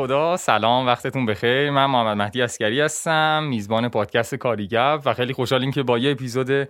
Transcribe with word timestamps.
خدا. 0.00 0.36
سلام 0.36 0.86
وقتتون 0.86 1.26
بخیر. 1.26 1.70
من 1.70 1.86
محمد 1.86 2.16
مهدی 2.16 2.42
اسکری 2.42 2.80
هستم 2.80 3.42
میزبان 3.42 3.88
پادکست 3.88 4.34
کاریگب 4.34 5.02
و 5.04 5.14
خیلی 5.14 5.32
خوشحالیم 5.32 5.72
که 5.72 5.82
با 5.82 5.98
یه 5.98 6.10
اپیزود 6.10 6.68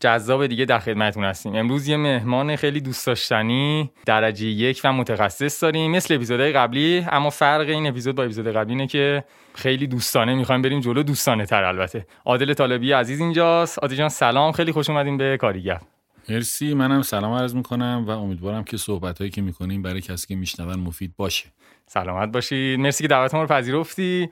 جذاب 0.00 0.46
دیگه 0.46 0.64
در 0.64 0.78
خدمتتون 0.78 1.24
هستیم. 1.24 1.54
امروز 1.54 1.88
یه 1.88 1.96
مهمان 1.96 2.56
خیلی 2.56 2.80
دوست 2.80 3.06
داشتنی 3.06 3.90
درجه 4.06 4.46
یک 4.46 4.80
و 4.84 4.92
متخصص 4.92 5.62
داریم. 5.62 5.90
مثل 5.90 6.14
اپیزودهای 6.14 6.52
قبلی 6.52 7.06
اما 7.10 7.30
فرق 7.30 7.68
این 7.68 7.86
اپیزود 7.86 8.14
با 8.14 8.22
اپیزود 8.22 8.48
قبلی 8.48 8.72
اینه 8.72 8.86
که 8.86 9.24
خیلی 9.54 9.86
دوستانه. 9.86 10.34
می‌خوایم 10.34 10.62
بریم 10.62 10.80
جلو. 10.80 11.02
دوستانه 11.02 11.46
تر 11.46 11.64
البته. 11.64 12.06
عادل 12.24 12.54
طالبی 12.54 12.92
عزیز 12.92 13.20
اینجاست. 13.20 13.78
عادل 13.78 13.96
جان 13.96 14.08
سلام. 14.08 14.52
خیلی 14.52 14.72
خوش 14.72 14.90
اومدیم 14.90 15.16
به 15.16 15.36
کاریگب 15.36 15.80
مرسی. 16.28 16.74
منم 16.74 17.02
سلام 17.02 17.32
عرض 17.32 17.54
می‌کنم 17.54 18.04
و 18.06 18.10
امیدوارم 18.10 18.64
که 18.64 18.76
صحبت 18.76 19.18
هایی 19.18 19.30
که 19.30 19.42
می‌کنیم 19.42 19.82
برای 19.82 20.00
کسی 20.00 20.26
که 20.26 20.36
میشنون 20.36 20.80
مفید 20.80 21.12
باشه. 21.16 21.44
سلامت 21.86 22.32
باشید 22.32 22.80
مرسی 22.80 23.04
که 23.04 23.08
دعوت 23.08 23.34
ما 23.34 23.42
رو 23.42 23.46
پذیرفتی 23.48 24.28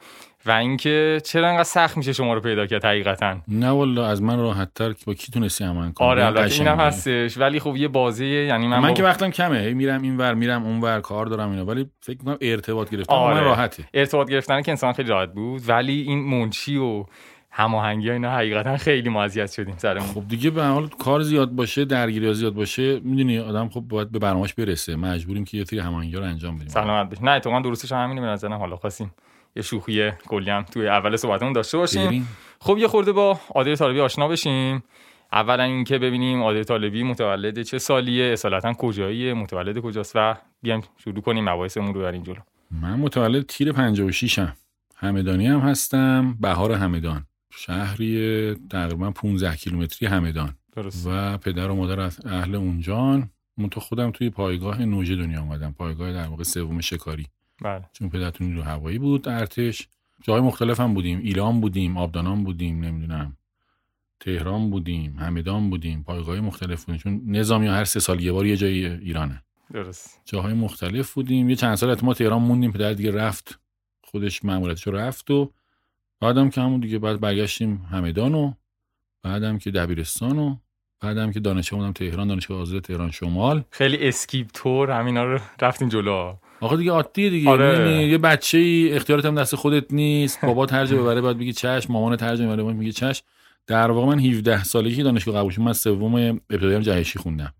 و 0.46 0.50
اینکه 0.50 1.20
چرا 1.24 1.48
انقدر 1.48 1.62
سخت 1.62 1.96
میشه 1.96 2.12
شما 2.12 2.34
رو 2.34 2.40
پیدا 2.40 2.66
کرد 2.66 2.84
حقیقتا. 2.84 3.36
نه 3.48 3.70
والا 3.70 4.06
از 4.06 4.22
من 4.22 4.38
راحت 4.38 4.74
تر 4.74 4.92
که 4.92 5.04
با 5.06 5.14
کی 5.14 5.32
تونستی 5.32 5.64
عمل 5.64 5.92
کنی؟ 5.92 6.08
آره 6.08 6.26
البته 6.26 6.54
اینم 6.54 6.80
هستش. 6.80 7.38
ولی 7.38 7.60
خب 7.60 7.76
یه 7.76 7.88
بازی 7.88 8.26
یعنی 8.26 8.66
من, 8.66 8.78
من 8.78 8.94
که 8.94 9.02
وقتم 9.02 9.30
کمه. 9.30 9.74
میرم 9.74 10.02
این 10.02 10.16
ور 10.16 10.34
میرم 10.34 10.64
اون 10.64 10.80
ور 10.80 11.00
کار 11.00 11.26
دارم 11.26 11.50
اینا. 11.50 11.64
ولی 11.64 11.90
فکر 12.00 12.18
می‌کنم 12.18 12.38
ارتباط 12.40 12.90
گرفتن 12.90 13.14
آره. 13.14 13.34
من 13.34 13.44
راحته. 13.44 13.84
ارتباط 13.94 14.30
گرفتن 14.30 14.62
که 14.62 14.70
انسان 14.70 14.92
خیلی 14.92 15.08
راحت 15.08 15.32
بود. 15.32 15.62
ولی 15.68 16.02
این 16.02 16.18
منچی 16.18 16.76
و 16.76 17.04
هماهنگی 17.50 18.10
اینا 18.10 18.30
حقیقتا 18.30 18.76
خیلی 18.76 19.08
ما 19.08 19.22
اذیت 19.22 19.52
شدیم 19.52 19.74
سرمون 19.76 20.08
خب 20.08 20.28
دیگه 20.28 20.50
به 20.50 20.64
حال 20.64 20.88
کار 20.88 21.22
زیاد 21.22 21.50
باشه 21.50 21.84
درگیری 21.84 22.34
زیاد 22.34 22.54
باشه 22.54 23.00
می‌دونی 23.00 23.38
آدم 23.38 23.68
خب 23.68 23.80
باید 23.80 24.10
به 24.10 24.18
برنامه‌اش 24.18 24.54
برسه. 24.54 24.96
مجبوریم 24.96 25.44
که 25.44 25.58
یه 25.58 25.64
سری 25.64 25.78
هماهنگی 25.78 26.16
رو 26.16 26.24
انجام 26.24 26.56
بدیم. 26.56 26.68
سلامت 26.68 27.08
باشید 27.08 27.24
نه 27.24 27.40
تو 27.40 27.62
درستش 27.62 27.92
همینه 27.92 28.20
به 28.20 28.26
نظرم. 28.26 28.52
حالا 28.52 28.76
خواستیم 28.76 29.14
یه 29.56 29.62
شوخی 29.62 30.10
کلی 30.10 30.50
هم 30.50 30.62
توی 30.62 30.88
اول 30.88 31.16
صحبتمون 31.16 31.52
داشته 31.52 31.78
باشیم. 31.78 32.28
خب 32.60 32.78
یه 32.78 32.88
خورده 32.88 33.12
با 33.12 33.40
عادل 33.54 33.74
طالبی 33.74 34.00
آشنا 34.00 34.28
بشیم. 34.28 34.82
اولا 35.32 35.62
اینکه 35.62 35.98
ببینیم 35.98 36.42
عادل 36.42 36.62
طالبی 36.62 37.02
متولد 37.02 37.62
چه 37.62 37.78
سالیه 37.78 38.32
اصالتا 38.32 38.72
کجاییه 38.72 39.34
متولد 39.34 39.78
کجاست 39.78 40.12
و 40.14 40.34
بیایم 40.62 40.82
شروع 41.04 41.20
کنیم 41.20 41.48
مباحثمون 41.48 41.94
رو 41.94 42.00
بریم 42.00 42.22
جلو. 42.22 42.40
من 42.70 42.94
متولد 42.94 43.46
تیر 43.46 43.72
56 43.72 44.38
ام 44.38 44.52
همدانی 44.96 45.46
هم 45.46 45.58
هستم. 45.58 46.36
بهار 46.40 46.72
همدان. 46.72 47.26
شهری 47.50 48.54
تقریبا 48.70 49.10
15 49.10 49.56
کیلومتری 49.56 50.08
همدان. 50.08 50.54
درست 50.76 51.06
و 51.06 51.38
پدر 51.38 51.70
و 51.70 51.74
مادر 51.74 52.00
از 52.00 52.26
اهل 52.26 52.54
اونجان. 52.54 53.30
من 53.56 53.68
تو 53.68 53.80
خودم 53.80 54.10
توی 54.10 54.30
پایگاه 54.30 54.82
نوژه 54.82 55.16
دنیا 55.16 55.40
آمدم 55.40 55.72
پایگاه 55.72 56.12
در 56.12 56.26
واقع 56.26 56.42
سوم 56.42 56.80
شکاری. 56.80 57.26
بله. 57.62 57.84
چون 57.92 58.08
پدرتون 58.08 58.46
نیرو 58.46 58.62
هوایی 58.62 58.98
بود 58.98 59.28
ارتش. 59.28 59.88
جای 60.22 60.40
مختلف 60.40 60.80
هم 60.80 60.94
بودیم. 60.94 61.18
ایلام 61.18 61.60
بودیم 61.60 61.96
آبدانان 61.96 62.44
بودیم 62.44 62.84
نمی‌دونم. 62.84 63.36
تهران 64.20 64.70
بودیم 64.70 65.16
همدان 65.18 65.70
بودیم. 65.70 66.02
پایگاه 66.02 66.40
مختلف 66.40 66.84
بودیم. 66.84 67.00
چون 67.00 67.22
نظامی 67.26 67.66
هر 67.66 67.84
سه 67.84 68.00
سال 68.00 68.20
یه 68.20 68.32
بار 68.32 68.46
یه 68.46 68.56
جای 68.56 68.86
ایرانه. 68.86 69.42
درست. 69.72 70.20
جاهای 70.24 70.54
مختلف 70.54 71.12
بودیم. 71.12 71.50
یه 71.50 71.56
چند 71.56 71.74
سال 71.74 71.96
ما 72.02 72.14
تهران 72.14 72.42
موندیم. 72.42 72.72
پدر 72.72 72.92
دیگه 72.92 73.10
رفت. 73.10 73.60
خودش 74.02 74.44
ماموریتش 74.44 74.86
رو 74.86 74.96
رفت 74.96 75.30
و 75.30 75.52
بعدم 76.20 76.50
که 76.50 76.60
همون 76.60 76.80
دیگه 76.80 76.98
بعد 76.98 77.20
برگشتیم 77.20 77.86
همدان 77.90 78.34
و 78.34 78.52
بعدم 79.22 79.58
که 79.58 79.70
دبیرستان 79.70 80.38
و 80.38 80.56
بعدم 81.00 81.32
که 81.32 81.40
دانشگاه 81.40 81.80
بودم 81.80 81.92
تهران 81.92 82.28
دانشگاه 82.28 82.60
آزاد 82.60 82.82
تهران 82.82 83.10
شمال. 83.10 83.62
خیلی 83.70 84.08
اسکیپ 84.08 84.46
تور 84.54 84.90
همینا 84.90 85.24
رو 85.24 85.38
رفتیم 85.60 85.88
جلو. 85.88 86.34
آخه 86.60 86.76
دیگه 86.76 86.90
عادیه 86.92 87.30
دیگه. 87.30 87.50
آره. 87.50 87.78
می‌بینی 87.78 88.04
یه 88.04 88.18
بچه 88.18 88.58
ای 88.58 88.92
اختیارات 88.92 89.24
هم 89.24 89.34
دست 89.34 89.56
خودت 89.56 89.92
نیست. 89.92 90.44
بابا 90.44 90.66
ترجمه 90.66 91.00
ببره 91.00 91.20
بعد 91.20 91.38
بگی 91.38 91.52
چشم 91.52 91.92
مامان 91.92 92.16
ترجمه 92.16 92.46
ببره 92.46 92.62
بعد 92.62 92.76
میگه 92.76 92.92
چشم. 92.92 93.24
در 93.66 93.90
واقع 93.90 94.06
من 94.06 94.20
17 94.20 94.64
سالگی 94.64 94.96
که 94.96 95.02
دانشگاه 95.02 95.36
قبول 95.36 95.52
شدم 95.52 95.64
من 95.64 95.72
سوم 95.72 96.14
ابتدایی 96.50 96.74
هم 96.74 96.80
جهشی 96.80 97.18
خوندم. 97.18 97.52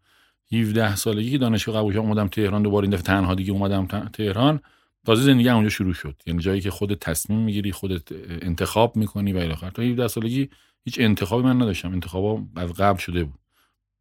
17 0.53 0.97
سالگی 0.97 1.31
که 1.31 1.38
دانشگاه 1.38 1.77
قبول 1.77 1.92
شدم 1.92 2.03
اومدم 2.03 2.28
تهران 2.28 2.62
دوباره 2.62 2.84
این 2.84 2.91
دفعه 2.91 3.03
تنها 3.03 3.34
دیگه 3.34 3.53
اومدم 3.53 4.09
تهران. 4.12 4.60
تازه 5.06 5.22
زندگی 5.22 5.48
اونجا 5.48 5.68
شروع 5.68 5.92
شد. 5.92 6.22
یعنی 6.26 6.42
جایی 6.42 6.60
که 6.60 6.70
خودت 6.70 6.98
تصمیم 6.98 7.38
می‌گیری 7.38 7.72
خودت 7.72 8.02
انتخاب 8.42 8.96
می‌کنی 8.96 9.32
و 9.32 9.36
الی 9.36 9.52
آخر 9.52 9.70
تا 9.70 9.82
17 9.82 10.08
سالگی 10.08 10.48
هیچ 10.84 11.00
انتخابی 11.00 11.42
من 11.42 11.56
نداشتم. 11.62 11.92
انتخابا 11.92 12.42
از 12.56 12.72
قبل 12.72 12.98
شده 12.98 13.24
بود. 13.24 13.38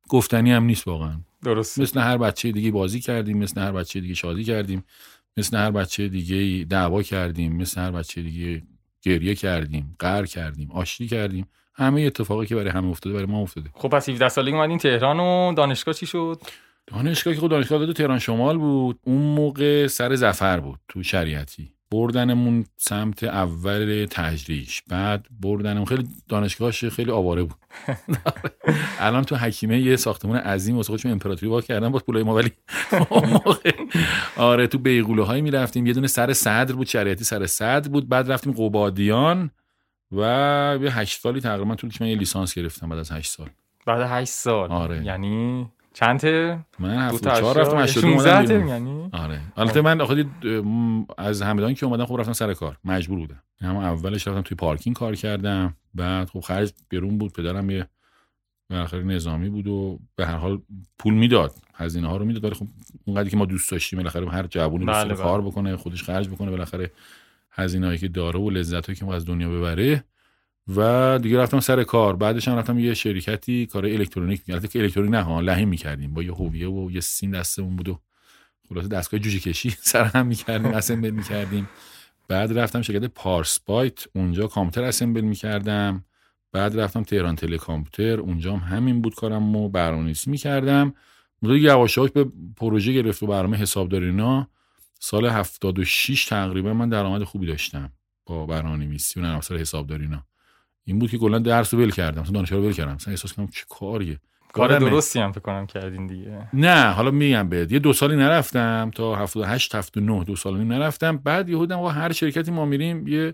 گفتنی 0.10 0.52
هم 0.52 0.64
نیست 0.64 0.88
واقعا. 0.88 1.20
درست. 1.44 1.80
مثل 1.80 2.00
هر 2.00 2.18
بچه 2.18 2.52
دیگه 2.52 2.72
بازی 2.72 3.00
کردیم 3.00 3.38
مثل 3.38 3.62
هر 3.62 3.72
بچه 3.72 4.00
دیگه 4.00 4.14
شادی 4.14 4.44
کردیم 4.44 4.84
مثل 5.38 5.58
هر 5.58 5.72
بچه 5.72 6.08
دیگه 6.08 6.66
دعوا 6.66 7.04
کردیم 7.04 7.56
مثل 7.56 7.82
هر 7.82 7.92
بچه 7.92 8.22
دیگه 8.22 8.62
گریه 9.02 9.36
کردیم 9.36 9.96
قهر 10.00 10.26
کردیم 10.26 10.72
آشتی 10.72 11.08
کردیم. 11.08 11.48
همه 11.74 12.02
اتفاقی 12.02 12.46
که 12.46 12.56
برای 12.56 12.70
همه 12.70 12.88
افتاده 12.88 13.16
برای 13.16 13.26
ما 13.26 13.42
افتاده. 13.42 13.70
خب 13.74 13.90
پس 13.90 14.10
17 14.10 14.30
سالگی 14.30 14.56
اومدین 14.56 14.78
تهران 14.78 15.20
و 15.20 15.54
دانشگاه 15.54 15.94
چی 15.94 16.06
شد؟ 16.06 16.42
دانشگاه 16.94 17.34
که 17.34 17.40
خود 17.40 17.52
دانشگاه 17.52 17.80
داده 17.80 17.94
تهران 17.94 18.20
شمال 18.20 18.58
بود. 18.58 19.00
اون 19.04 19.22
موقع 19.22 19.88
سر 19.88 20.16
زفر 20.16 20.60
بود 20.60 20.80
تو 20.88 21.04
شریعتی. 21.04 21.72
بردنمون 21.92 22.66
سمت 22.78 23.24
اول 23.24 24.08
تجریش. 24.12 24.82
بعد 24.88 25.26
بردنمون 25.40 25.86
خیلی 25.86 26.08
دانشگاهش 26.28 26.86
خیلی 26.86 27.12
آواره 27.12 27.44
بود. 27.44 27.56
الان 29.00 29.24
تو 29.24 29.36
حکیمه 29.36 29.80
یه 29.80 29.96
ساختمان 29.96 30.38
عظیم 30.38 30.76
واسه 30.76 30.88
خودشون 30.88 31.12
امپراتوری 31.12 31.52
وا 31.52 31.62
کردن 31.62 31.90
با 31.90 32.00
پولای 32.00 32.24
ما 32.24 32.36
ولی 32.36 32.52
آره 34.38 34.68
تو 34.68 34.78
بیغوله 34.78 35.24
هایی 35.24 35.42
می‌رفتیم. 35.42 35.86
یه 35.86 35.94
دونه 35.94 36.08
سر 36.08 36.34
صدر 36.34 36.76
بود 36.76 36.88
شریعتی 36.88 37.24
سر 37.24 37.46
صدر 37.46 37.90
بود. 37.90 38.10
بعد 38.10 38.32
رفتیم 38.32 38.54
قبادیان 38.54 39.52
و 40.12 40.22
یه 40.82 41.00
هشت 41.00 41.22
سالی 41.22 41.42
تقریبا 41.42 41.76
طولش 41.76 42.02
من 42.02 42.08
یه 42.08 42.16
لیسانس 42.16 42.54
گرفتم 42.54 42.90
بعد 42.90 43.00
از 43.00 43.12
هشت 43.12 43.32
سال. 43.32 43.50
بعد 43.86 44.02
8 44.02 44.32
سال. 44.32 44.72
آره. 44.72 45.06
یعنی 45.06 45.68
چند 45.94 46.26
من 46.80 47.10
دو 47.10 47.16
74 47.16 47.54
تا 47.54 47.62
رفتم 47.62 47.78
82 47.78 48.08
16 48.12 48.30
اومدم 48.30 48.46
ترم 48.46 48.48
بیرون. 48.48 48.68
یعنی؟ 48.68 49.10
آره. 49.14 49.42
البته 49.58 49.82
من 49.82 50.02
آخه 50.02 50.26
از 51.18 51.42
همدان 51.42 51.74
که 51.74 51.86
اومدم 51.86 52.06
خب 52.06 52.18
رفتم 52.20 52.34
سر 52.34 52.54
کار. 52.54 52.78
مجبور 52.86 53.20
بودم. 53.20 53.44
یعنی 53.62 53.74
همون 53.74 53.86
اولش 53.86 54.28
رفتم 54.28 54.42
توی 54.42 54.56
پارکینگ 54.56 54.96
کار 54.96 55.16
کردم. 55.16 55.74
بعد 55.94 56.30
خب 56.30 56.40
خرج 56.40 56.74
بیرون 56.90 57.18
بود. 57.18 57.34
پدرم 57.34 57.70
یه 57.70 57.88
بالاخره 58.70 59.04
نظامی 59.04 59.50
بود 59.50 59.68
و 59.68 60.00
به 60.16 60.26
هر 60.26 60.36
حال 60.36 60.62
پول 61.00 61.14
می‌داد. 61.14 61.54
هزینه 61.74 62.08
ها 62.08 62.18
رو 62.18 62.26
می‌داد. 62.26 62.44
ولی 62.44 62.54
خب 62.54 62.68
اونقدری 63.06 63.30
که 63.30 63.38
ما 63.38 63.46
دوست 63.46 63.72
داشتیم 63.72 64.00
بالاخره 64.00 64.30
هر 64.30 64.48
جوونی 64.48 64.86
دوست 64.86 64.98
بله، 64.98 65.04
داره 65.04 65.16
بله. 65.16 65.24
کار 65.24 65.42
بکنه 65.42 65.78
خودش 65.78 66.04
خرج 66.04 66.30
بکنه 66.30 66.52
بالاخره 66.52 66.92
هزینه 67.52 67.86
هایی 67.86 67.98
که 67.98 68.08
داره 68.08 68.40
و 68.40 68.50
لذت 68.50 68.86
هایی 68.86 69.00
که 69.00 69.06
ما 69.06 69.14
از 69.16 69.26
دنیا 69.26 69.50
ببره 69.50 70.04
و 70.68 71.20
دیگه 71.22 71.38
رفتم 71.38 71.60
سر 71.60 71.84
کار. 71.84 72.16
بعدش 72.16 72.48
هم 72.48 72.56
رفتم 72.56 72.80
یه 72.80 72.94
شرکتی 72.94 73.66
کار 73.66 73.86
الکترونیک 73.86 74.42
البته 74.50 74.68
که 74.68 74.80
الکترونیک 74.80 75.12
نه 75.12 75.22
ها 75.22 75.42
لحیم 75.42 75.70
می‌کردیم. 75.70 76.14
با 76.14 76.24
یه 76.24 76.34
هویه 76.34 76.70
و 76.70 76.92
یه 76.92 77.02
سیم 77.02 77.32
دستمون 77.32 77.76
بود 77.76 77.90
و 77.90 78.00
خلاصه 78.70 78.88
دستگاه 78.88 79.20
جوجه 79.20 79.40
کشی 79.40 79.70
سر 79.82 80.04
هم 80.04 80.28
می‌کردیم 80.28 80.72
اسمبل 80.74 81.10
می‌کردیم. 81.10 81.70
بعد 82.28 82.60
رفتم 82.60 82.82
شرکت 82.82 83.06
پارس 83.06 83.60
بایت 83.60 84.06
اونجا 84.16 84.48
کامپیوتر 84.48 84.84
اسمبل 84.84 85.22
می‌کردم. 85.22 86.04
بعد 86.52 86.80
رفتم 86.80 87.04
تهران 87.04 87.36
تلکامپیوتر 87.36 88.20
اونجا 88.20 88.56
هم 88.56 88.78
همین 88.78 89.02
بود 89.02 89.16
کارم 89.16 89.56
و 89.56 89.70
برنامه‌نویسی 89.70 90.30
می‌کردم. 90.32 90.94
اونجا 91.44 91.58
یواش 91.58 91.98
یواش 91.98 92.12
به 92.12 92.26
پروژه 92.58 92.94
گرفت 92.94 93.24
و 93.24 93.28
برنامه 93.28 93.58
حسابداری 93.58 94.06
اینا. 94.06 94.48
سال 95.00 95.26
76 95.26 96.26
تقریبا 96.26 96.74
من 96.74 96.90
درآمد 96.90 97.24
خوبی 97.24 97.48
داشتم 97.48 97.92
با 98.26 98.46
برنامه‌نویسی 98.46 99.20
و 99.20 99.24
نرم 99.24 99.36
افزار 99.38 99.58
حسابداری 99.58 100.04
اینا. 100.04 100.29
این 100.90 101.00
بود 101.00 101.12
که 101.12 101.18
کلا 101.18 101.40
درس 101.40 101.74
رو 101.74 101.80
ول 101.80 101.92
کردم. 101.92 102.22
مثلا 102.22 102.34
دانشگاه 102.34 102.60
رو 102.60 102.66
ول 102.66 102.74
کردم. 102.74 102.94
مثلا 102.94 103.12
احساس 103.12 103.34
کردم 103.34 103.48
چه 103.48 103.64
کاریه. 103.70 104.20
کار. 104.54 104.80
درستی 104.80 105.20
هم 105.20 105.32
فکر 105.32 105.42
کنم 105.42 105.68
کردین 105.68 106.08
دیگه. 106.08 106.48
نه 106.54 106.92
حالا 106.92 107.12
میگم 107.12 107.50
بهت 107.50 107.72
یه 107.72 107.80
دو 107.80 107.94
سالی 107.94 108.16
نرفتم 108.16 108.92
تا 108.96 109.16
78 109.16 109.76
79 109.76 110.24
دو 110.24 110.36
سال 110.36 110.54
و 110.54 110.58
نیم 110.58 110.74
نرفتم. 110.74 111.18
بعد 111.18 111.50
یهو 111.50 111.66
دیدم 111.66 111.86
هر 111.86 112.12
شرکتی 112.12 112.52
ما 112.52 112.66
میریم 112.66 113.08
یه 113.08 113.34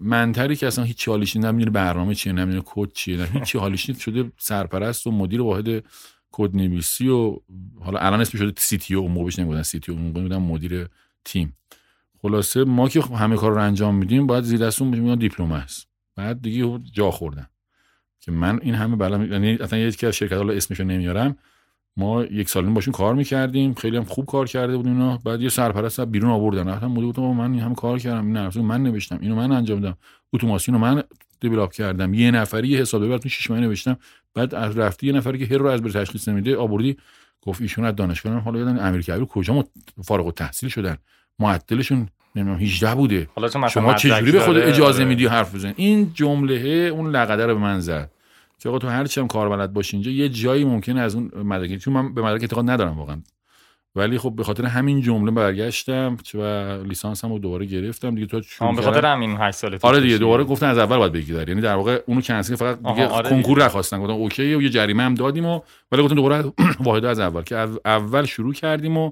منتری 0.00 0.56
که 0.56 0.66
اصلا 0.66 0.84
هیچ 0.84 1.08
حالیش 1.08 1.36
نیست. 1.36 1.48
نمی‌دونه 1.48 1.70
برنامه 1.70 2.14
چیه 2.14 2.32
نمی‌دونه 2.32 2.62
کد 2.66 2.92
چیه 2.92 3.16
نه 3.16 3.24
هیچ 3.24 3.56
حالیش 3.56 3.88
نیست. 3.88 4.00
شده 4.00 4.32
سرپرست 4.38 5.06
و 5.06 5.10
مدیر 5.10 5.42
واحد 5.42 5.84
کد 6.32 6.56
نویسی 6.56 7.08
و 7.08 7.36
حالا 7.80 7.98
الان 7.98 8.20
اسمش 8.20 8.40
شده 8.40 8.52
سی 8.56 8.78
تی 8.78 8.94
او. 8.94 9.02
اون 9.02 9.12
موقع 9.12 9.24
بهش 9.24 9.38
نمی‌گفتن 9.38 9.62
سی 9.62 9.80
تی 9.80 9.92
او 9.92 9.98
اون 9.98 10.06
موقع 10.06 10.36
مدیر 10.36 10.88
تیم. 11.24 11.56
خلاصه 12.22 12.64
ما 12.64 12.88
که 12.88 13.00
همه 13.02 13.36
کار 13.36 13.52
رو 13.52 13.62
انجام 13.62 13.94
میدیم 13.94 14.26
باید 14.26 14.44
زیر 14.44 14.60
دستون 14.60 14.88
میگن 14.88 15.14
دیپلم 15.14 15.52
است 15.52 15.93
بعد 16.16 16.42
دیگه 16.42 16.80
جا 16.92 17.10
خوردم. 17.10 17.48
که 18.20 18.32
من 18.32 18.58
این 18.62 18.74
همه 18.74 18.96
بلا 18.96 19.24
یعنی 19.24 19.54
اصلا 19.54 19.78
یکی 19.78 20.06
از 20.06 20.14
شرکت 20.14 20.32
حالا 20.32 20.52
اسمشو 20.52 20.84
نمیارم. 20.84 21.36
ما 21.96 22.24
یک 22.24 22.48
سال 22.48 22.66
باشون 22.66 22.92
کار 22.92 23.14
می‌کردیم 23.14 23.74
خیلی 23.74 23.96
هم 23.96 24.04
خوب 24.04 24.26
کار 24.26 24.46
کرده 24.46 24.76
بودیم 24.76 24.92
اینا. 24.92 25.18
بعد 25.24 25.40
یه 25.42 25.48
سرپرست 25.48 26.00
بیرون 26.00 26.30
آوردن. 26.30 26.68
رفتم 26.68 26.86
مدیر 26.86 27.08
گفتم 27.08 27.22
من 27.22 27.52
این 27.52 27.60
همه 27.60 27.74
کار 27.74 27.98
کردم 27.98 28.26
این 28.26 28.32
نرسو 28.32 28.62
من 28.62 28.82
نوشتم 28.82 29.18
اینو 29.20 29.34
من 29.34 29.52
انجام 29.52 29.80
دادم. 29.80 29.96
اتوماسیون 30.32 30.74
رو 30.74 30.80
من 30.80 31.02
دیولاپ 31.40 31.72
کردم. 31.72 32.14
یه 32.14 32.30
نفری 32.30 32.68
یه 32.68 32.78
حساب 32.78 33.08
بر 33.08 33.18
تو 33.18 33.28
6 33.28 33.50
ماه 33.50 33.60
نوشتم. 33.60 33.96
بعد 34.34 34.54
از 34.54 34.78
رفتی 34.78 35.06
یه 35.06 35.12
نفری 35.12 35.38
که 35.38 35.54
هر 35.54 35.58
رو 35.58 35.66
از 35.66 35.82
بر 35.82 35.90
تشخیص 35.90 36.28
نمیده 36.28 36.56
آوردی. 36.56 36.96
گفت 37.40 37.60
ایشون 37.60 37.84
از 37.84 37.96
دانشگاه 37.96 38.38
حالا 38.38 38.58
یادم 38.58 38.78
امیر 38.78 39.02
کبیر 39.02 39.24
کجا؟ 39.24 39.54
مت- 39.54 40.02
فارغ 40.04 40.26
التحصیل 40.26 40.68
شدن. 40.68 40.96
معطلشون 41.38 42.08
نمی‌دونم 42.34 42.58
18 42.58 42.94
بوده. 42.94 43.28
حالا 43.34 43.48
چون 43.48 43.64
مثلا 43.64 43.82
شما 43.82 43.94
چجوری 43.94 44.32
به 44.32 44.40
خود 44.40 44.56
اجازه. 44.56 45.04
میدی 45.04 45.26
حرف 45.26 45.54
بزنی؟ 45.54 45.74
این 45.76 46.10
جمله 46.14 46.54
اون 46.92 47.10
لقده 47.10 47.46
رو 47.46 47.54
به 47.54 47.60
من 47.60 47.80
زد. 47.80 48.10
که 48.58 48.68
آقا 48.68 48.78
تو 48.78 48.88
هر 48.88 49.04
چی 49.04 49.20
هم 49.20 49.26
کار 49.26 49.48
بلد 49.48 49.72
باشی 49.72 49.96
اینجا 49.96 50.10
یه 50.10 50.28
جایی 50.28 50.64
ممکنه 50.64 51.00
از 51.00 51.14
اون 51.14 51.30
مدرک 51.34 51.76
چون 51.76 51.94
من 51.94 52.14
به 52.14 52.22
مدرک 52.22 52.40
اعتقاد 52.42 52.70
ندارم 52.70 52.98
واقعا. 52.98 53.22
ولی 53.96 54.18
خب 54.18 54.32
به 54.36 54.44
خاطر 54.44 54.64
همین 54.64 55.00
جمله 55.00 55.30
برگشتم 55.30 56.16
و 56.34 56.42
لیسانسم 56.82 57.32
رو 57.32 57.38
دوباره 57.38 57.66
گرفتم 57.66 58.14
دیگه. 58.14 58.26
تو 58.26 58.40
آه، 58.60 58.76
به. 58.76 58.82
خاطر 58.82 59.06
همین 59.06 59.36
8 59.40 59.56
سال 59.56 59.78
آره 59.82 60.00
دیگه 60.00 60.18
دوباره 60.18 60.44
گفتن 60.44 60.66
از 60.66 60.78
اول 60.78 60.96
باید 60.96 61.12
بگیری. 61.12 61.38
یعنی 61.48 61.60
در 61.60 61.74
واقع 61.74 62.02
اونو 62.06 62.20
کنسل 62.20 62.54
فقط 62.56 62.78
دیگه 62.78 63.06
آره 63.06 63.30
کنکور 63.30 63.64
نخواستن. 63.64 64.00
گفتن 64.00 64.12
اوکی 64.12 64.54
و 64.54 64.62
یه 64.62 64.68
جریمه 64.68 65.02
هم 65.02 65.14
دادیم 65.14 65.46
و 65.46 65.60
ولی 65.92 66.02
گفتن 66.02 66.14
دوباره 66.14 66.44
واحد 66.80 67.04
از 67.04 67.18
اول. 67.18 67.42
که 67.42 67.56
اول 67.84 68.24
شروع 68.24 68.54
کردیم 68.54 68.96
و 68.96 69.10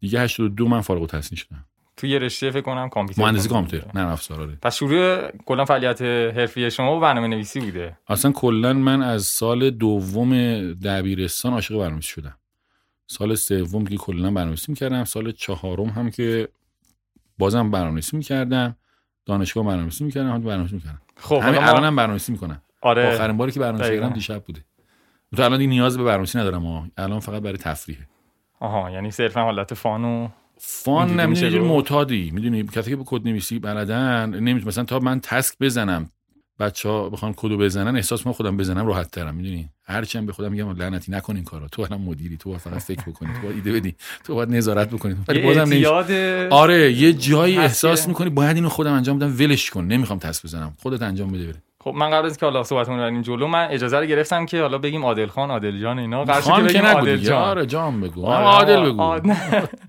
دیگه 0.00 0.20
82 0.20 0.68
من 0.68 0.80
فارغ 0.80 1.00
التحصیل 1.00 1.38
شدم. 1.38 1.64
تو 2.00 2.06
یه 2.06 2.18
رشته 2.18 2.50
فکر 2.50 2.60
کنم 2.60 2.88
کامپیوتر 2.88 3.22
مهندسی 3.22 3.48
کامپیوتر. 3.48 3.90
نه 3.94 4.12
افزار 4.12 4.40
آره 4.40 4.58
پس 4.62 4.76
شروع 4.76 5.30
کلا 5.46 5.64
فعالیت 5.64 6.02
حرفی 6.02 6.70
شما 6.70 7.00
برنامه 7.00 7.28
نویسی 7.28 7.60
بوده. 7.60 7.98
اصلا 8.08 8.32
کلا 8.32 8.72
من 8.72 9.02
از 9.02 9.24
سال 9.24 9.70
دوم 9.70 10.32
دبیرستان 10.72 11.52
عاشق 11.52 11.74
برنامه‌نویسی 11.74 12.08
شدم. 12.08 12.36
سال 13.06 13.34
سوم 13.34 13.86
که 13.86 13.96
کلا 13.96 14.30
برنامه‌نویسی 14.30 14.72
می‌کردم 14.72 15.04
سال 15.04 15.32
چهارم 15.32 15.88
هم 15.88 16.10
که 16.10 16.48
بازم 17.38 17.70
برنامه‌نویسی 17.70 18.16
می‌کردم 18.16 18.76
دانشگاه 19.26 19.64
برنامه‌نویسی 19.64 20.04
می‌کردم 20.04 20.30
هم 20.30 20.40
برنامه‌نویسی 20.40 20.74
می‌کردم. 20.74 21.00
خب 21.16 21.36
همین 21.36 21.62
الانم 21.62 21.96
برنامه‌نویسی 21.96 22.32
می‌کنم. 22.32 22.62
آره. 22.80 23.14
آخرین 23.14 23.36
باری 23.36 23.52
که 23.52 23.60
برنامه‌نویسی. 23.60 24.00
کردم 24.00 24.12
دیشب 24.12 24.44
بوده. 24.44 24.64
تو 25.36 25.42
الان 25.42 25.58
دیگه 25.58 25.70
نیاز 25.70 25.96
به 25.98 26.04
برنامه‌نویسی 26.04 26.38
ندارم 26.38 26.66
ها 26.66 26.86
الان 26.96 27.20
فقط 27.20 27.42
برای 27.42 27.58
تفریحه. 27.58 28.06
آها 28.60 28.90
یعنی 28.90 29.10
صرفا 29.10 29.40
حالت 29.42 29.74
فان 29.74 30.04
و 30.04 30.28
فان 30.62 30.96
اینجوری 30.96 31.16
نه 31.16 31.26
میشه 31.26 31.44
می‌دونی 31.44 31.64
رو؟ 31.64 31.74
معتادی. 31.74 32.30
می‌دونی 32.34 32.62
کسی 32.62 32.90
که 32.90 32.96
به 32.96 33.04
کد 33.06 33.28
نویسی 33.28 33.58
بلدن 33.58 34.30
نمی‌دونی 34.30 34.64
مثلا 34.64 34.84
تا 34.84 34.98
من 34.98 35.20
تسک 35.20 35.54
بزنم 35.60 36.10
بچه 36.58 36.88
ها 36.88 37.08
بخوان 37.08 37.34
کدو 37.36 37.58
بزنن 37.58 37.96
احساس 37.96 38.26
ما 38.26 38.32
خودم 38.32 38.56
بزنم 38.56 38.86
راحت 38.86 39.10
ترم 39.10 39.34
می‌دونی؟ 39.34 39.68
هرچی 39.84 40.18
هم 40.18 40.26
به 40.26 40.32
خودم 40.32 40.52
میگم 40.52 40.76
لعنتی 40.76 41.12
نکن 41.12 41.36
این 41.36 41.44
کارو. 41.44 41.68
تو 41.68 41.82
الان 41.82 42.00
مدیری 42.00 42.36
تو 42.36 42.48
باید 42.48 42.60
فقط 42.60 42.78
فکر 42.78 43.02
بکنی 43.02 43.28
تو 43.34 43.40
باید 43.42 43.56
ایده 43.56 43.72
بدی 43.72 43.94
تو 44.24 44.34
باید 44.34 44.50
نظارت 44.50 44.90
بکنی. 44.90 45.16
ولی 45.28 45.40
یه 45.40 45.46
بازم 45.46 45.60
نمیشه. 45.60 45.92
اعتیاد 45.92 46.52
آره 46.52 46.92
یه 46.92 47.12
جایی 47.12 47.58
احساس 47.58 48.08
می‌کنی 48.08 48.30
باید 48.30 48.56
اینو 48.56 48.68
خودم 48.68 48.92
انجام 48.92 49.18
بدم 49.18 49.36
ولش 49.38 49.70
کن. 49.70 49.84
نمی‌خوام 49.84 50.18
تسک 50.18 50.44
بزنم. 50.44 50.74
خودت 50.78 51.02
انجام 51.02 51.32
بده 51.32 51.46
بره. 51.46 51.62
خب 51.84 51.90
من 51.90 52.10
قبل 52.10 52.26
از 52.26 52.36
که 52.36 52.46
حالا 52.46 52.62
صحبتمون 52.62 52.98
بریم 52.98 53.22
جلو 53.22 53.46
من 53.46 53.68
اجازه 53.70 53.98
رو 53.98 54.06
گرفتم 54.06 54.46
که 54.46 54.60
حالا 54.60 54.78
بگیم 54.78 55.04
عادل 55.04 55.26
خان 55.26 55.50
عادل 55.50 55.78
جان 55.78 55.98
اینا. 55.98 56.24
قرار 56.24 56.42
که 56.42 56.62
بگیم 56.62 56.86
عادل 56.86 57.16
جان. 57.16 57.42
آره 57.42 57.66
جان 57.66 58.00
بگو. 58.00 58.26
آره، 58.26 58.44
آره 58.44 58.92
عادل 58.92 58.92
بگو. 58.92 59.34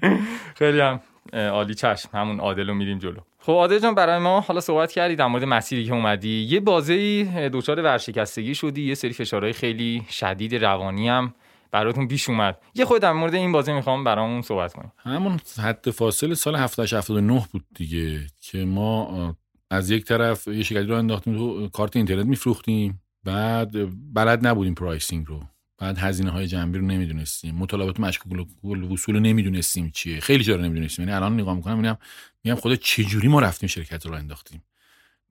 خیلی 0.60 0.80
هم 0.80 1.00
عالی 1.34 1.74
چشم. 1.74 2.10
همون 2.14 2.40
عادل 2.40 2.68
رو 2.68 2.74
میریم 2.74 3.00
جلو. 3.00 3.20
خب 3.40 3.52
عادل 3.52 3.80
جان 3.80 3.96
برای 3.96 4.20
ما 4.20 4.40
حالا 4.40 4.60
صحبت 4.60 4.92
کردی 4.92 5.16
در 5.16 5.28
مورد 5.28 5.44
مسیری 5.44 5.86
که 5.86 5.94
اومدی. 5.94 6.48
یه 6.50 6.60
بازه 6.60 7.50
دچار 7.54 7.82
ورشکستگی 7.82 8.56
شدی. 8.56 8.88
یه 8.88 8.96
سری 8.96 9.14
فشارهای 9.14 9.54
خیلی 9.54 10.04
شدید 10.10 10.56
روانی 10.56 11.10
هم 11.10 11.34
براتون 11.72 12.08
پیش 12.08 12.30
اومد. 12.30 12.58
یه 12.76 12.86
خورده 12.86 13.02
در 13.02 13.12
مورد 13.12 13.36
این 13.36 13.52
بازه 13.52 13.74
می‌خوام 13.74 14.04
برامون 14.04 14.42
صحبت 14.42 14.74
کنیم 14.74 14.92
همون 14.98 15.40
حد 15.64 15.90
فاصل 15.90 16.34
سال 16.34 16.56
78 16.56 16.94
79 16.94 17.46
بود 17.52 17.64
دیگه 17.76 18.20
که 18.42 18.66
ما 18.66 19.36
از 19.72 19.90
یک 19.90 20.06
طرف 20.06 20.48
یه 20.48 20.64
شرکتی 20.64 20.88
راه 20.88 20.96
انداختیم 20.96 21.38
تو 21.38 21.70
کارت 21.70 21.96
اینترنت 21.96 22.26
میفروختیم. 22.26 23.02
بعد 23.24 23.72
بلد 24.14 24.48
نبودیم 24.48 24.74
pricing 24.74 25.28
رو. 25.28 25.44
بعد 25.78 25.98
هزینه 25.98 26.30
های 26.30 26.48
جنبی 26.48 26.80
رو 26.80 26.86
نمی‌دونستیم. 26.86 27.56
مطالبات 27.56 28.00
مشکوک‌الوصول 28.00 29.16
رو 29.16 29.22
نمی‌دونستیم 29.22 29.92
چیه. 29.94 30.20
خیلی 30.20 30.44
جا 30.44 30.56
رو 30.56 30.62
نمی‌دونستیم. 30.62 31.06
یعنی 31.06 31.16
الان 31.16 31.34
نگاه 31.34 31.56
می‌کنم 31.56 31.76
می‌بینم 31.76 31.98
میگم 32.44 32.56
خدا 32.56 32.76
چجوری 32.76 33.28
ما 33.28 33.40
رفتیم 33.40 33.70
شرکت 33.70 34.06
راه 34.06 34.14
انداختیم. 34.14 34.64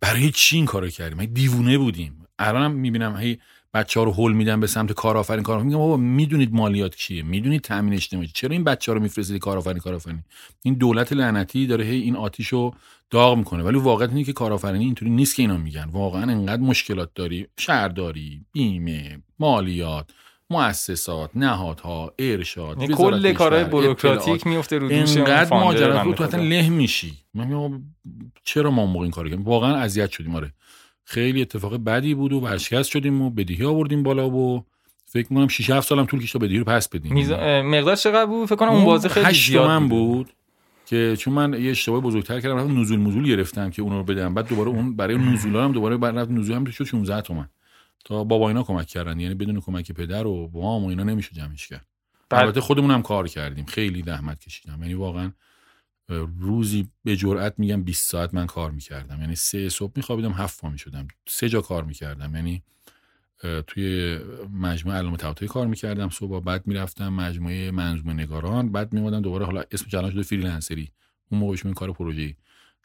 برای 0.01 0.31
چی 0.31 0.57
این 0.57 0.67
کارو 0.67 0.89
کردیم؟ 0.89 1.25
دیوونه 1.25 1.79
بودیم. 1.79 2.27
الانم 2.39 2.71
می‌بینم 2.71 3.17
هی 3.17 3.39
بچه 3.75 4.01
ها 4.01 4.05
رو 4.05 4.13
هول 4.13 4.33
میدن 4.33 4.61
به 4.61 4.67
سمت 4.67 4.93
کارآفرین 4.93 5.43
کارآفرین. 5.43 5.67
میگم 5.67 5.79
بابا 5.79 5.97
می‌دونید 5.97 6.55
مالیات 6.55 6.97
کیه؟ 6.97 7.23
می‌دونید 7.23 7.61
تامین 7.61 7.93
اجتماعی؟ 7.95 8.31
چرا 8.35 8.51
این 8.51 8.65
بچه 8.65 8.93
ها 8.93 8.97
رو 8.97 9.03
میفرستید 9.03 9.39
کارآفرین 9.39 9.79
کارآفرین؟ 9.79 10.23
این 10.63 10.75
دولت 10.75 11.13
لعنتی 11.13 11.67
داره 11.67 11.85
هی 11.85 12.01
این 12.01 12.17
آتیشو 12.17 12.75
داغ 13.11 13.39
می‌کنه. 13.39 13.63
ولی 13.63 13.79
واقعیت 13.79 14.11
اینه 14.11 14.25
که 14.25 14.33
کارآفرینی 14.33 14.85
اینطوری 14.85 15.11
نیست 15.11 15.37
که 15.37 15.43
اینا 15.43 15.57
میگن. 15.57 15.89
واقعا 15.93 16.23
انقدر 16.23 16.63
مشکلات 16.63 17.11
داری. 17.15 17.47
شهرداری 17.59 18.45
بیمه 18.53 19.23
مالیات 19.39 20.11
مؤسسات 20.51 21.31
نهادها 21.35 22.15
ارشاد 22.19 22.83
یعنی 22.83 22.95
کل 22.95 23.33
کارهای. 23.33 23.65
بروکراتیک 23.65 24.47
میفته 24.47 24.79
رو 24.79 24.89
دوش 24.89 25.17
انقدر 25.17 25.57
ماجرا 25.57 26.05
بود 26.05 26.15
تو 26.15 26.37
له 26.37 26.69
میشی. 26.69 27.13
من 27.35 27.83
چرا 28.45 28.71
ما 28.71 28.87
موقع 28.87 29.03
این 29.03 29.11
کارو 29.11 29.29
کردیم؟ 29.29 29.45
واقعا 29.45 29.77
اذیت 29.77 30.11
شدیم. 30.11 30.37
آره. 30.37 30.53
خیلی 31.11 31.43
اتفاق 31.43 31.77
بدی 31.77 32.15
بود 32.15 32.33
و 32.33 32.41
ورشکست 32.41 32.91
شدیم 32.91 33.23
و 33.23 33.31
بدیهی 33.31 33.65
آوردیم 33.65 34.03
بالا 34.03 34.31
و 34.31 34.65
فکر 35.05 35.27
می‌کنم 35.31 35.49
6 35.49 35.71
7 35.71 35.89
سالم 35.89 36.07
طول 36.07 36.21
کشید 36.21 36.33
تا 36.33 36.39
بدیهی 36.39 36.59
رو 36.59 36.65
پس 36.65 36.89
بدیم. 36.89 37.13
میزا... 37.13 37.37
اه، 37.37 37.63
مقدار 37.63 37.97
چقدر 37.97 38.27
بود؟ 38.27 38.49
فکر 38.49 38.57
کنم 38.57 38.69
اون 38.69 38.85
بازه 38.85 39.09
خیلی 39.09 39.33
زیاد 39.33 39.65
تومن 39.65 39.89
بود. 39.89 40.27
بود 40.27 40.35
که 40.87 41.17
چون 41.19 41.35
من 41.35 41.63
یه 41.63 41.71
اشتباه 41.71 42.01
بزرگتر 42.01 42.41
کردم 42.41 42.57
رفتم 42.57 42.81
نزول 42.81 42.99
مزول 42.99 43.29
گرفتم 43.29 43.71
که 43.71 43.83
اون 43.83 43.93
رو 43.93 44.05
بدم. 44.05 44.35
بعد 44.35 44.49
دوباره 44.49 44.69
اون 44.69 44.97
برای 44.97 45.19
نزولا 45.19 45.65
هم 45.65 45.73
دوباره 45.73 45.97
بعد 45.97 46.19
رفت 46.19 46.31
نزول 46.31 46.57
هم 46.57 46.65
شد 46.65 46.85
16 46.85 47.21
تومن. 47.21 47.49
تا 48.05 48.25
بابا 48.25 48.49
اینا 48.49 48.63
کمک 48.63 48.87
کردن 48.87 49.21
یعنی 49.21 49.35
بدون 49.35 49.61
کمک 49.61 49.93
پدر 49.93 50.27
و 50.27 50.49
بابام 50.49 50.85
و 50.85 50.89
اینا 50.89 51.03
نمیشه 51.03 51.31
جمعش 51.35 51.69
کرد. 51.69 51.87
البته 52.31 52.61
خودمون 52.61 52.91
هم 52.91 53.03
کار 53.03 53.29
کردیم. 53.29 53.65
خیلی 53.65 54.03
زحمت 54.03 54.41
کشیدم. 54.41 54.79
یعنی 54.83 54.95
واقعا 54.95 55.33
روزی 56.19 56.89
به 57.05 57.17
جرئت 57.17 57.55
میگم 57.59 57.83
20 57.83 58.11
ساعت 58.11 58.35
من 58.35 58.47
کار 58.47 58.71
می‌کردم. 58.71 59.21
یعنی 59.21 59.37
سه 59.37 59.69
صبح 59.69 59.93
میخوابیدم 59.97 60.33
هفت 60.33 60.61
پا 60.61 60.71
می‌شدم. 60.71 61.09
سه 61.29 61.49
جا 61.49 61.61
کار 61.61 61.85
می‌کردم. 61.85 62.37
یعنی 62.37 62.63
توی 63.67 64.19
مجموعه 64.53 64.99
علامه 64.99 65.17
طباطبایی 65.17 65.49
کار 65.49 65.67
می‌کردم. 65.67 66.09
صبح 66.09 66.41
بعد 66.41 66.67
می‌رفتم 66.67 67.09
مجموعه 67.09 67.71
منظومه 67.71 68.13
نگاران. 68.13 68.73
بعد 68.73 68.93
میومدم 68.93 69.23
دوباره 69.23 69.45
حالا 69.47 69.63
اسم 69.71 69.87
جلان 69.89 70.11
شده 70.11 70.23
فریلنسری. 70.23 70.93
اون 71.31 71.41
موقعش 71.41 71.65
این 71.67 71.75
کار 71.75 71.93
پروژه‌ای. 71.93 72.35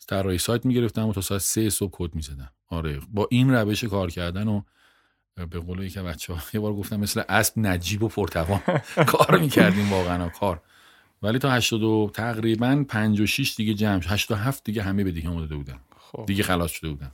طراحی 0.08 0.38
سایت 0.38 0.66
می‌گرفتم 0.66 1.08
و 1.08 1.14
تا 1.14 1.22
ساعت 1.22 1.42
سه 1.42 1.70
صبح 1.70 1.92
کد 1.94 2.16
می‌زدم. 2.16 2.52
آره 2.68 3.00
با 3.14 3.28
این 3.32 3.52
روش 3.52 3.84
کار 3.84 4.10
کردن 4.12 4.48
و 4.48 4.62
به 5.36 5.60
قول 5.60 5.80
یکی 5.84 6.00
بچه 6.00 6.34
ها 6.34 6.42
یه 6.54 6.60
بار 6.60 6.74
گفتم 6.74 7.00
مثل 7.00 7.24
اسب 7.30 7.54
نجیب 7.60 8.04
و 8.04 8.08
پرتوان 8.08 8.62
کار 9.08 9.40
می‌کردیم 9.40 9.92
واقعا 9.94 10.30
کار. 10.30 10.62
ولی 11.26 11.40
تا 11.40 11.52
82 11.52 12.12
تقریبا 12.14 12.86
56 12.88 13.56
دیگه 13.56 13.74
جمع 13.74 14.02
شد. 14.02 14.10
87 14.10 14.64
دیگه 14.64 14.84
همه 14.84 15.04
به 15.04 15.12
دیگه 15.12 15.30
اومده 15.30 15.56
بودن. 15.56 15.80
خب. 15.98 16.26
دیگه 16.26 16.44
خلاص 16.44 16.72
شده 16.72 16.90
بودن. 16.90 17.12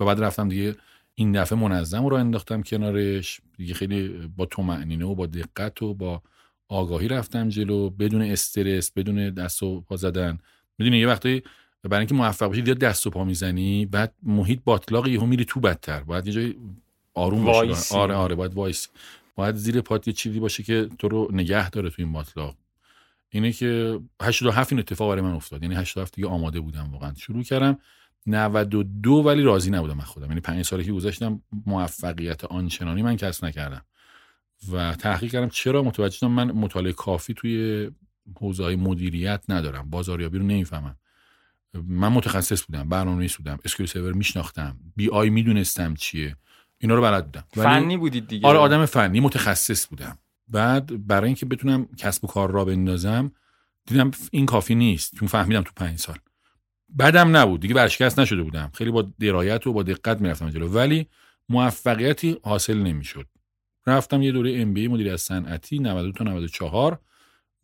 و 0.00 0.04
بعد 0.04 0.20
رفتم 0.20 0.48
دیگه 0.48 0.76
این 1.14 1.32
دفعه 1.32 1.58
منظم 1.58 2.06
رو 2.06 2.16
انداختم 2.16 2.62
کنارش. 2.62 3.40
دیگه 3.56 3.74
خیلی 3.74 4.08
با 4.36 4.46
تومعنینه 4.46 5.04
و 5.04 5.14
با 5.14 5.26
دقت 5.26 5.82
و 5.82 5.94
با 5.94 6.22
آگاهی 6.68 7.08
رفتم 7.08 7.48
جلو. 7.48 7.90
بدون 7.90 8.22
استرس 8.22 8.90
بدون 8.90 9.30
دست 9.30 9.62
و 9.62 9.80
پا 9.80 9.96
زدن. 9.96 10.38
می‌دونی 10.78 10.98
یه 10.98 11.06
وقتی 11.06 11.42
برای 11.82 11.98
اینکه 11.98 12.14
موفق 12.14 12.46
باشی 12.46 12.62
دیگه 12.62 12.74
دست 12.74 13.06
و 13.06 13.10
پا 13.10 13.24
می‌زنی 13.24 13.86
بعد 13.86 14.14
محیط 14.22 14.60
باطلاق 14.64 15.06
یهو 15.06 15.26
میری 15.26 15.44
تو 15.44 15.60
بدتر. 15.60 16.00
باید 16.00 16.26
یه 16.26 16.32
جای 16.32 16.54
آروم 17.14 17.44
باشی. 17.44 17.94
آره 17.94 18.14
آره 18.14 18.34
باید 18.34 18.54
وایس 18.54 18.88
باید 19.34 19.54
زیر 19.54 19.80
پات 19.80 20.08
یه 20.08 20.14
چیزی 20.14 20.40
باشه 20.40 20.62
که 20.62 20.88
تو 20.98 21.08
رو 21.08 21.28
نگه 21.32 21.70
داره 21.70 21.90
تو 21.90 21.96
این 21.98 22.12
باتلاق. 22.12 22.54
اینه 23.28 23.52
که 23.52 24.00
87 24.22 24.72
این 24.72 24.78
اتفاق 24.78 25.10
برای 25.10 25.22
من 25.22 25.32
افتاد. 25.32 25.62
یعنی 25.62 25.74
87 25.74 26.14
دیگه 26.14 26.28
آماده 26.28 26.60
بودم 26.60 26.88
واقعا. 26.92 27.14
شروع 27.14 27.42
کردم. 27.42 27.78
92 28.26 29.12
ولی 29.12 29.42
راضی 29.42 29.70
نبودم 29.70 30.00
از 30.00 30.06
خودم. 30.06 30.28
یعنی 30.28 30.40
5 30.40 30.64
سالی 30.64 30.84
که 30.84 30.92
گذاشتم 30.92 31.42
موفقیت 31.66 32.44
آنچنانی 32.44 33.02
من 33.02 33.16
کسب 33.16 33.44
نکردم. 33.44 33.84
و 34.72 34.94
تحقیق 34.94 35.32
کردم 35.32 35.48
چرا 35.48 35.82
متوجه 35.82 36.16
شدم 36.16 36.30
من 36.30 36.52
مطالعه 36.52 36.92
کافی 36.92 37.34
توی 37.34 37.90
حوزه 38.40 38.62
های 38.64 38.76
مدیریت 38.76 39.44
ندارم. 39.48 39.90
بازاریابی 39.90 40.38
رو 40.38 40.44
نمی‌فهمم. 40.44 40.96
من 41.74 42.08
متخصص 42.08 42.64
بودم 42.66 42.88
برنامه‌نویس 42.88 43.36
بودم 43.36 43.58
SQL 43.64 43.86
Server 43.86 44.12
میشناختم 44.12 44.76
BI 44.96 45.30
می‌دونستم 45.30 45.94
چیه. 45.94 46.36
اینا 46.78 46.94
رو 46.94 47.02
بلد 47.02 47.24
بودم. 47.24 47.44
فنی 47.50 47.96
بودید 47.96 48.28
دیگه. 48.28 48.48
آره 48.48 48.58
آدم 48.58 48.86
فنی 48.86 49.20
متخصص 49.20 49.88
بودم. 49.88 50.18
بعد 50.54 51.06
برای 51.06 51.26
اینکه 51.26 51.46
بتونم 51.46 51.88
کسب 51.96 52.24
و 52.24 52.28
کار 52.28 52.50
را 52.50 52.64
بندازم 52.64 53.32
دیدم 53.86 54.10
این 54.30 54.46
کافی 54.46 54.74
نیست. 54.74 55.16
چون 55.16 55.28
فهمیدم 55.28 55.62
تو 55.62 55.70
پنج 55.76 55.98
سال. 55.98 56.16
بعدم 56.88 57.36
نبود. 57.36 57.60
دیگه 57.60 57.74
ورشکست 57.74 58.18
نشده 58.18 58.42
بودم. 58.42 58.70
خیلی 58.74 58.90
با 58.90 59.02
درایت 59.20 59.66
و 59.66 59.72
با 59.72 59.82
دقت 59.82 60.20
می‌رفتم 60.20 60.50
جلو. 60.50 60.68
ولی 60.68 61.06
موفقیتی 61.48 62.36
حاصل 62.42 62.78
نمی‌شد. 62.78 63.26
رفتم 63.86 64.22
یه 64.22 64.32
دوره 64.32 64.60
ام 64.60 64.74
بی 64.74 64.88
مدیریت 64.88 65.16
صنعتی 65.16 65.78
92 65.78 66.12
تا 66.12 66.24
94 66.24 67.00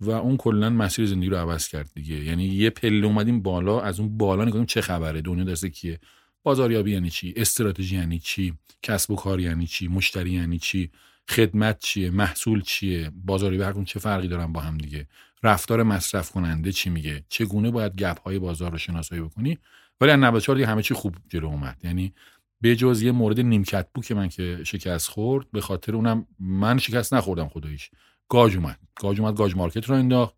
و 0.00 0.10
اون 0.10 0.36
کلا 0.36 0.70
مسیر 0.70 1.06
زندگی 1.06 1.30
رو 1.30 1.36
عوض 1.36 1.68
کرد 1.68 1.90
دیگه. 1.94 2.24
یعنی 2.24 2.44
یه 2.44 2.70
پله 2.70 3.06
اومدیم 3.06 3.42
بالا 3.42 3.80
از 3.80 4.00
اون 4.00 4.18
بالا 4.18 4.42
نگاه 4.42 4.52
کنیم 4.52 4.66
چه 4.66 4.80
خبره؟ 4.80 5.20
دنیا 5.20 5.44
دست 5.44 5.66
کیه؟ 5.66 6.00
بازاریابی 6.42 6.92
یعنی 6.92 7.10
چی؟ 7.10 7.34
استراتژی 7.36 7.96
یعنی 7.96 8.18
چی؟ 8.18 8.54
کسب 8.82 9.10
و 9.10 9.16
کار 9.16 9.40
یعنی 9.40 9.66
چی؟ 9.66 9.88
مشتری 9.88 10.30
یعنی 10.30 10.58
چی؟ 10.58 10.90
خدمت 11.30 11.78
چیه؟ 11.78 12.10
محصول 12.10 12.62
چیه؟ 12.62 13.10
بازاری 13.24 13.58
به 13.58 13.74
چه 13.84 14.00
فرقی 14.00 14.28
دارن 14.28 14.52
با 14.52 14.60
هم 14.60 14.78
دیگه؟ 14.78 15.06
رفتار 15.42 15.82
مصرف 15.82 16.30
کننده 16.30 16.72
چی 16.72 16.90
میگه؟ 16.90 17.24
چگونه 17.28 17.70
باید 17.70 17.96
گپ 17.96 18.20
های 18.20 18.38
بازار 18.38 18.72
رو 18.72 18.78
شناسایی 18.78 19.22
بکنی؟ 19.22 19.58
ولی 20.00 20.10
از 20.10 20.18
94 20.18 20.56
دیگه 20.56 20.66
همه 20.66 20.82
چی 20.82 20.94
خوب 20.94 21.16
جلو 21.28 21.46
اومد. 21.46 21.76
یعنی 21.84 22.12
به 22.60 22.76
جز 22.76 23.02
یه 23.02 23.12
مورد 23.12 23.40
نیمکت 23.40 23.86
بود 23.94 24.06
که 24.06 24.14
من 24.14 24.28
که 24.28 24.60
شکست 24.64 25.08
خورد 25.08 25.50
به 25.52 25.60
خاطر 25.60 25.94
اونم 25.94 26.26
من 26.38 26.78
شکست 26.78 27.14
نخوردم 27.14 27.48
خداییش. 27.48 27.90
گاج 28.28 28.56
اومد. 28.56 28.78
گاج 29.00 29.20
اومد 29.20 29.36
گاج 29.36 29.56
مارکت 29.56 29.84
رو 29.84 29.94
انداخت. 29.94 30.34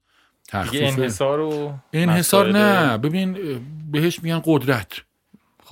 تخفیف 0.48 0.98
انحصار 0.98 1.40
و 1.40 1.78
انحصار 1.92 2.52
نه. 2.52 2.98
ببین 2.98 3.38
بهش 3.90 4.22
میگن 4.22 4.42
قدرت. 4.44 5.02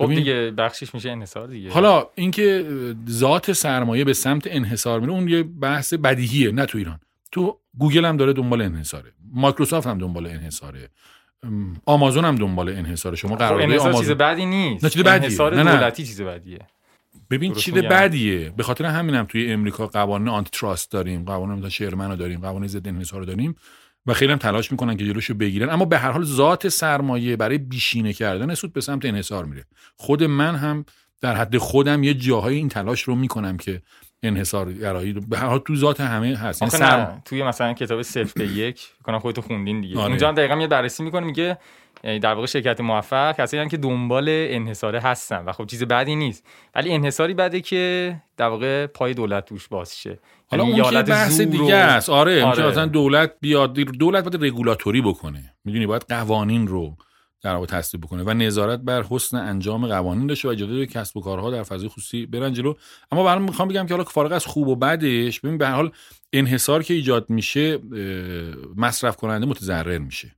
خب 0.07 0.13
دیگه 0.13 0.51
بخشش 0.57 0.93
میشه 0.93 1.11
انحصار 1.11 1.47
دیگه. 1.47 1.71
حالا 1.71 2.07
اینکه 2.15 2.65
ذات 3.09 3.53
سرمایه 3.53 4.03
به 4.03 4.13
سمت 4.13 4.47
انحصار 4.47 4.99
میره 4.99 5.11
اون 5.11 5.27
یه 5.27 5.43
بحث 5.43 5.93
بدیهیه 5.93 6.51
نه 6.51 6.65
تو 6.65 6.77
ایران. 6.77 6.99
تو 7.31 7.57
گوگل 7.77 8.05
هم 8.05 8.17
داره 8.17 8.33
دنبال 8.33 8.61
انحصاره 8.61 9.11
مایکروسافت 9.33 9.87
هم 9.87 9.97
دنبال 9.97 10.27
انحصاره 10.27 10.89
آمازون 11.85 12.25
هم 12.25 12.35
دنبال 12.35 12.69
انحصار 12.69 13.15
شما 13.15 13.35
قرار 13.35 13.57
خب 13.57 13.63
انحصار 13.63 13.89
آمازون... 13.89 14.01
چیز 14.01 14.11
بدی 14.11 14.45
نیست. 14.45 14.83
نه 14.83 14.89
چیز 14.89 15.01
بدیه. 15.01 15.13
انحصار 15.13 15.55
نه 15.55 15.63
نه. 15.63 15.75
دولتی 15.75 16.03
چیز 16.03 16.21
بدیه. 16.21 16.59
ببین 17.29 17.53
چیز 17.53 17.73
بدیه. 17.73 18.53
به 18.57 18.63
خاطر 18.63 18.85
همینم 18.85 19.25
توی 19.25 19.51
امریکا 19.51 19.87
قوانین 19.87 20.27
antitrust 20.27 20.91
داریم 20.91 21.25
قوانین 21.25 21.69
شرمن 21.69 22.09
رو 22.09 22.15
داریم 22.15 22.41
قوانین 22.41 22.67
ضد 22.67 22.87
انحصار 22.87 23.19
رو 23.19 23.25
داریم. 23.25 23.55
و 24.05 24.13
خیلی 24.13 24.31
هم 24.31 24.37
تلاش 24.37 24.71
می‌کنن 24.71 24.97
که 24.97 25.05
جلوشو 25.05 25.33
بگیرن. 25.33 25.69
اما 25.69 25.85
به 25.85 25.97
هر 25.97 26.11
حال 26.11 26.23
ذات 26.23 26.67
سرمایه 26.67 27.35
برای 27.35 27.57
بیشینه 27.57 28.13
کردن 28.13 28.53
سود 28.53 28.73
به 28.73 28.81
سمت 28.81 29.05
انحصار 29.05 29.45
میره. 29.45 29.65
خود 29.95 30.23
من 30.23 30.55
هم 30.55 30.85
در 31.21 31.35
حد 31.35 31.57
خودم 31.57 32.03
یه 32.03 32.13
جاهای 32.13 32.55
این 32.55 32.69
تلاش 32.69 33.01
رو 33.01 33.15
می‌کنم 33.15 33.57
که 33.57 33.81
انحصار 34.23 34.73
گرایی 34.73 35.13
به 35.13 35.37
هر 35.37 35.45
حال 35.45 35.59
تو 35.59 35.75
ذات 35.75 36.01
همه 36.01 36.35
هست. 36.35 36.61
یعنی 36.61 36.71
سر... 36.71 37.07
توی 37.25 37.43
مثلا 37.43 37.73
کتاب 37.73 38.01
صفر 38.01 38.31
به 38.35 38.47
یک 38.47 38.89
کنم 39.03 39.19
خودتو 39.19 39.41
خوندین 39.41 39.81
دیگه. 39.81 39.97
آره. 39.97 40.07
اونجا 40.07 40.31
دقیقا 40.31 40.55
یه 40.55 40.67
بررسی 40.67 41.03
می‌کنه 41.03 41.25
میگه 41.25 41.57
در 42.03 42.33
واقع 42.33 42.45
شرکت 42.45 42.81
موفق 42.81 43.35
کسایی 43.35 43.69
که 43.69 43.77
دنبال 43.77 44.25
انحصاره 44.29 44.99
هستن 44.99 45.45
و 45.45 45.51
خب 45.51 45.65
چیز 45.65 45.83
بدی 45.83 46.15
نیست. 46.15 46.45
ولی 46.75 46.93
انحصاری 46.93 47.33
بده 47.33 47.61
که 47.61 48.15
در 48.37 48.47
واقع 48.47 48.87
پای 48.87 49.13
دولت 49.13 49.45
توش 49.45 49.67
باز 49.67 49.99
شه. 49.99 50.19
حالا 50.47 50.63
یعنی 50.63 50.81
اون 50.81 51.01
بحث 51.01 51.41
دیگه 51.41 51.75
است. 51.75 52.09
آره, 52.09 52.43
آره. 52.43 52.67
مثلا 52.67 52.85
دولت 52.85 53.31
بیاد 53.39 53.73
دولت 53.73 54.23
باید 54.23 54.45
رگولاتوری 54.45 55.01
بکنه. 55.01 55.53
می‌دونی؟ 55.65 55.85
باید 55.85 56.05
قوانین 56.09 56.67
رو 56.67 56.95
در 57.41 57.53
واقع 57.53 57.65
تصدیق 57.65 58.01
بکنه 58.01 58.23
و 58.23 58.33
نظارت 58.33 58.79
بر 58.79 59.03
حسن 59.03 59.37
انجام 59.37 59.87
قوانین 59.87 60.27
داشته 60.27 60.47
و 60.47 60.51
اجازه 60.51 60.85
کسب 60.85 61.17
و 61.17 61.21
کارها 61.21 61.51
در 61.51 61.63
فضای 61.63 61.89
خصوصی 61.89 62.25
برن 62.25 62.53
جلو. 62.53 62.73
اما 63.11 63.23
برام 63.23 63.41
می‌خوام 63.41 63.67
بگم 63.67 63.85
که 63.85 63.93
حالا 63.93 64.03
فارغ 64.03 64.31
از 64.31 64.45
خوب 64.45 64.67
و 64.67 64.75
بدش 64.75 65.39
ببین 65.39 65.57
به 65.57 65.67
حال 65.67 65.91
انحصار 66.33 66.83
که 66.83 66.93
ایجاد 66.93 67.29
میشه 67.29 67.79
مصرف 68.75 69.15
کننده 69.15 69.45
متضرر 69.45 69.97
میشه. 69.97 70.35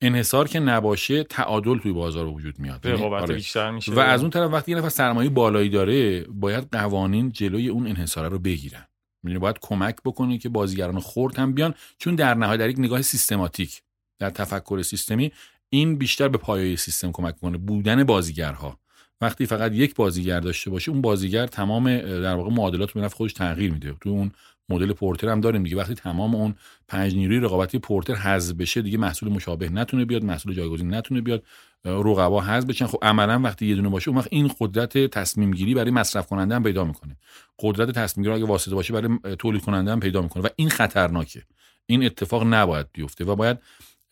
انحصار 0.00 0.48
که 0.48 0.60
نباشه 0.60 1.22
تعادل 1.24 1.78
توی 1.78 1.92
بازار 1.92 2.26
وجود 2.26 2.58
میاد. 2.58 2.86
یعنی 2.86 3.04
آره. 3.04 3.34
بیشتر 3.34 3.70
میشه. 3.70 3.92
و 3.92 3.98
از 3.98 4.20
اون 4.20 4.30
طرف 4.30 4.52
وقتی 4.52 4.72
یه 4.72 4.78
نفر 4.78 4.88
سرمایه 4.88 5.30
بالایی 5.30 5.68
داره 5.68 6.22
باید 6.22 6.68
قوانین 6.72 7.32
جلوی 7.32 7.68
اون 7.68 7.86
انحصار 7.86 8.30
رو 8.30 8.38
بگیرن. 8.38 8.86
می‌دونی 9.22 9.38
باید 9.38 9.58
کمک 9.60 9.96
بکنه 10.04 10.38
که 10.38 10.48
بازیگران 10.48 11.00
خرد 11.00 11.38
هم 11.38 11.52
بیان 11.52 11.74
چون 11.98 12.14
در 12.14 12.34
نهایت 12.34 12.60
در 12.60 12.68
یک 12.68 12.78
نگاه 12.78 13.02
سیستماتیک 13.02 13.82
در 14.18 14.30
تفکر 14.30 14.82
سیستمی 14.82 15.32
این 15.74 15.96
بیشتر 15.96 16.28
به 16.28 16.38
پایه 16.38 16.76
سیستم 16.76 17.12
کمک 17.12 17.40
کنه 17.40 17.58
بودن 17.58 18.04
بازیگرها. 18.04 18.78
وقتی 19.20 19.46
فقط 19.46 19.72
یک 19.72 19.94
بازیگر 19.94 20.40
داشته 20.40 20.70
باشه 20.70 20.90
اون 20.90 21.02
بازیگر 21.02 21.46
تمام 21.46 21.98
در 21.98 22.34
واقع 22.34 22.50
معادلات 22.50 22.92
به 22.92 23.08
خودش 23.08 23.32
تغییر 23.32 23.72
میده. 23.72 23.94
تو 24.00 24.08
اون 24.08 24.32
مدل 24.68 24.92
پورتر 24.92 25.28
هم 25.28 25.40
داریم 25.40 25.62
دیگه 25.62 25.76
وقتی 25.76 25.94
تمام 25.94 26.34
اون 26.34 26.54
پنج 26.88 27.14
نیروی 27.14 27.40
رقابتی 27.40 27.78
پورتر 27.78 28.14
حذف 28.14 28.54
بشه 28.54 28.82
دیگه 28.82 28.98
محصول 28.98 29.32
مشابه 29.32 29.68
نتونه 29.68 30.04
بیاد 30.04 30.24
محصول 30.24 30.54
جایگزین 30.54 30.94
نتونه 30.94 31.20
بیاد 31.20 31.42
رقبا 31.84 32.40
حذف 32.40 32.66
بشن. 32.66 32.86
خب 32.86 32.98
عملا 33.02 33.40
وقتی 33.40 33.66
یه 33.66 33.74
دونه 33.74 33.88
باشه 33.88 34.08
اون 34.08 34.18
وقت 34.18 34.28
این 34.30 34.50
قدرت 34.60 34.98
تصمیم 34.98 35.50
گیری 35.50 35.74
برای 35.74 35.90
مصرف 35.90 36.26
کننده 36.26 36.54
هم 36.54 36.62
پیدا 36.62 36.84
می‌کنه. 36.84 37.16
قدرت 37.58 37.90
تصمیم 37.90 38.24
گیری 38.24 38.36
اگه 38.36 38.46
واسطه 38.46 38.74
باشه 38.74 38.92
برای 38.92 39.36
تولید 39.38 39.62
کننده 39.62 39.92
هم 39.92 40.00
پیدا 40.00 40.22
می‌کنه. 40.22 40.42
و 40.42 40.48
این 40.56 40.70
خطرناکه. 40.70 41.42
این 41.86 42.04
اتفاق 42.04 42.44
نباید 42.46 42.86
بیفته 42.92 43.24
و 43.24 43.36
باید 43.36 43.58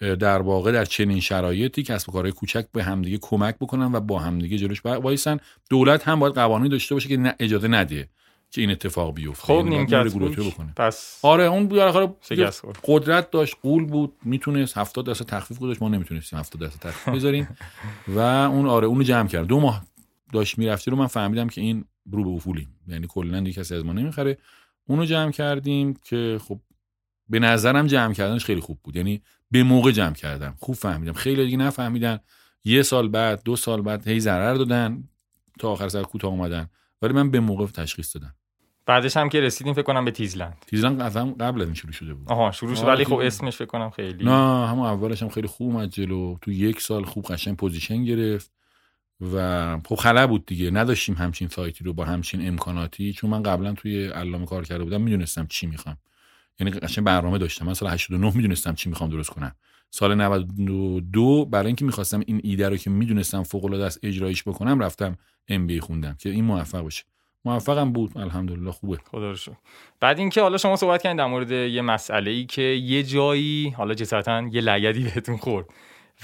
در 0.01 0.43
واقع 0.43 0.73
در 0.73 0.85
چنین 0.85 1.21
شرایطی 1.21 1.83
کسب 1.83 2.09
و 2.09 2.13
کارهای 2.13 2.33
کوچک 2.33 2.67
به 2.73 2.85
همدیگه 2.85 3.19
کمک 3.23 3.57
بکنن 3.61 3.93
و 3.95 4.01
با 4.01 4.19
همدیگه 4.19 4.59
جلوش 4.59 4.87
وایسن. 4.87 5.39
دولت 5.71 6.09
هم 6.09 6.19
باید 6.19 6.35
قوانین 6.35 6.69
داشته 6.69 6.95
باشه 6.95 7.09
که 7.09 7.35
اجازه 7.39 7.69
نده 7.69 8.09
که 8.51 8.61
این 8.61 8.71
اتفاق 8.71 9.15
بیفته. 9.15 9.47
خب 9.47 9.67
یعنی 9.71 9.87
بکنه. 10.51 10.73
پس 10.77 11.19
آره 11.23 11.45
اون 11.45 11.69
بالاخره 11.69 12.15
قدرت 12.85 13.31
داشت 13.31 13.57
قول 13.63 13.85
بود 13.85 14.13
می‌تونست 14.25 14.79
70 14.79 15.07
درصد 15.07 15.25
تخفیف 15.25 15.59
گذاشت 15.59 15.83
ما 15.83 15.89
نمی‌تونستیم 15.89 16.39
70 16.39 16.61
درصد 16.61 16.81
تخفیف 16.81 17.15
بذاریم. 17.15 17.49
و 18.17 18.19
اون 18.19 18.67
آره 18.67 18.87
اونو 18.87 19.03
جمع 19.03 19.29
کرد. 19.29 19.47
دو 19.47 19.61
ماه 19.61 19.85
داشت 20.33 20.59
می‌رفتی 20.59 20.91
رو 20.91 20.97
من 20.97 21.07
فهمیدم 21.07 21.49
که 21.49 21.61
این 21.61 21.85
رو 22.13 22.25
به 22.25 22.31
افوله 22.31 22.69
یعنی 22.89 23.07
کلا 23.07 23.41
دیگه 23.41 23.61
کسی 23.61 23.75
از 23.75 23.85
ما 23.85 23.93
نمی‌خره. 23.93 24.39
اونو 24.87 25.05
جمع 25.05 25.31
کردیم 25.31 25.95
که 26.05 26.41
خب 26.49 26.61
به 27.29 27.39
نظرم 27.39 27.87
جمع 27.87 28.15
کردنش 28.15 28.45
خیلی 28.45 28.61
خوب 28.61 28.79
بود. 28.83 28.97
یعنی 28.97 29.23
به 29.51 29.63
موقع 29.63 29.91
جمع 29.91 30.15
کردم. 30.15 30.55
خوب 30.59 30.75
فهمیدم. 30.75 31.13
خیلی 31.13 31.45
دیگه 31.45 31.57
نفهمیدن. 31.57 32.19
یه 32.65 32.83
سال 32.83 33.09
بعد 33.09 33.43
دو 33.43 33.57
سال 33.57 33.83
بعد 33.83 34.09
هی 34.09 34.21
ضرر 34.21 34.55
دادن. 34.55 35.09
تا 35.59 35.71
آخر 35.71 35.89
سر 35.89 36.03
کوتاه 36.03 36.31
اومدن. 36.31 36.69
ولی 37.03 37.13
من 37.13 37.31
به 37.31 37.41
موقع 37.41 37.67
تشخیص 37.67 38.17
دادم. 38.17 38.35
بعدش 38.87 39.17
هم 39.17 39.29
که 39.29 39.41
رسیدیم 39.41 39.75
فکر 39.75 39.83
کنم 39.83 40.05
به 40.05 40.11
تیزلند. 40.11 40.65
تیزلند 40.67 41.03
قبل 41.03 41.45
قبل 41.45 41.63
این 41.63 41.75
شروع 41.75 41.93
شده 41.93 42.15
بود. 42.15 42.29
آها 42.29 42.51
شروع 42.51 42.75
شد. 42.75 42.85
ولی 42.85 43.05
خب 43.05 43.15
اسمش 43.15 43.57
فکر 43.57 43.67
کنم 43.67 43.91
خیلی 43.91 44.25
نه 44.25 44.67
همون 44.69 44.87
اولش 44.87 45.23
هم 45.23 45.29
خیلی 45.29 45.47
خوب 45.47 45.77
اومد 45.77 45.91
جلو. 45.91 46.37
تو 46.43 46.53
یک 46.53 46.81
سال 46.81 47.05
خوب 47.05 47.25
قشنگ 47.25 47.57
position 47.57 48.05
گرفت. 48.05 48.53
و 49.33 49.79
خب 49.87 49.95
خلا 49.95 50.27
بود 50.27 50.47
دیگه. 50.47 50.71
نداشتیم 50.71 51.15
همچین 51.15 51.49
سایتی 51.49 51.85
رو 51.85 51.93
با 51.93 52.05
همچین 52.05 52.49
امکاناتی. 52.49 53.13
چون 53.13 53.31
من 53.31 53.43
قبلا 53.43 53.73
توی 53.73 54.07
علامه 54.07 54.47
کار 54.47 54.65
کرده 54.65 54.85
بودم 54.85 55.03
می‌دونستم 55.03 55.47
چی 55.47 55.67
می‌خوام. 55.67 55.97
یعنی 56.61 56.71
قشنگ 56.73 57.05
برنامه 57.05 57.39
داشتم. 57.39 57.67
من 57.67 57.75
سال 57.75 57.89
89 57.89 58.37
می‌دونستم 58.37 58.75
چی 58.75 58.89
می‌خوام 58.89 59.11
درست 59.11 59.31
کنم. 59.31 59.55
سال 59.91 60.15
92 60.15 61.45
برای 61.45 61.67
اینکه 61.67 61.85
می‌خواستم 61.85 62.21
این 62.27 62.41
ایده 62.45 62.69
رو 62.69 62.77
که 62.77 62.91
می‌دونستم 62.91 63.43
فوق 63.43 63.65
العاده 63.65 63.85
است 63.85 64.01
اجرایش 64.03 64.43
بکنم 64.43 64.81
رفتم 64.81 65.19
ام 65.49 65.67
بی 65.67 65.81
خوندم 65.81 66.17
که 66.19 66.31
این 66.31 66.45
موفق 66.45 66.87
بشه 66.87 67.05
موفقم 67.45 67.93
بود. 67.93 68.19
الحمدلله. 68.19 68.71
خوبه. 68.71 68.99
خدا 69.11 69.31
رو 69.31 69.37
بعد 70.01 70.19
اینکه 70.19 70.41
حالا 70.41 70.59
شما 70.59 70.77
صحبت 70.77 71.03
کردین 71.03 71.17
در 71.17 71.27
مورد 71.27 71.51
یه 71.51 71.83
مسئله 71.83 72.31
ای 72.31 72.45
که 72.45 72.63
یه 72.63 73.03
جایی 73.03 73.69
حالا 73.69 73.95
جسارتا 73.95 74.49
یه 74.53 74.61
لگدی 74.61 75.03
بهتون 75.03 75.37
خورد. 75.37 75.67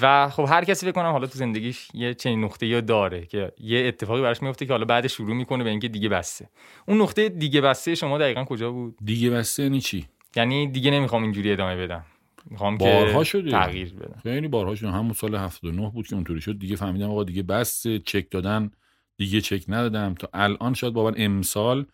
و 0.01 0.29
خب 0.29 0.47
هر 0.49 0.65
کسی 0.65 0.87
فکر 0.87 0.95
کنم 0.95 1.13
حالا 1.13 1.27
تو 1.27 1.39
زندگیش 1.39 1.89
یه 1.95 2.15
چنین 2.15 2.45
نقطه 2.45 2.67
یا 2.67 2.81
داره 2.81 3.27
که 3.27 3.53
یه 3.61 3.87
اتفاقی 3.87 4.23
براش 4.23 4.43
میفته 4.43 4.67
که 4.67 4.73
حالا 4.73 4.85
بعد 4.85 5.07
شروع 5.07 5.35
می‌کنه 5.35 5.65
به 5.65 5.71
اینکه 5.71 5.89
دیگه 5.89 6.09
بسته. 6.09 6.49
اون 6.89 7.03
نقطه 7.03 7.29
دیگه 7.29 7.61
بسته 7.61 7.95
شما 7.95 8.19
دقیقا 8.19 8.45
کجا 8.45 8.73
بود؟ 8.73 8.97
دیگه 9.05 9.31
بسته 9.31 9.63
یعنی 9.63 9.81
چی؟ 9.81 10.07
یعنی 10.37 10.67
دیگه 10.67 10.91
نمی‌خوام 10.91 11.23
اینجوری 11.23 11.53
ادامه 11.53 11.77
بدم. 11.77 12.05
می‌خوام 12.51 12.79
بارها 12.79 13.19
که 13.19 13.25
شده. 13.25 13.51
تغییر 13.51 13.95
بدم. 13.95 14.21
خیلی 14.23 14.49
بارها 14.49 14.75
شده. 14.75 14.91
همون 14.91 15.13
سال 15.13 15.35
79 15.35 15.91
بود 15.91 16.07
که 16.07 16.15
اونطوری 16.15 16.41
شد. 16.41 16.59
دیگه 16.59 16.77
فهمیدم 16.77 17.11
آقا 17.11 17.25
دیگه 17.25 17.43
بس 17.43 17.87
چک 17.87 18.31
دادن 18.31 18.71
دیگه 19.17 19.41
چک 19.41 19.65
ندادم. 19.69 20.15
تا 20.15 20.29
الان 20.33 20.75
شاید 20.75 20.93
باور 20.93 21.15
امسال 21.17 21.87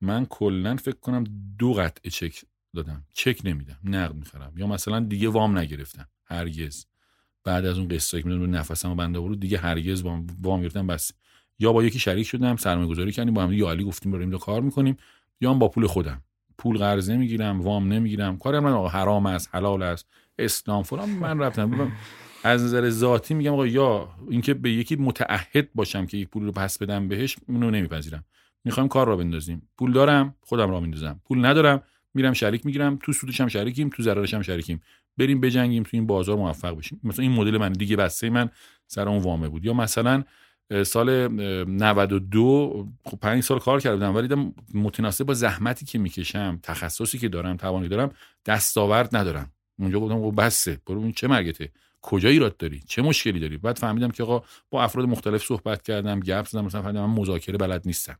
من 0.00 0.26
کلا 0.26 0.76
فکر 0.76 0.96
کنم 1.00 1.24
دو 1.58 1.72
قطعه 1.72 2.10
چک 2.10 2.44
دادم. 2.74 3.04
چک 3.12 3.40
نمیدم. 3.44 3.78
نقد 3.84 4.14
می‌خرم. 4.14 4.52
یا 4.56 4.66
مثلا 4.66 5.00
دیگه 5.00 5.28
وام 5.28 5.58
نگرفتم. 5.58 6.08
هرگز. 6.24 6.86
بعد 7.44 7.66
از 7.66 7.78
اون 7.78 7.88
قصه 7.88 8.22
که 8.22 8.28
می‌دونم 8.28 8.56
نفسمو 8.56 8.94
بنده 8.94 9.20
برو 9.20 9.34
دیگه 9.34 9.58
هرگز 9.58 10.02
وام 10.02 10.26
وام 10.42 10.62
گرفتم. 10.62 10.86
بس. 10.86 11.12
یا 11.58 11.72
با 11.72 11.84
یکی 11.84 11.98
شریک 11.98 12.26
شدم 12.26 12.56
سرمایه 12.56 12.88
گذاری 12.88 13.12
کردیم 13.12 13.34
با 13.34 13.42
هم 13.42 13.52
یا 13.52 13.70
علی 13.70 13.84
گفتیم 13.84 14.12
بریم 14.12 14.38
کار 14.38 14.60
می‌کنیم. 14.60 14.96
یا 15.40 15.50
هم 15.50 15.58
با 15.58 15.68
پول 15.68 15.86
خودم. 15.86 16.22
پول 16.60 16.78
قرض 16.78 17.10
نمی‌گیرم 17.10 17.60
وام 17.60 17.92
نمی‌گیرم. 17.92 18.38
کارم 18.38 18.64
من 18.64 18.72
آقا 18.72 18.88
حرام 18.88 19.26
است 19.26 19.48
حلال 19.52 19.82
است 19.82 20.06
اسلام 20.38 20.82
فلان 20.82 21.10
من 21.10 21.38
رفتم. 21.38 21.92
از 22.44 22.64
نظر 22.64 22.90
ذاتی 22.90 23.34
میگم 23.34 23.52
آقا 23.52 23.66
یا 23.66 24.08
اینکه 24.30 24.54
به 24.54 24.70
یکی 24.70 24.96
متعهد 24.96 25.68
باشم 25.74 26.06
که 26.06 26.16
یک 26.16 26.28
پول 26.28 26.44
رو 26.44 26.52
پس 26.52 26.78
بدم 26.78 27.08
بهش 27.08 27.36
اینو 27.48 27.70
نمیپذیرم. 27.70 28.24
می‌خوایم 28.64 28.88
کار 28.88 29.06
را 29.06 29.16
بندازیم. 29.16 29.68
پول 29.78 29.92
دارم 29.92 30.34
خودم 30.40 30.70
را 30.70 30.80
میندازم. 30.80 31.20
پول 31.24 31.44
ندارم 31.44 31.82
میرم 32.14 32.32
شریک 32.32 32.66
می‌گیرم. 32.66 32.98
تو 33.02 33.12
سودش 33.12 33.40
هم 33.40 33.48
شریکیم 33.48 33.88
تو 33.88 34.02
ضررش 34.02 34.34
هم 34.34 34.42
شریکیم. 34.42 34.80
بریم 35.18 35.40
بجنگیم 35.40 35.82
تو 35.82 35.90
این 35.92 36.06
بازار 36.06 36.36
موفق 36.36 36.76
بشیم. 36.78 37.00
مثلا 37.04 37.22
این 37.22 37.32
مدل 37.32 37.58
من 37.58 37.72
دیگه 37.72 37.96
بسته 37.96 38.30
من 38.30 38.50
سر 38.86 39.08
اون 39.08 39.22
وامه 39.22 39.48
بود. 39.48 39.64
یا 39.64 39.72
مثلا 39.72 40.24
سال 40.86 41.28
92 41.28 42.88
خب 43.04 43.18
5 43.18 43.42
سال 43.42 43.58
کار 43.58 43.80
کردم 43.80 44.14
ولی 44.14 44.52
متناسب 44.74 45.24
با 45.24 45.34
زحمتی 45.34 45.86
که 45.86 45.98
می‌کشم 45.98 46.58
تخصصی 46.62 47.18
که 47.18 47.28
دارم 47.28 47.56
توانی 47.56 47.88
دارم 47.88 48.10
دستاورد 48.46 49.16
ندارم. 49.16 49.52
اونجا 49.78 50.00
گفتم 50.00 50.30
خب 50.30 50.34
بسه 50.42 50.80
برو 50.86 51.12
چه 51.12 51.28
مرگته. 51.28 51.70
کجا 52.02 52.28
ایراد 52.28 52.56
داری؟ 52.56 52.82
چه 52.88 53.02
مشکلی 53.02 53.40
داری؟ 53.40 53.56
بعد 53.56 53.78
فهمیدم 53.78 54.10
که 54.10 54.22
آقا 54.22 54.42
با 54.70 54.82
افراد 54.82 55.08
مختلف 55.08 55.44
صحبت 55.44 55.82
کردم 55.82 56.20
گپ 56.20 56.46
زدم 56.46 56.64
مثلا 56.64 56.82
فهمیدم 56.82 57.06
من 57.06 57.14
مذاکره 57.14 57.58
بلد 57.58 57.82
نیستم. 57.86 58.18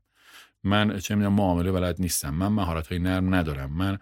من 0.64 0.98
چه 0.98 1.14
می‌دونم 1.14 1.34
معامله 1.34 1.72
بلد 1.72 1.96
نیستم. 1.98 2.34
من 2.34 2.48
مهارت 2.48 2.86
های 2.86 2.98
نرم 2.98 3.34
ندارم. 3.34 3.72
من 3.72 3.98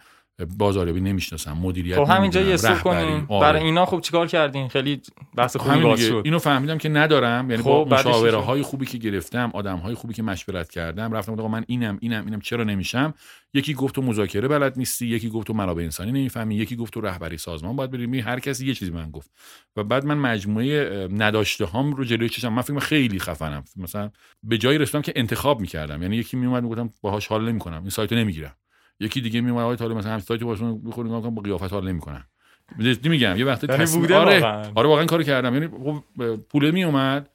بازاریابی 0.47 1.01
نمی‌شناسم 1.01 1.53
مدیریت 1.53 1.97
خب 1.97 2.11
همینجا 2.11 2.41
یه 2.41 2.47
نمی‌دونم، 2.47 2.79
کنیم. 2.79 3.27
آره. 3.29 3.41
برای 3.41 3.65
اینا 3.65 3.87
خب 3.87 4.01
چیکار 4.01 4.27
کردین؟ 4.27 4.69
خیلی 4.69 5.01
بحث 5.37 5.57
خوبی 5.57 5.81
باز. 5.81 6.01
شد. 6.01 6.23
اینو 6.25 6.39
فهمیدم 6.39 6.79
که 6.79 6.89
ندارم 6.89 7.51
یعنی 7.51 7.63
خب، 7.63 7.89
مشاوره؟ 7.91 8.37
های 8.37 8.63
خوبی 8.63 8.87
که 8.87 8.99
گرفتم 8.99 9.51
آدم 9.55 9.77
های 9.77 9.95
خوبی 9.95 10.15
که 10.15 10.23
مشورت 10.23 10.71
کردم 10.71 11.13
رفتم 11.13 11.33
گفتم 11.33 11.45
آقا 11.45 11.53
من 11.53 11.65
اینم 11.69 11.99
اینم 12.01 12.25
اینم 12.25 12.41
چرا 12.41 12.65
نمیشم؟ 12.65 13.15
یکی 13.55 13.75
گفت 13.75 13.95
تو 13.95 14.03
مذاکره 14.03 14.49
بلد 14.49 14.79
نیستی 14.79 15.07
یکی 15.07 15.29
گفت 15.29 15.47
تو 15.47 15.53
منابع 15.55 15.83
انسانی 15.83 16.13
نمی‌فهمی 16.13 16.57
یکی 16.57 16.77
گفت 16.77 16.95
تو 16.95 17.01
رهبری 17.01 17.39
سازمان 17.39 17.77
باید 17.77 17.91
بری 17.91 18.21
هر 18.21 18.41
کسی 18.41 18.67
یه 18.67 18.75
چیزی 18.75 18.91
من 18.91 19.11
گفت. 19.11 19.31
و 19.77 19.85
بعد 19.85 20.05
من 20.05 20.19
مجموعه 20.19 21.09
نداشته 21.13 21.65
هام 21.65 21.93
رو 21.93 22.05
جلوی 22.05 22.29
چشم. 22.29 22.53
من 22.53 22.63
فکر 22.63 22.79
خیلی 22.79 23.19
خفنم. 23.19 23.65
مثلا 23.77 24.11
به 24.43 24.59
جایی 24.59 24.79
رسیدم 24.79 25.03
که 25.03 25.13
انتخاب 25.17 25.61
می‌کردم. 25.61 26.03
یعنی 26.03 26.17
یکی 26.17 26.37
میومد 26.37 26.63
می‌گفتم 26.63 26.91
باهاش 27.03 27.27
حال 27.27 27.49
نمی‌کنم. 27.49 27.81
این 27.81 27.91
سایتو 27.91 28.15
نمی‌گیرم. 28.15 28.57
یکی 29.01 29.21
دیگه 29.21 29.41
میومد 29.41 29.63
آقای 29.63 29.77
طالب 29.77 29.97
مثلا 29.97 30.13
هم 30.13 30.19
سایت 30.19 30.43
واسه 30.43 30.65
می‌خوریم 30.65 31.15
نگاه 31.17 31.31
با 31.31 31.43
قیافت 31.43 31.73
حال 31.73 31.89
نمی‌کنم 31.89 32.25
جدی 32.81 33.09
میگم 33.09 33.37
یه 33.37 33.45
وقتی 33.45 33.67
یعنی 33.71 33.83
تصمیم- 33.83 34.01
بوده 34.03 34.15
آره. 34.17 34.41
واقعاً. 34.41 34.73
آره 34.75 34.89
واقعا 34.89 35.05
کارو 35.05 35.23
کردم. 35.23 35.55
یعنی 35.55 35.69
خب 35.69 36.03
پول 36.37 36.71
می 36.71 36.85
اومد 36.85 37.29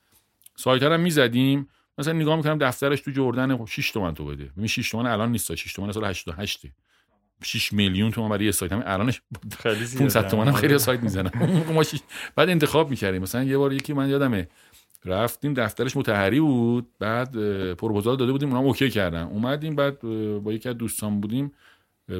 سایت 0.55 0.83
هم 0.83 0.99
می‌زدیم. 0.99 1.67
مثلا 1.97 2.13
نگاه 2.13 2.35
می‌کردم 2.35 2.67
دفترش 2.67 3.01
تو 3.01 3.11
جردن 3.11 3.57
خب 3.57 3.65
6 3.65 3.91
تومن 3.91 4.13
تو 4.13 4.25
بده. 4.25 4.45
ببین 4.57 4.67
6 4.67 4.89
تومن 4.91 5.05
الان 5.11 5.31
نیست 5.31 5.55
6 5.55 5.73
تومن 5.73 5.91
سال 5.91 6.05
88 6.05 6.61
6 7.43 7.73
میلیون 7.73 8.11
تومن 8.11 8.29
برای 8.29 8.45
یه 8.45 8.51
سایت. 8.51 8.71
هم 8.73 8.83
الانش 8.85 9.21
خیلی 9.59 9.85
زیاده. 9.85 10.05
500 10.05 10.27
تومن 10.27 10.47
هم 10.47 10.53
خیلی. 10.53 10.77
سایت 10.77 10.99
می‌زنم. 10.99 11.31
ما 11.75 11.83
شیش- 11.83 12.01
بعد 12.35 12.49
انتخاب 12.49 12.89
می‌کردیم. 12.89 13.21
مثلا 13.21 13.43
یه 13.43 13.57
بار 13.57 13.73
یکی 13.73 13.93
من 13.93 14.09
یادمه 14.09 14.47
رفتیم 15.05 15.53
دفترش 15.53 15.97
متحری 15.97 16.39
بود 16.39 16.87
بعد 16.99 17.31
پروپوزال 17.73 18.17
داده 18.17 18.31
بودیم 18.31 18.53
اونم 18.53 18.65
اوکی 18.65 18.89
کردن. 18.89 19.23
اومدیم 19.23 19.75
بعد 19.75 19.99
با 20.43 20.53
یکی 20.53 20.69
از 20.69 20.77
دوستان 20.77 21.21
بودیم 21.21 21.51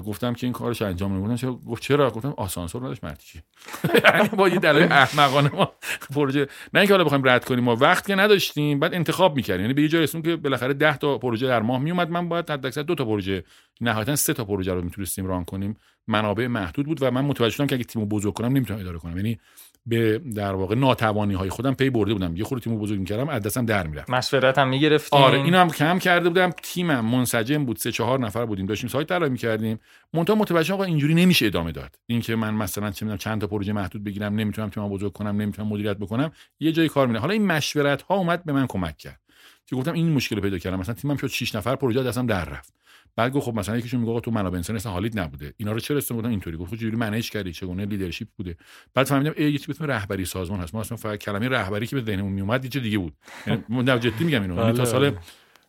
گفتم 0.05 0.33
که 0.33 0.47
این 0.47 0.53
کارش 0.53 0.81
انجام 0.81 1.13
نمیدن 1.13 1.35
چرا؟ 1.35 1.53
گفت 1.53 1.83
چرا؟ 1.83 2.11
گفتم 2.11 2.33
آسانسور 2.37 2.81
نداشت 2.83 3.03
مرتی 3.03 3.25
چی؟ 3.25 3.41
یعنی 4.13 4.29
با 4.29 4.49
یه 4.49 4.59
دلایل 4.59 4.91
احمقانه 4.91 5.55
ما 5.55 5.71
پروژه. 6.13 6.47
نه 6.73 6.79
اینکه 6.79 6.93
حالا 6.93 7.03
بخوایم 7.03 7.23
رد 7.27 7.45
کنیم 7.45 7.63
ما 7.63 7.75
وقت 7.75 8.07
که 8.07 8.15
نداشتیم 8.15 8.79
بعد 8.79 8.93
انتخاب 8.93 9.35
می‌کردیم. 9.35 9.61
یعنی 9.61 9.73
به 9.73 9.81
یه 9.81 9.87
جای 9.87 10.03
رسیدیم 10.03 10.21
که 10.21 10.35
بالاخره 10.35 10.73
10 10.73 10.97
تا 10.97 11.17
پروژه 11.17 11.47
در 11.47 11.61
ماه 11.61 11.81
میومد 11.81 12.09
من 12.09 12.29
باید 12.29 12.51
حداکثر 12.51 12.81
دو 12.81 12.95
تا 12.95 13.05
پروژه 13.05 13.43
نهایتا 13.81 14.15
سه 14.15 14.33
تا 14.33 14.45
پروژه 14.45 14.73
رو 14.73 14.81
می‌تونستیم 14.81 15.25
ران 15.25 15.45
کنیم. 15.45 15.77
منابع 16.07 16.47
محدود 16.47 16.85
بود 16.85 17.01
و 17.01 17.11
من 17.11 17.21
متوجه 17.25 17.55
شدم 17.55 17.67
که 17.67 17.75
اگه 17.75 17.83
تیمو 17.83 18.05
بزرگ 18.05 18.33
کنم 18.33 18.47
نمی‌تونم 18.47 18.79
اداره 18.79 18.99
کنم. 18.99 19.17
یعنی 19.17 19.39
به 19.85 20.21
در 20.35 20.53
واقع 20.53 20.75
ناتوانی 20.75 21.33
های 21.33 21.49
خودم 21.49 21.73
پی 21.73 21.89
برده 21.89 22.13
بودم. 22.13 22.37
یه 22.37 22.43
خورده 22.43 22.63
تیمو 22.63 22.77
بزرگ 22.77 22.99
می‌کردم 22.99 23.29
از 23.29 23.41
دستم 23.41 23.65
در 23.65 23.87
می‌رفت. 23.87 24.09
مشورت 24.09 24.57
هم 24.57 24.67
می‌گرفتین 24.67 25.19
آره 25.19 25.41
اینو 25.41 25.57
هم 25.57 25.69
کم 25.69 25.99
کرده 25.99 26.29
بودم. 26.29 26.49
تیمم 26.63 27.05
منسجم 27.05 27.65
بود 27.65 27.77
سه 27.77 27.91
چهار 27.91 28.19
نفر 28.19 28.45
بودیم. 28.45 28.65
داشتیم 28.65 28.89
سایت 28.89 29.07
طراحی 29.07 29.31
می‌کردیم. 29.31 29.79
منتها 30.13 30.35
متوجه 30.35 30.73
آقا 30.73 30.83
اینجوری 30.83 31.13
نمیشه 31.13 31.45
ادامه 31.45 31.71
داد. 31.71 31.95
اینکه 32.05 32.35
من 32.35 32.53
مثلا 32.53 32.91
چه 32.91 33.05
می‌دونم 33.05 33.17
چند 33.17 33.41
تا 33.41 33.47
پروژه 33.47 33.73
محدود 33.73 34.03
بگیرم 34.03 34.35
نمی‌تونم 34.35 34.69
تیمم 34.69 34.89
بزرگ 34.89 35.11
کنم 35.11 35.41
نمی‌تونم 35.41 35.67
مدیریت 35.67 35.97
بکنم 35.97 36.31
یه 36.59 36.71
جای 36.71 36.89
کار 36.89 37.07
میره 37.07 37.19
حالا 37.19 37.33
این 37.33 37.45
مشورت 37.45 38.01
ها 38.01 38.15
اومد 38.15 38.45
به 38.45 38.53
من 38.53 38.67
کمک 38.67 38.97
کرد. 38.97 39.22
که 39.65 39.75
گفتم 39.75 39.93
این 39.93 40.11
مشکل 40.11 40.39
پیدا 40.39 40.57
کردم. 40.57 40.79
مثلا 40.79 40.95
تیمم 40.95 41.17
شد 41.17 41.27
6 41.27 41.55
نفر 41.55 41.75
پروژه 41.75 42.03
دستم 42.03 42.25
در 42.25 42.45
رفت. 42.45 42.73
بعد 43.15 43.31
گفت 43.31 43.45
خب 43.45 43.55
مثلا 43.55 43.77
یکیشون 43.77 43.99
میگه 43.99 44.11
آقا 44.11 44.19
تو 44.19 44.31
منابع 44.31 44.57
انسانی 44.57 44.77
اصلا 44.77 44.91
حالیت 44.91 45.17
نبوده. 45.17 45.53
اینا 45.57 45.71
رو 45.71 45.79
چرا 45.79 45.97
استفاده 45.97 46.21
بودن 46.21 46.29
اینطوری. 46.29 46.57
گفت 46.57 46.71
خب 46.71 46.77
چجوری 46.77 46.95
منیج 46.95 47.29
کردی؟ 47.29 47.51
چگونه 47.51 47.85
لیدرشپ 47.85 48.27
بوده؟ 48.37 48.57
بعد 48.93 49.05
فهمیدم 49.05 49.33
ای 49.37 49.57
چیزی 49.57 49.79
به 49.79 49.85
رهبری 49.85 50.25
سازمان 50.25 50.59
هست. 50.59 50.75
ما 50.75 50.81
اصلا 50.81 50.97
فقط 50.97 51.19
کلمه 51.19 51.49
رهبری 51.49 51.87
که 51.87 51.95
به 51.95 52.01
ذهنمون 52.01 52.33
میومد 52.33 52.67
چیز 52.67 52.81
دیگه 52.81 52.97
بود. 52.97 53.13
یعنی 53.47 53.63
من 53.69 53.99
جدی 53.99 54.23
میگم 54.23 54.41
اینو. 54.41 54.55
یعنی 54.55 54.71
تا 54.71 54.83
بله. 54.83 54.85
سال 54.85 55.17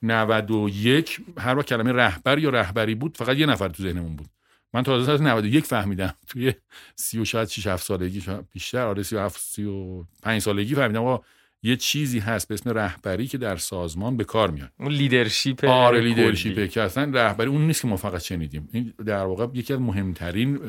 91 0.03 1.21
هر 1.39 1.59
وقت 1.59 1.67
کلمه 1.67 1.93
رهبر 1.93 2.39
یا 2.39 2.51
رهبری 2.51 2.95
بود 2.95 3.17
فقط 3.17 3.37
یه 3.37 3.47
نفر 3.47 3.69
تو 3.69 3.83
ذهنمون 3.83 4.17
بود. 4.17 4.29
من 4.75 4.83
تازه 4.83 5.07
سال 5.07 5.27
91 5.27 5.65
فهمیدم. 5.65 6.15
توی 6.29 6.53
30 6.97 7.19
و 7.19 7.25
شاید 7.25 7.49
6 7.49 7.67
7 7.67 7.85
سالگی 7.85 8.21
شاید 8.21 8.49
بیشتر. 8.53 8.87
آره 8.87 9.03
37 9.03 9.41
35 9.41 10.43
سالگی 10.43 10.75
فهمیدم. 10.75 11.05
آقا 11.05 11.25
یه 11.67 11.77
چیزی 11.77 12.19
هست 12.19 12.49
به 12.49 12.55
اسم 12.55 12.71
رهبری 12.71 13.27
که 13.27 13.39
در 13.39 13.57
سازمان 13.57 14.17
به 14.17 14.25
کار 14.25 14.51
میاد. 14.51 14.71
اون 14.79 14.93
لیدرشپ 14.93 15.65
آره 15.65 16.01
کلی. 16.01 16.09
لیدرشپه 16.09 16.69
که 16.69 16.83
اصلا 16.83 17.11
رهبری 17.15 17.49
اون 17.49 17.67
نیست 17.67 17.83
که 17.83 17.89
ما 17.89 17.97
فقط 17.97 18.21
شنیدیم. 18.21 18.69
این 18.73 18.95
در 19.07 19.25
واقع 19.25 19.47
یکی 19.55 19.73
از 19.73 19.81
مهمترین 19.81 20.61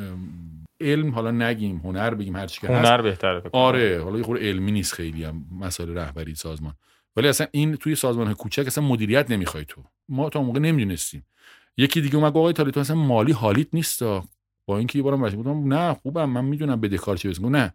علم 0.82 1.12
حالا 1.12 1.32
نگیم 1.32 1.78
هنر 1.78 2.14
بگیم 2.14 2.36
هر 2.36 2.48
چی 2.48 2.62
که 2.62 2.68
هست. 2.68 2.86
هنر 2.86 3.02
بهتره 3.02 3.40
فکر 3.40 3.50
کنم. 3.50 3.62
آره 3.62 4.04
حالا 4.04 4.18
یه 4.18 4.24
خورده 4.24 4.50
علمی 4.50 4.72
نیست 4.72 4.94
خیلی 4.94 5.24
هم 5.24 5.46
مسائل 5.60 5.98
رهبری 5.98 6.36
سازمان. 6.36 6.74
ولی 7.16 7.28
اصلا 7.28 7.48
این 7.52 7.76
توی 7.76 7.96
سازمان 7.96 8.34
کوچک 8.34 8.64
اصلا 8.68 8.84
مدیریت 8.84 9.32
نمی‌خوای 9.32 9.66
تو. 9.66 9.84
ما 10.10 10.30
تا 10.30 10.40
اون 10.40 10.48
موقع 10.48 10.60
نمی‌دونستیم. 10.60 11.26
یکی 11.78 12.02
دیگه 12.02 12.16
اومد 12.16 12.38
آقای 12.38 12.54
تالی 12.54 12.72
تو 12.72 12.80
اصلا 12.80 12.96
مالی 12.96 13.32
حالیت 13.32 13.68
نیست 13.74 14.04
با 14.66 14.78
اینکه 14.78 15.00
یه 15.00 15.04
بارم 15.04 15.30
بودم 15.30 15.74
نه 15.74 15.94
خوبم 15.94 16.30
من 16.30 16.46
می‌دونم 16.46 16.82
بدهکار 16.82 17.18
چه 17.18 17.34
نه. 17.42 17.74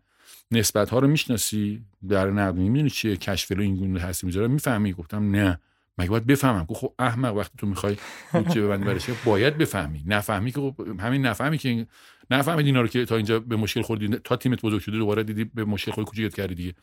نسبت 0.50 0.90
ها 0.90 0.98
رو 0.98 1.08
می‌شناسی؟ 1.08 1.84
در 2.08 2.30
نقدی 2.30 2.68
می‌دونی 2.68 2.90
چیه؟ 2.90 3.16
کشف 3.16 3.52
این 3.52 3.76
گونه 3.76 4.00
هستی 4.00 4.26
می‌ذاره؟ 4.26 4.48
می‌فهمی؟ 4.48 4.92
گفتم 4.92 5.30
نه. 5.30 5.60
مگه 5.98 6.10
باید 6.10 6.26
بفهمم؟ 6.26 6.64
گفت 6.64 6.80
خب 6.80 6.94
احمق 6.98 7.36
وقتی 7.36 7.54
تو 7.58 7.66
می‌خوای 7.66 7.96
بودجه 8.32 8.62
ببندی 8.62 8.84
برای 8.84 9.00
چه 9.00 9.12
باید 9.24 9.58
بفهمی. 9.58 10.04
نفهمی 10.06 10.52
که 10.52 10.60
خب 10.60 11.00
همین 11.00 11.26
نفهمی 11.26 11.58
که 11.58 11.86
نفهمید 12.30 12.66
اینا 12.66 12.80
رو 12.80 12.88
که 12.88 13.04
تا 13.04 13.16
اینجا 13.16 13.40
به 13.40 13.56
مشکل 13.56 13.82
خوردی 13.82 14.08
تا 14.08 14.36
تیمت 14.36 14.62
بزرگ 14.62 14.80
شده 14.80 14.98
دوباره 14.98 15.22
دیدی 15.22 15.44
به 15.44 15.64
مشکل 15.64 15.92
خود 15.92 16.04
کوچیکت 16.04 16.34
کردی 16.34 16.54
دیگه. 16.54 16.74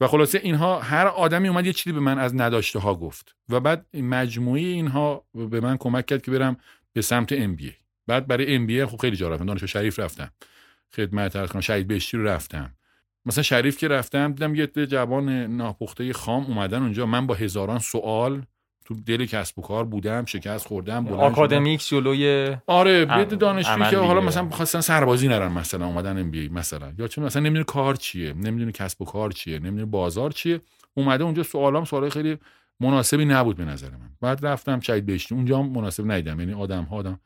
و 0.00 0.06
خلاصه 0.06 0.40
اینها 0.42 0.80
هر 0.80 1.06
آدمی 1.06 1.48
اومد 1.48 1.66
یه 1.66 1.72
چیزی 1.72 1.92
به 1.92 2.00
من 2.00 2.18
از 2.18 2.34
نداشته 2.34 2.78
ها 2.78 2.94
گفت. 2.94 3.36
و 3.48 3.60
بعد 3.60 3.86
مجموعه 3.94 4.60
اینها 4.60 5.24
به 5.34 5.60
من 5.60 5.76
کمک 5.76 6.06
کرد 6.06 6.22
که 6.22 6.30
برم 6.30 6.56
به 6.92 7.02
سمت 7.02 7.32
ام 7.32 7.56
بعد 8.06 8.26
برای 8.26 8.54
ام 8.54 8.86
خب 8.86 8.96
خیلی 8.96 9.16
جا 9.16 9.28
رفتم. 9.28 9.46
دانشگاه 9.46 9.66
شریف 9.66 9.98
رفتم. 9.98 10.30
خدمت 10.96 11.36
عرض 11.36 11.56
شهید 11.56 11.86
بهشتی 11.86 12.16
رو 12.16 12.24
رفتم. 12.24 12.74
مثلا 13.26 13.42
شریف 13.42 13.78
که 13.78 13.88
رفتم 13.88 14.32
دیدم 14.32 14.54
یه 14.54 14.62
عده 14.62 14.86
جوان 14.86 15.28
ناپخته 15.56 16.12
خام 16.12 16.44
اومدن 16.44 16.82
اونجا. 16.82 17.06
من 17.06 17.26
با 17.26 17.34
هزاران 17.34 17.78
سوال 17.78 18.42
تو 18.84 18.94
دل 18.94 19.26
کسب 19.26 19.58
و 19.58 19.62
کار 19.62 19.84
بودم 19.84 20.24
شکست 20.24 20.66
خوردم 20.66 21.04
شدم. 21.04 21.14
آکادمیک 21.14 21.88
جلوی 21.88 22.56
آره 22.66 23.04
دانشجویی 23.04 23.82
عمل 23.82 23.90
که 23.90 23.98
حالا. 23.98 24.20
مثلا 24.20 24.48
خواستن 24.48 24.80
سربازی 24.80 25.28
نرن 25.28 25.52
مثلا 25.52 25.86
اومدن 25.86 26.18
ام 26.18 26.30
بی 26.30 26.48
مثلا. 26.48 26.92
یا 26.98 27.08
چون 27.08 27.24
مثلا 27.24 27.42
نمی‌دونه 27.42 27.64
کار 27.64 27.94
چیه 27.94 28.32
نمی‌دونه 28.32 28.72
کسب 28.72 29.02
و 29.02 29.04
کار 29.04 29.30
چیه 29.30 29.58
نمی‌دونه 29.58 29.84
بازار 29.84 30.30
چیه. 30.30 30.60
اومده 30.94 31.24
اونجا 31.24 31.42
سوالام 31.42 31.84
سوالای 31.84 32.10
خیلی 32.10 32.38
مناسبی 32.80 33.24
نبود 33.24 33.56
به 33.56 33.64
نظر 33.64 33.90
من. 33.90 34.10
بعد 34.20 34.46
رفتم 34.46 34.80
شهید 34.80 35.06
بهشتی. 35.06 35.34
اونجا 35.34 35.62
مناسب 35.62 36.10
ندیدم. 36.10 36.40
یعنی 36.40 36.52
آدم 36.52 36.84
ها 36.84 36.96
آدم 36.96 37.20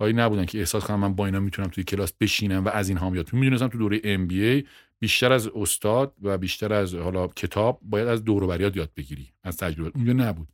هایی 0.00 0.12
نبودن 0.12 0.44
که 0.44 0.58
احساس 0.58 0.84
کنم 0.84 1.00
من 1.00 1.14
با 1.14 1.26
اینا 1.26 1.40
می‌تونم 1.40 1.68
توی 1.68 1.84
کلاس 1.84 2.12
بشینم 2.20 2.64
و 2.64 2.68
از 2.68 2.88
اینها 2.88 3.10
بیاد 3.10 3.32
می‌دونستم 3.32 3.68
تو 3.68 3.78
دوره 3.78 4.00
ام 4.04 4.26
بی 4.26 4.44
ای 4.44 4.64
بیشتر 4.98 5.32
از 5.32 5.48
استاد 5.54 6.14
و 6.22 6.38
بیشتر 6.38 6.72
از 6.72 6.94
حالا 6.94 7.26
کتاب 7.26 7.80
باید 7.82 8.08
از 8.08 8.24
دور 8.24 8.44
و 8.44 8.46
بریات 8.46 8.76
یاد 8.76 8.90
بگیری 8.96 9.32
از 9.42 9.56
تجربه. 9.56 9.90
اونجا 9.94 10.12
نبود. 10.12 10.48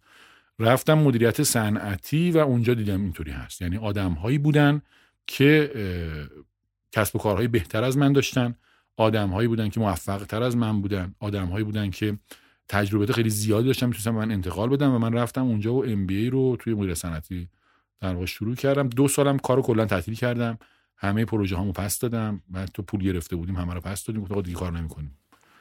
رفتم 0.59 0.95
مدیریت 0.95 1.43
صنعتی 1.43 2.31
و 2.31 2.39
اونجا 2.39 2.75
دیدم 2.75 3.03
اینطوری 3.03 3.31
هست. 3.31 3.63
یعنی 3.63 3.77
آدم 3.77 4.13
هایی 4.13 4.39
بودن 4.39 4.83
که 5.27 5.73
کسب 6.93 7.17
و 7.17 7.19
کارهای 7.19 7.49
بهتر 7.49 7.85
از 7.85 7.99
من 7.99 8.13
داشتن 8.13 8.55
آدم 8.97 9.29
هایی 9.29 9.49
بودن 9.49 9.69
که 9.69 9.81
موفق 9.81 10.25
تر 10.25 10.43
از 10.43 10.57
من 10.57 10.81
بودن 10.81 11.15
آدم 11.21 11.47
هایی 11.47 11.65
بودن 11.65 11.91
که 11.91 12.19
تجربه 12.69 13.13
خیلی 13.13 13.31
زیادی 13.31 13.67
داشتن 13.67 13.87
می‌تونستم 13.87 14.11
من 14.11 14.31
انتقال 14.31 14.69
بدم 14.69 14.95
و 14.95 14.99
من 14.99 15.13
رفتم 15.13 15.43
اونجا 15.43 15.75
و 15.75 15.85
ام 15.85 16.09
رو 16.31 16.57
توی 16.57 16.75
مدیریت 16.75 16.97
صنعتی 16.97 17.49
در 18.01 18.15
واقع 18.15 18.27
شروع 18.27 18.55
کردم. 18.55 18.89
دو 18.89 19.09
سالم 19.09 19.39
کارو 19.39 19.63
کلا 19.63 19.87
تعطیل 19.87 20.15
کردم. 20.15 20.59
همه 21.03 21.25
پروژه 21.25 21.57
هامو 21.57 21.73
پس 21.73 21.99
دادم 21.99 22.43
و 22.53 22.67
تو 22.67 22.83
پول 22.83 23.01
گرفته 23.01 23.37
بودیم 23.37 23.57
همه 23.57 23.75
رو 23.75 23.81
پس 23.81 24.05
دادیم. 24.05 24.23
گفتم 24.23 24.41
دیگه 24.41 24.57
کار 24.59 24.73
نمی‌کنیم. 24.73 25.19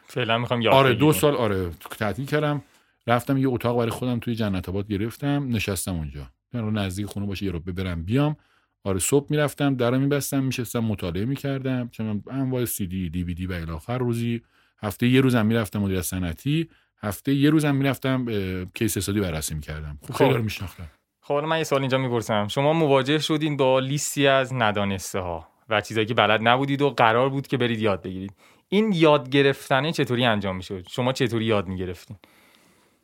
فعلا 0.08 0.38
می‌خوام 0.38 0.62
یاد 0.62 0.74
آره 0.74 0.94
دو. 0.94 1.14
سال 1.14 1.36
آره 1.36 1.70
تعطیل 2.00 2.26
کردم. 2.26 2.62
رفتم 3.08 3.38
یه 3.38 3.48
اتاق 3.50 3.78
برای 3.78 3.90
خودم 3.90 4.20
توی 4.20 4.36
جنت 4.36 4.70
آباد 4.70 4.88
گرفتم 4.88 5.48
نشستم 5.48 5.96
اونجا. 5.96 6.28
یعنی 6.54 6.72
نزدیک 6.72 7.06
خونه 7.06 7.26
باشه 7.26 7.46
یه 7.46 7.52
رو 7.52 7.60
برم 7.60 8.04
بیام. 8.04 8.36
آره 8.84 9.00
صبح 9.00 9.28
می‌رفتم 9.30 9.76
درو 9.76 10.00
میبستم 10.00 10.44
میشستم 10.44 10.80
مطالعه 10.80 11.26
می‌کردم. 11.26 11.90
چون 11.90 12.24
انواع 12.32 12.66
سی 12.66 12.88
دی 12.88 13.10
دی 13.10 13.24
وی 13.24 13.34
دی 13.34 13.46
و 13.46 13.52
الی 13.52 13.72
آخر 13.72 13.98
روزی. 13.98 14.42
هفته 14.84 15.08
یه 15.08 15.22
روزم 15.22 15.46
می‌رفتم 15.46 15.80
مدیر 15.80 16.02
صنعتی. 16.02 16.70
هفته 16.98 17.34
یه 17.34 17.50
روزم 17.50 17.76
می‌رفتم 17.76 18.26
کیس 18.74 18.98
استادی 18.98 19.20
بررسی 19.20 19.56
می‌کردم. 19.56 20.00
خب 20.02 20.14
خیلی 20.14 20.30
خب. 20.30 20.38
رو 20.38 20.44
میشناختم. 20.44 20.88
خب 21.22 21.34
من 21.34 21.58
یه 21.58 21.64
سوال 21.64 21.82
اینجا 21.82 21.98
می‌پرسم. 21.98 22.48
شما 22.48 22.74
مواجه 22.74 23.20
شدین 23.20 23.58
با 23.58 23.80
لیستی 23.80 24.28
از 24.28 24.54
ندانسته 24.54 25.20
ها 25.20 25.48
و 25.70 25.82
چیزایی 25.82 26.06
که 26.06 26.14
بلد 26.14 26.48
نبودید 26.48 26.82
و 26.82 26.90
قرار 26.90 27.30
بود 27.30 27.48
که 27.48 27.58
برید 27.58 27.82
یاد 27.82 28.02
بگیرید. 28.02 28.34
این 28.70 28.92
یاد 28.96 29.30
گرفتنه 29.30 29.92
چطوری 29.92 30.26
انجام 30.26 30.56
می‌شد؟ 30.56 30.88
شما 30.90 31.14
چطوری 31.14 31.46
یاد 31.46 31.68
می‌گرفتین؟ 31.68 32.18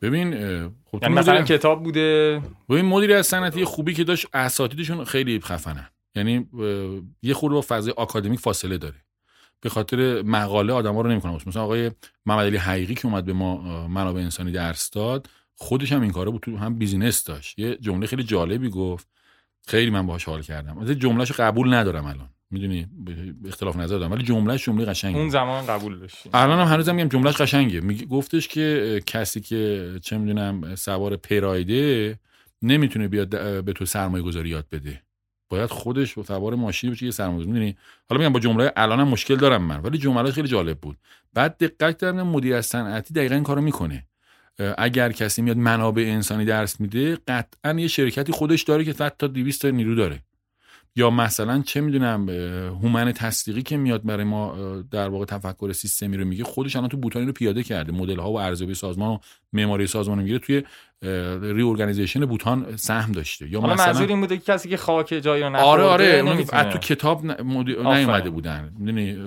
ببین 0.02 0.32
خب 0.84 0.98
یعنی 1.02 1.14
مثلا 1.14 1.42
کتاب 1.42 1.82
بوده؟ 1.82 2.40
ببین 2.68 2.84
مدیر 2.84 3.12
از 3.12 3.26
صنعتی 3.26 3.64
خوبی 3.64 3.94
که 3.94 4.04
داشت 4.04 4.26
اساتیدشون 4.34 5.04
خیلی 5.04 5.40
خفنن. 5.40 5.88
یعنی 6.14 6.48
یه 7.22 7.34
خورده 7.34 7.54
با 7.54 7.64
فضای 7.68 7.94
آکادمیک 7.96 8.40
فاصله 8.40 8.78
داره. 8.78 8.96
به 9.60 9.68
خاطر 9.68 10.22
مقاله 10.22 10.72
آدما 10.72 11.00
رو 11.00 11.10
نمی‌کنم 11.10 11.38
مثلا 11.46 11.62
آقای 11.62 11.90
محمد 12.26 12.46
علی 12.46 12.56
حقیقی 12.56 12.94
که 12.94 13.06
اومد 13.06 13.24
به 13.24 13.32
ما 13.32 13.88
منابع 13.88 14.20
انسانی 14.20 14.52
درس 14.52 14.90
داد 14.90 15.30
خودش 15.60 15.92
هم 15.92 16.02
این 16.02 16.10
کاره 16.10 16.30
بود 16.30 16.42
تو 16.42 16.56
هم 16.56 16.78
بیزینس 16.78 17.24
داشت. 17.24 17.58
یه 17.58 17.76
جمله 17.76 18.06
خیلی 18.06 18.22
جالبی 18.22 18.68
گفت. 18.68 19.08
خیلی 19.66 19.90
من 19.90 20.06
باهاش 20.06 20.24
حال 20.24 20.42
کردم. 20.42 20.78
از 20.78 20.90
جملهشو 20.90 21.34
قبول 21.38 21.74
ندارم 21.74 22.04
الان. 22.04 22.28
می‌دونی؟ 22.50 22.86
اختلاف 23.46 23.76
نظر 23.76 23.98
دارم. 23.98 24.12
ولی 24.12 24.22
جملهش 24.22 24.64
جمله 24.64 24.84
قشنگه. 24.84 25.18
اون 25.18 25.28
زمان 25.28 25.66
قبول 25.66 25.98
داشتی. 25.98 26.30
الان 26.34 26.60
هم 26.60 26.72
هنوزم 26.72 26.94
میگم 26.94 27.08
جملهش 27.08 27.36
قشنگه. 27.36 27.80
میگه 27.80 28.06
گفتش 28.06 28.48
که 28.48 29.02
کسی 29.06 29.40
که 29.40 29.92
چه 30.02 30.18
می‌دونم 30.18 30.74
سوار 30.74 31.16
پرایده 31.16 32.18
نمی‌تونه 32.62 33.08
بیاد 33.08 33.64
به 33.64 33.72
تو 33.72 33.86
سرمایه 33.86 34.24
گذاری 34.24 34.48
یاد 34.48 34.66
بده. 34.72 35.02
باید 35.48 35.70
خودش 35.70 36.18
و 36.18 36.22
سوار 36.22 36.54
ماشین 36.54 36.90
بشه 36.90 37.06
یه 37.06 37.12
سرمایه 37.12 37.46
می‌دونی؟ 37.46 37.76
حالا 38.08 38.20
میگم 38.20 38.32
با 38.32 38.40
جمله 38.40 38.72
الانم 38.76 39.08
مشکل 39.08 39.36
دارم 39.36 39.62
من. 39.62 39.80
ولی 39.80 39.98
جمله 39.98 40.30
خیلی 40.30 40.48
جالب 40.48 40.78
بود. 40.78 40.96
بعد 41.34 41.56
دقت 41.58 42.00
کردم 42.00 42.26
مدیر 42.26 42.60
صنعتی 42.60 43.14
دقیقا 43.14 43.34
این 43.34 43.44
کارو 43.44 43.60
می‌کنه. 43.60 44.06
اگر 44.78 45.12
کسی 45.12 45.42
میاد 45.42 45.56
منابع 45.56 46.02
انسانی 46.02 46.44
درس 46.44 46.80
میده 46.80 47.18
قطعا 47.28 47.72
یه 47.72 47.88
شرکتی 47.88 48.32
خودش 48.32 48.62
داره 48.62 48.84
که 48.84 48.92
تا 48.92 49.26
200 49.26 49.62
تا 49.62 49.70
نیرو 49.70 49.94
داره. 49.94 50.22
یا 50.96 51.10
مثلا 51.10 51.62
چه 51.62 51.80
می‌دونم 51.80 52.28
هومن 52.82 53.12
تصدیقی 53.12 53.62
که 53.62 53.76
میاد 53.76 54.04
برای 54.04 54.24
ما 54.24 54.56
در 54.90 55.08
واقع 55.08 55.24
تفکر 55.24 55.72
سیستمی 55.72 56.16
رو 56.16 56.24
میگه 56.24 56.44
خودش 56.44 56.76
الان 56.76 56.88
تو 56.88 56.96
بوتانی 56.96 57.26
رو 57.26 57.32
پیاده 57.32 57.62
کرده. 57.62 57.92
مدل 57.92 58.18
ها 58.18 58.30
و 58.30 58.38
ارزیابی 58.38 58.74
سازمان 58.74 59.10
و 59.10 59.18
معماری 59.52 59.86
سازمان 59.86 60.18
می‌گیره 60.18 60.38
توی 60.38 60.62
ری 61.42 62.26
بوتان 62.26 62.76
سهم 62.76 63.12
داشته. 63.12 63.48
یا 63.48 63.60
مثلا 63.60 63.86
منظور 63.86 64.08
این 64.08 64.20
بوده 64.20 64.36
که 64.36 64.52
کسی 64.52 64.68
که 64.68 64.76
خاک 64.76 65.08
جایی 65.08 65.42
رو 65.42 65.56
آره 65.56 65.82
آره 65.82 66.24
از 66.52 66.72
تو 66.72 66.78
کتاب 66.78 67.42
نیومده 67.42 68.30
بودن. 68.30 68.72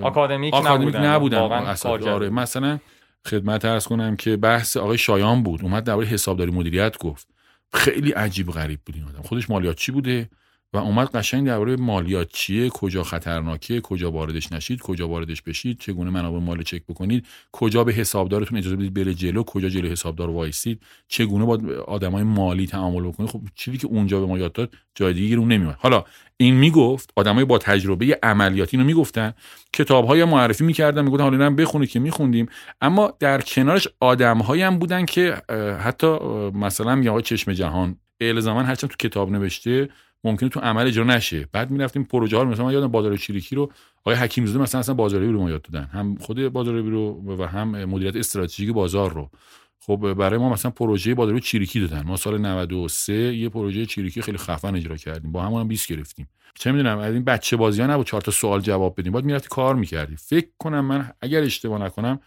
آکادمیک, 0.01 0.53
آکادمیک 0.53 0.95
نبودن, 0.95 1.05
نبودن. 1.05 2.09
آره 2.09 2.29
مثلا 2.29 2.79
خدمت 3.27 3.65
ارز 3.65 3.85
کنم 3.85 4.15
که 4.15 4.37
بحث 4.37 4.77
آقای 4.77 4.97
شایان 4.97 5.43
بود. 5.43 5.63
اومد 5.63 5.83
درباره 5.83 6.07
حسابداری 6.07 6.51
مدیریت 6.51 6.97
گفت. 6.97 7.27
خیلی 7.73 8.11
عجیب 8.11 8.51
غریب 8.51 8.79
بود 8.85 8.95
این 8.95 9.05
آدم. 9.05 9.21
خودش 9.21 9.49
مالیات 9.49 9.75
چی 9.75 9.91
بوده؟ 9.91 10.29
و 10.73 10.77
اومد 10.77 11.07
قشنگ 11.15 11.47
درباره 11.47 11.75
مالیات 11.75 12.29
چیه 12.33 12.69
کجا 12.69 13.03
خطرناکه 13.03 13.81
کجا 13.81 14.11
واردش 14.11 14.51
نشید 14.51 14.81
کجا 14.81 15.07
واردش 15.07 15.41
بشید 15.41 15.79
چگونه 15.79 16.09
منابع 16.09 16.39
مالی 16.39 16.63
چک 16.63 16.83
بکنید 16.89 17.27
کجا 17.51 17.83
به 17.83 17.93
حسابدارتون 17.93 18.57
اجازه 18.57 18.75
بدید 18.75 18.93
بره 18.93 19.13
جلو 19.13 19.43
کجا 19.43 19.69
جلو 19.69 19.89
حسابدار 19.89 20.29
وایسید 20.29 20.81
چگونه 21.07 21.45
با 21.45 21.59
آدمای 21.87 22.23
مالی 22.23 22.67
تعامل 22.67 23.07
بکنید. 23.07 23.29
خب 23.29 23.41
چیزی 23.55 23.77
که 23.77 23.87
اونجا 23.87 24.19
به 24.19 24.25
ما 24.25 24.37
یاد 24.37 24.53
داد 24.53 24.73
جای 24.95 25.13
دیگه 25.13 25.35
رو 25.35 25.45
نمیاد 25.45 25.75
حالا 25.79 26.03
این 26.37 26.55
می‌گفت 26.55 27.13
آدمای 27.15 27.45
با 27.45 27.57
تجربه 27.57 28.19
عملیاتی 28.23 28.77
رو 28.77 28.83
می‌گفتن 28.83 29.33
کتابهای 29.73 30.25
معرفی 30.25 30.63
می‌کردن 30.63 31.01
می‌گفتن 31.01 31.23
حالا 31.23 31.37
اینم 31.37 31.55
بخونید 31.55 31.89
که 31.89 31.99
میخوندیم. 31.99 32.47
اما 32.81 33.13
در 33.19 33.41
کنارش 33.41 33.87
آدمهایی 33.99 34.61
هم 34.61 34.79
بودن 34.79 35.05
که 35.05 35.41
حتی 35.79 36.17
مثلا 36.53 36.95
میگه 36.95 37.21
چشم 37.21 37.53
جهان 37.53 37.97
الزاما 38.21 38.63
هرچند 38.63 38.89
تو 38.89 38.95
کتاب 38.99 39.31
نوشته 39.31 39.89
ممکنه 40.23 40.49
تو 40.49 40.59
عمل 40.59 40.87
اجرا 40.87 41.03
نشه. 41.03 41.47
بعد 41.51 41.71
می‌رفتیم 41.71 42.03
پروژه 42.03 42.37
ها 42.37 42.45
مثلا 42.45 42.71
یادم 42.71 42.87
بازار 42.87 43.17
چریکی 43.17 43.55
رو 43.55 43.71
آقای 43.99 44.15
حکیم 44.15 44.45
زاده 44.45 44.59
مثلا 44.59 44.79
اصلا 44.79 44.95
بازاریابی 44.95 45.33
رو 45.33 45.39
ما 45.41 45.49
یاد 45.49 45.61
دادن. 45.61 45.85
هم 45.85 46.15
خود 46.15 46.49
بازاریابی 46.49 46.89
رو 46.89 47.35
و 47.39 47.47
هم 47.47 47.85
مدیریت 47.85 48.15
استراتژیک 48.15 48.69
بازار 48.69 49.13
رو. 49.13 49.29
خب 49.79 50.13
برای 50.13 50.39
ما 50.39 50.49
مثلا 50.49 50.71
پروژه 50.71 51.15
بازاریابی 51.15 51.41
چریکی 51.41 51.79
دادن. 51.79 52.01
ما 52.01 52.17
سال 52.17 52.37
93 52.37 53.13
یه 53.13 53.49
پروژه 53.49 53.85
چریکی 53.85 54.21
خیلی 54.21 54.37
خفن 54.37 54.75
اجرا 54.75 54.97
کردیم. 54.97 55.31
با 55.31 55.43
همون 55.43 55.61
هم 55.61 55.67
20 55.67 55.87
گرفتیم. 55.87 56.29
چه 56.55 56.71
می‌دونم 56.71 56.97
از 56.97 57.13
این 57.13 57.23
بچه 57.23 57.57
بازی 57.57 57.81
ها 57.81 57.87
نبود 57.87 58.05
چهار 58.05 58.21
تا 58.21 58.31
سوال 58.31 58.61
جواب 58.61 58.99
بدیم. 58.99 59.13
بعد 59.13 59.23
می‌رفتی 59.23 59.47
کار 59.49 59.75
می‌کردی. 59.75 60.15
فکر 60.15 60.47
کنم 60.57 60.85
من 60.85 61.11
اگر 61.21 61.41
اشتباه 61.41 61.81
نکنم 61.81 62.19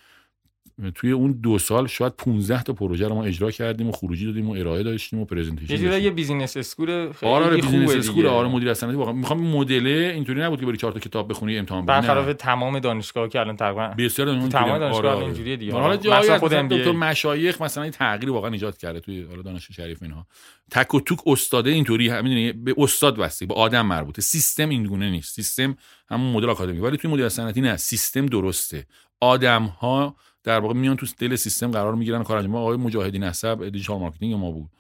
توی 0.94 1.10
اون 1.10 1.32
دو 1.32 1.58
سال 1.58 1.86
شاید 1.86 2.12
15 2.12 2.62
تا 2.62 2.72
پروژه 2.72 3.08
رو 3.08 3.14
ما 3.14 3.24
اجرا 3.24 3.50
کردیم 3.50 3.88
و 3.88 3.92
خروجی 3.92 4.26
دادیم 4.26 4.50
و 4.50 4.52
ارائه 4.52 4.82
داشتیم 4.82 5.18
و 5.18 5.24
پرزنتیشن 5.24 5.92
یه 5.92 6.00
یه 6.00 6.10
بیزینس 6.10 6.56
اسکول 6.56 7.12
خیلی 7.12 7.32
آره, 7.32 7.44
آره 7.46 7.56
business 7.56 7.94
school 7.94 8.26
آره 8.26 8.48
مدیریت 8.48 8.74
صنعتی 8.74 8.96
واقعا 8.96 9.12
می‌خوام 9.12 9.40
مدل 9.40 9.86
اینطوری 9.86 10.40
نبود 10.40 10.60
که 10.60 10.66
بری 10.66 10.76
چهار 10.76 10.92
تا 10.92 10.98
کتاب 10.98 11.30
بخونی 11.30 11.58
امتحان 11.58 11.86
بدی 11.86 11.86
برخلاف 11.86 12.34
تمام 12.38 12.78
دانشگاه 12.78 13.28
که 13.28 13.40
الان 13.40 13.56
تقریبا 13.56 13.94
بسیار 13.98 14.28
اون 14.28 14.48
تمام 14.48 14.78
دانشگاه 14.78 15.14
آره 15.14 15.24
اینجوریه 15.24 15.56
دیگه. 15.56 15.72
حالا 15.72 15.96
جایی 15.96 16.38
خود 16.38 16.52
دکتر 16.52 16.92
مشایخ 16.92 17.62
مثلا 17.62 17.82
این 17.82 17.92
تغییر 17.92 18.30
واقعا 18.30 18.50
ایجاد 18.50 18.76
کرده 18.76 19.00
توی 19.00 19.22
حالا 19.22 19.42
دانشگاه 19.42 19.74
شریف 19.76 20.02
اینها. 20.02 20.26
تک 20.70 20.94
و 20.94 21.00
توک 21.00 21.18
استادا 21.26 21.70
اینطوری 21.70 22.22
می‌دونی 22.22 22.52
به 22.52 22.74
استاد 22.78 23.18
واسه 23.18 23.46
به 23.46 23.54
آدم 23.54 23.86
مربوطه. 23.86 24.22
سیستم 24.22 24.68
این 24.68 24.84
گونه 24.84 25.10
نیست. 25.10 25.34
سیستم 25.34 25.76
همون 26.08 26.32
مدل 26.32 26.50
آکادمیک. 26.50 26.78
ولی 26.78 26.96
توی 26.96 27.10
مدیریت 27.10 27.28
صنعتی 27.28 27.60
نه 27.60 27.76
سیستم 27.76 28.26
درسته. 28.26 28.86
آدم 29.24 29.62
ها 29.62 30.14
در 30.44 30.60
واقع 30.60 30.74
میان 30.74 30.96
تو 30.96 31.06
دل 31.18 31.36
سیستم 31.36 31.70
قرار 31.70 31.94
می‌گیرن 31.94 32.22
کار 32.22 32.36
انجام 32.36 32.56
آقای 32.56 32.76
مجاهدین 32.76 33.24
نسب 33.24 33.68
digital 33.68 33.98
marketing 33.98 34.34
ما 34.34 34.50
بود. 34.50 34.70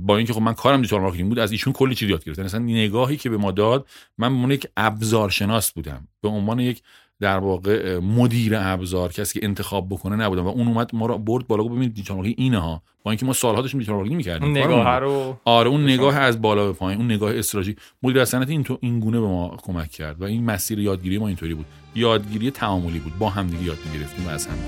با 0.00 0.16
اینکه 0.16 0.32
خب 0.32 0.42
من 0.42 0.54
کارم 0.54 0.76
digital 0.76 1.00
marketing 1.00 1.28
بود 1.28 1.38
از 1.38 1.52
ایشون 1.52 1.72
کلی 1.72 1.94
چیز 1.94 2.10
یاد 2.10 2.24
گرفتم. 2.24 2.42
مثلا 2.42 2.60
نگاهی 2.60 3.16
که 3.16 3.30
به 3.30 3.36
ما 3.36 3.50
داد 3.50 3.86
من 4.18 4.28
به 4.28 4.34
عنوان 4.34 4.50
یک 4.50 4.66
ابزار 4.76 5.30
شناس 5.30 5.72
بودم. 5.72 6.08
به 6.20 6.28
عنوان 6.28 6.60
یک 6.60 6.82
در 7.20 7.38
واقع 7.38 7.98
مدیر 7.98 8.52
ابزار 8.56 9.12
کسی 9.12 9.40
که 9.40 9.46
انتخاب 9.46 9.88
بکنه 9.88 10.16
نبودم. 10.16 10.46
و 10.46 10.48
اون 10.48 10.68
اومد 10.68 10.90
ما 10.92 11.06
رو 11.06 11.18
برد 11.18 11.46
بالا 11.46 11.64
ببینید 11.64 11.94
digital 11.94 12.16
marketing 12.16 12.36
اینه 12.38 12.58
ها 12.58 12.82
با 13.02 13.10
اینکه 13.10 13.26
ما 13.26 13.32
سالها 13.32 13.62
داشتیم 13.62 13.80
digital 13.80 13.96
marketing 13.96 14.16
می‌کردیم. 14.16 14.50
نگاه 14.50 14.98
رو. 14.98 15.36
آره 15.44 15.68
اون 15.68 15.84
نگاه 15.84 16.16
از 16.16 16.42
بالا 16.42 16.66
به 16.66 16.72
پایین 16.72 17.00
اون 17.00 17.12
نگاه 17.12 17.38
استراتژی 17.38 17.76
مدیریت 18.02 18.24
صنعتی 18.24 18.52
این 18.52 18.64
تو 18.64 18.78
این 18.80 19.00
گونه 19.00 19.20
به 19.20 19.26
ما 19.26 19.56
کمک 19.62 19.90
کرد. 19.90 20.22
و 20.22 20.24
این 20.24 20.44
مسیر 20.44 20.78
یادگیری 20.78 21.18
ما 21.18 21.28
اینطوری 21.28 21.54
بود. 21.54 21.66
یادگیری 21.94 22.50
تعاملی 22.50 22.98
بود. 22.98 23.18
با 23.18 23.30
هم 23.30 23.46
دیگه 23.46 23.62
یاد 23.62 23.78
می‌گرفتیم 23.92 24.26
و 24.26 24.30
از 24.30 24.46
هم 24.46 24.58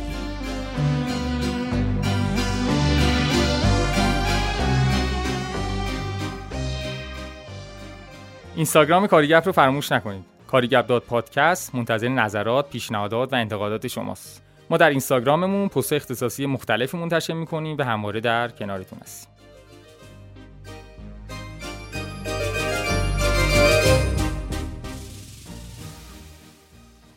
اینستاگرام 8.56 9.06
کاریگپ 9.06 9.42
رو 9.46 9.52
فراموش 9.52 9.92
نکنید. 9.92 10.24
کاریگپ 10.46 10.86
داد 10.86 11.02
پادکست 11.02 11.74
منتظر 11.74 12.08
نظرات 12.08 12.70
پیشنهادات 12.70 13.32
و 13.32 13.36
انتقادات 13.36 13.86
شماست. 13.86 14.42
ما 14.70 14.76
در 14.76 14.90
اینستاگراممون 14.90 15.68
پست 15.68 15.92
اختصاصی 15.92 16.46
مختلفی 16.46 16.96
منتشر 16.96 17.34
می‌کنیم 17.34 17.76
و 17.78 17.82
همواره 17.82 18.20
در 18.20 18.48
کنارتون 18.48 18.98
هستیم. 19.02 19.36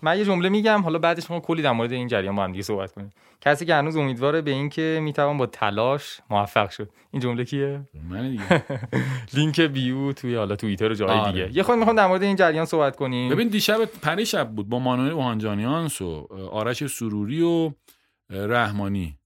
من 0.02 0.18
یه 0.18 0.26
جمله 0.26 0.50
میگم 0.50 0.82
حالا 0.82 1.00
بعدش 1.00 1.32
ما 1.32 1.40
کلی 1.40 1.62
در 1.62 1.72
مورد 1.72 1.92
این 1.92 2.08
جریان 2.08 2.36
با 2.36 2.44
هم 2.44 2.52
دیگه 2.52 2.64
صحبت 2.64 2.92
کنیم. 2.92 3.10
کسی 3.42 3.66
که 3.66 3.76
هنوز 3.76 3.96
امیدواره 3.96 4.42
به 4.42 4.52
اینکه 4.52 5.00
می‌توان 5.04 5.38
با 5.38 5.46
تلاش 5.46 6.20
موفق 6.30 6.70
شد. 6.70 6.90
این 7.12 7.22
جمله 7.22 7.46
کیه؟ 7.46 7.82
من 8.10 8.30
دیگه. 8.30 8.64
لینک 9.34 9.62
بیو 9.62 10.14
توی 10.14 10.36
حالا 10.36 10.56
توییتر 10.56 10.92
و 10.92 10.94
جای 10.94 11.10
آره. 11.10 11.32
دیگه. 11.32 11.58
یه 11.58 11.64
خود 11.64 11.78
می‌خوام 11.78 11.96
در 11.96 12.08
مورد 12.08 12.24
این 12.24 12.36
جریان 12.36 12.66
صحبت 12.66 12.96
کنیم. 12.96 13.30
ببین 13.30 13.48
دیشب 13.48 13.86
پری 13.86 14.26
شب 14.26 14.50
بود 14.50 14.70
با 14.70 14.80
مانوئل 14.80 15.12
اوهانجانیانس 15.12 16.02
و 16.02 16.28
آرش 16.52 16.88
سروری 16.88 17.42
و 17.42 17.72
رحمانی. 18.30 19.18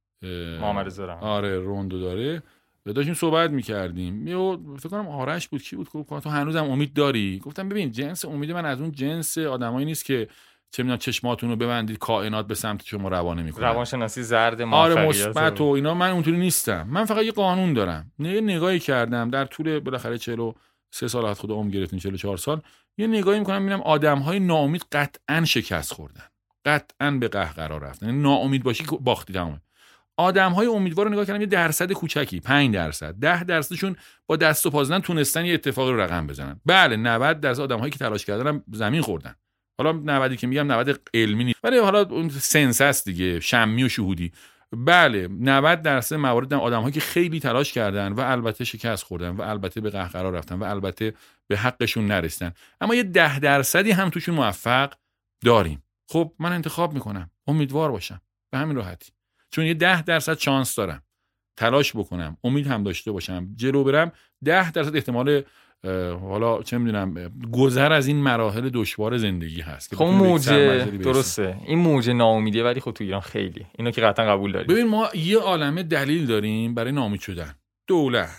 محمد 0.62 0.90
زرم 0.90 1.18
آره 1.18 1.60
روندو 1.60 2.00
داره. 2.00 2.44
داشتیم 2.86 3.14
صحبت 3.14 3.50
می‌کردیم. 3.50 4.28
یه 4.28 4.58
فکر 4.78 4.90
کنم 4.90 5.08
آرش 5.08 5.48
بود 5.48 5.62
کی 5.62 5.76
بود؟ 5.76 5.90
گفت 5.90 6.24
تو 6.24 6.30
هنوزم 6.30 6.64
امید 6.64 6.94
داری؟ 6.94 7.40
گفتم 7.40 7.70
ببین 7.70 7.92
جنس 7.92 8.26
امید 8.26 8.52
من 8.52 8.66
از 8.66 8.82
اون 8.82 8.92
جنس 8.92 9.38
آدمایی 9.38 9.86
نیست 9.86 10.06
که 10.06 10.28
چه 10.74 10.84
می‌دونم 10.84 10.98
چشماتون 10.98 11.50
رو 11.50 11.56
ببندید 11.56 11.98
کائنات 11.98 12.48
به 12.48 12.56
سمت 12.56 12.86
شما 12.86 13.10
روانه 13.10 13.44
می‌کنه. 13.44 13.66
روانشناسی 13.66 14.24
زرد 14.24 14.62
آره 14.62 15.08
مثبت 15.08 15.62
و 15.62 15.64
اینا 15.64 15.94
من 15.94 16.10
اونطوری 16.10 16.38
نیستم. 16.38 16.88
من 16.90 17.06
فقط 17.06 17.24
یه 17.24 17.32
قانون 17.32 17.74
دارم. 17.74 18.12
یه 18.20 18.42
نگاهی 18.42 18.80
کردم. 18.80 19.30
در 19.30 19.46
طول 19.46 19.80
بالاخره 19.80 20.18
43 20.18 21.08
سال 21.08 21.26
از 21.26 21.40
خدا 21.40 21.54
عمر 21.54 21.72
گرفتین 21.72 22.00
44 22.00 22.38
سال. 22.38 22.62
یه 22.98 23.08
نگاهی 23.08 23.40
می‌کنم 23.40 23.62
می‌بینم 23.62 23.82
آدم 23.82 24.20
های 24.20 24.40
ناامید 24.40 24.86
قطعا 24.92 25.46
شکست 25.46 25.94
خوردن. 25.94 26.24
قطعا 26.66 27.12
به 27.12 27.28
قهقرا 27.28 27.78
رفتن. 27.78 28.06
یعنی 28.06 28.22
ناامید 28.22 28.64
باشی 28.64 28.86
باختی 29.02 29.34
تمام. 29.34 29.62
آدم 30.18 30.52
های 30.52 30.68
امیدوار 30.68 31.06
رو 31.06 31.12
نگاه 31.12 31.26
کردم 31.26 31.42
یه 31.42 31.48
درصد 31.48 31.92
کوچکی 31.92 32.40
5 32.40 32.74
درصد. 32.74 33.16
10 33.20 33.44
درصدشون 33.44 33.96
با 34.28 34.36
دست 34.36 34.66
و 34.66 34.70
پا 34.70 35.00
تونستن 35.00 35.46
یه 35.46 35.54
اتفاقی 35.54 35.92
رو 35.92 36.02
رقم 36.02 36.28
بزنن. 36.28 36.62
بله 36.66 36.96
90 36.96 37.40
درصد 37.40 37.62
آدم 37.62 37.80
هایی 37.80 37.92
که 37.92 38.00
تلاش 38.00 38.26
کردن 38.26 38.48
هم 38.48 38.64
زمین 38.72 39.02
خوردن. 39.02 39.36
حالا 39.78 39.92
90 39.92 40.36
که 40.36 40.48
میگم 40.48 40.72
90 40.72 41.10
علمی 41.14 41.44
نیست. 41.44 41.60
ولی 41.64 41.78
حالا 41.78 42.02
اون 42.02 42.30
سنس 42.30 42.82
است 42.82 43.06
دیگه 43.06 43.40
شمی 43.40 43.84
و 43.84 43.90
شهودی. 43.90 44.32
بله 44.72 45.28
90 45.28 45.82
درصد 45.82 46.16
موارد 46.16 46.54
آدم 46.54 46.92
که 46.92 47.00
خیلی 47.00 47.40
تلاش 47.40 47.74
کردن 47.74 48.12
و 48.12 48.20
البته 48.20 48.66
شکست 48.66 49.04
خوردن 49.04 49.30
و 49.30 49.42
البته 49.42 49.82
به 49.82 49.90
قهقرا 49.90 50.30
رفتن 50.30 50.56
و 50.56 50.64
البته 50.64 51.14
به 51.48 51.58
حقشون 51.58 52.08
نرسیدن. 52.08 52.54
اما 52.82 52.96
یه 52.96 53.04
ده 53.04 53.40
درصدی 53.40 53.92
هم 53.92 54.10
توشون 54.10 54.36
موفق 54.36 54.94
داریم. 55.46 55.84
خب 56.10 56.34
من 56.40 56.52
انتخاب 56.52 56.94
می‌کنم. 56.94 57.30
امیدوار 57.48 57.92
باشم. 57.92 58.22
به 58.52 58.58
همین 58.58 58.76
راحتی. 58.76 59.12
چون 59.52 59.66
یه 59.66 59.74
ده 59.74 60.02
درصد 60.02 60.38
شانس 60.38 60.76
دارم. 60.76 61.04
تلاش 61.58 61.96
بکنم. 61.96 62.38
امید 62.44 62.68
هم 62.68 62.84
داشته 62.84 63.12
باشم. 63.12 63.48
جلو 63.56 63.84
برم. 63.84 64.12
ده 64.44 64.72
درصد 64.72 64.96
احتمال 64.96 65.44
حالا 66.22 66.63
چه 66.63 66.78
می‌دونم 66.78 67.30
گذر 67.52 67.93
از 67.93 68.08
این 68.08 68.17
مراحل 68.17 68.69
دشوار 68.74 69.17
زندگی 69.17 69.62
هست 69.62 69.96
خب 69.96 70.06
موجه 70.06 70.86
درسته. 70.86 71.58
این 71.65 71.80
موجه 71.80 72.13
ناامیدیه 72.13 72.63
ولی 72.63 72.80
خب 72.80 72.91
تو 72.91 73.04
ایران 73.04 73.22
خیلی. 73.22 73.65
اینو 73.78 73.91
که 73.91 74.02
قطعا 74.02 74.26
قبول 74.26 74.52
داریم. 74.52 74.67
ببین 74.67 74.88
ما 74.88 75.10
یه 75.13 75.38
عالمه 75.38 75.84
دلیل 75.84 76.26
داریم 76.26 76.74
برای 76.74 76.91
ناامید 76.91 77.22
شدن. 77.22 77.56
دولت 77.88 78.30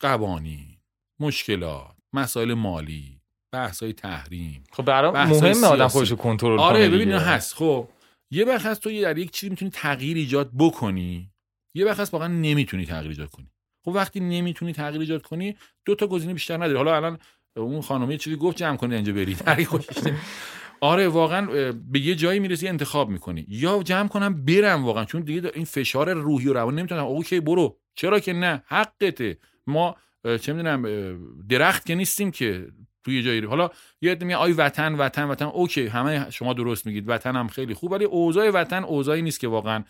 قوانین 0.00 0.76
مشکلات 1.20 1.86
مسائل 2.12 2.54
مالی 2.54 3.20
بحث 3.52 3.82
های 3.82 3.92
تحریم. 3.92 4.64
خب 4.72 4.82
برای 4.82 5.10
مهمه 5.10 5.66
آدم 5.66 5.88
خودش 5.88 6.12
کنترل 6.12 6.58
آره 6.58 6.88
ببین 6.88 7.12
هست. 7.12 7.54
خب 7.54 7.88
یه 8.30 8.44
وقت 8.44 8.66
هست 8.66 8.82
تو 8.82 9.00
در 9.00 9.18
یک 9.18 9.30
چیزی 9.30 9.50
می‌تونی 9.50 9.70
تغییر 9.70 10.16
ایجاد 10.16 10.50
بکنی 10.58 11.30
یه 11.74 11.86
وقت 11.86 12.00
هست 12.00 12.12
واقعا 12.14 12.28
نمی‌تونی 12.28 12.86
تغییر 12.86 13.08
ایجاد 13.08 13.30
کنی. 13.30 13.50
خب 13.88 13.94
وقتی 13.94 14.20
نمی‌تونی 14.20 14.72
تغییر 14.72 15.00
ایجاد 15.00 15.22
کنی 15.22 15.56
دو 15.84 15.94
تا 15.94 16.06
گزینه 16.06 16.34
بیشتر 16.34 16.56
نداری. 16.56 16.76
حالا 16.76 16.96
الان 16.96 17.18
اون 17.56 17.80
خانمی 17.80 18.18
چیزی 18.18 18.36
گفت 18.36 18.56
جمع 18.56 18.76
کنی 18.76 18.94
اینجا 18.94 19.12
برید 19.12 19.42
آره 20.80 21.08
واقعا 21.08 21.72
به 21.90 22.00
یه 22.00 22.14
جایی 22.14 22.40
می‌رسی 22.40 22.68
انتخاب 22.68 23.08
می‌کنی. 23.08 23.46
یا 23.48 23.82
جمع 23.82 24.08
کنم 24.08 24.44
برم 24.44 24.84
واقعا 24.84 25.04
چون 25.04 25.20
دیگه 25.20 25.50
این 25.54 25.64
فشار 25.64 26.12
روحی 26.12 26.48
و 26.48 26.52
روان 26.52 26.74
نمی‌تونم. 26.74 27.04
okay 27.04 27.40
برو. 27.40 27.76
چرا 27.94 28.20
که 28.20 28.32
نه؟ 28.32 28.62
حقته. 28.66 29.38
ما 29.66 29.96
چه 30.40 30.52
می‌دونم 30.52 31.18
درخت 31.48 31.86
که 31.86 31.94
نیستیم 31.94 32.30
که 32.30 32.68
توی 33.04 33.22
جایی 33.22 33.40
حالا 33.40 33.70
یه 34.00 34.12
عده 34.12 34.36
آی 34.36 34.52
وطن 34.52 34.94
وطن 34.94 35.24
وطن. 35.24 35.44
okay 35.44 35.86
همه 35.86 36.30
شما 36.30 36.52
درست 36.52 36.86
میگید. 36.86 37.08
وطن 37.08 37.36
هم 37.36 37.48
خیلی 37.48 37.74
خوب 37.74 37.92
ولی 37.92 38.04
اوضاع 38.04 38.50
وطن 38.50 38.84
اوضاعی 38.84 39.22
نیست 39.22 39.40
که 39.40 39.48
واقعا 39.48 39.84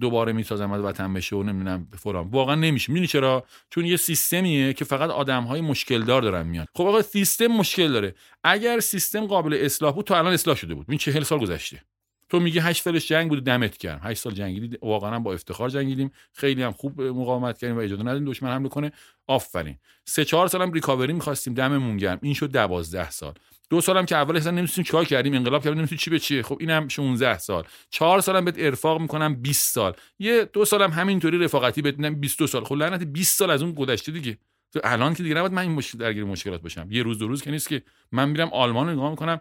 دوباره 0.00 0.32
می‌سازم 0.32 0.72
از 0.72 0.80
وطن 0.80 1.14
بشه 1.14 1.36
و 1.36 1.42
نمی‌دونم 1.42 1.88
فلان. 1.98 2.28
واقعا 2.28 2.54
نمیشه. 2.54 2.92
می‌دونی 2.92 3.06
چرا؟ 3.06 3.44
چون 3.70 3.86
یه 3.86 3.96
سیستمیه 3.96 4.72
که 4.72 4.84
فقط 4.84 5.10
آدم 5.10 5.42
های 5.42 5.60
مشکل 5.60 6.02
دار 6.02 6.22
دارن 6.22 6.46
میان. 6.46 6.66
خب 6.74 6.86
آقا 6.86 7.02
سیستم 7.02 7.46
مشکل 7.46 7.92
داره. 7.92 8.14
اگر 8.44 8.80
سیستم 8.80 9.26
قابل 9.26 9.58
اصلاح 9.60 9.94
بود 9.94 10.06
تو 10.06 10.14
الان 10.14 10.32
اصلاح 10.32 10.56
شده 10.56 10.74
بود. 10.74 10.86
این 10.88 10.98
چهل 10.98 11.22
سال 11.22 11.38
گذشته. 11.38 11.82
تو 12.28 12.40
میگی 12.40 12.58
هشت 12.58 12.82
سالش 12.82 13.08
جنگ 13.08 13.28
بود 13.28 13.44
دمت 13.44 13.76
کردم 13.76 14.00
هشت 14.10 14.22
سال 14.22 14.32
جنگیدی 14.32 14.78
واقعا 14.82 15.18
با 15.18 15.32
افتخار 15.32 15.68
جنگیدیم. 15.68 16.12
خیلی 16.32 16.62
هم 16.62 16.72
خوب 16.72 17.02
مقاومت 17.02 17.58
کردیم 17.58 17.76
و 17.76 17.80
اجازه 17.80 18.02
ندادیم 18.02 18.30
دشمن 18.30 18.50
حمله 18.50 18.68
کنه. 18.68 18.92
آفرین. 19.26 19.76
سه 20.04 20.24
چهار 20.24 20.48
سالم 20.48 20.72
ریکاوری 20.72 21.12
می‌خواستیم. 21.12 21.54
دممون 21.54 21.96
گرم. 21.96 22.18
این 22.22 22.34
شد 22.34 22.52
دوازده 22.52 23.10
سال. 23.10 23.34
دو 23.72 23.80
سالم 23.80 24.06
که 24.06 24.16
اول 24.16 24.36
اصلا 24.36 24.50
نمی‌تونیم 24.50 24.86
چیکار 24.86 25.04
کردیم 25.04 25.34
انقلاب 25.34 25.64
کردیم 25.64 25.78
نمی‌تونیم 25.78 25.98
چی 25.98 26.10
به 26.10 26.18
چیه 26.18 26.42
خب 26.42 26.56
اینم 26.60 26.88
16 26.88 27.38
سال. 27.38 27.64
چهار 27.90 28.20
سالم 28.20 28.44
بهت 28.44 28.54
ارفاق 28.58 29.00
می‌کنم 29.00 29.34
20 29.34 29.74
سال. 29.74 29.94
یه 30.18 30.44
دو 30.44 30.64
سالم 30.64 30.90
همینطوری 30.90 31.38
رفاقتی 31.38 31.82
بهت 31.82 31.94
22 31.94 32.46
سال. 32.46 32.64
خب 32.64 32.74
لعنت 32.74 33.02
20 33.02 33.38
سال 33.38 33.50
از 33.50 33.62
اون 33.62 33.72
گذشته 33.72 34.12
دیگه. 34.12 34.38
تو 34.72 34.80
الان 34.84 35.14
که 35.14 35.22
دیگه 35.22 35.34
نباید 35.34 35.52
من 35.52 35.62
این 35.62 35.70
مشکل 35.72 35.98
درگیر 35.98 36.24
مشکلات 36.24 36.62
باشم. 36.62 36.88
یه 36.90 37.02
روز 37.02 37.18
دو 37.18 37.28
روز 37.28 37.42
که 37.42 37.50
نیست 37.50 37.68
که 37.68 37.82
من 38.12 38.28
میرم 38.28 38.48
آلمان 38.52 38.86
رو 38.86 38.92
نگاه 38.92 39.10
می‌کنم. 39.10 39.40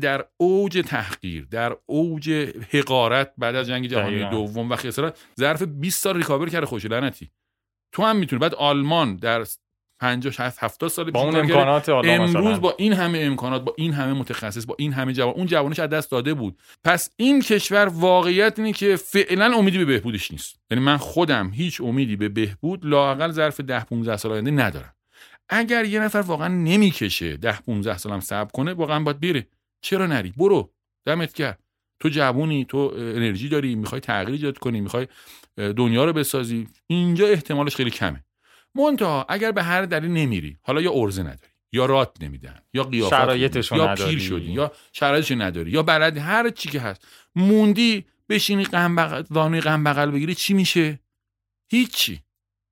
در 0.00 0.24
اوج 0.36 0.82
تحقیر 0.86 1.46
در 1.50 1.76
اوج 1.86 2.30
حقارت 2.70 3.32
بعد 3.38 3.54
از 3.54 3.66
جنگ 3.66 3.86
جهانی 3.86 4.30
دوم 4.30 4.70
و 4.70 4.76
خسارت 4.76 5.18
ظرف 5.40 5.62
20 5.62 6.02
سال 6.02 6.16
ریکاور 6.16 6.48
کرده 6.48 6.66
خوش 6.66 6.84
لعنتی. 6.84 7.30
تو 7.92 8.02
هم 8.02 8.16
می‌تونی. 8.16 8.40
بعد 8.40 8.54
آلمان 8.54 9.16
در 9.16 9.46
50 10.00 10.32
60 10.32 10.64
70 10.64 10.90
سال 10.90 11.10
با 11.10 11.22
اون 11.22 11.36
امکانات 11.36 11.88
امروز 11.88 12.60
با 12.60 12.74
این 12.78 12.92
همه 12.92 13.18
امکانات 13.18 13.64
با 13.64 13.74
این 13.76 13.92
همه 13.92 14.12
متخصص 14.12 14.66
با 14.66 14.74
این 14.78 14.92
همه 14.92 15.12
جوان 15.12 15.34
اون 15.34 15.46
جوانش 15.46 15.78
از 15.78 15.90
دست 15.90 16.10
داده 16.10 16.34
بود. 16.34 16.58
پس 16.84 17.10
این 17.16 17.42
کشور 17.42 17.86
واقعیت 17.86 18.58
اینه 18.58 18.72
که 18.72 18.96
فعلا 18.96 19.56
امیدی 19.56 19.78
به 19.78 19.84
بهبودش 19.84 20.30
نیست. 20.30 20.60
یعنی 20.70 20.84
من 20.84 20.96
خودم 20.96 21.50
هیچ 21.54 21.80
امیدی 21.80 22.16
به 22.16 22.28
بهبود 22.28 22.86
لاقل 22.86 23.30
ظرف 23.30 23.60
10 23.60 23.84
15 23.84 24.16
سال 24.16 24.32
آینده 24.32 24.50
ندارم. 24.50 24.94
اگر 25.48 25.84
یه 25.84 26.00
نفر 26.00 26.18
واقعا 26.18 26.48
نمی‌کشه 26.48 27.36
10 27.36 27.60
15 27.60 27.98
سالم 27.98 28.20
صبر 28.20 28.50
کنه 28.50 28.72
واقعا 28.72 29.00
باید 29.00 29.20
بره 29.20 29.46
چرا 29.82 30.06
نری؟ 30.06 30.32
برو. 30.36 30.70
دمت 31.06 31.32
گرم. 31.32 31.56
تو 32.00 32.08
جوونی 32.08 32.64
تو 32.64 32.92
انرژی 32.96 33.48
داری 33.48 33.74
می‌خوای 33.74 34.00
تغییر 34.00 34.30
ایجاد 34.30 34.58
کنی 34.58 34.80
می‌خوای 34.80 35.06
دنیا 35.56 36.04
رو 36.04 36.12
بسازی. 36.12 36.68
اینجا 36.86 37.26
احتمالش 37.26 37.76
خیلی 37.76 37.90
کمه. 37.90 38.24
منتها 38.74 39.26
اگر 39.28 39.52
به 39.52 39.62
هر 39.62 39.82
دلیل 39.82 40.10
نمیری 40.10 40.58
حالا 40.62 40.80
یا 40.80 40.92
ارزه 40.94 41.22
نداری 41.22 41.50
یا 41.72 41.86
رات 41.86 42.22
نمیدن 42.22 42.58
یا 42.72 42.84
قیافت 42.84 43.72
یا 43.72 43.94
پیر 43.94 44.18
شدی 44.18 44.52
یا 44.52 44.72
شرایطش 44.92 45.32
نداری 45.32 45.70
یا 45.70 45.82
بلد 45.82 46.18
هر 46.18 46.50
چی 46.50 46.68
که 46.68 46.80
هست. 46.80 47.06
موندی 47.34 48.04
بشینی 48.28 48.64
غم 48.64 48.96
بغل 48.96 49.22
وانوی 49.30 49.60
غم 49.60 49.84
بغل 49.84 50.10
بگیری 50.10 50.34
چی 50.34 50.54
میشه؟ 50.54 51.00
هیچی. 51.70 52.20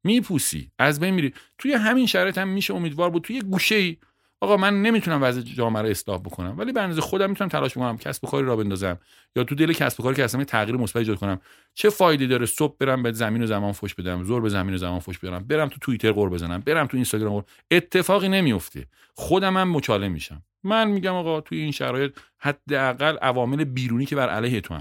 میپوسی. 0.04 0.70
از 0.78 1.00
بین 1.00 1.14
میری. 1.14 1.34
توی 1.58 1.72
همین 1.72 2.06
شرایط 2.06 2.38
هم 2.38 2.48
میشه 2.48 2.74
امیدوار 2.74 3.10
بود. 3.10 3.22
توی 3.22 3.40
گوشه 3.40 3.74
ای 3.74 3.96
آقا 4.40 4.56
من 4.56 4.82
نمی‌تونم 4.82 5.22
وضع 5.22 5.40
جامعه 5.40 5.82
رو 5.82 5.88
اصلاح 5.88 6.18
بکنم 6.18 6.54
ولی 6.58 6.72
به 6.72 6.80
اندازه 6.80 7.00
خودم 7.00 7.30
می‌تونم 7.30 7.50
تلاش 7.50 7.72
بکنم 7.72 7.98
کسب 7.98 8.24
و 8.24 8.26
کاری 8.26 8.46
را 8.46 8.56
بندازم 8.56 8.98
یا 9.36 9.44
تو 9.44 9.54
دل 9.54 9.72
کسب 9.72 10.00
و 10.00 10.02
کاری 10.02 10.16
که 10.16 10.24
هستم 10.24 10.44
تغییر 10.44 10.76
مثبت 10.76 10.96
ایجاد 10.96 11.16
کنم. 11.16 11.40
چه 11.74 11.90
فایده 11.90 12.26
داره 12.26 12.46
صبح 12.46 12.76
برم 12.80 13.02
به 13.02 13.12
زمین 13.12 13.42
و 13.42 13.46
زمان 13.46 13.72
فوش 13.72 13.94
بدم 13.94 14.24
زور 14.24 14.40
به 14.40 14.48
زمین 14.48 14.74
و 14.74 14.78
زمان 14.78 14.98
فوش 14.98 15.18
بدم 15.18 15.38
برم 15.38 15.68
تو 15.68 15.78
توییتر 15.80 16.12
قور 16.12 16.30
بزنم 16.30 16.62
برم 16.66 16.86
تو 16.86 16.96
اینستاگرام 16.96 17.32
قور 17.32 17.44
اتفاقی 17.70 18.28
نمیفته. 18.28 18.86
خودم 19.14 19.56
هم 19.56 19.70
مچاله 19.70 20.08
میشم. 20.08 20.42
من 20.64 20.88
میگم 20.88 21.14
آقا 21.14 21.40
توی 21.40 21.58
این 21.58 21.72
شرایط 21.72 22.18
حداقل 22.38 23.16
عوامل 23.16 23.64
بیرونی 23.64 24.06
که 24.06 24.16
بر 24.16 24.28
علیه 24.28 24.60
تو 24.60 24.74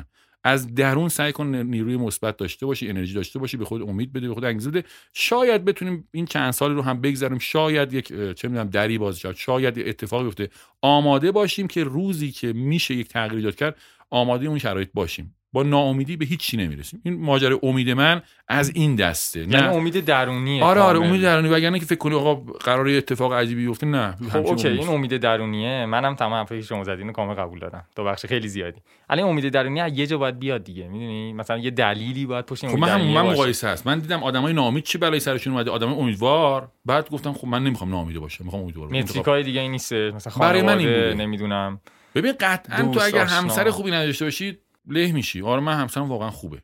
از 0.48 0.76
درون 0.76 1.10
سعی 1.10 1.32
کن 1.32 1.56
نیروی 1.56 1.98
مثبت 1.98 2.38
داشته 2.38 2.66
باشی 2.66 2.90
انرژی 2.90 3.14
داشته 3.14 3.40
باشی 3.40 3.58
به 3.58 3.66
خود 3.66 3.82
امید 3.82 4.14
بده 4.14 4.28
به 4.28 4.34
خود 4.34 4.46
انگیزه 4.46 4.72
بده. 4.72 4.84
شاید 5.14 5.66
بتونیم 5.66 6.08
این 6.12 6.26
چند 6.26 6.52
سالی 6.52 6.76
رو 6.76 6.82
هم 6.82 7.02
بگذریم 7.02 7.40
شاید 7.40 7.94
یک 7.94 8.08
چه 8.08 8.48
می‌دونم 8.48 8.70
دری 8.70 8.98
باز 8.98 9.18
شد. 9.20 9.36
شاید 9.36 9.80
اتفاقی 9.80 10.24
بیفته. 10.24 10.50
آماده 10.82 11.32
باشیم 11.32 11.68
که 11.68 11.84
روزی 11.84 12.32
که 12.32 12.54
میشه 12.54 12.94
یک 12.96 13.08
تغییر 13.08 13.36
ایجاد 13.36 13.56
کرد 13.56 13.78
آماده 14.10 14.46
اون 14.48 14.60
شرایط 14.60 14.90
باشیم. 14.94 15.37
با 15.58 15.64
ناامیدی 15.64 16.18
به 16.18 16.26
هیچی 16.26 16.58
نمی‌رسیم. 16.58 17.02
این 17.04 17.22
ماجرا 17.22 17.60
امید 17.64 17.90
من 17.90 18.22
از 18.48 18.72
این 18.76 18.96
دسته 18.96 19.40
یعنی 19.40 19.56
امید 19.56 20.06
درونیه 20.06 20.64
آره 20.64 20.82
آره 20.82 21.00
امید 21.00 21.22
درونی. 21.22 21.50
وگرنه 21.50 21.80
که 21.80 21.86
فکر 21.86 21.98
کنی 21.98 22.16
آقا 22.16 22.36
قرار 22.36 22.88
اتفاق 22.88 23.34
عجیبی 23.34 23.66
بیفته 23.66 23.88
نه. 23.88 24.18
خب 24.32 24.48
اوکی 24.48 24.68
این 24.68 24.88
امید 24.88 25.18
درونیه. 25.18 25.86
منم 25.86 26.16
تمام 26.16 26.34
حرفی 26.34 26.64
شما 26.64 26.84
زدین 26.84 27.12
کامل 27.12 27.34
قبول 27.34 27.60
دارم. 27.60 27.86
تو 27.96 28.04
بخش 28.04 28.26
خیلی 28.26 28.48
زیادی. 28.48 28.82
الان 29.10 29.30
امید 29.30 29.50
درونی 29.50 29.82
از 29.82 29.98
یه 29.98 30.08
جا 30.08 30.18
باید 30.18 30.40
بیاد 30.40 30.64
دیگه 30.64 30.88
می‌دونی؟ 30.88 31.34
مثلا 31.34 31.58
یه 31.58 31.72
دلیلی 31.72 32.26
باید 32.26 32.46
پشت 32.46 32.68
خب 32.68 32.78
من 32.78 33.02
من 33.02 33.22
مقایسه 33.22 33.68
هست. 33.68 33.88
من 33.88 34.00
دیدم 34.00 34.24
آدمای 34.24 34.54
ناامید 34.54 34.84
چی 34.84 34.98
بلای 34.98 35.20
سرشون 35.20 35.54
اومده؟ 35.54 35.72
آدمای 35.72 35.96
امیدوار. 35.96 36.72
بعد 36.86 37.10
گفتم 37.10 37.34
خب 37.34 37.48
من 37.48 37.64
نمی‌خوام 37.64 37.90
ناامید 37.90 38.20
باشم 38.20 38.44
می‌خوام 38.44 38.64
امیدوار 38.64 38.88
باشم. 38.88 39.00
متریکای 39.00 39.44
دیگه 39.44 39.62
این 39.62 39.72
نیست 39.72 39.94
مثلا 39.94 40.34
برای 40.40 40.62
من 40.62 40.78
این 40.78 41.22
نمی‌دونم. 41.22 41.82
ببین 42.16 42.34
قطعا 42.40 42.92
تو 42.92 43.00
اگر 43.04 43.26
همسر 43.26 43.70
خوبی 43.70 43.92
نداشته 43.92 44.26
باشی 44.26 44.58
له 44.88 45.12
میشی. 45.12 45.42
آره 45.42 45.62
من 45.62 45.74
همسرم 45.74 46.10
واقعا 46.10 46.30
خوبه. 46.30 46.62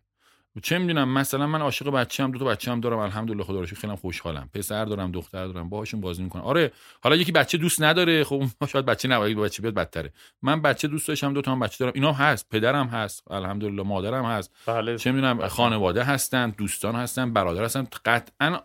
چه 0.64 0.78
می‌دونم 0.78 1.14
مثلا 1.14 1.48
من 1.48 1.62
عاشق 1.62 1.90
بچه‌ام 1.90 2.32
دو 2.32 2.40
تا 2.40 2.46
بچه‌ام 2.46 2.80
دارم. 2.80 3.00
الحمدلله 3.00 3.44
خدا 3.44 3.60
رو 3.60 3.66
خیلی 3.66 3.96
خوشحالم. 3.96 4.50
پسر 4.54 4.86
دارم 4.86 5.12
دختر 5.12 5.48
دارم. 5.48 5.70
باهاشون 5.70 6.02
بازی 6.02 6.24
می‌کنم. 6.24 6.42
آره 6.42 6.72
حالا 7.02 7.16
یکی 7.16 7.32
بچه 7.32 7.58
دوست 7.58 7.82
نداره. 7.82 8.24
خب 8.24 8.44
شاید 8.72 8.86
بچه 8.86 9.08
نباید 9.08 9.38
بچه 9.38 9.62
بیاد 9.62 9.74
بدتره. 9.74 10.14
من 10.42 10.62
بچه 10.62 10.88
دوست 10.88 11.08
داشتم 11.08 11.34
دو 11.34 11.42
تا 11.42 11.52
هم 11.52 11.60
بچه 11.60 11.78
دارم. 11.80 11.92
اینا 11.96 12.14
هست. 12.14 12.50
پدرم 12.50 12.88
هست. 12.88 13.32
الحمدلله 13.32 13.84
مادرم 13.84 14.26
هست. 14.26 14.52
بله. 14.66 14.98
چه 14.98 15.12
می‌دونم 15.12 15.48
خانواده 15.48 16.04
هستن 16.04 16.50
دوستان 16.50 16.96
هستن 16.96 17.34
برادر 17.34 17.64
هستن. 17.64 17.88
قطعا 18.06 18.60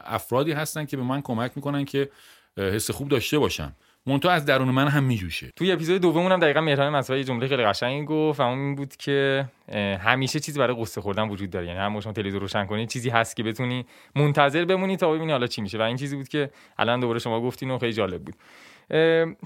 افرادی 0.00 0.52
هستن 0.52 0.84
که 0.84 0.96
به 0.96 1.02
من 1.02 1.22
کمک 1.22 1.52
می‌کنن 1.56 1.84
که 1.84 2.10
حس 2.56 2.90
خوب 2.90 3.08
داشته 3.08 3.38
باشم. 3.38 3.72
مونتا 4.08 4.30
از 4.30 4.44
درون 4.44 4.68
من 4.68 4.88
هم 4.88 5.04
میجوشه. 5.04 5.52
توی 5.56 5.72
اپیزود 5.72 6.00
دومون 6.00 6.32
هم 6.32 6.40
دقیقا 6.40 6.60
مهران 6.60 6.92
مسئله 6.96 7.24
جمله 7.24 7.48
خیلی 7.48 7.64
قشنگی 7.64 8.04
گفت. 8.04 8.40
و 8.40 8.42
این 8.42 8.74
بود 8.74 8.96
که 8.96 9.44
همیشه 10.00 10.40
چیزی 10.40 10.58
برای 10.58 10.76
قصه 10.80 11.00
خوردن 11.00 11.28
وجود 11.28 11.50
داره. 11.50 11.66
یعنی 11.66 11.78
هم 11.78 12.00
شما 12.00 12.12
تلویزیون 12.12 12.40
روشن 12.40 12.66
کنی 12.66 12.86
چیزی 12.86 13.10
هست 13.10 13.36
که 13.36 13.42
بتونی 13.42 13.86
منتظر 14.16 14.64
بمونی 14.64 14.96
تا 14.96 15.12
ببینی 15.12 15.32
حالا 15.32 15.46
چی 15.46 15.62
میشه. 15.62 15.78
و 15.78 15.82
این 15.82 15.96
چیزی 15.96 16.16
بود 16.16 16.28
که 16.28 16.50
الان 16.78 17.00
دوباره 17.00 17.18
شما 17.18 17.40
گفتین 17.40 17.70
و 17.70 17.78
خیلی 17.78 17.92
جالب 17.92 18.22
بود. 18.22 18.34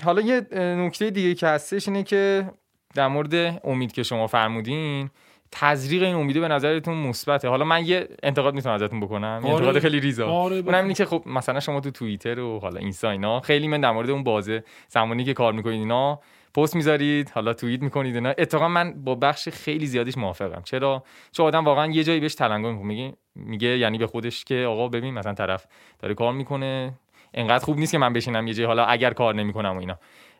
حالا 0.04 0.20
یه 0.20 0.40
نکته 0.58 1.10
دیگه 1.10 1.34
که 1.34 1.46
هستش 1.46 1.88
اینه 1.88 2.02
که 2.02 2.50
در 2.94 3.08
مورد 3.08 3.60
امید 3.64 3.92
که 3.92 4.02
شما 4.02 4.26
فرمودین 4.26 5.10
تزریق 5.52 6.02
این 6.02 6.14
امیده 6.14 6.40
به 6.40 6.48
نظرتون 6.48 6.96
مثبته. 6.96 7.48
حالا 7.48 7.64
من 7.64 7.86
یه 7.86 8.08
انتقاد 8.22 8.54
می‌تونم 8.54 8.74
ازتون 8.74 9.00
بکنم. 9.00 9.40
آره. 9.44 9.54
انتقاد 9.54 9.78
خیلی 9.78 10.00
ریزا. 10.00 10.28
آره 10.28 10.56
اونم 10.56 10.82
اینه 10.82 10.94
که 10.94 11.04
خب 11.04 11.22
مثلا 11.26 11.60
شما 11.60 11.80
تو 11.80 11.90
توییتر 11.90 12.40
و 12.40 12.58
حالا 12.58 12.80
اینستا 12.80 13.10
اینا 13.10 13.40
خیلی 13.40 13.68
من 13.68 13.80
در 13.80 13.90
مورد 13.90 14.10
اون 14.10 14.24
بازه 14.24 14.64
زمانی 14.88 15.24
که 15.24 15.34
کار 15.34 15.52
می‌کنید 15.52 15.80
اینا 15.80 16.20
پست 16.54 16.76
می‌ذارید 16.76 17.30
حالا 17.30 17.54
توییت 17.54 17.82
می‌کنید 17.82 18.14
اینا. 18.14 18.28
اتفاقا 18.38 18.68
من 18.68 19.04
با 19.04 19.14
بخش 19.14 19.48
خیلی 19.48 19.86
زیادیش 19.86 20.18
موافقم. 20.18 20.62
چرا؟ 20.64 21.04
چون 21.32 21.46
آدم 21.46 21.64
واقعا 21.64 21.86
یه 21.86 22.04
جایی 22.04 22.20
بهش 22.20 22.34
تلنگر 22.34 22.70
می‌کنه 22.70 22.86
میگه 22.86 23.12
میگه 23.34 23.78
یعنی 23.78 23.98
به 23.98 24.06
خودش 24.06 24.44
که 24.44 24.64
آقا 24.68 24.88
ببین 24.88 25.14
مثلا 25.14 25.34
طرف 25.34 25.66
داره 25.98 26.14
کار 26.14 26.32
می‌کنه. 26.32 26.92
انقدر 27.34 27.64
خوب 27.64 27.78
نیست 27.78 27.92
که 27.92 27.98
من 27.98 28.12
بشینم 28.12 28.46
یه 28.46 28.54
جایی 28.54 28.66
حالا 28.66 28.84
اگر 28.84 29.12
کار 29.12 29.34
نمی‌کنم 29.34 29.76
و 29.76 29.80
اینا. 29.80 29.98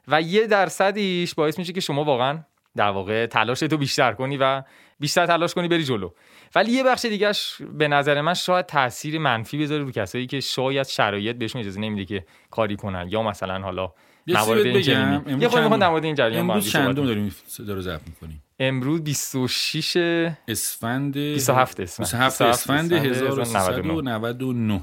و 0.09 0.23
یه 0.23 0.47
درصدیش 0.47 1.35
باعث 1.35 1.59
میشه 1.59 1.73
که 1.73 1.81
شما 1.81 2.05
واقعا 2.05 2.39
در 2.77 2.89
واقع 2.89 3.27
تلاش 3.27 3.61
تو 3.61 3.77
بیشتر 3.77 4.13
کنی 4.13 4.37
و 4.37 4.63
بیشتر 5.03 5.27
تلاش 5.27 5.55
کنی 5.55 5.69
بری 5.69 5.85
جلو. 5.85 6.11
ولی 6.55 6.73
یه 6.73 6.85
بخش 6.85 7.05
دیگهش 7.05 7.63
به 7.79 7.89
نظر 7.89 8.21
من 8.21 8.35
شاید 8.35 8.67
تاثیر 8.67 9.19
منفی 9.19 9.59
بذاره 9.59 9.83
رو 9.83 9.91
کسایی 9.91 10.27
که 10.27 10.41
شاید 10.41 10.87
شرایط 10.87 11.37
بهشون 11.37 11.61
اجازه 11.61 11.81
نمیده 11.81 12.05
که 12.05 12.27
کاری 12.51 12.77
کنن 12.77 13.09
یا 13.11 13.23
مثلا 13.23 13.59
حالا 13.59 13.93
موارد 14.27 14.67
این 14.67 14.77
بگم. 14.77 15.41
یه 15.41 15.49
خود 15.49 15.81
در 15.81 15.89
مورد 15.89 16.05
این 16.05 16.15
جریان 16.15 16.51
امروز 16.51 16.71
چندم 16.71 17.07
داریم 17.07 17.35
رو 17.59 17.81
ضبط 17.81 18.01
می‌کنیم؟ 18.07 18.43
امروز 18.59 19.05
26 19.05 19.97
اسفند 20.49 21.17
27 21.17 21.81
اسفند. 21.81 22.07
27 22.07 22.43
اسفند 22.43 22.93
1399 22.93 24.83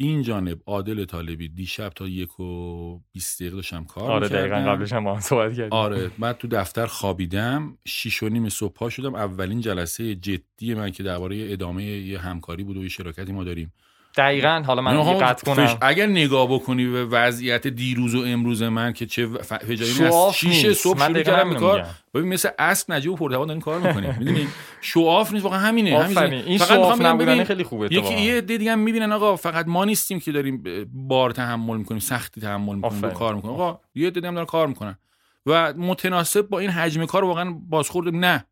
این 0.00 0.22
جانب 0.22 0.58
عادل 0.66 1.04
طالبی 1.04 1.48
دیشب 1.48 1.88
تا 1.88 2.08
یک 2.08 2.40
و 2.40 3.00
20 3.12 3.40
دقیقه 3.40 3.56
داشتم 3.56 3.84
کار 3.84 4.10
آره 4.10 4.28
دقیقا 4.28 4.56
قبلش 4.56 4.92
هم 4.92 5.04
با 5.04 5.14
هم 5.14 5.20
صحبت 5.20 5.56
کردیم. 5.56 5.72
آره 5.72 6.10
بعد 6.18 6.38
تو 6.38 6.48
دفتر 6.48 6.86
خوابیدم 6.86 7.78
شیش 7.86 8.22
و 8.22 8.28
نیم 8.28 8.48
صبح 8.48 8.72
پا 8.72 8.90
شدم. 8.90 9.14
اولین 9.14 9.60
جلسه 9.60 10.14
جدی 10.14 10.74
من 10.74 10.90
که 10.90 11.02
درباره 11.02 11.52
ادامه 11.52 11.84
یه 11.84 12.18
همکاری 12.18 12.64
بود 12.64 12.76
و 12.76 12.82
یه 12.82 12.88
شراکتی 12.88 13.32
ما 13.32 13.44
داریم. 13.44 13.72
دقیقا 14.18 14.62
حالا 14.66 14.82
من 14.82 14.94
یه 14.94 15.18
قطع 15.18 15.54
کنم. 15.54 15.78
اگر 15.80 16.06
نگاه 16.06 16.54
بکنی 16.54 16.86
به 16.86 17.04
وضعیت 17.04 17.66
دیروز 17.66 18.14
و 18.14 18.24
امروز 18.26 18.62
من 18.62 18.92
که 18.92 19.06
چه 19.06 19.26
فجایی 19.26 20.04
از 20.04 20.34
شیشه 20.34 20.72
صبح 20.72 21.06
شروع 21.06 21.22
کردم 21.22 21.54
کار. 21.54 21.86
ببین 22.14 22.28
مثل 22.28 22.48
اسب 22.58 22.92
نجیب 22.92 23.22
و 23.22 23.28
داریم 23.28 23.60
کار 23.60 23.80
می‌کنیم 23.80 24.16
می‌دونی؟ 24.18 24.48
شواف 24.80 25.32
نیست 25.32 25.44
واقعا 25.44 25.58
همینه 25.58 25.98
همین 25.98 26.18
این 26.18 26.58
فقط 26.58 27.00
نبودن 27.00 27.44
خیلی 27.44 27.64
خوبه 27.64 27.86
یکی 27.90 28.14
یه 28.14 28.40
دیگه 28.40 28.72
هم 28.72 28.78
می‌بینن 28.78 29.12
آقا 29.12 29.36
فقط 29.36 29.66
ما 29.68 29.84
نیستیم 29.84 30.20
که 30.20 30.32
داریم 30.32 30.62
بار 30.92 31.30
تحمل 31.30 31.76
می‌کنیم 31.76 32.00
سختی 32.00 32.40
تحمل 32.40 32.74
می‌کنیم 32.74 33.10
کار 33.10 33.34
می‌کنیم. 33.34 33.54
آقا 33.54 33.80
یه 33.94 34.10
دیگه 34.10 34.28
هم 34.28 34.34
دارن 34.34 34.46
کار 34.46 34.66
می‌کنن. 34.66 34.98
و 35.46 35.74
متناسب 35.74 36.48
با 36.48 36.58
این 36.58 36.70
حجم 36.70 37.06
کار 37.06 37.24
واقعا 37.24 37.50
بازخورد 37.68 38.08
نه. 38.08 38.44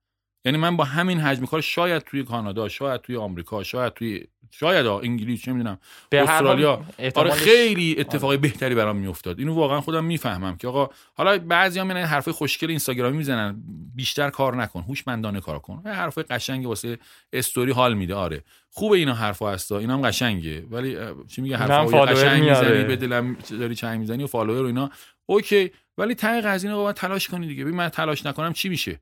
یعنی 0.44 0.59
من 0.59 0.76
با 0.76 0.85
همین 0.85 1.20
حجم 1.20 1.46
کار 1.46 1.61
شاید 1.61 2.02
توی 2.02 2.24
کانادا 2.24 2.68
شاید 2.68 3.00
توی 3.00 3.16
آمریکا 3.16 3.62
شاید 3.62 3.92
توی 3.92 4.24
شاید 4.59 4.87
انگلیس 4.87 5.42
چه 5.42 5.53
می‌دونم 5.53 5.79
استرالیا. 6.12 6.85
آره 7.14 7.31
خیلی 7.31 7.97
اتفاقی 7.99 8.37
بهتری 8.37 8.75
برام 8.75 8.97
میافتاد. 8.97 9.38
اینو 9.38 9.55
واقعا 9.55 9.81
خودم 9.81 10.05
می‌فهمم 10.05 10.57
که 10.57 10.69
آقا 10.69 10.88
حالا 11.14 11.38
بعضیا 11.38 11.85
میرن 11.85 12.05
حرفای 12.05 12.35
خوشگل 12.35 12.69
اینستاگرامی 12.69 13.16
می‌زنن 13.16 13.62
بیشتر 13.95 14.31
کار 14.31 14.57
نکن 14.57 14.83
هوشمندانه 14.83 15.40
کار 15.40 15.59
کن. 15.59 15.83
حرفای 15.87 16.25
قشنگ 16.25 16.66
واسه 16.66 16.99
استوری 17.33 17.73
حال 17.73 17.95
میده. 17.95 18.14
آره. 18.14 18.45
خوبه 18.71 18.97
اینا 18.97 19.14
حرفا 19.14 19.53
هستا. 19.53 19.79
اینا 19.79 19.95
هم 19.95 20.09
قشنگه. 20.09 20.64
ولی 20.71 20.97
چی 21.29 21.42
میگه 21.42 21.57
حرفای 21.57 22.01
قشنگ 22.01 22.49
می‌زنی 22.49 22.85
به 22.85 22.97
دلم 22.97 23.37
داری 23.51 23.75
چنگ 23.75 24.01
می‌زنی 24.01 24.25
و 24.25 24.27
follower 24.27 24.62
و 24.62 24.66
اینا. 24.66 24.90
okay. 25.27 25.70
ولی 25.99 26.14
ته 26.14 26.40
قضیه 26.40 26.71
رو 26.71 26.92
تلاش 26.92 27.29
کنی 27.29 27.47
دیگه. 27.47 27.64
ببین 27.64 27.77
من 27.77 27.88
تلاش 27.88 28.27
نکنم 28.27 28.53
چی 28.53 28.69
میشه؟ 28.69 29.01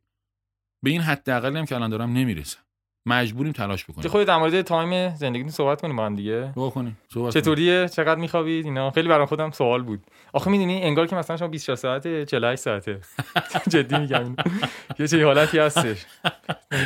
به 0.83 0.91
این 0.91 1.01
حداقلی 1.01 1.59
هم 1.59 1.67
که 1.67 1.75
الان 1.75 1.91
دارم 1.91 2.13
نمی‌رسم. 2.13 2.59
مجبوریم 3.07 3.53
تلاش 3.53 3.85
بکنیم. 3.85 4.09
خود 4.09 4.27
در 4.27 4.37
مورد 4.37 4.63
تایم 4.63 5.15
زندگیتون 5.15 5.51
صحبت 5.51 5.81
کنیم 5.81 5.97
با 5.97 6.07
هم 6.07 6.15
دیگه؟ 6.15 6.53
بکنیم 6.57 6.99
چطوریه؟ 7.31 7.89
چقدر 7.89 8.21
میخوابید؟ 8.21 8.65
اینا. 8.65 8.91
خیلی 8.91 9.09
برام 9.09 9.27
خودم 9.27 9.51
سوال 9.51 9.83
بود. 9.83 10.07
آخه 10.33 10.51
می‌دونی 10.51 10.83
انگار 10.83 11.07
که 11.07 11.17
مثلا 11.17 11.37
شما 11.37 11.49
24 11.49 11.77
ساعته 11.77 12.25
48 12.25 12.63
ساعته. 12.63 13.01
جدی 13.73 13.99
میگم. 13.99 14.37
یه 14.99 15.09
چه 15.09 15.25
حالتی 15.25 15.59
هستش. 15.59 16.05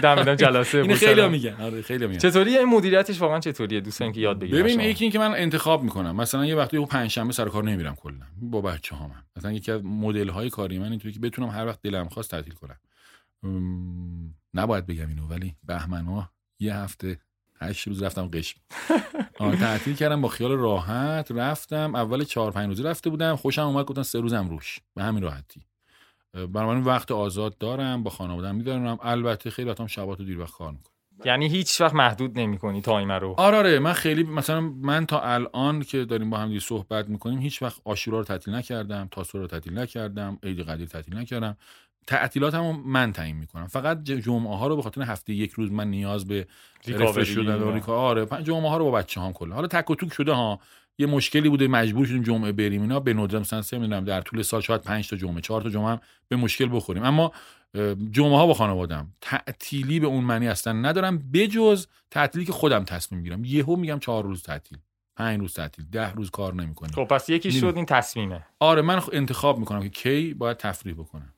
دم 0.02 0.18
میدم 0.18 0.34
جلسه 0.34 0.78
این 0.78 0.94
خیلی 0.94 1.28
میگن. 1.28 1.56
آره 1.60 1.82
خیلی 1.82 2.06
میگن. 2.06 2.18
چطوریه؟ 2.18 2.58
این 2.58 2.68
مدیریتش 2.68 3.20
واقعا 3.20 3.40
چطوریه؟ 3.40 3.80
دوستان 3.80 4.12
که 4.12 4.20
یاد 4.20 4.38
بگیرن 4.38 4.62
ببین 4.62 4.80
یکی 4.80 5.04
اینکه 5.04 5.18
من 5.18 5.34
انتخاب 5.34 5.82
می‌کنم. 5.82 6.16
مثلا 6.16 6.46
یه 6.46 6.56
وقتی 6.56 6.86
پنج 6.86 7.10
شنبه 7.10 7.32
سر 7.32 7.48
کار 7.48 7.64
نمیرم 7.64 7.94
کلا 7.94 8.26
با 8.42 8.60
بچه‌هام 8.60 9.10
مثلا 9.36 9.52
یکی 9.52 9.72
از 9.72 9.84
مدل 9.84 10.28
های 10.28 10.50
کاری 10.50 10.78
من 10.78 10.90
اینطوری 10.90 11.14
که 11.14 11.20
بتونم 11.20 11.48
هر 11.48 11.66
وقت 11.66 11.82
دلم 11.82 12.08
خواست 12.08 12.30
تعطیل 12.30 12.54
کنم. 12.54 12.76
نباید 14.54 14.86
بگم 14.86 15.08
اینو 15.08 15.26
ولی 15.26 15.56
بهمن 15.64 16.04
ها 16.04 16.30
یه 16.60 16.76
هفته 16.76 17.18
هشت 17.60 17.88
روز 17.88 18.02
رفتم 18.02 18.28
قشم. 18.28 18.60
تعطیل 19.60 19.94
کردم 19.94 20.20
با 20.20 20.28
خیال 20.28 20.50
راحت 20.50 21.30
رفتم. 21.30 21.94
اول 21.94 22.24
چهار 22.24 22.52
پنج 22.52 22.68
روزی 22.68 22.82
رفته 22.82 23.10
بودم 23.10 23.36
خوشم 23.36 23.62
اومد 23.62 23.84
گفتن 23.84 24.02
سه 24.02 24.20
روزم 24.20 24.48
روش. 24.48 24.78
به 24.94 25.02
همین 25.02 25.22
راحتی. 25.22 25.62
بنابراین 26.32 26.84
وقت 26.84 27.10
آزاد 27.10 27.58
دارم 27.58 28.02
با 28.02 28.10
خانواده‌ام 28.10 28.56
میدارم. 28.56 28.98
البته 29.02 29.50
خیلی 29.50 29.70
وقتام 29.70 29.86
شبات 29.86 30.20
و 30.20 30.24
دیر 30.24 30.40
وقت 30.40 30.52
کار 30.52 30.70
می‌کنم. 30.72 30.92
یعنی 31.24 31.48
هیچ 31.48 31.80
وقت 31.80 31.94
محدود 31.94 32.38
نمی‌کنی 32.38 32.80
تایم 32.80 33.12
رو؟ 33.12 33.34
آره 33.38 33.56
آره. 33.56 33.78
من 33.78 33.92
خیلی 33.92 34.22
مثلا 34.22 34.60
من 34.60 35.06
تا 35.06 35.20
الان 35.20 35.82
که 35.82 36.04
داریم 36.04 36.30
با 36.30 36.38
هم 36.38 36.58
صحبت 36.58 37.08
می‌کنیم 37.08 37.38
هیچ 37.38 37.62
وقت 37.62 37.80
آشورا 37.84 38.18
رو 38.18 38.24
تعطیل 38.24 38.54
نکردم 38.54 39.08
تاسو 39.10 39.38
رو 39.38 39.46
تعطیل 39.46 39.78
نکردم 39.78 40.38
عید 40.42 40.60
قدیر 40.60 40.86
تعطیل 40.86 41.16
نکردم. 41.16 41.56
تعطیلاتمو 42.08 42.72
من 42.72 43.12
تعیین 43.12 43.36
می‌کنم. 43.36 43.66
فقط 43.66 44.02
جمعه 44.02 44.56
ها 44.56 44.66
رو 44.66 44.76
به 44.76 44.82
خاطر 44.82 45.02
هفته 45.02 45.32
یک 45.32 45.52
روز 45.52 45.72
من 45.72 45.90
نیاز 45.90 46.26
به 46.26 46.46
رفرش 46.88 47.28
شدن 47.28 47.54
و 47.54 47.72
ریکا 47.72 47.96
آره 47.96 48.26
جمعه 48.42 48.70
ها 48.70 48.76
رو 48.76 48.84
با 48.84 48.90
بچه 48.90 49.20
هم 49.20 49.32
کلا. 49.32 49.54
حالا 49.54 49.68
تک 49.68 49.90
و 49.90 49.94
توک 49.94 50.12
شده 50.12 50.32
ها. 50.32 50.60
یه 50.98 51.06
مشکلی 51.06 51.48
بوده 51.48 51.68
مجبور 51.68 52.06
شدیم 52.06 52.22
جمعه 52.22 52.52
بریم. 52.52 52.82
اینا 52.82 53.00
به 53.00 53.14
ندرت 53.14 53.40
مثلا 53.40 53.62
سه 53.62 53.78
می‌دونم 53.78 54.04
در 54.04 54.20
طول 54.20 54.42
سال 54.42 54.60
شاید 54.60 54.80
5 54.80 55.08
تا 55.08 55.16
جمعه 55.16 55.40
4 55.40 55.62
تا 55.62 55.70
جمعه 55.70 55.88
هم 55.88 56.00
به 56.28 56.36
مشکل 56.36 56.68
بخوریم. 56.72 57.04
اما 57.04 57.32
جمعه 58.10 58.36
ها 58.36 58.46
با 58.46 58.54
خانوادم 58.54 59.12
تعطیلی 59.20 60.00
به 60.00 60.06
اون 60.06 60.24
معنی 60.24 60.48
اصلا 60.48 60.72
ندارم. 60.72 61.30
بجز 61.32 61.86
تعطیلی 62.10 62.44
که 62.44 62.52
خودم 62.52 62.84
تصمیم 62.84 63.20
می‌گیرم 63.20 63.44
یهو 63.44 63.76
میگم 63.76 63.98
چهار 63.98 64.24
روز 64.24 64.42
تعطیل 64.42 64.78
پنج 65.16 65.40
روز 65.40 65.54
تعطیل 65.54 65.84
ده 65.92 66.12
روز 66.12 66.30
کار 66.30 66.54
نمی‌کنیم. 66.54 66.92
خب 66.92 67.04
پس 67.04 67.28
یکی 67.28 67.52
شد 67.52 67.72
این 67.76 67.86
تصمیمه. 67.86 68.46
آره 68.60 68.82
من 68.82 69.02
انتخاب 69.12 69.58
می‌کنم 69.58 69.82
که 69.82 69.88
کی 69.88 70.34
باید 70.34 70.56
تفریح 70.56 70.94
بکنم 70.94 71.32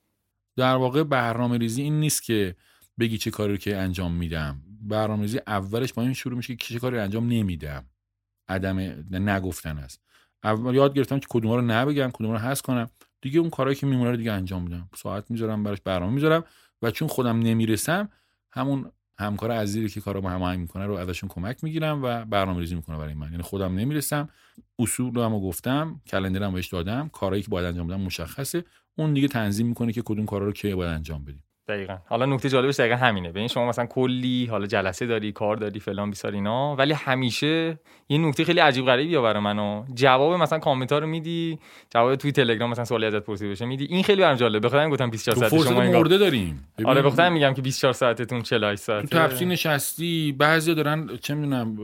در 0.57 0.77
واقع 0.77 1.03
برنامه 1.03 1.59
ریزی 1.59 1.83
این 1.83 2.01
نیست 2.01 2.23
که 2.23 2.57
بگی 2.99 3.19
چه 3.19 3.31
کاری 3.31 3.53
رو 3.53 3.59
که 3.59 3.77
انجام 3.77 4.13
میدم. 4.13 4.63
برنامه 4.81 5.23
ریزی 5.23 5.41
اولش 5.47 5.93
با 5.93 6.03
این 6.03 6.13
شروع 6.13 6.37
میشه 6.37 6.57
که 6.57 6.75
چه 6.75 6.79
کاری 6.79 6.99
انجام 6.99 7.29
نمیدم. 7.29 7.87
عدم 8.49 8.79
نگفتن 9.11 9.79
است. 9.79 10.01
اول 10.45 10.75
یاد 10.75 10.95
گرفتم 10.95 11.19
که 11.19 11.27
کدوم 11.31 11.53
رو 11.53 11.63
نبگم 11.63 12.11
کدوم 12.13 12.31
رو 12.31 12.39
حذف 12.39 12.63
کنم. 12.63 12.91
دیگه 13.21 13.41
اون 13.41 13.51
کارهایی 13.51 13.77
که 13.77 13.87
میمونه 13.87 14.11
رو 14.11 14.17
دیگه 14.17 14.33
انجام 14.33 14.63
میدم. 14.63 14.89
ساعت 14.97 15.31
می‌ذارم 15.31 15.63
براش 15.63 15.81
برنامه 15.81 16.13
می‌ذارم 16.13 16.45
و 16.83 16.91
چون 16.91 17.09
خودم 17.09 17.39
نمی‌رسم 17.39 18.09
همون 18.53 18.93
همکار 19.20 19.50
عزیزی 19.50 19.88
که 19.88 20.00
کارو 20.00 20.28
هماهنگ 20.28 20.61
می‌کنه 20.61 20.87
رو 20.87 20.94
ازشون 20.94 21.28
کمک 21.28 21.64
می‌گیرم 21.64 22.00
و 22.04 22.24
برنامه 22.24 22.61
ریزی 22.61 22.74
می‌کنه 22.74 22.98
برای 22.98 23.14
من. 23.14 23.30
یعنی 23.30 23.42
خودم 23.42 23.74
نمی‌رسم. 23.74 24.28
اصول 24.78 25.14
رو 25.14 25.40
گفتم 25.40 26.00
کلندرم 26.06 26.52
بهش 26.52 26.68
دادم. 26.68 27.09
کارهایی 27.09 27.42
که 27.42 27.48
باید 27.48 27.66
انجام 27.66 27.87
بدم 27.87 28.00
مشخصه. 28.00 28.64
اون 28.98 29.14
دیگه 29.14 29.28
تنظیم 29.28 29.66
می‌کنه 29.66 29.92
که 29.92 30.02
کدوم 30.02 30.26
کارا 30.26 30.46
رو 30.46 30.52
کی 30.52 30.74
باید 30.74 30.90
انجام 30.90 31.24
بدیم. 31.24 31.44
دقیقا. 31.68 31.99
حالا 32.07 32.27
نکته 32.27 32.49
جالبش 32.49 32.81
دقیقا 32.81 32.96
همینه. 32.96 33.29
ببین 33.29 33.49
شما 33.49 33.68
مثلا 33.68 33.87
کلی 33.87 34.46
حالا 34.46 34.66
جلسه 34.66 35.07
داری 35.07 35.33
کار 35.33 35.57
داری 35.57 35.81
فلان 35.81 36.11
بیسار 36.11 36.33
اینا. 36.33 36.77
ولی 36.77 36.92
همیشه 36.92 37.79
یه 38.09 38.18
نکته 38.18 38.44
خیلی 38.44 38.61
عجیب 38.61 38.85
غریبی 38.85 39.18
برای 39.18 39.42
منو. 39.42 39.85
جواب 39.94 40.40
مثلا 40.40 40.59
کامنت 40.59 40.92
رو 40.92 41.07
میدی 41.07 41.59
جواب 41.90 42.16
توی 42.16 42.33
تلگرام 42.33 42.70
مثلا 42.70 42.85
سوالی 42.85 43.07
ازت 43.07 43.25
پرسیده 43.25 43.51
بشه 43.51 43.64
میدی. 43.64 43.85
این 43.85 44.03
خیلی 44.03 44.23
برام 44.23 44.37
جالبه. 44.37 44.68
بخاطر 44.68 44.90
گفتم 44.90 45.11
24 45.11 45.49
ساعت 45.49 45.64
شما 45.64 45.81
مرده 45.81 46.18
داریم. 46.18 46.68
آره 46.85 47.03
بخاطر 47.03 47.29
میگم 47.29 47.55
که 47.55 47.62
24 47.62 47.92
ساعتتون 47.92 48.42
48 48.42 48.83
ساعت 48.83 49.07
تو 49.07 49.18
تفسیر 49.18 49.49
نشستی 49.49 50.33
بعضی 50.33 50.75
دارن 50.75 51.16
چه 51.16 51.35
می‌دونم 51.35 51.77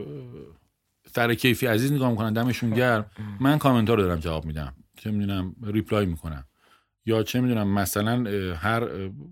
سر 1.14 1.34
کیفی 1.34 1.66
عزیز 1.66 1.92
نگاه 1.92 2.10
می‌کنن 2.10 2.32
دمشون 2.32 2.70
گرم. 2.70 3.10
من 3.40 3.58
کامنت 3.58 3.90
رو 3.90 3.96
دارم 3.96 4.18
جواب 4.18 4.44
میدم. 4.44 4.74
چه 4.96 5.10
می‌دونم 5.10 5.54
ریپلای 5.62 6.06
می‌کنم. 6.06 6.44
یا 7.06 7.22
چه 7.22 7.40
می‌دونم 7.40 7.68
مثلا 7.68 8.30
هر 8.54 8.88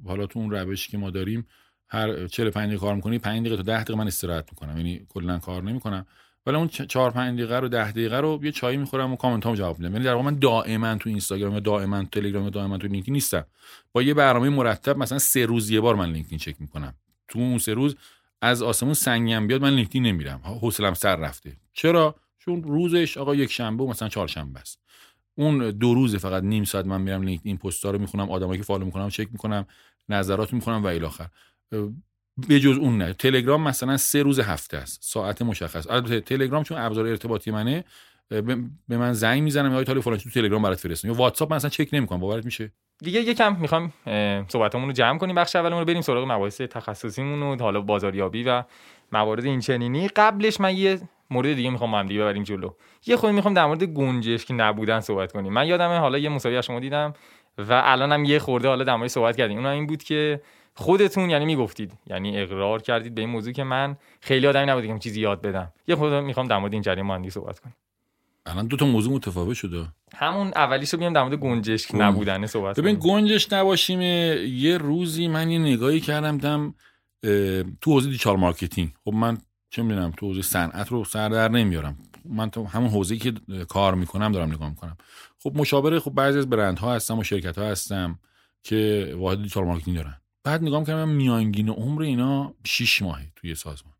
حالا 0.06 0.26
تو 0.26 0.38
اون 0.38 0.50
روشی 0.50 0.92
که 0.92 0.98
ما 0.98 1.10
داریم 1.10 1.46
هر 1.88 2.26
45 2.26 2.66
دقیقه 2.66 2.80
کار 2.80 2.94
می‌کنی 2.94 3.18
5 3.18 3.40
دقیقه 3.40 3.56
تا 3.56 3.62
10 3.62 3.82
دقیقه 3.82 3.98
من 3.98 4.06
استراحت 4.06 4.52
می‌کنم. 4.52 4.76
یعنی 4.76 5.06
کلا 5.08 5.38
کار 5.38 5.62
نمی‌کنم. 5.62 6.06
ولی 6.46 6.56
اون 6.56 6.68
4 6.68 7.10
5 7.10 7.38
دقیقه 7.38 7.58
رو 7.58 7.68
10 7.68 7.90
دقیقه 7.90 8.20
رو 8.20 8.40
یه 8.42 8.52
چای 8.52 8.76
می‌خورم 8.76 9.12
و 9.12 9.16
کامنتام 9.16 9.54
جواب 9.54 9.78
میدم. 9.78 9.92
یعنی 9.92 10.04
در 10.04 10.12
واقع 10.12 10.24
من 10.24 10.38
دائما 10.38 10.94
تو 10.94 11.08
اینستاگرام 11.08 11.52
یا 11.52 11.60
دائما 11.60 12.02
تو 12.02 12.20
تلگرام 12.20 12.44
یا 12.44 12.50
دائما 12.50 12.78
تو 12.78 12.88
لینکدین 12.88 13.14
نیستم. 13.14 13.46
با 13.92 14.02
یه 14.02 14.14
برنامه 14.14 14.48
مرتب 14.48 14.98
مثلا 14.98 15.18
سه 15.18 15.46
روز 15.46 15.70
یه 15.70 15.80
بار 15.80 15.94
من 15.94 16.12
لینکدین 16.12 16.38
چک 16.38 16.56
می‌کنم. 16.58 16.94
تو 17.28 17.38
اون 17.38 17.58
سه 17.58 17.74
روز 17.74 17.96
از 18.42 18.62
آسمون 18.62 18.94
سنگم 18.94 19.46
بیاد 19.46 19.62
من 19.62 19.74
لینکدین 19.74 20.06
نمیرم. 20.06 20.40
حوصلم 20.44 20.94
سر 20.94 21.16
رفته. 21.16 21.56
چرا؟ 21.72 22.14
چون 22.38 22.62
روزش 22.62 23.18
آقا 23.18 23.34
یک 23.34 23.52
شنبه 23.52 23.84
و 23.84 23.90
مثلا 23.90 24.08
چهارشنبه 24.08 24.60
است. 24.60 24.83
اون 25.34 25.70
دو 25.70 25.94
روز 25.94 26.16
فقط 26.16 26.42
نیم 26.42 26.64
ساعت 26.64 26.86
من 26.86 27.00
میرم 27.00 27.22
لینکدین 27.22 27.56
پست‌ها 27.56 27.90
رو 27.90 27.98
می‌خونم 27.98 28.30
آدمایی 28.30 28.58
که 28.58 28.64
follow 28.64 28.84
می‌کنم 28.84 29.08
چک 29.08 29.28
می‌کنم 29.32 29.66
نظرات 30.08 30.52
می‌کنم 30.52 30.82
و 30.82 30.86
الی 30.86 31.04
آخر. 31.04 31.28
به 32.48 32.60
جز 32.60 32.78
اون 32.78 32.98
نه. 32.98 33.12
تلگرام 33.12 33.62
مثلا 33.62 33.96
سه 33.96 34.22
روز 34.22 34.40
هفته 34.40 34.76
است. 34.76 34.98
ساعت 35.02 35.42
مشخص. 35.42 35.86
البته 35.90 36.20
تلگرام 36.20 36.62
چون 36.62 36.78
ابزار 36.78 37.06
ارتباطی 37.06 37.50
منه 37.50 37.84
به 38.88 38.96
من 38.98 39.12
زنگ 39.12 39.42
می‌زنم 39.42 39.72
یا 39.72 39.84
تالی 39.84 40.00
فلان 40.00 40.18
تو 40.18 40.30
تلگرام 40.30 40.62
برات 40.62 40.78
فرستم. 40.78 41.08
یا 41.08 41.14
واتساپ 41.14 41.52
مثلا 41.52 41.70
چک 41.70 41.88
نمی‌کنم. 41.92 42.20
باورت 42.20 42.44
میشه؟ 42.44 42.72
دیگه 42.98 43.20
یکم 43.20 43.56
می‌خوام 43.60 43.92
صحبتمون 44.48 44.92
جمع 44.92 45.18
کنیم 45.18 45.34
بخش 45.34 45.56
اولمون 45.56 45.78
رو 45.78 45.84
بریم 45.84 46.00
سراغ 46.00 46.32
مباحث 46.32 46.60
تخصصیمون 46.60 47.42
و 47.42 47.62
حالا 47.62 47.80
بازاریابی 47.80 48.42
و 48.42 48.64
موارد 49.12 49.44
این 49.44 49.60
چنینی 49.60 50.08
قبلش 50.08 50.60
من 50.60 50.76
یه 50.76 51.00
مورد 51.30 51.54
دیگه 51.54 51.70
می‌خوام 51.70 51.90
با 51.90 51.98
هم 51.98 52.06
دیگه 52.06 52.20
ببریم 52.20 52.42
جلو. 52.42 52.70
یه 53.06 53.16
خود 53.16 53.30
می‌خوام 53.30 53.54
در 53.54 53.66
مورد 53.66 53.84
گنجش 53.84 54.44
که 54.44 54.54
نبودن 54.54 55.00
صحبت 55.00 55.32
کنیم. 55.32 55.52
من 55.52 55.66
یادمه 55.66 55.98
حالا 55.98 56.18
یه 56.18 56.28
مسابقه 56.28 56.60
شما 56.60 56.80
دیدم 56.80 57.14
و 57.58 57.82
الان 57.84 58.12
هم 58.12 58.24
یه 58.24 58.38
خورده 58.38 58.68
حالا 58.68 58.84
دمای 58.84 59.08
صحبت 59.08 59.36
کردیم. 59.36 59.58
اون 59.58 59.66
این 59.66 59.86
بود 59.86 60.02
که 60.02 60.40
خودتون 60.74 61.30
یعنی 61.30 61.44
می‌گفتید 61.44 61.92
یعنی 62.06 62.40
اقرار 62.40 62.82
کردید 62.82 63.14
به 63.14 63.20
این 63.20 63.30
موضوع 63.30 63.52
که 63.52 63.64
من 63.64 63.96
خیلی 64.20 64.46
آدمی 64.46 64.66
نبودم 64.66 64.94
که 64.94 64.98
چیزی 64.98 65.20
یاد 65.20 65.42
بدم. 65.42 65.72
یه 65.86 65.96
خورده 65.96 66.20
می‌خوام 66.20 66.48
در 66.48 66.58
مورد 66.58 66.72
این 66.72 66.82
جریان 66.82 67.06
ماندی 67.06 67.30
صحبت 67.30 67.58
کنیم. 67.58 67.74
الان 68.46 68.66
دو 68.66 68.76
تا 68.76 68.86
موضوع 68.86 69.14
متفاوت 69.14 69.56
شده. 69.56 69.86
همون 70.16 70.46
اولیشو 70.46 70.96
بیام 70.96 71.12
در 71.12 71.22
مورد 71.22 71.34
گنجشک 71.34 71.90
نبودن 71.94 72.46
صحبت 72.46 72.80
ببین 72.80 72.98
گنجش 73.00 73.52
نباشیم. 73.52 74.00
یه 74.00 74.78
روزی 74.78 75.28
من 75.28 75.50
یه 75.50 75.58
نگاهی 75.58 76.00
کردم 76.00 76.38
دم 76.38 76.74
تو 77.80 77.92
حوزه 77.92 78.06
دیجیتال 78.06 78.36
مارکتینگ. 78.36 78.90
خب 79.04 79.12
من 79.12 79.38
چه 79.74 79.82
می‌دونم 79.82 80.10
تو 80.10 80.26
حوزه 80.26 80.42
صنعت 80.42 80.88
رو 80.88 81.04
سر 81.04 81.28
در 81.28 81.48
نمیارم. 81.48 81.98
من 82.24 82.50
تو 82.50 82.64
همون 82.64 82.90
حوزه‌ای 82.90 83.20
که 83.20 83.32
کار 83.68 83.94
می‌کنم 83.94 84.32
دارم 84.32 84.52
نگاه 84.52 84.68
می‌کنم. 84.68 84.96
خب 85.38 85.52
مشاوره 85.56 86.00
خب 86.00 86.10
بعضی 86.10 86.38
از 86.38 86.50
برندها 86.50 86.94
هستم 86.94 87.18
و 87.18 87.24
شرکت 87.24 87.58
ها 87.58 87.64
هستم 87.64 88.18
که 88.62 89.12
واحد 89.18 89.38
digital 89.38 89.64
marketing 89.64 89.96
دارن. 89.96 90.16
بعد 90.44 90.62
نگاه 90.62 90.80
می‌کردم 90.80 91.08
میانگین 91.08 91.68
عمر 91.68 92.02
اینا 92.02 92.54
6 92.64 93.02
ماهه 93.02 93.32
توی 93.36 93.54
سازمان. 93.54 93.93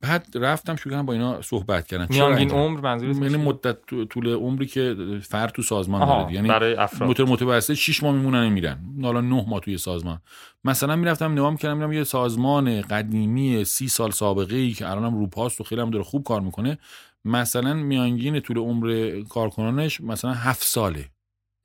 بعد 0.00 0.26
رفتم 0.34 0.76
شروع 0.76 0.92
کردم 0.92 1.06
با 1.06 1.12
اینا 1.12 1.42
صحبت 1.42 1.86
کردن. 1.86 2.06
میانگین 2.10 2.50
عمر 2.50 2.80
منظور 2.80 3.22
یعنی 3.24 3.36
مدت 3.36 4.04
طول 4.04 4.34
عمری 4.34 4.66
که 4.66 4.96
فرد 5.22 5.50
تو 5.50 5.62
سازمان 5.62 6.06
داره. 6.06 6.32
یعنی 6.32 6.48
برای 6.48 6.74
افراد. 6.74 7.20
متوسط 7.20 7.74
6 7.74 8.02
ماه 8.02 8.14
میمونن 8.14 8.48
میرن. 8.48 8.78
حالا 9.02 9.20
9 9.20 9.44
ماه 9.48 9.60
توی 9.60 9.78
سازمان. 9.78 10.20
مثلا 10.64 10.96
می‌رفتم 10.96 11.32
نگاه 11.32 11.50
می‌کردم 11.50 11.76
میرم 11.76 11.92
یه 11.92 12.04
سازمان 12.04 12.80
قدیمی 12.80 13.64
30 13.64 13.88
سال 13.88 14.10
سابقه 14.10 14.56
ای 14.56 14.72
که 14.72 14.90
الانم 14.90 15.18
روپاست 15.18 15.60
و 15.60 15.64
خیلی 15.64 15.80
هم 15.80 15.90
داره 15.90 16.04
خوب 16.04 16.24
کار 16.24 16.40
می‌کنه. 16.40 16.78
مثلا 17.24 17.74
میانگین 17.74 18.40
طول 18.40 18.58
عمر 18.58 19.20
کارکنانش 19.28 20.00
مثلا 20.00 20.34
7 20.34 20.62
ساله. 20.62 21.04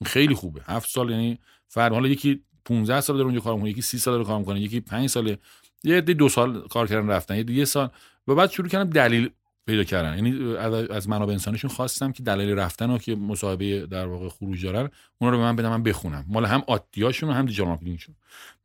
خیلی 0.06 0.36
خوبه. 0.36 0.62
7 0.66 0.90
سال 0.90 1.10
یعنی 1.10 1.40
فرد 1.68 1.94
حالا 1.94 2.08
یکی 2.08 2.42
15 2.66 3.02
سال 3.02 3.16
داره 3.16 3.26
اونجا 3.26 3.42
کار 3.42 3.54
می‌کنه 3.54 3.70
یکی 3.70 3.82
30 3.82 3.98
سال 3.98 4.14
داره 4.14 4.26
کار 4.26 4.40
می‌کنه 4.40 4.60
یکی 4.60 4.80
5 4.80 5.10
ساله. 5.10 5.38
یه 5.84 6.02
دو 6.02 6.30
سال 6.30 6.68
کار 6.68 6.88
کردن 6.88 7.08
رفتن. 7.08 7.36
یه 7.36 7.52
یه 7.52 7.66
سال 7.66 7.90
و 8.28 8.36
بعد 8.36 8.50
شروع 8.50 8.68
کردم 8.68 8.90
دلیل 8.90 9.30
پیدا 9.66 9.84
کردن. 9.84 10.16
یعنی 10.16 10.56
از 10.88 11.10
منابع 11.10 11.32
انسانیشون 11.34 11.72
خواستم 11.72 12.12
که 12.12 12.24
دلیل 12.24 12.50
رفتن 12.50 12.90
و 12.90 12.98
که 12.98 13.16
مصاحبه 13.16 13.86
در 13.86 14.06
واقع 14.06 14.30
خروج 14.30 14.66
دارن 14.66 14.90
اونا 15.18 15.32
رو 15.32 15.38
به 15.38 15.44
من 15.44 15.56
بدم 15.56 15.70
من 15.70 15.84
بخونم. 15.84 16.26
مال 16.28 16.46
هم 16.46 16.64
عادیاشون 16.68 17.30
هم 17.30 17.46
دیجیتال 17.46 17.78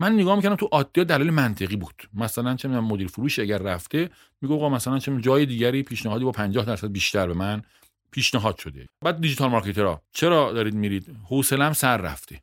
من 0.00 0.12
نگاه 0.12 0.36
می‌کردم 0.36 0.56
تو 0.56 0.68
عادیا 0.72 1.04
دلیل 1.04 1.30
منطقی 1.30 1.76
بود. 1.76 2.02
مثلا 2.14 2.56
چه 2.56 2.68
می‌دونم 2.68 2.86
مدیر 2.86 3.08
فروش 3.08 3.38
اگر 3.38 3.58
رفته 3.58 4.10
میگه 4.40 4.54
آقا 4.54 4.68
مثلا 4.68 4.98
چه 4.98 5.20
جای 5.20 5.46
دیگری 5.46 5.82
پیشنهادی 5.82 6.24
با 6.24 6.32
50 6.32 6.64
درصد 6.64 6.92
بیشتر 6.92 7.26
به 7.26 7.34
من 7.34 7.62
پیشنهاد 8.10 8.58
شده. 8.58 8.86
بعد 9.04 9.20
دیجیتال 9.20 9.50
مارکترها 9.50 10.02
چرا 10.12 10.52
دارید 10.52 10.74
میرید؟ 10.74 11.16
حوصله‌ام 11.24 11.72
سر 11.72 11.96
رفته. 11.96 12.42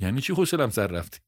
یعنی 0.00 0.20
چی 0.20 0.32
حوصله‌ام 0.32 0.70
سر 0.70 0.86
رفته؟ 0.86 1.18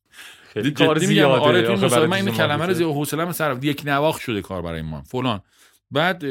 خیلی 0.52 0.70
کار 0.70 0.98
زیاده 0.98 1.40
آره 1.40 1.62
تو 1.62 2.06
من 2.06 2.12
این 2.12 2.30
کلمه 2.30 2.66
رو 2.66 2.72
زیاد 2.72 2.90
حوصله‌ام 2.90 3.32
سر 3.32 3.58
یک 3.62 3.82
نواخ 3.86 4.18
شده 4.18 4.42
کار 4.42 4.62
برای 4.62 4.82
ما 4.82 5.02
فلان. 5.02 5.40
بعد 5.90 6.24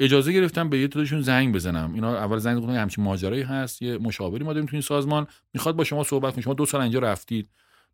اجازه 0.00 0.32
گرفتم 0.32 0.68
به 0.68 0.78
یه 0.78 0.88
تاشون 0.88 1.22
زنگ 1.22 1.54
بزنم. 1.54 1.94
اینا 1.94 2.16
اول 2.16 2.38
زنگ 2.38 2.58
گفتن 2.58 2.76
همچین 2.76 3.04
ماجرایی 3.04 3.42
هست 3.42 3.82
یه 3.82 3.98
مشاوری 3.98 4.44
ما 4.44 4.52
داریم 4.52 4.66
تو 4.66 4.74
این 4.76 4.82
سازمان. 4.82 5.26
می‌خواد 5.54 5.76
با 5.76 5.84
شما 5.84 6.04
صحبت 6.04 6.32
کنه. 6.32 6.42
شما 6.42 6.54
دو 6.54 6.66
سال 6.66 6.80
اینجا 6.80 6.98
رفتید. 6.98 7.48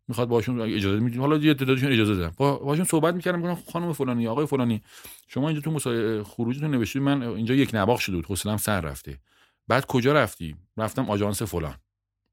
می‌خواد 0.07 0.27
باشون 0.27 0.61
اجازه 0.61 0.99
می‌دید. 0.99 1.19
حالا 1.19 1.37
یه 1.37 1.53
تعدادشون 1.53 1.91
اجازه 1.91 2.15
دادم 2.15 2.33
با 2.37 2.55
باشون 2.57 2.85
صحبت 2.85 3.15
می‌کردم 3.15 3.41
گفتم 3.41 3.71
خانم 3.71 3.93
فلانی 3.93 4.27
آقای 4.27 4.45
فلانی. 4.45 4.81
شما 5.27 5.47
اینجا 5.47 5.61
تو 5.61 5.71
مسا... 5.71 6.23
خروجتون 6.23 6.71
نوشتید. 6.71 7.01
من 7.01 7.23
اینجا 7.23 7.53
یک 7.53 7.69
نواخ 7.73 7.99
شده 7.99 8.15
بود. 8.15 8.25
حوصله‌ام 8.25 8.57
سر 8.57 8.81
رفته. 8.81 9.19
بعد 9.67 9.85
کجا 9.85 10.13
رفتی؟ 10.13 10.55
رفتم 10.77 11.09
آژانس 11.09 11.41
فلان. 11.41 11.75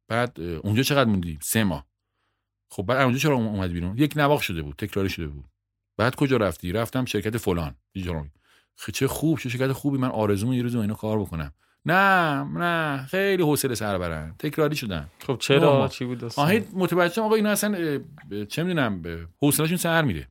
بعد 0.09 0.41
اونجا 0.41 0.83
چقدر 0.83 1.11
موندی؟ 1.11 1.39
سه 1.43 1.65
ماه. 1.65 1.92
خب 2.73 2.83
بعد 2.83 3.01
اونجا 3.01 3.19
چرا 3.19 3.35
اومد 3.35 3.73
بیرون؟ 3.73 3.99
یک 3.99 4.13
نواخ 4.17 4.43
شده 4.43 4.63
بود 4.63 4.77
تکراری 4.77 5.09
شده 5.09 5.27
بود. 5.27 5.45
بعد 5.97 6.15
کجا 6.15 6.37
رفتی؟ 6.37 6.73
رفتم 6.73 7.05
شرکت 7.05 7.37
فلان 7.37 7.75
خب 8.77 8.93
چه 8.93 9.07
خوب 9.07 9.39
چه 9.39 9.49
شرکت 9.49 9.73
خوبی 9.73 9.99
من 9.99 10.09
آرزوم 10.09 10.53
یه 10.53 10.63
روز 10.63 10.77
اینا 10.77 10.95
کار 10.95 11.19
بکنم. 11.19 11.53
نه 11.87 12.43
نه 12.45 13.07
خیلی 13.07 13.43
حوصله 13.43 13.75
سر 13.75 13.99
برن. 13.99 14.35
تکراری 14.39 14.77
شدن. 14.77 15.09
خب 15.27 15.37
چرا؟ 15.41 15.89
چی 15.89 16.05
بود 16.05 16.33
آهی 16.37 16.65
متوجه 16.73 17.23
آقا 17.23 17.35
اینا 17.35 17.51
اصلا 17.51 18.01
چه 18.49 18.63
می‌دونم 18.63 19.03
حوصلهشون 19.43 19.77
سر 19.77 20.03
میره. 20.03 20.29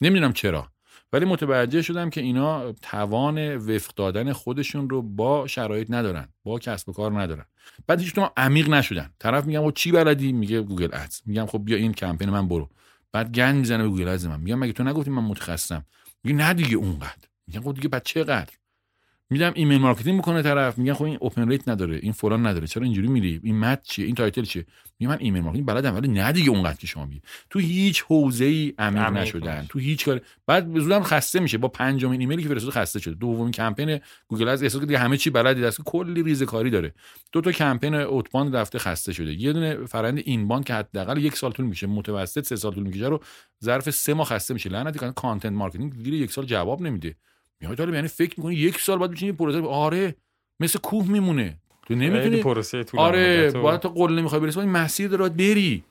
نمی‌دونم 0.00 0.32
چرا. 0.32 0.68
ولی 1.12 1.24
متوجه 1.24 1.82
شدم 1.82 2.10
که 2.10 2.20
اینا 2.20 2.72
توان 2.72 3.56
وفق 3.56 3.94
دادن 3.94 4.32
خودشون 4.32 4.90
رو 4.90 5.02
با 5.02 5.46
شرایط 5.46 5.86
ندارن 5.90 6.28
با 6.44 6.58
کسب 6.58 6.88
و 6.88 6.92
کار 6.92 7.20
ندارن. 7.22 7.44
بعد 7.86 8.00
هیچ 8.00 8.14
عمیق 8.36 8.68
نشدن. 8.68 9.10
طرف 9.18 9.44
میگم 9.46 9.62
و 9.62 9.70
چی 9.70 9.92
بلدی؟ 9.92 10.32
میگه 10.32 10.62
Google 10.62 10.88
Ads. 10.92 11.20
میگم 11.26 11.46
خب 11.46 11.64
بیا 11.64 11.76
این 11.76 11.92
کمپین 11.92 12.30
من 12.30 12.48
برو. 12.48 12.68
بعد 13.12 13.32
گند 13.32 13.54
می‌زنه 13.54 13.82
به 13.82 13.88
Google 13.88 14.08
Ads 14.08 14.26
من. 14.26 14.40
میگم 14.40 14.58
مگه 14.58 14.72
تو 14.72 14.84
نگفتی 14.84 15.10
من 15.10 15.22
متخصصم؟ 15.22 15.84
میگه 16.24 16.36
نه 16.36 16.54
دیگه 16.54 16.76
اونقدر. 16.76 17.28
میگم 17.46 17.62
خب 17.62 17.74
دیگه 17.74 17.88
بعد 17.88 18.02
چقدر؟ 18.04 18.54
میدم 19.30 19.52
email 19.54 19.78
marketing 19.80 20.16
می‌کنه 20.16 20.42
طرف 20.42 20.78
میگن 20.78 20.92
خب 20.92 21.04
این 21.04 21.18
open 21.20 21.48
rate 21.48 21.68
نداره 21.68 21.96
این 22.02 22.12
فلان 22.12 22.46
نداره 22.46 22.66
چرا 22.66 22.82
اینجوری 22.82 23.08
میری؟ 23.08 23.40
این 23.42 23.58
متن 23.58 23.82
چیه؟ 23.82 24.06
این 24.06 24.14
title 24.14 24.42
چیه؟ 24.42 24.66
میگم 24.98 25.12
من 25.12 25.18
ایمیل 25.20 25.42
مارکتینگ 25.42 25.66
بلدم 25.66 25.94
ولی 25.94 26.08
نه 26.08 26.32
دیگه 26.32 26.50
اونقدر 26.50 26.76
که 26.76 26.86
شما 26.86 27.04
میگی. 27.06 27.20
تو 27.50 27.58
هیچ 27.58 28.02
حوزه 28.02 28.44
ای 28.44 28.74
عمیق 28.78 29.02
نشدن. 29.02 29.66
تو 29.68 29.78
هیچ 29.78 30.04
کار 30.04 30.20
بعد 30.46 30.72
به 30.72 30.80
زودم 30.80 31.02
خسته 31.02 31.40
میشه. 31.40 31.58
با 31.58 31.68
پنجمین 31.68 32.20
ایمیلی 32.20 32.42
که 32.42 32.48
فرستاد 32.48 32.70
خسته 32.70 32.98
شده. 32.98 33.14
دومین 33.14 33.50
کمپین 33.50 34.00
گوگل 34.28 34.48
از 34.48 34.62
احساس 34.62 34.80
دیگه 34.80 34.98
همه 34.98 35.16
چی 35.16 35.30
بلدی 35.30 35.60
دست 35.60 35.80
کلی 35.84 36.22
ریزه 36.22 36.46
کاری 36.46 36.70
داره. 36.70 36.94
دو 37.32 37.40
تا 37.40 37.52
کمپین 37.52 37.94
اوتباند 37.94 38.56
رفته 38.56 38.78
خسته 38.78 39.12
شده. 39.12 39.32
یه 39.32 39.52
دونه 39.52 39.74
فرند 39.86 40.18
اینباند 40.24 40.64
که 40.64 40.74
حداقل 40.74 41.18
یک 41.18 41.36
سال 41.36 41.52
طول 41.52 41.66
میشه 41.66 41.86
متوسط 41.86 42.44
سه 42.46 42.56
سال 42.56 42.72
طول 42.72 42.82
می‌کشه 42.82 43.06
رو 43.06 43.22
ظرف 43.64 43.90
سه 43.90 44.14
ماه 44.14 44.26
خسته 44.26 44.54
میشه. 44.54 44.70
لعنتی 44.70 44.98
کانتنت 44.98 45.52
مارکتینگ 45.52 46.02
دیگه 46.02 46.16
یک 46.16 46.32
سال 46.32 46.44
جواب 46.44 46.82
نمیده. 46.82 47.16
میاد 47.60 47.78
حالا 47.80 47.94
یعنی 47.94 48.08
فکر 48.08 48.34
می‌کنی 48.36 48.54
یک 48.54 48.80
سال 48.80 48.98
بعد 48.98 49.10
بتونی 49.10 49.32
پروسه؟ 49.32 49.60
آره 49.60 50.14
مثل 50.60 50.78
کوه 50.78 51.08
میمونه. 51.08 51.56
تو 51.86 51.94
نمی‌تونی 51.94 52.42
پروسه 52.42 52.84
آره 52.96 53.50
باید 53.50 53.80
تو 53.80 53.88
قله 53.88 54.22
می‌خوای 54.22 54.40
برسی 54.40 54.60
مسیر 54.60 55.08
داره 55.08 55.28
بری. 55.28 55.84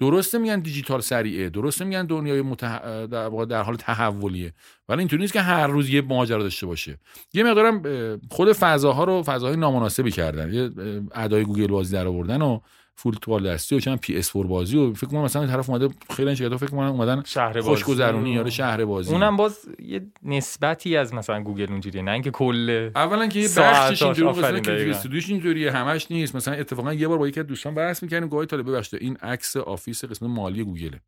درسته 0.00 0.38
میگن 0.38 0.60
دیجیتال 0.60 1.00
سریعه 1.00 1.50
درسته 1.50 1.84
میگن 1.84 2.06
دنیای 2.06 2.42
متح... 2.42 3.06
در, 3.06 3.28
در 3.28 3.62
حال 3.62 3.76
تحولیه 3.76 4.52
ولی 4.88 4.98
اینطوری 4.98 5.22
نیست 5.22 5.32
که 5.32 5.40
هر 5.40 5.66
روز 5.66 5.90
یه 5.90 6.00
ماجرا 6.00 6.42
داشته 6.42 6.66
باشه. 6.66 6.98
یه 7.34 7.44
مقدارم 7.44 7.82
خود 8.30 8.52
فضاها 8.52 9.04
رو 9.04 9.22
فضاهای 9.22 9.56
نامناسبی 9.56 10.10
کردن. 10.10 10.54
یه 10.54 10.70
ادای 11.14 11.44
گوگل 11.44 11.66
بازی 11.66 11.92
در 11.92 12.06
آوردن 12.06 12.42
و 12.42 12.60
فوتبال 12.96 13.48
دستی 13.48 13.76
و 13.76 13.80
چند 13.80 14.00
PS 14.00 14.32
4 14.32 14.46
بازی 14.46 14.76
و 14.78 14.94
فکر 14.94 15.06
کنم 15.06 15.22
مثلا 15.22 15.46
طرف 15.46 15.70
اومده 15.70 15.88
خیلی 16.16 16.28
این 16.28 16.36
شرکت‌ها 16.36 16.58
فکر 16.58 16.70
کنم 16.70 16.80
اومدن 16.80 17.22
شهر 17.26 17.60
خوشگذرونی 17.60 18.30
یا 18.30 18.50
شهر 18.50 18.84
بازی. 18.84 19.12
اونم 19.12 19.36
باز 19.36 19.58
یه 19.78 20.06
نسبتی 20.22 20.96
از 20.96 21.14
مثلا 21.14 21.42
گوگل 21.42 21.70
اونجوریه 21.70 22.02
نه 22.02 22.10
اینکه 22.10 22.30
کل 22.30 22.90
اولا 22.94 23.26
که 23.26 23.40
یه 23.40 23.48
بخشش 23.56 24.02
اینجوری 24.02 24.38
مثلا 24.38 24.60
که 24.60 24.90
استودیوش 24.90 25.30
اینجوریه 25.30 25.72
همش 25.72 26.10
نیست. 26.10 26.36
مثلا 26.36 26.54
اتفاقا 26.54 26.94
یه 26.94 27.08
بار 27.08 27.18
با 27.18 27.28
یکی 27.28 27.40
از 27.40 27.46
دوستان 27.46 27.74
بحث 27.74 28.02
می‌کردیم 28.02 28.28
گفت 28.28 28.46
آقای 28.46 28.56
طالبی 28.56 28.70
ببخشید 28.70 29.02
این 29.02 29.16
عکس 29.16 29.56
office 29.56 30.04
قسمت 30.04 30.30
مالی 30.30 30.64
گوگله. 30.64 31.00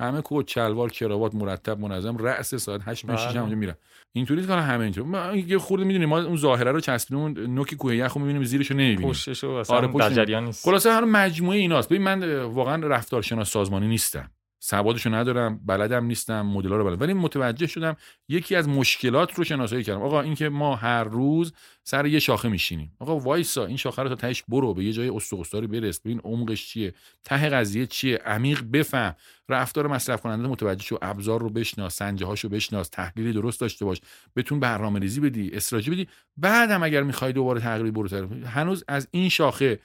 همه 0.00 0.22
کت 0.24 0.46
شلوار 0.46 0.90
کراوات 0.90 1.34
مرتب 1.34 1.80
منظم 1.80 2.16
رأس 2.16 2.54
ساعت 2.54 2.80
8 2.84 3.06
به 3.06 3.16
6 3.16 3.36
اونجا 3.36 3.56
میرن. 3.56 3.74
اینطوری 4.12 4.46
که 4.46 4.52
همه 4.52 4.84
اینطور 4.84 5.04
ما 5.04 5.36
یه 5.36 5.58
خورده 5.58 5.84
می‌دونیم 5.84 6.08
ما 6.08 6.20
اون 6.20 6.36
ظاهره 6.36 6.72
رو 6.72 6.80
چسبیدیم 6.80 7.54
نوک 7.54 7.74
کوه 7.74 7.96
یخو 7.96 8.20
می‌بینیم 8.20 8.44
زیرش 8.44 8.70
رو 8.70 8.76
نمی‌بینیم 8.76 9.08
پشتش 9.08 9.44
آره 9.44 9.86
در 9.86 10.10
جریان 10.10 10.44
نیست. 10.44 10.64
خلاصه 10.64 10.92
هر 10.92 11.04
مجموعه 11.04 11.58
ایناست. 11.58 11.88
ببین 11.88 12.02
من 12.02 12.42
واقعا 12.42 12.86
رفتارشناس 12.86 13.50
سازمانی 13.50 13.88
نیستم. 13.88 14.30
سوادشو 14.62 15.14
ندارم 15.14 15.60
بلدم 15.66 16.04
نیستم 16.04 16.40
مدل 16.40 16.68
رو 16.68 16.84
بلد 16.84 17.02
ولی 17.02 17.12
متوجه 17.12 17.66
شدم 17.66 17.96
یکی 18.28 18.56
از 18.56 18.68
مشکلات 18.68 19.34
رو 19.34 19.44
شناسایی 19.44 19.84
کردم. 19.84 20.02
آقا 20.02 20.20
اینکه 20.20 20.48
ما 20.48 20.76
هر 20.76 21.04
روز 21.04 21.52
سر 21.84 22.06
یه 22.06 22.18
شاخه 22.18 22.48
میشینیم. 22.48 22.92
آقا 22.98 23.18
وایسا 23.18 23.66
این 23.66 23.76
شاخه 23.76 24.02
رو 24.02 24.08
تا 24.08 24.14
تهش 24.14 24.44
برو 24.48 24.74
به 24.74 24.84
یه 24.84 24.92
جای 24.92 25.08
استقصاری 25.08 25.66
برس. 25.66 26.00
ببین 26.00 26.20
عمقش 26.24 26.66
چیه 26.66 26.94
ته 27.24 27.48
قضیه 27.48 27.86
چیه 27.86 28.16
عمیق 28.16 28.64
بفهم. 28.72 29.14
رفتار 29.48 29.86
مصرف 29.86 30.20
کننده 30.20 30.48
متوجه 30.48 30.84
شو 30.84 30.98
ابزار 31.02 31.40
رو 31.40 31.50
بشناس 31.50 31.96
سنجه 31.96 32.26
هاشو 32.26 32.48
بشناس 32.48 32.88
تحلیل 32.88 33.32
درست 33.32 33.60
داشته 33.60 33.84
باش. 33.84 34.00
بتون 34.36 34.60
برنامه 34.60 35.00
ریزی 35.00 35.20
بدی 35.20 35.50
استراتژی 35.52 35.90
بدی. 35.90 36.08
بعدم 36.36 36.82
اگر 36.82 37.02
می‌خوای 37.02 37.32
دوباره 37.32 37.60
تغییر 37.60 37.90
برو 37.90 38.28
هنوز 38.46 38.84
از 38.88 39.08
این 39.10 39.28
شاخه 39.28 39.80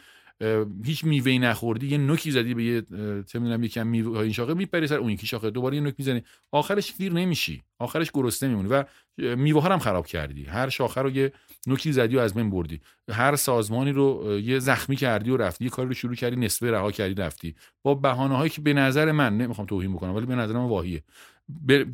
هیچ 0.86 1.04
میوه 1.04 1.32
نخوردی 1.32 1.88
یه 1.88 1.98
نوکی 1.98 2.32
زدی 2.32 2.54
به 2.54 2.64
یه 2.64 2.82
چه 3.22 3.40
می‌دونم 3.40 3.64
یکم 3.64 3.88
میوه 3.88 4.20
این 4.20 4.32
شاخه 4.32 4.54
میپری 4.54 4.88
سر 4.88 4.98
اون 4.98 5.10
یکی 5.10 5.28
شاخه 5.28 5.50
دوباره 5.50 5.76
یه 5.76 5.82
نوک 5.82 5.96
می‌زنی. 5.98 6.24
آخرش 6.52 6.92
فیر 6.92 7.14
نمیشی. 7.14 7.64
آخرش 7.80 8.12
گرسنه 8.14 8.50
میمونی 8.50 8.70
و 8.70 8.84
میوه 9.36 9.64
هم 9.64 9.80
خراب 9.80 10.08
کردی. 10.08 10.46
هر 10.46 10.70
شاخه 10.70 11.02
رو 11.02 11.10
یه 11.10 11.32
نوکی 11.68 11.92
زدی 11.92 12.16
و 12.16 12.20
از 12.20 12.38
من 12.38 12.50
بردی. 12.50 12.82
هر 13.12 13.36
سازمانی 13.36 13.92
رو 13.92 14.40
یه 14.40 14.60
زخمی 14.60 14.96
کردی 14.96 15.30
و 15.30 15.38
رفتی. 15.38 15.64
یه 15.64 15.70
کاری 15.70 15.88
رو 15.88 15.94
شروع 15.94 16.16
کردی 16.16 16.36
نصفه 16.36 16.72
رها 16.72 16.92
کردی 16.92 17.14
رفتی. 17.14 17.56
با 17.84 17.96
بهانه 17.96 18.38
هایی 18.38 18.50
که 18.50 18.62
به 18.62 18.74
نظر 18.74 19.12
من 19.12 19.38
نمی‌خوام 19.38 19.68
توهین 19.68 19.94
بکنم 19.94 20.16
ولی 20.16 20.26
به 20.26 20.36
نظر 20.36 20.54
من 20.54 20.66
واهیه. 20.66 21.04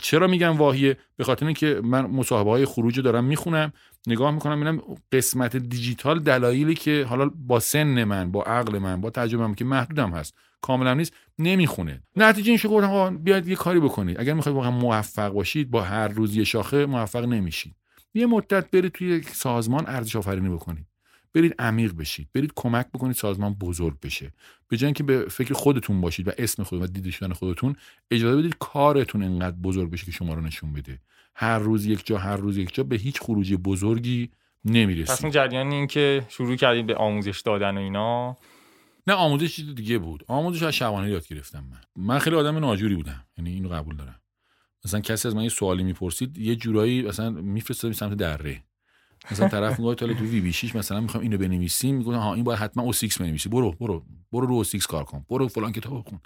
چرا 0.01 0.27
میگم 0.27 0.57
واهیه؟ 0.57 0.97
به 1.17 1.23
خاطر 1.23 1.45
اینکه 1.45 1.81
من 1.83 2.01
مصاحبه 2.01 2.49
های 2.49 2.65
خروج 2.65 2.99
دارم 2.99 3.23
می‌خونم 3.23 3.73
نگاه 4.07 4.31
می‌کنم 4.31 4.55
ببینم 4.55 4.81
قسمت 5.11 5.55
دیجیتال 5.57 6.19
دلایلی 6.19 6.75
که 6.75 7.05
حالا 7.09 7.31
با 7.35 7.59
سن 7.59 8.03
من 8.03 8.31
با 8.31 8.43
عقل 8.43 8.79
من 8.79 9.01
با 9.01 9.09
تجربه 9.09 9.55
که 9.55 9.65
محدودم 9.65 10.11
هست 10.11 10.33
کاملا 10.61 10.93
نیست 10.93 11.13
نمی‌خونه. 11.39 12.03
نتیجه 12.15 12.49
این 12.49 12.57
شو 12.57 12.69
گفتم 12.69 13.17
بیاید 13.17 13.47
یه 13.47 13.55
کاری 13.55 13.79
بکنید. 13.79 14.19
اگر 14.19 14.33
می‌خواید 14.33 14.55
واقعا 14.55 14.71
موفق 14.71 15.33
باشید 15.33 15.71
با 15.71 15.81
هر 15.81 16.07
روز 16.07 16.35
یه 16.35 16.43
شاخه 16.43 16.85
موفق 16.85 17.25
نمیشید. 17.25 17.75
یه 18.13 18.25
مدت 18.25 18.71
برید 18.71 18.91
توی 18.91 19.21
سازمان 19.21 19.83
ارزش 19.87 20.15
آفرینی 20.15 20.49
بکنید. 20.49 20.85
برید 21.33 21.55
عمیق 21.59 21.93
بشید 21.93 22.29
برید 22.33 22.51
کمک 22.55 22.87
بکنید 22.87 23.15
سازمان 23.15 23.53
بزرگ 23.53 23.99
بشه. 23.99 24.33
به 24.67 24.77
جای 24.77 24.87
اینکه 24.87 25.03
به 25.03 25.25
فکر 25.29 25.53
خودتون 25.53 26.01
باشید 26.01 26.27
و 26.27 26.31
اسم 26.37 26.63
خود 26.63 26.81
و 26.81 26.87
دیده 26.87 27.11
شدن 27.11 27.33
خودتون 27.33 27.75
اجازه 28.11 28.37
بدید 28.41 28.55
کارتون 28.59 29.23
انقدر 29.23 29.55
بزرگ 29.55 29.91
بشه 29.91 30.05
که 30.05 30.11
شما 30.11 30.33
رو 30.33 30.41
نشون 30.41 30.73
بده. 30.73 30.99
هر 31.35 31.59
روز 31.59 31.85
یک 31.85 32.05
جا 32.05 32.17
هر 32.17 32.37
روز 32.37 32.57
یک 32.57 32.75
جا 32.75 32.83
به 32.83 32.95
هیچ 32.95 33.21
خروجی 33.21 33.57
بزرگی 33.57 34.29
نمی‌رسید. 34.65 35.15
پس 35.15 35.21
اون 35.21 35.31
جریان 35.31 35.71
این 35.71 35.87
که 35.87 36.25
شروع 36.29 36.55
کردید 36.55 36.85
به 36.85 36.95
آموزش 36.95 37.41
دادن 37.41 37.77
و 37.77 37.79
اینا؟ 37.79 38.37
نه 39.07 39.13
آموزش 39.13 39.55
چیز 39.55 39.75
دیگه 39.75 39.97
بود. 39.97 40.23
آموزش 40.27 40.63
از 40.63 40.73
شبانه 40.73 41.09
یاد 41.09 41.27
گرفتم 41.27 41.63
من. 41.71 42.05
من 42.05 42.19
خیلی 42.19 42.35
آدم 42.35 42.57
ناجوری 42.57 42.95
بودم 42.95 43.25
یعنی 43.37 43.53
اینو 43.53 43.69
قبول 43.69 43.95
دارم. 43.95 44.21
مثلا 44.85 44.99
کسی 44.99 45.27
از 45.27 45.35
من 45.35 45.43
یه 45.43 45.49
سوالی 45.49 45.83
می‌پرسید 45.83 46.37
یه 46.37 46.55
جورایی 46.55 47.01
مثلا 47.01 47.29
میفرستادم 47.29 47.93
سمت 47.93 48.13
دره. 48.13 48.63
مثلا 49.31 49.47
طرف 49.47 49.79
میگه 49.79 49.95
تو 49.95 50.13
تو 50.13 50.25
وی 50.25 50.41
بی 50.41 50.53
6 50.53 50.75
مثلا 50.75 51.01
می‌خوام 51.01 51.23
اینو 51.23 51.37
بنویسیم 51.37 51.95
میگه 51.95 52.11
ها 52.11 52.33
این 52.33 52.43
باید 52.43 52.59
حتما 52.59 52.83
او 52.83 52.93
6 52.93 53.17
بنویسی. 53.17 53.49
برو 53.49 53.71
برو 53.71 54.03
برو 54.31 54.45
رو 54.47 54.53
او 54.53 54.63
6 54.63 54.87
کار 54.87 55.03
کن. 55.03 55.25
برو 55.29 55.47
فلان 55.47 55.71
کتاب 55.71 55.99
بخون 55.99 56.19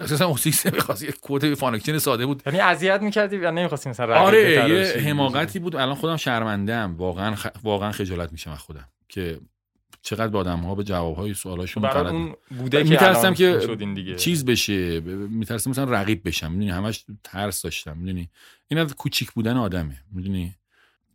مثلا 0.00 0.26
او 0.26 0.36
6 0.36 0.66
می‌خواست 0.66 1.02
یک 1.02 1.18
کد 1.22 1.54
فانکشن 1.54 1.98
ساده 1.98 2.26
بود. 2.26 2.42
یعنی 2.46 2.60
اذیت 2.60 3.02
می‌کردی 3.02 3.36
یا 3.36 3.50
نمی‌خواستی 3.50 3.90
مثلا 3.90 4.14
آره 4.14 4.50
یه 4.50 5.02
حماقتی 5.10 5.58
بود. 5.58 5.76
الان 5.76 5.94
خودم 5.94 6.16
شرمندم 6.16 6.96
واقعا 6.96 7.34
خ... 7.34 7.46
واقعا 7.62 7.92
خجالت 7.92 8.32
میشم 8.32 8.50
از 8.50 8.58
خودم 8.58 8.88
که 9.08 9.40
چقدر 10.02 10.28
با 10.28 10.38
آدم 10.38 10.58
ها 10.58 10.74
به 10.74 10.84
جواب 10.84 11.16
های 11.16 11.34
سوالاشون 11.34 11.84
اون 11.84 12.34
بوده 12.58 12.82
که 12.82 12.90
میترسم 12.90 13.34
که 13.34 13.76
چیز 14.18 14.44
بشه. 14.44 15.00
میترسم 15.00 15.70
مثلا 15.70 15.84
رقیب 15.84 16.28
بشم. 16.28 16.52
می‌دونی 16.52 16.70
همش 16.70 17.04
ترس 17.24 17.62
داشتم. 17.62 17.96
می‌دونی؟ 17.96 18.30
این 18.68 18.80
از 18.80 18.94
کوچیک 18.94 19.32
بودن 19.32 19.56
آدمه. 19.56 20.02
می‌دونی؟ 20.12 20.54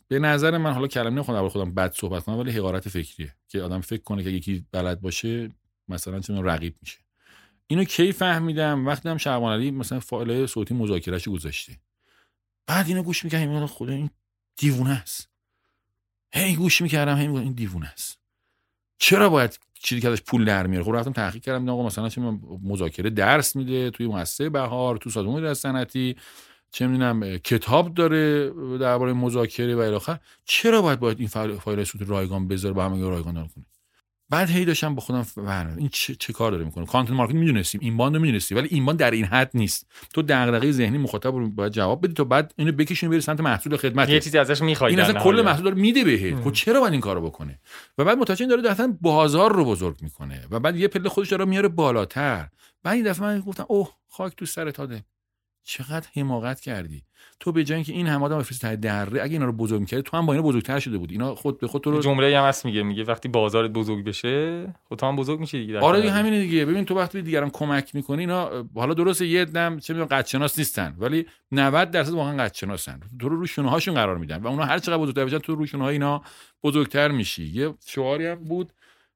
به 0.08 0.20
نظر 0.20 0.58
من 0.58 0.74
حالا 0.74 0.88
کلمه 0.88 1.10
نمی‌خوام 1.10 1.38
برای 1.38 1.50
خودم 1.50 1.74
بد 1.74 1.94
صحبت 1.94 2.24
کنم 2.24 2.38
ولی 2.38 2.52
حقارت 2.52 2.90
فکریه 2.90 3.36
که 3.48 3.62
آدم 3.62 3.82
فکر 3.82 4.04
کنه 4.04 4.24
که 4.24 4.30
یکی 4.30 4.66
بلد 4.72 5.02
باشه 5.02 5.50
مثلا 5.88 6.20
چون 6.20 6.46
رقیب 6.46 6.76
میشه. 6.82 6.98
اینو 7.68 7.84
کی 7.84 8.12
فهمیدم؟ 8.12 8.88
وقتی 8.88 9.10
هم 9.10 9.18
شعبان 9.18 9.54
علی 9.54 9.72
مثلا 9.72 10.00
فایل 10.00 10.46
صوتی 10.46 10.74
مذاکرهش 10.74 11.28
گذاشته. 11.28 11.80
بعد 12.68 12.88
اینو 12.88 13.04
گوش 13.04 13.24
می‌کردم 13.24 13.66
خدا 13.66 13.94
این 13.94 14.10
دیوونه 14.58 15.02
است. 15.02 15.30
هی 16.34 16.56
گوش 16.56 16.82
می‌کردم 16.82 17.18
هی 17.18 17.28
این 17.28 17.54
دیوونه 17.54 17.88
است. 17.88 18.20
چرا 18.98 19.30
باید 19.30 19.60
چیزی 19.74 20.02
که 20.02 20.10
ازش 20.10 20.22
پول 20.22 20.46
در 20.46 20.68
میاره؟ 20.68 20.86
خب 20.86 20.92
رفتم 20.92 21.12
تحقیق 21.12 21.42
کردم 21.42 21.70
آقا 21.70 21.86
مثلا 21.86 22.10
چه 22.10 22.22
مذاکره 22.64 23.10
درس 23.10 23.56
میده 23.56 23.92
توی 23.92 24.08
مؤسسه 24.08 24.50
بهار 24.50 24.98
تو 24.98 25.10
سازمان 25.10 25.36
مدیریت 25.36 25.54
صنعتی. 25.54 26.16
چه 26.76 26.88
می‌دونم 26.88 27.38
کتاب 27.38 27.94
داره 27.94 28.50
درباره 28.78 29.14
مذاکره 29.14 29.76
و 29.76 29.80
الی 29.80 30.18
چرا 30.46 30.82
باید 30.82 31.00
باید 31.00 31.20
این 31.20 31.28
فایل 31.58 31.84
صوت 31.84 32.10
رایگان 32.10 32.48
بذاره 32.48 32.74
با 32.74 32.86
همه 32.86 33.02
رایگان 33.10 33.34
کنه؟ 33.34 33.66
بعد 34.30 34.50
هی 34.50 34.66
داشتم 34.66 34.96
با 34.96 35.02
خودم 35.02 35.26
این 35.78 35.90
چه, 35.92 36.16
چه 36.16 36.34
کار 36.34 36.52
داره 36.52 36.64
می‌کنه؟ 36.64 36.86
content 36.86 37.16
marketing 37.16 37.40
می‌دونستیم 37.40 37.82
این 37.84 37.98
باند 37.98 38.18
می‌دونستی 38.18 38.56
ولی 38.56 38.68
این 38.72 38.86
باند 38.86 39.00
در 39.00 39.12
این 39.12 39.26
حد 39.26 39.52
نیست. 39.54 39.88
تو 40.14 40.22
دغدغه 40.22 40.72
ذهنی 40.72 40.98
مخاطب 40.98 41.36
رو 41.36 41.50
باید 41.50 41.72
جواب 41.72 42.06
بدی 42.06 42.14
تو 42.14 42.26
بعد 42.26 42.54
اینو 42.58 42.72
بکشونی 42.72 43.12
بری 43.12 43.22
سمت 43.22 43.40
محصول 43.40 43.78
خدمت 43.78 44.10
یه 44.10 44.20
چیزی 44.20 44.38
ازش 44.38 44.62
می‌خوای 44.62 44.92
این 44.92 45.00
اصلا 45.00 45.20
کل 45.20 45.42
محصول 45.46 45.64
داره 45.64 45.76
میده 45.76 46.04
بهت. 46.04 46.36
خب 46.44 46.52
چرا 46.52 46.80
باید 46.80 46.94
این 46.94 47.02
کارو 47.02 47.22
بکنه؟ 47.22 47.60
و 47.98 48.04
بعد 48.04 48.18
متوجه 48.18 48.46
داره 48.46 48.72
اصلا 48.72 48.98
بازار 49.02 49.56
رو 49.56 49.66
بزرگ 49.66 49.98
می‌کنه. 50.02 50.48
و 50.52 50.60
بعد 50.60 50.78
یه 50.78 50.88
پله 50.88 51.10
خودش 51.10 51.30
داره 51.30 51.46
میاره 51.46 51.68
بالاتر. 51.68 52.48
بعد 52.84 52.96
این 52.96 53.06
دفعه 53.06 53.26
من 53.26 53.40
گفتم 53.40 53.66
اوه 53.68 53.90
خاک 54.10 54.36
تو 54.36 54.46
سر 54.46 54.72
عادل 54.72 55.06
چقدر 55.66 56.08
حماقت 56.16 56.60
کردی. 56.60 57.04
تو 57.40 57.52
به 57.52 57.64
جای 57.64 57.76
اینکه 57.76 57.94
این 57.94 58.08
هم 58.08 58.24
آدم 58.24 58.38
بفرستی 58.40 58.68
ته 58.68 58.76
دره 58.76 59.24
اگه 59.24 59.34
اینا 59.34 59.46
رو 59.46 59.52
بزرگ 59.52 59.80
می‌کردی 59.80 60.04
تو 60.04 60.18
هم 60.18 60.26
با 60.26 60.34
اینا 60.34 60.46
بزرگتر 60.48 60.80
شده 60.80 60.98
بود 60.98 61.12
اینا 61.12 61.36
خود 61.36 61.60
به 61.60 61.68
خود 61.68 61.84
تو 61.84 61.92
رو 61.92 62.02
جمله 62.02 62.40
هم 62.40 62.46
هست 62.46 62.66
میگه 62.66 62.84
میگه 62.84 63.04
وقتی 63.04 63.30
بازارت 63.30 63.72
بزرگ 63.72 64.06
بشه 64.06 64.66
خود 64.84 65.04
هم 65.04 65.16
بزرگ 65.16 65.40
میشی 65.40 65.66
دیگه 65.66 65.80
آره 65.80 66.02
دیگه 66.02 66.14
همین 66.14 66.42
دیگه. 66.42 66.66
ببین 66.66 66.86
تو 66.86 66.96
وقتی 66.96 67.22
دیگران 67.22 67.50
کمک 67.50 67.96
می‌کنی 67.96 68.20
اینا 68.20 68.68
حالا 68.76 68.94
درست 68.94 69.22
یه 69.22 69.46
دم 69.46 69.80
چه 69.80 69.94
می‌دونم 69.94 70.08
قد 70.08 70.26
شناس 70.26 70.60
نیستن 70.60 70.96
ولی 71.00 71.26
90 71.52 71.92
درصد 71.92 72.14
واقعا 72.14 72.44
قد 72.44 72.54
شناسن 72.54 73.00
تو 73.20 73.30
رو 73.30 73.40
رو 73.40 73.46
شونه 73.46 73.70
هاشون 73.70 73.94
قرار 73.94 74.18
میدن 74.18 74.38
و 74.38 74.48
اونا 74.48 74.66
هر 74.66 74.80
چقدر 74.80 74.98
بزرگتر 74.98 75.26
بشن 75.26 75.40
تو 75.40 75.56
رو 75.56 75.66
شونه 75.66 75.84
های 75.84 75.94
اینا 75.94 76.22
بزرگتر 76.64 77.12
میشی. 77.12 77.46
یه 77.46 77.74
شعاری 77.86 78.28
هم 78.28 78.36
بود 78.36 78.74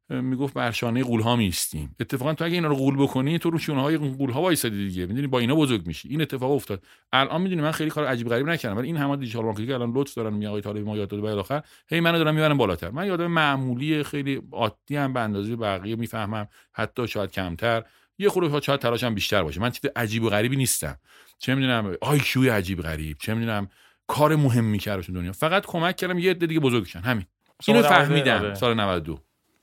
می‌گفت 0.09 0.53
بر 0.53 0.71
شانه 0.71 1.03
قول 1.03 1.21
ها 1.21 1.35
میستیم 1.35 1.95
اتفاقا 1.99 2.33
تو 2.33 2.45
اگه 2.45 2.53
اینا 2.53 2.67
رو 2.67 2.75
قول 2.75 2.97
بکنی 2.97 3.39
تو 3.39 3.49
رو 3.49 3.57
شونه 3.57 3.81
های 3.81 3.97
قول 3.97 4.31
ها 4.31 4.41
وایسادی 4.41 4.87
دیگه. 4.87 5.05
می‌دونی 5.05 5.27
با 5.27 5.39
اینا 5.39 5.55
بزرگ 5.55 5.87
میشی. 5.87 6.09
این 6.09 6.21
اتفاق 6.21 6.51
افتاد. 6.51 6.83
الان 7.13 7.41
می‌دونی 7.41 7.61
من 7.61 7.71
خیلی 7.71 7.89
کار 7.89 8.05
عجیب 8.05 8.29
غریب 8.29 8.49
نکردم. 8.49 8.77
ولی 8.77 8.87
این 8.87 8.97
همه 8.97 9.17
digital 9.17 9.45
marketing 9.45 9.71
الان 9.71 9.91
لطف 9.95 10.13
دارن 10.13 10.33
میگن 10.33 10.47
آقای 10.47 10.61
طالبی 10.61 10.81
ما 10.81 10.97
یاد 10.97 11.07
داده 11.07 11.21
به 11.21 11.29
آخر 11.29 11.63
هی 11.87 11.99
منو 11.99 12.17
دارن 12.17 12.35
می‌برن 12.35 12.57
بالاتر. 12.57 12.89
من 12.89 13.07
یادم 13.07 13.27
معمولی 13.27 14.03
خیلی 14.03 14.41
عادی 14.51 14.95
هم 14.95 15.13
به 15.13 15.19
اندازه 15.19 15.55
بقیه 15.55 15.95
می‌فهمم. 15.95 16.47
حتی 16.73 17.07
شاید 17.07 17.31
کمتر. 17.31 17.83
یه 18.17 18.29
خورده 18.29 18.61
شاید 18.61 18.79
تلاشم 18.79 19.13
بیشتر 19.13 19.43
باشه. 19.43 19.61
من 19.61 19.69
چیز 19.69 19.91
عجیب 19.95 20.23
و 20.23 20.29
غریبی 20.29 20.55
نیستم. 20.55 20.97
چه 21.39 21.55
می‌دونم 21.55 21.95
IQ 22.01 22.53
عجیب 22.53 22.81
غریب. 22.81 23.17
چه 23.19 23.33
می‌دونم 23.33 23.67
کار 24.07 24.35
مهم 24.35 24.63
می‌کردم 24.63 25.13
دنیا. 25.13 25.31
فقط 25.31 25.65
کمک 25.65 25.95
کردم 25.95 26.19
یه 26.19 26.31
عده 26.31 26.47
دیگه 26.47 26.59
بزرگشن 26.59 26.99
همین. 26.99 27.25
اینو 27.67 27.81
فهمیدم. 27.81 28.39
آره. 28.39 28.55
سال 28.55 28.73
92 28.73 29.19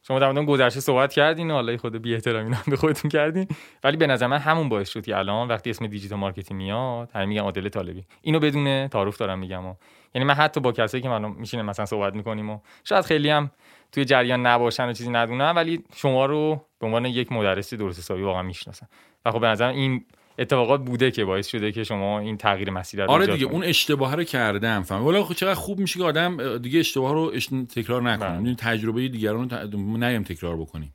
شما 0.09 0.19
در 0.19 0.33
مورد 0.33 0.47
گذشته 0.47 0.81
صحبت 0.81 1.13
کردین 1.13 1.51
حالا 1.51 1.77
خود 1.77 2.03
بی 2.03 2.15
احترامی 2.15 2.57
به 2.69 2.77
خودتون 2.77 3.11
کردین 3.11 3.49
ولی 3.85 3.97
به 3.97 4.07
نظر 4.07 4.27
من 4.27 4.39
همون 4.39 4.69
باعث 4.69 4.89
شد 4.89 5.05
که 5.05 5.17
الان 5.17 5.49
وقتی 5.49 5.71
اسم 5.71 5.87
digital 5.87 6.19
marketing 6.19 6.63
میاد 6.63 7.11
همین 7.15 7.29
میگم 7.29 7.43
عادل 7.43 7.69
طالبی 7.69 8.05
اینو 8.23 8.41
بدونه 8.41 8.89
تعارف 8.89 9.17
دارم 9.17 9.39
میگم 9.39 9.67
و. 9.67 9.75
یعنی 10.15 10.25
من 10.25 10.35
حتی 10.35 10.61
با 10.61 10.73
کسایی 10.73 11.03
که 11.03 11.09
من 11.09 11.31
میشینه 11.31 11.63
مثلا 11.63 11.87
صحبت 11.87 12.15
می‌کنیم 12.15 12.51
و 12.51 12.59
شاید 12.85 13.05
خیلی 13.05 13.31
هم 13.31 13.51
توی 13.93 14.05
جریان 14.05 14.47
نباشن 14.47 14.89
و 14.89 14.93
چیزی 14.93 15.11
ندونن 15.11 15.51
ولی 15.51 15.85
شما 15.95 16.27
رو 16.27 16.61
به 16.79 16.87
عنوان 16.87 17.05
یک 17.07 17.33
مدرسی 17.33 17.77
درست 17.77 17.99
حسابی 17.99 18.23
واقعا 18.23 18.43
می‌شناسن 18.43 18.87
و 19.25 19.33
خب 19.33 19.41
به 19.41 19.47
نظر 19.47 19.69
این 19.69 20.05
اتفاقات 20.39 20.85
بوده 20.85 21.11
که 21.11 21.25
باعث 21.25 21.47
شده 21.47 21.73
که 21.73 21.85
شما 21.85 22.19
این 22.19 22.37
تغییر 22.37 22.71
مسیر 22.71 23.05
رو 23.05 23.11
آره 23.11 23.27
دیگه 23.27 23.47
اون 23.47 23.65
اشتباه 23.65 24.17
رو 24.17 24.25
کردم 24.25 24.83
فهم 24.83 25.07
ولی 25.07 25.23
خب 25.23 25.35
چقدر 25.35 25.55
خوب 25.55 25.79
میشه 25.79 25.99
که 25.99 26.05
آدم 26.05 26.59
دیگه 26.59 26.81
اشتباه 26.81 27.13
رو 27.13 27.31
تکرار 27.69 28.03
نکنه. 28.03 28.29
بله. 28.29 28.37
یعنی 28.37 28.55
تجربه 28.55 29.09
دیگران 29.09 29.51
رو 29.51 29.97
نیم 29.97 30.23
تکرار 30.23 30.57
بکنیم. 30.57 30.95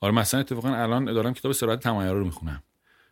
آره 0.00 0.14
مثلا 0.14 0.40
اتفاقا 0.40 0.74
الان 0.74 1.04
دارم 1.04 1.34
کتاب 1.34 1.52
سراحت 1.52 1.80
تمایل 1.80 2.12
رو 2.12 2.24
می‌خونم. 2.24 2.62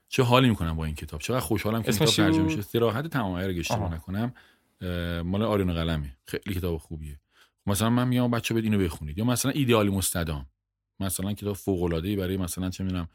چه 0.09 0.23
حالی 0.23 0.49
می‌کنم 0.49 0.77
با 0.77 0.85
این 0.85 0.95
کتاب؟ 0.95 1.21
چقدر 1.21 1.41
خوشحالم 1.41 1.83
که 1.83 1.93
کتاب 1.93 2.09
ترجمه 2.09 2.43
میشه؟ 2.43 2.63
سراحت 2.63 3.07
تمایل 3.07 3.51
رو 3.51 3.59
اشتباه 3.59 3.95
نکنم 3.95 4.35
مال 5.25 5.43
آریون 5.43 5.75
قلمه. 5.75 6.17
خیلی 6.27 6.55
کتاب 6.55 6.79
خوبیه. 6.79 7.21
مثلا 7.67 7.91
من 7.91 8.09
میام 8.09 8.31
بچه 8.31 8.55
بد 8.55 8.65
اینو 8.65 8.79
بخونید. 8.79 9.19
یا 9.19 9.25
مثلا 9.25 9.51
ایدئالی 9.51 9.91
مستدام. 9.91 10.47
مثلا 11.01 11.33
کتاب 11.33 11.57
فوق 11.57 11.83
العاده 11.83 12.17
برای 12.17 12.37
مثلا 12.37 12.71
چه 12.71 12.85
می‌دونم 12.85 13.09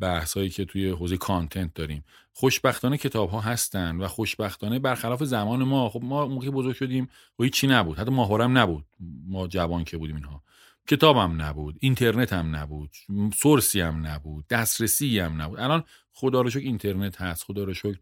بحثایی 0.00 0.50
که 0.50 0.64
توی 0.64 0.90
حوزه 0.90 1.16
کانتنت 1.16 1.74
داریم. 1.74 2.04
خوشبختانه 2.32 2.96
کتاب 2.96 3.30
ها 3.30 3.40
هستن 3.40 3.96
و 3.96 4.08
خوشبختانه 4.08 4.78
برخلاف 4.78 5.24
زمان 5.24 5.62
ما 5.62 5.88
خب 5.88 6.00
ما 6.02 6.26
موقعی 6.26 6.50
بزرگ 6.50 6.74
شدیم 6.76 7.08
و 7.38 7.42
هیچی 7.42 7.66
نبود. 7.66 7.98
حتی 7.98 8.10
ماهورم 8.10 8.58
نبود. 8.58 8.84
ما 9.28 9.46
جوان 9.46 9.84
که 9.84 9.96
بودیم 9.96 10.16
اینها. 10.16 10.42
کتابم 10.88 11.42
نبود 11.42 11.76
اینترنت 11.80 12.32
هم 12.32 12.56
نبود 12.56 12.90
سورسی 13.36 13.80
هم 13.80 14.06
نبود 14.06 14.44
دسترسی 14.50 15.18
هم 15.18 15.42
نبود. 15.42 15.60
الان 15.60 15.84
خدا 16.12 16.40
رو 16.40 16.50
شکر 16.50 16.58
اینترنت 16.58 17.20
هست 17.20 17.44
خدا 17.44 17.64
رو 17.64 17.74
شکر 17.74 17.98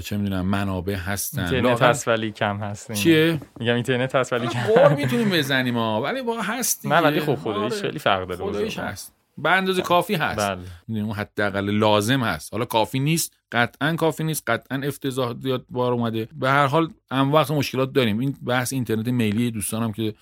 چه 0.00 0.16
می‌دونم 0.16 0.46
منابع 0.46 0.94
هستن. 0.94 1.40
اینترنت 1.40 1.82
هست 1.82 2.08
ولی 2.08 2.32
کم 2.32 2.56
هست 2.56 2.92
چیه؟ 2.92 3.40
میگم 3.60 3.74
اینترنت 3.74 4.14
هست 4.14 4.32
ولی 4.32 4.48
کم. 4.48 4.96
می‌تونیم 4.96 5.30
بزنیم 5.30 5.76
ها 5.76 6.02
ولی 6.02 6.20
واقعا 6.20 6.42
هست 6.42 6.86
نه 6.86 7.00
ولی 7.00 7.20
خب 7.20 7.34
خداییش 7.34 7.72
آره. 7.72 7.82
خیلی 7.82 7.98
فرق 7.98 8.28
داره 8.28 8.50
خداییش 8.50 8.78
هست. 8.78 9.21
به 9.38 9.50
اندازه 9.50 9.82
کافی 9.82 10.14
هست. 10.14 10.38
بله. 10.38 11.00
اون 11.00 11.12
حداقل 11.12 11.70
لازم 11.70 12.20
هست. 12.20 12.52
حالا 12.52 12.64
کافی 12.64 12.98
نیست 12.98 13.36
قطعا 13.52 13.96
کافی 13.96 14.24
نیست 14.24 14.50
قطعا 14.50 14.78
افتضاح 14.84 15.34
زیاد 15.40 15.66
بار 15.70 15.92
اومده. 15.92 16.28
به 16.32 16.50
هر 16.50 16.66
حال 16.66 16.88
هم 17.10 17.32
وقت 17.32 17.50
مشکلات 17.50 17.92
داریم. 17.92 18.18
این 18.18 18.36
بحث 18.46 18.72
اینترنت 18.72 19.08
میلی 19.08 19.50
دوستانم 19.50 19.92
که 19.92 20.14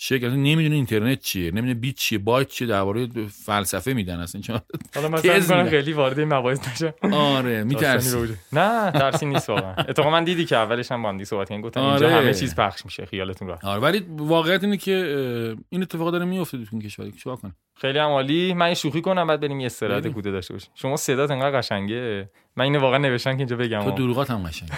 شرکت 0.00 0.24
نمی‌دونه 0.24 0.74
اینترنت 0.74 1.20
چیه 1.20 1.50
نمی‌دونه 1.50 1.74
بیت 1.74 1.94
چیه 1.94 2.18
بایت 2.18 2.48
چیه 2.48 2.66
درباره 2.66 3.08
فلسفه 3.28 3.92
میدن 3.92 4.20
اصلا. 4.20 4.40
چون 4.40 4.60
حالا 4.94 5.08
مثلا 5.08 5.70
خیلی 5.70 5.92
وارد 5.92 6.18
این 6.18 6.34
مباحث 6.34 6.68
نشه 6.68 6.94
آره 7.12 7.64
میترسی. 7.64 8.36
نه 8.52 8.90
ترسی 8.90 9.26
نیست 9.26 9.50
واقعا. 9.50 9.72
اتفاقا 9.72 10.10
من 10.10 10.24
دیدی 10.24 10.44
که 10.44 10.56
اولش 10.56 10.92
هم 10.92 11.02
باندی 11.02 11.24
صحبت 11.24 11.48
کردن 11.48 11.80
آره. 11.80 11.90
اینجا 11.90 12.10
همه 12.20 12.34
چیز 12.34 12.54
پخش 12.54 12.84
میشه 12.84 13.06
خیالتون 13.06 13.48
راحت. 13.48 13.64
آره 13.64 13.80
ولی 13.80 14.04
واقعیت 14.08 14.64
اینه 14.64 14.76
که 14.76 15.56
این 15.68 15.82
اتفاق 15.82 16.12
داره 16.12 16.24
میفته 16.24 16.58
تو 16.58 16.64
این 16.72 16.82
کشور 16.82 17.10
چیکار 17.10 17.36
کنه 17.36 17.54
خیلی 17.80 17.98
هم 17.98 18.08
عالی 18.08 18.54
من 18.54 18.74
شوخی 18.74 19.00
کنم 19.00 19.26
بعد 19.26 19.40
بریم 19.40 19.60
یه 19.60 19.66
استراحت. 19.66 20.06
کوتاه 20.08 20.32
داشته 20.32 20.54
باشیم. 20.54 20.70
شما 20.74 20.96
صدات 20.96 21.30
انقدر 21.30 21.58
قشنگه. 21.58 22.30
من 22.56 22.64
اینو 22.64 22.80
واقعا 22.80 22.98
نوشتم 22.98 23.32
که 23.32 23.38
اینجا 23.38 23.56
بگم. 23.56 23.82
تو. 23.82 23.90
دروغات 23.90 24.30
هم 24.30 24.42
قشنگ 24.42 24.68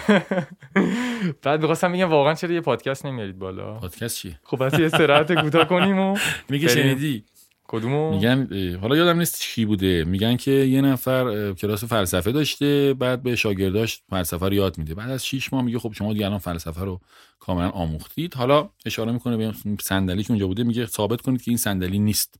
بعد 1.43 1.59
می‌خواستم 1.61 1.93
بگم 1.93 2.09
واقعا 2.09 2.33
چرا 2.33 2.51
یه 2.51 2.61
پادکست 2.61 3.05
نمیارید 3.05 3.39
بالا؟ 3.39 3.73
پادکست 3.73 4.17
چیه؟ 4.17 4.39
خب 4.43 4.65
بس 4.65 4.79
یه 4.79 4.85
استراحت 4.85 5.33
کوتاه 5.41 5.65
کنیم 5.65 5.99
و 5.99 6.17
میگه. 6.49 6.67
شنیدی. 6.67 7.23
کدومو؟ 7.67 8.11
میگن 8.11 8.47
حالا 8.81 8.95
یادم 8.95 9.19
نیست 9.19 9.41
کی 9.41 9.65
بوده. 9.65 10.03
میگن 10.03 10.35
که 10.37 10.51
یه 10.51 10.81
نفر 10.81 11.53
کلاس 11.53 11.83
فلسفه 11.83 12.31
داشته 12.31 12.93
بعد 12.93 13.23
به 13.23 13.35
شاگرداش 13.35 14.01
فلسفه 14.09 14.45
رو 14.45 14.53
یاد 14.53 14.77
میده. 14.77 14.95
بعد 14.95 15.09
از 15.09 15.25
6 15.25 15.53
ماه 15.53 15.63
میگه 15.63 15.79
خب 15.79 15.93
شما 15.93 16.13
دیگه 16.13 16.25
الان 16.25 16.37
فلسفه 16.39 16.81
رو 16.81 16.99
کاملا 17.39 17.69
آموختید. 17.69 18.33
حالا 18.33 18.69
اشاره 18.85 19.11
می‌کنه 19.11 19.37
به 19.37 19.53
صندلی 19.81 20.23
که 20.23 20.31
اونجا 20.31 20.47
بوده. 20.47 20.63
میگه 20.63 20.85
ثابت 20.85 21.21
کنید 21.21 21.41
که 21.41 21.51
این 21.51 21.57
صندلی 21.57 21.99
نیست. 21.99 22.39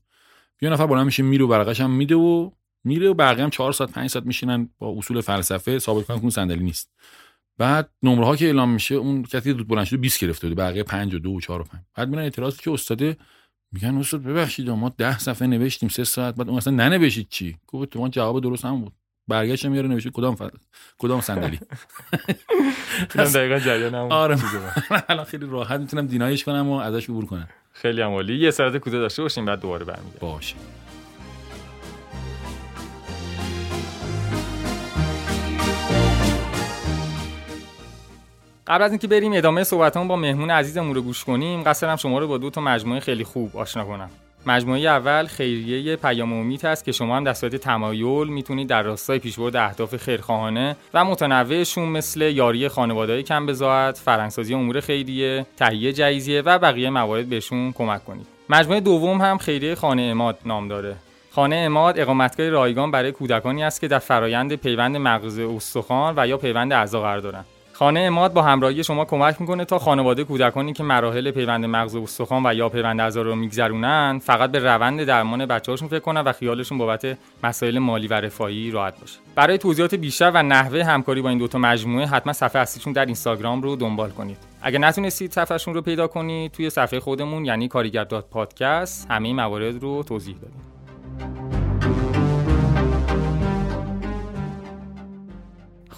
یه 0.62 0.70
نفر 0.70 0.86
بلند 0.86 1.04
میشه 1.04 1.22
میره 1.22 1.44
و 1.44 1.48
برقش 1.48 1.80
هم 1.80 1.90
میده 1.90 2.14
و 2.14 2.50
میره 2.84 3.08
و 3.08 3.14
بقیه 3.14 3.44
هم 3.44 3.50
4 3.50 3.72
ساعت 3.72 3.90
5 3.90 4.10
ساعت 4.10 4.26
میشینن 4.26 4.68
با 4.78 4.94
اصول 4.98 5.20
فلسفه 5.20 5.78
ثابت 5.78 6.06
کنن 6.06 6.16
که 6.16 6.22
اون 6.22 6.30
صندلی 6.30 6.64
نیست. 6.64 6.90
بعد 7.58 7.90
نمره 8.02 8.26
ها 8.26 8.36
که 8.36 8.46
اعلام 8.46 8.70
میشه 8.70 8.94
اون 8.94 9.22
کسی 9.22 9.50
که 9.50 9.52
دود 9.52 9.68
بلند 9.68 9.84
شده 9.84 9.96
20 9.96 10.20
گرفته 10.20 10.48
بوده 10.48 10.62
بقیه 10.62 10.82
5 10.82 11.14
و 11.14 11.18
2 11.18 11.30
و 11.30 11.40
4 11.40 11.60
و 11.60 11.64
5 11.64 11.82
بعد 11.94 12.08
میرن 12.08 12.22
اعتراض 12.22 12.56
که 12.56 12.70
استاد 12.70 13.02
میگن 13.72 13.94
استاد 13.94 14.22
ببخشید 14.22 14.70
ما 14.70 14.88
ده 14.88 15.18
صفحه 15.18 15.48
نوشتیم 15.48 15.88
سه 15.88 16.04
ساعت 16.04 16.34
بعد 16.34 16.48
اون 16.48 16.56
اصلا 16.56 16.74
ننوشید 16.74 17.26
چی؟ 17.30 17.56
گفت 17.66 17.90
تو 17.90 18.08
جواب 18.08 18.40
درست 18.40 18.64
هم 18.64 18.80
بود. 18.80 18.92
برگشت 19.28 19.66
میاره 19.66 19.88
نوشته 19.88 20.10
کدام 20.10 20.34
ف... 20.34 20.42
کدام 20.98 21.20
صندلی؟ 21.20 21.60
دقیقا 23.34 23.58
جریان 23.58 23.94
آره. 23.94 24.36
بود. 24.90 25.02
الان 25.08 25.24
خیلی 25.24 25.46
راحت 25.46 25.80
می‌تونم 25.80 26.06
دینایش 26.06 26.44
کنم 26.44 26.68
و 26.68 26.72
ازش 26.72 27.10
عبور 27.10 27.26
کنم. 27.26 27.48
خیلی 27.82 28.02
هم 28.02 28.10
عالی 28.10 28.36
یه 28.36 28.48
استراحت 28.48 28.76
کوتاه 28.76 29.00
داشته 29.00 29.22
باشیم 29.22 29.44
بعد 29.44 29.60
دوباره 29.60 29.84
برمیگردیم. 29.84 30.18
باشه. 30.20 30.54
قبل 38.66 38.82
از 38.82 38.90
اینکه 38.90 39.08
بریم 39.08 39.32
ادامه 39.32 39.64
صحبتمون 39.64 40.08
با 40.08 40.16
مهمون 40.16 40.50
عزیزمون 40.50 40.94
رو 40.94 41.02
گوش 41.02 41.24
کنیم. 41.24 41.62
قصدم 41.62 41.96
شما 41.96 42.18
رو 42.18 42.28
با 42.28 42.38
دو 42.38 42.50
تا 42.50 42.60
مجموعه 42.60 43.00
خیلی 43.00 43.24
خوب 43.24 43.56
آشنا 43.56 43.84
کنم. 43.84 44.10
مجموعه 44.46 44.80
اول 44.80 45.26
خیریه 45.26 45.96
پیام 45.96 46.32
امید 46.32 46.64
هست 46.64 46.84
که 46.84 46.92
شما 46.92 47.16
هم 47.16 47.24
در 47.24 47.32
صورت 47.32 47.56
تمایل 47.56 48.28
می‌تونید 48.28 48.68
در 48.68 48.82
راستای 48.82 49.18
پیشبرد 49.18 49.56
اهداف 49.56 49.96
خیرخواهانه 49.96 50.76
و 50.94 51.04
متنوعشون 51.04 51.88
مثل 51.88 52.20
یاری 52.20 52.68
خانواده‌های 52.68 53.22
کم 53.22 53.46
بزاعت، 53.46 53.98
فرهنگسازی 53.98 54.54
امور 54.54 54.80
خیریه، 54.80 55.46
تهیه 55.56 55.92
جایزیه 55.92 56.40
و 56.40 56.58
بقیه 56.58 56.90
موارد 56.90 57.28
بهشون 57.28 57.72
کمک 57.72 58.04
کنید. 58.04 58.26
مجموعه 58.48 58.80
دوم 58.80 59.20
هم 59.20 59.38
خیریه 59.38 59.74
خانه 59.74 60.02
اماد 60.02 60.38
نام 60.46 60.68
داره. 60.68 60.96
خانه 61.30 61.56
اماد 61.56 61.98
اقامتگاه 61.98 62.48
رایگان 62.48 62.90
برای 62.90 63.12
کودکانی 63.12 63.64
است 63.64 63.80
که 63.80 63.88
در 63.88 63.98
فرایند 63.98 64.54
پیوند 64.54 64.96
مغز 64.96 65.38
استخوان 65.38 66.14
و 66.16 66.26
یا 66.26 66.36
پیوند 66.36 66.72
اعضا 66.72 67.00
قرار 67.00 67.18
دارند. 67.18 67.44
خانه 67.82 68.00
اماد 68.00 68.32
با 68.32 68.42
همراهی 68.42 68.84
شما 68.84 69.04
کمک 69.04 69.40
می‌کنه 69.40 69.64
تا 69.64 69.78
خانواده 69.78 70.24
کودکانی 70.24 70.72
که 70.72 70.82
مراحل 70.82 71.30
پیوند 71.30 71.64
مغز 71.64 71.96
استخوان 71.96 72.46
و 72.46 72.54
یا 72.54 72.68
پیوند 72.68 73.00
اعضا 73.00 73.22
رو 73.22 73.34
میگذرونن 73.34 74.20
فقط 74.24 74.50
به 74.50 74.58
روند 74.58 75.04
درمان 75.04 75.46
بچه‌هاشون 75.46 75.88
فکر 75.88 75.98
کنن 75.98 76.20
و 76.20 76.32
خیالشون 76.32 76.78
بابت 76.78 77.18
مسائل 77.44 77.78
مالی 77.78 78.06
و 78.06 78.14
رفاهی 78.14 78.70
راحت 78.70 79.00
باشه. 79.00 79.18
برای 79.34 79.58
توضیحات 79.58 79.94
بیشتر 79.94 80.30
و 80.34 80.42
نحوه 80.42 80.84
همکاری 80.84 81.22
با 81.22 81.28
این 81.28 81.38
دوتا 81.38 81.58
مجموعه 81.58 82.06
حتما 82.06 82.32
صفحه 82.32 82.62
اصلیشون 82.62 82.92
در 82.92 83.04
اینستاگرام 83.04 83.62
رو 83.62 83.76
دنبال 83.76 84.10
کنید. 84.10 84.38
اگه 84.62 84.78
نتونستید 84.78 85.32
صفحهشون 85.32 85.74
رو 85.74 85.82
پیدا 85.82 86.06
کنید 86.06 86.52
توی 86.52 86.70
صفحه 86.70 87.00
خودمون 87.00 87.44
یعنی 87.44 87.68
کاریگر 87.68 88.04
پادکست 88.04 89.10
همه 89.10 89.32
موارد 89.32 89.82
رو 89.82 90.02
توضیح 90.02 90.36
دادیم. 90.36 91.51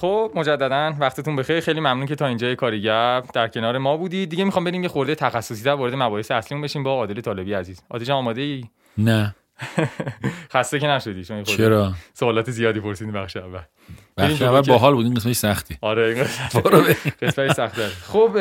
خب 0.04 0.32
مجددا 0.34 0.94
وقتتون 1.00 1.36
بخیر. 1.36 1.60
خیلی 1.60 1.80
ممنون 1.80 2.06
که 2.06 2.14
تا 2.14 2.26
اینجای 2.26 2.56
کاریگر 2.56 3.20
در 3.20 3.48
کنار 3.48 3.78
ما 3.78 3.96
بودید 3.96 4.28
دیگه 4.28 4.44
می‌خوام 4.44 4.64
بریم 4.64 4.82
یه 4.82 4.88
خورده 4.88 5.14
تخصصی 5.14 5.64
در 5.64 5.72
وارد 5.72 5.94
مباحث 5.94 6.30
اصلیمون 6.30 6.64
بشیم 6.64 6.82
با 6.82 6.90
عادل 6.90 7.20
طالبی 7.20 7.52
عزیز. 7.52 7.82
عادل 7.90 8.04
جان 8.04 8.16
آماده 8.16 8.40
ای 8.40 8.64
نه. 8.98 9.34
خسته 10.54 10.78
که 10.78 10.86
نشدی. 10.86 11.24
چون 11.24 11.42
چرا؟ 11.42 11.92
سوالات 12.14 12.50
زیادی 12.50 12.80
پرسیدیم 12.80 13.14
بخش 13.14 13.36
اول. 13.36 13.60
بخش 14.16 14.42
اول 14.42 14.60
باحال 14.60 14.94
بود 14.94 15.04
این 15.04 15.14
قسمتش 15.14 15.36
سختی. 15.36 15.78
آره 15.80 16.14
این 16.14 16.24
قسمت-. 16.24 17.22
قسمت 17.22 17.52
سخت 17.52 17.80
خب 17.80 18.36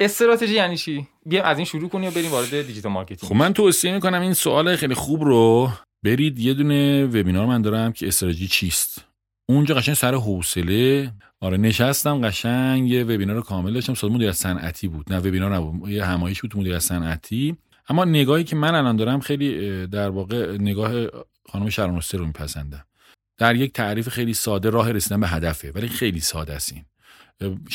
استراتژی 0.00 0.54
یعنی 0.54 0.76
چی؟ 0.76 1.06
بیام 1.26 1.44
از 1.44 1.58
این 1.58 1.66
شروع 1.66 1.88
کنیم 1.88 2.08
و 2.08 2.12
بریم 2.12 2.30
وارد 2.30 2.66
digital 2.66 2.92
marketing 2.92 3.30
خب 3.30 3.34
من 3.34 3.52
توصیه 3.52 3.92
می‌کنم 3.92 4.20
این 4.20 4.34
سوال 4.34 4.76
خیلی 4.76 4.94
خوب 4.94 5.24
رو 5.24 5.70
برید 6.04 6.38
یه 6.38 6.54
دونه 6.54 7.04
وبینار 7.04 7.46
من 7.46 7.62
دارم 7.62 7.92
که 7.92 8.06
استراتژی 8.06 8.48
چیست. 8.48 9.06
اونجا 9.48 9.74
قشنگ 9.74 9.94
سر 9.94 10.14
حوصله. 10.14 11.12
آره 11.40 11.56
نشستم 11.56 12.26
قشنگ 12.28 12.90
یه 12.90 13.04
وبینار 13.04 13.42
کامل 13.42 13.72
داشتم. 13.72 13.94
صد 13.94 14.06
مدیریت 14.06 14.32
صنعتی 14.32 14.88
بود. 14.88 15.12
نه 15.12 15.18
وبینار 15.18 15.54
نبود. 15.54 15.88
یه 15.88 16.04
همایش 16.04 16.40
بود 16.40 16.50
تو 16.50 16.58
مدیریت 16.58 16.78
صنعتی. 16.78 17.56
اما 17.88 18.04
نگاهی 18.04 18.44
که 18.44 18.56
من 18.56 18.74
الان 18.74 18.96
دارم 18.96 19.20
خیلی 19.20 19.86
در 19.86 20.08
واقع 20.08 20.56
نگاه 20.60 21.06
خانم 21.48 21.70
شرانوسته 21.70 22.18
رو 22.18 22.26
میپسندم. 22.26 22.84
در 23.38 23.56
یک 23.56 23.72
تعریف 23.72 24.08
خیلی 24.08 24.34
ساده 24.34 24.70
راه 24.70 24.92
رسیدن 24.92 25.20
به 25.20 25.28
هدفه 25.28 25.72
ولی 25.74 25.88
خیلی 25.88 26.20
ساده 26.20 26.52
است 26.52 26.72
این. 26.72 26.84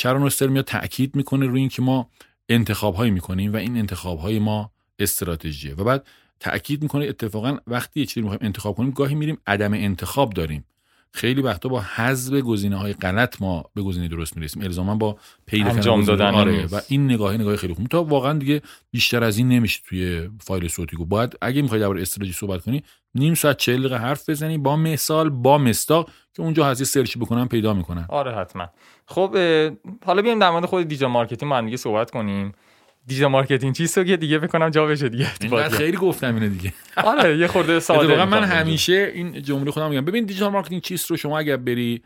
استر 0.06 0.48
میاد 0.48 0.66
تاکید 0.66 1.16
می‌کنه 1.16 1.46
روی 1.46 1.60
اینکه 1.60 1.82
ما 1.82 2.10
انتخاب 2.50 2.96
هایی 2.96 3.12
می‌کنیم 3.12 3.54
و 3.54 3.56
این 3.56 3.78
انتخاب 3.78 4.20
های 4.20 4.40
ما 4.40 4.72
استراتژیه. 5.00 5.76
و 5.76 5.84
بعد 5.84 6.08
تاکید 6.40 6.82
می‌کنه 6.84 7.06
اتفاقا 7.06 7.58
وقتی 7.68 8.00
یه 8.00 8.06
چیزی 8.06 8.22
می‌خوایم 8.22 8.42
انتخاب 8.44 8.76
کنیم 8.76 8.92
گاهی 8.92 9.16
میریم 9.16 9.38
عدم 9.48 9.74
انتخاب 9.74 10.34
داریم. 10.34 10.66
خیلی 11.14 11.42
وقتا 11.42 11.70
با 11.70 11.80
حذف 11.96 12.34
گزینه 12.34 12.76
های 12.76 12.94
غلط 12.94 13.42
ما 13.42 13.64
به 13.74 13.82
گزینه 13.82 14.08
درست 14.08 14.38
می‌رسیم. 14.38 14.64
الزاما 14.64 14.96
با 14.96 15.18
پیدا 15.46 15.64
کردن 15.64 15.76
انجام 15.76 16.04
دادن 16.04 16.34
آره. 16.34 16.66
و 16.66 16.80
این 16.88 17.12
نگاهی 17.12 17.38
نگاهی 17.38 17.58
خیلی 17.58 17.74
خوب. 17.74 17.88
تا 17.88 18.04
واقعا 18.04 18.34
دیگه 18.34 18.62
بیشتر 18.92 19.24
از 19.24 19.38
این 19.38 19.50
نمیشه 19.50 19.82
توی 19.86 20.30
فایل 20.40 20.68
صوتی 20.68 20.98
گفت. 20.98 21.10
باید 21.10 21.38
اگه 21.42 21.62
می‌خوای 21.62 21.82
درباره 21.82 22.02
استراتژی 22.02 22.34
صحبت 22.34 22.62
کنی 22.62 22.84
نیم 23.16 23.34
ساعت 23.34 23.58
40 23.58 23.80
دقیقه 23.80 23.98
حرف 23.98 24.30
بزنی 24.30 24.58
با 24.58 24.76
مثال 24.76 25.30
با 25.30 25.58
مستاق 25.58 26.10
که 26.34 26.42
اونجا 26.42 26.66
هستی 26.66 26.86
سرچ 26.86 27.18
بکنن 27.18 27.46
پیدا 27.46 27.74
می‌کنن. 27.74 28.06
آره 28.10 28.36
حتما. 28.36 28.68
خب 29.06 29.38
حالا 30.06 30.22
بیایم 30.22 30.40
در 30.40 30.50
مورد 30.50 30.66
خود 30.66 30.88
digital 30.88 31.12
marketing 31.12 31.50
با 31.52 31.58
هم 31.58 31.66
دیگه 31.66 31.78
صحبت 31.78 32.12
کنیم. 32.12 32.52
digital 33.12 33.32
marketing 33.32 33.76
چیست 33.76 34.06
که 34.06 34.18
دیگه 34.18 34.40
بکنم 34.40 34.70
جا 34.70 34.86
بشه 34.86 35.10
دیگه 35.10 35.28
پادکست. 35.50 35.76
خیلی 35.76 35.98
گفتم 35.98 36.36
اینو 36.36 36.50
دیگه. 36.50 36.74
آره 36.98 37.38
یه 37.38 37.48
خورده 37.48 37.80
ساده 37.90 38.00
اتفاقا 38.00 38.26
من 38.26 38.44
همیشه 38.44 39.12
این 39.14 39.42
جمله 39.42 39.72
خودم 39.72 39.90
میگم. 39.90 40.06
ببین 40.06 40.26
digital 40.26 40.52
marketing 40.52 40.82
چیست 40.82 41.12
رو 41.12 41.18
شما 41.18 41.40
اگر 41.40 41.58
بری 41.58 42.02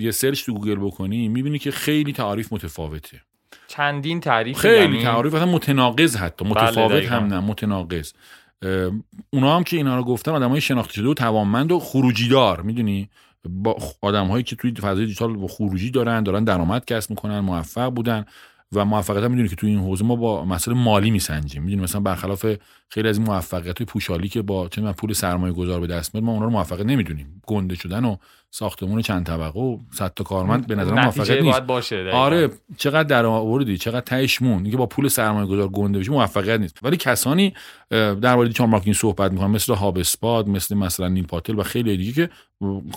یه 0.00 0.10
search 0.10 0.44
تو 0.44 0.54
گوگل 0.54 0.74
بکنی 0.74 1.28
می‌بینی 1.28 1.58
که 1.58 1.70
خیلی 1.70 2.12
تعریف 2.12 2.52
متفاوته. 2.52 3.20
چندین 3.68 4.20
تعریف 4.20 4.58
خیلی 4.58 5.02
تعریف 5.02 5.34
اصلا 5.34 5.52
متناقض 5.52 6.16
حتی. 6.16 6.44
متفاوت 6.44 6.92
دقیقاً. 6.92 7.14
هم 7.14 7.26
نه 7.26 7.40
متناقض. 7.40 8.12
اونا 9.30 9.56
هم 9.56 9.64
که 9.64 9.76
اینا 9.76 9.96
رو 9.96 10.04
گفتن 10.04 10.30
آدمای 10.30 10.60
شناخته 10.60 10.92
شده 10.92 11.08
و 11.08 11.14
توانمند 11.14 11.72
و 11.72 11.78
خروجی 11.78 12.28
دار 12.28 12.62
می‌دونی؟ 12.62 13.10
با 13.48 13.76
آدم 14.02 14.26
هایی 14.26 14.44
که 14.44 14.56
توی 14.56 14.74
فضای 14.74 15.06
دیجیتال 15.06 15.36
با 15.36 15.46
خروجی 15.46 15.90
دارن 15.90 16.22
دارن 16.22 16.44
درآمد 16.44 16.84
کسب 16.84 17.10
می‌کنن 17.10 17.40
موفق 17.40 17.88
بودن. 17.88 18.24
و 18.74 18.84
موفقیت 18.84 19.24
هم 19.24 19.30
می‌دونی 19.30 19.48
که 19.48 19.56
توی 19.56 19.70
این 19.70 19.78
حوزه 19.78 20.04
ما 20.04 20.16
با 20.16 20.44
مسئله 20.44 20.74
مالی 20.74 21.10
میسنجیم. 21.10 21.62
می‌دونی 21.62 21.82
مثلا 21.82 22.00
برخلاف 22.00 22.46
خیلی 22.88 23.08
از 23.08 23.18
این 23.18 23.26
موفقیت 23.26 23.78
های 23.78 23.86
پوشالی 23.86 24.28
که 24.28 24.42
با 24.42 24.68
چه 24.68 24.92
پول 24.92 25.12
سرمایه 25.12 25.52
گذار 25.52 25.80
به 25.80 25.86
دست 25.86 26.14
میاد 26.14 26.24
ما 26.24 26.32
اونا 26.32 26.44
رو 26.44 26.50
موفق 26.50 26.80
نمی‌دونیم. 26.80 27.42
گنده 27.46 27.74
شدن 27.74 28.04
و 28.04 28.16
ساختمون 28.50 29.02
چند 29.02 29.26
طبقه 29.26 29.60
و 29.60 29.78
صد 29.92 30.12
تا 30.16 30.24
کارمند 30.24 30.66
به 30.66 30.74
نظر 30.74 30.94
موفقیت 30.94 31.42
نیست. 31.42 31.50
باید 31.50 31.66
باشه. 31.66 32.10
آره 32.10 32.50
چقدر 32.76 33.02
در 33.02 33.26
آوردی 33.26 33.78
چقدر 33.78 34.00
تهش 34.00 34.42
مون. 34.42 34.62
اینکه 34.62 34.76
با 34.76 34.86
پول 34.86 35.08
سرمایه 35.08 35.46
گذار 35.46 35.68
گنده 35.68 35.98
بشی 35.98 36.10
موفقیت 36.10 36.60
نیست. 36.60 36.78
ولی 36.82 36.96
کسانی 36.96 37.54
در 37.90 38.34
مورد 38.34 38.48
digital 38.48 38.68
marketing 38.68 38.96
صحبت 38.96 39.32
می‌کنن 39.32 39.50
مثل 39.50 39.74
HubSpot 39.74 40.48
مثل 40.48 40.74
مثلا 40.74 41.08
نیل 41.08 41.26
پاتل 41.26 41.58
و 41.58 41.62
خیلی 41.62 41.96
دیگه 41.96 42.12
که 42.12 42.30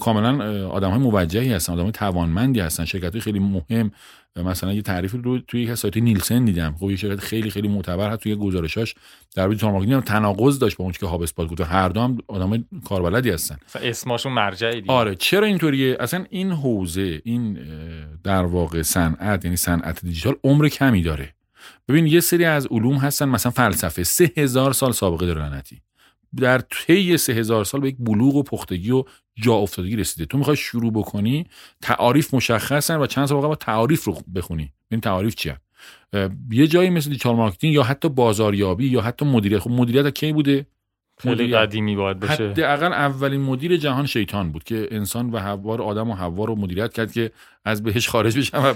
کاملا 0.02 0.68
آدم 0.70 0.90
های 0.90 1.00
موجهی 1.00 1.54
هستن 1.54 1.74
آدم 1.74 1.84
های 1.84 1.92
توانمندی 1.92 2.60
هستن 2.60 2.86
شرکت 2.86 3.12
های 3.12 3.22
خیلی 3.22 3.40
مهم 3.40 3.92
اه، 4.36 4.44
مثلا 4.44 4.74
یه 4.74 4.82
تعریفی 4.82 5.18
رو 5.18 5.40
توی 5.40 5.62
یک 5.62 5.74
سایت 5.74 5.98
نیلسن 5.98 6.46
دیدم. 6.46 6.76
خب 6.80 6.90
یه 6.90 6.96
شرکت 6.96 7.20
خیلی 7.20 7.50
خیلی 7.50 7.68
معتبر 7.68 8.12
هست 8.12 8.22
توی 8.24 8.36
گزارشاش. 8.36 8.96
در 9.36 9.48
مورد 9.48 9.66
marketing 9.66 9.94
هم 9.94 10.02
تناقض 10.02 10.60
داشت 10.60 10.78
با 10.78 10.84
اون 10.84 10.94
که 10.94 11.06
HubSpot 11.06 11.48
گفت 11.48 11.62
و 11.62 11.64
هر 11.64 11.90
دو 11.90 12.02
هم 12.02 12.18
آدم 12.28 12.66
کاربلدی 12.86 13.30
هستن. 13.30 13.58
اسمشون 13.76 14.32
مرجعی 14.32 14.82
دیگه. 14.82 14.94
آره 14.94 15.16
چرا 15.16 15.48
اینطوریه؟ 15.48 15.98
اصلا 16.00 16.26
این 16.30 16.52
حوزه 16.52 17.22
این 17.26 17.60
در 18.24 18.46
واقع 18.46 18.82
صنعت 18.82 19.46
یعنی 19.46 19.58
صنعت 19.58 20.06
دیجیتال 20.06 20.36
عمر 20.44 20.70
کمی 20.70 21.02
داره. 21.02 21.34
ببین 21.88 22.08
یه 22.08 22.20
سری 22.20 22.46
از 22.46 22.68
علوم 22.72 22.96
هستن 22.96 23.30
مثلا 23.30 23.52
فلسفه. 23.52 24.04
سه 24.04 24.32
هزار 24.38 24.74
سال 24.74 24.92
سابقه 24.92 25.26
داره 25.26 25.42
لعنتی. 25.42 25.82
در 26.36 26.60
طی 26.60 27.18
سه 27.18 27.34
هزار 27.34 27.64
سال 27.64 27.82
به 27.82 27.88
یک 27.88 27.96
بلوغ 28.00 28.36
و 28.36 28.44
پختگی 28.44 28.92
و 28.92 29.04
جا 29.36 29.54
افتادگی 29.54 29.96
رسیده. 29.96 30.26
تو 30.26 30.38
می‌خوای 30.38 30.58
شروع 30.58 30.92
بکنی 30.92 31.46
تعاریف 31.82 32.34
مشخصن 32.34 33.00
و 33.00 33.06
چند 33.06 33.26
سال 33.26 33.36
واقعا 33.36 33.50
با 33.50 33.56
تعاریف 33.56 34.04
رو 34.04 34.18
بخونی. 34.36 34.74
این 34.92 35.02
تعاریف 35.02 35.36
چیه؟ 35.36 35.58
یه 36.52 36.68
جایی 36.68 36.90
مثل 36.90 37.10
digital 37.10 37.36
marketing 37.36 37.74
یا 37.74 37.84
حتی 37.84 38.10
بازاریابی 38.10 38.88
یا 38.88 39.02
حتی 39.02 39.26
مدیریت. 39.26 39.60
خب 39.60 39.72
مدیریت 39.72 40.06
از 40.06 40.12
کی 40.12 40.34
بوده؟ 40.34 40.66
خیلی. 41.18 41.56
قدیمی 41.56 41.96
باید 41.96 42.20
بشه. 42.20 42.50
حداقل 42.50 42.94
اولین 42.94 43.42
مدیر 43.42 43.78
جهان 43.78 44.06
شیطان 44.06 44.52
بود 44.52 44.64
که 44.64 44.88
انسان 44.92 45.30
و 45.30 45.38
حوا 45.38 45.78
آدم 45.78 46.10
و 46.10 46.14
حوا 46.14 46.46
رو 46.46 46.56
مدیریت 46.56 46.94
کرد 46.94 47.12
که 47.12 47.32
از 47.68 47.84
بهشت 47.84 48.10
خارج 48.10 48.38
بشن 48.38 48.58
و. 48.58 48.74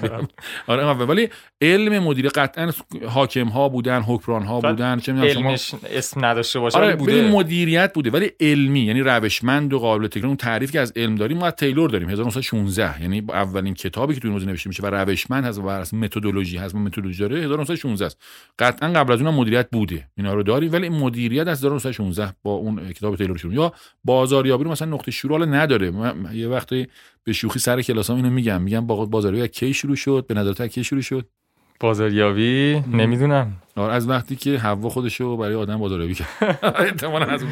آره 0.68 0.86
اول. 0.86 1.10
ولی 1.10 1.30
علم 1.62 2.04
مدیر 2.04 2.30
قطعا 2.30 2.72
حاکم 3.08 3.48
ها 3.48 3.70
بودن 3.70 4.02
حکمران 4.02 4.44
ها 4.44 4.62
بودن 4.62 5.00
چه 5.00 5.14
می‌دونم 5.14 5.56
شما. 5.56 5.80
اسم 5.90 6.26
نداشته 6.26 6.60
باشه 6.60 6.78
آره 6.78 6.96
بوده. 6.96 7.32
مدیریت 7.32 7.94
بوده. 7.94 8.10
ولی 8.10 8.32
علمی 8.40 8.80
یعنی 8.80 9.02
روشمند 9.02 9.74
و 9.74 9.80
قابل 9.80 10.08
تکرار 10.08 10.28
اون 10.28 10.38
تعریفی 10.38 10.74
که 10.74 10.80
از 10.80 10.94
علم 10.96 11.16
داریم 11.16 11.38
ما 11.38 11.48
از 11.48 11.54
تیلور 11.54 11.90
داریم. 11.90 12.10
1916 12.10 13.02
یعنی 13.02 13.24
اولین 13.30 13.74
کتابی 13.74 14.14
که 14.14 14.20
تو 14.20 14.28
این 14.28 14.50
نوشته 14.50 14.68
میشه 14.68 14.84
و 14.84 14.86
روشمند 14.86 15.46
هست 15.46 15.60
و 15.60 15.68
اساس 15.68 15.94
متدولوژی 15.94 16.58
هست. 16.58 16.76
و 16.76 16.78
متدولوژی 16.78 17.20
داره 17.20 17.44
1916 17.44 18.06
است. 18.06 18.18
قطعا 18.60 18.90
قبل 18.90 19.14
از 19.14 19.22
اون 19.22 19.34
مدیریت 19.34 19.68
بوده. 19.72 20.08
اینا 20.18 20.34
رو 20.34 20.44
داریم 20.44 20.72
ولی 20.72 20.90
مدیریت 20.90 21.48
از 21.48 21.58
1916 21.58 22.34
با 22.44 22.52
اون 22.52 22.94
کتاب 22.94 23.16
تیلور 23.16 23.38
شروع. 23.38 23.54
یا 23.54 23.74
بازاریابی 24.04 24.64
رو 24.64 24.72
مثلا 24.72 24.88
نقطه 24.88 25.12
شروع 25.12 25.46
نداره. 25.46 25.92
من 25.92 26.30
یه 26.34 26.48
وقتی 26.48 26.88
به 27.24 27.34
شوخی 27.34 27.60
سر 27.60 27.82
کلاسام 27.82 28.16
اینو 28.18 28.30
میگم. 28.30 28.62
میگم 28.62 28.88
با 28.88 29.06
بازاریابی 29.06 29.44
از 29.44 29.50
کی 29.50 29.74
شروع 29.74 29.96
شد؟ 29.96 30.26
به 30.28 30.34
نظر 30.34 30.68
کی 30.68 30.84
شروع 30.84 31.02
شد؟ 31.02 31.28
بازاریابی؟ 31.80 32.84
نمی‌دونم. 32.92 33.54
آره 33.76 33.94
از 33.94 34.10
وقتی 34.10 34.36
که 34.36 34.58
حوا 34.58 34.90
خودشو 34.90 35.38
برای 35.38 35.56
آدم 35.56 35.78
بازاریابی 35.78 36.14
کرد. 36.14 36.28
احتمالاً 36.80 37.26
از 37.26 37.44
اون. 37.44 37.52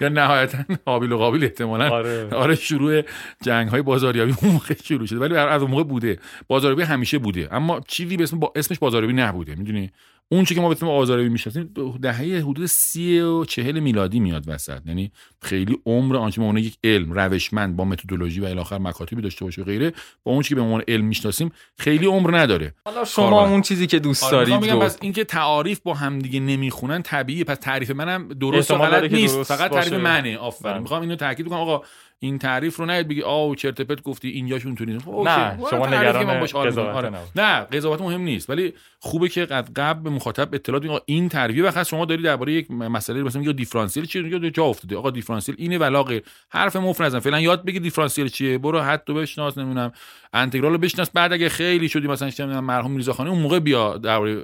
یا 0.00 0.08
نهایتا 0.08 0.58
حابیل 0.86 1.12
و 1.12 1.18
قابیل 1.18 1.44
احتمالاً. 1.44 1.88
آره. 1.88 2.28
آره 2.34 2.54
شروع 2.54 3.02
جنگ 3.42 3.68
های 3.68 3.82
بازاریابی 3.82 4.34
اون 4.42 4.52
موقع 4.52 4.74
شروع 4.84 5.06
شده 5.06 5.18
ولی 5.18 5.34
از 5.36 5.62
اون 5.62 5.70
موقع 5.70 5.82
بوده. 5.82 6.18
بازاریابی 6.48 6.82
همیشه 6.82 7.18
بوده. 7.18 7.48
اما 7.50 7.80
چیزی 7.88 8.16
به 8.16 8.22
اسم 8.22 8.38
با 8.38 8.52
اسمش 8.56 8.78
بازاریابی 8.78 9.14
نبوده. 9.14 9.54
می‌دونی؟ 9.54 9.90
اون 10.30 10.44
چی 10.44 10.54
که 10.54 10.60
ما 10.60 10.68
به 10.68 10.74
اسم 10.74 10.86
بازاریابی 10.86 11.28
می‌شناسیم 11.28 11.70
دهه 12.02 12.42
حدود 12.46 12.66
سی 12.66 13.20
و 13.20 13.44
چهل 13.44 13.80
میلادی 13.80 14.20
میاد 14.20 14.44
وسط 14.46 14.80
یعنی 14.86 15.12
خیلی 15.42 15.78
عمر 15.86 16.16
آنچه 16.16 16.40
ما 16.40 16.58
یک 16.58 16.78
علم 16.84 17.12
روشمند 17.12 17.76
با 17.76 17.84
متدولوژی 17.84 18.40
و 18.40 18.44
الی 18.44 18.58
آخر 18.58 18.78
مکاتبی 18.78 19.22
داشته 19.22 19.44
باشه 19.44 19.62
و 19.62 19.64
غیره 19.64 19.92
با 20.24 20.32
اون 20.32 20.42
چی 20.42 20.48
که 20.48 20.54
به 20.54 20.60
عنوان 20.60 20.82
علم 20.88 21.04
می‌شناسیم 21.04 21.52
خیلی 21.78 22.06
عمر 22.06 22.38
نداره 22.38 22.74
حالا 22.84 23.04
شما 23.04 23.30
کاربر. 23.30 23.50
اون 23.52 23.62
چیزی 23.62 23.86
که 23.86 23.98
دوست 23.98 24.24
آره 24.24 24.36
دارید 24.36 24.60
بگم 24.60 24.72
رو 24.72 24.80
پس 24.80 24.98
اینکه 25.00 25.24
تعاریف 25.24 25.80
با 25.80 25.94
همدیگه 25.94 26.40
نمی‌خونن 26.40 27.02
طبیعیه 27.02 27.44
پس 27.44 27.58
تعریف 27.60 27.90
منم 27.90 28.28
درست 28.28 28.70
و 28.70 28.74
غلط 28.74 29.12
نیست 29.12 29.34
درست 29.34 29.54
فقط 29.54 29.70
تعریف. 29.70 29.92
منه 29.92 30.36
آفرین 30.36 30.72
بله. 30.72 30.82
می‌خوام 30.82 31.00
اینو 31.00 31.16
تاکید 31.16 31.48
کنم 31.48 31.58
آقا 31.58 31.82
این 32.20 32.38
تعریف 32.38 32.76
رو 32.76 32.86
نید 32.86 33.08
بگی 33.08 33.22
آو 33.22 33.54
چرت 33.54 33.80
پرت 33.80 34.02
گفتی 34.02 34.28
اینجاشون 34.28 34.74
تو 34.74 34.84
نیست. 34.84 35.04
خب،. 35.04 35.22
نه، 35.26 35.58
شما 35.70 35.86
تعریفی 35.86 36.18
نگران 36.18 36.42
می‌کنم. 36.42 36.66
قضاوت 36.66 36.96
آره. 36.96 37.12
نه 37.36 37.60
قضاوت 37.60 38.00
مهم 38.00 38.20
نیست. 38.20 38.50
ولی 38.50 38.74
خوبه 39.00 39.28
که 39.28 39.44
قد 39.44 39.68
قبل 39.76 40.02
به 40.02 40.10
مخاطب 40.10 40.54
اطلاع 40.54 40.78
بدین 40.78 40.90
آقا 40.90 41.00
این 41.06 41.28
تعریفی 41.28 41.60
وقت 41.60 41.82
شما 41.82 42.04
داری 42.04 42.22
درباره 42.22 42.52
یک 42.52 42.70
مسئله 42.70 43.22
مثلا 43.22 43.42
یا 43.42 43.52
دیفرانسیل 43.52 44.04
چیه؟ 44.04 44.28
یا 44.28 44.50
جا 44.50 44.64
افتاده. 44.64 44.96
آقا 44.96 45.10
دیفرانسیل 45.10 45.54
اینه 45.58 45.78
ولا 45.78 46.02
غیر. 46.02 46.22
حرف 46.48 46.76
مفت 46.76 47.00
نزن. 47.00 47.18
فعلا 47.18 47.40
یاد 47.40 47.64
بگیر 47.64 47.82
دیفرانسیل 47.82 48.28
چیه. 48.28 48.58
برو 48.58 48.80
حد 48.80 49.02
تو 49.06 49.14
بشناس 49.14 49.58
نمی‌دونم. 49.58 49.92
انتگرال 50.32 50.72
رو 50.72 50.78
بشناس. 50.78 51.10
بعد 51.10 51.32
اگه 51.32 51.48
خیلی 51.48 51.88
شدی 51.88 52.08
مثلا 52.08 52.30
چه 52.30 52.46
می‌دونم 52.46 52.64
مرحوم 52.64 52.90
میرزاخانی 52.90 53.30
اون 53.30 53.38
موقع 53.38 53.58
بیا 53.58 53.96
درباره 53.96 54.42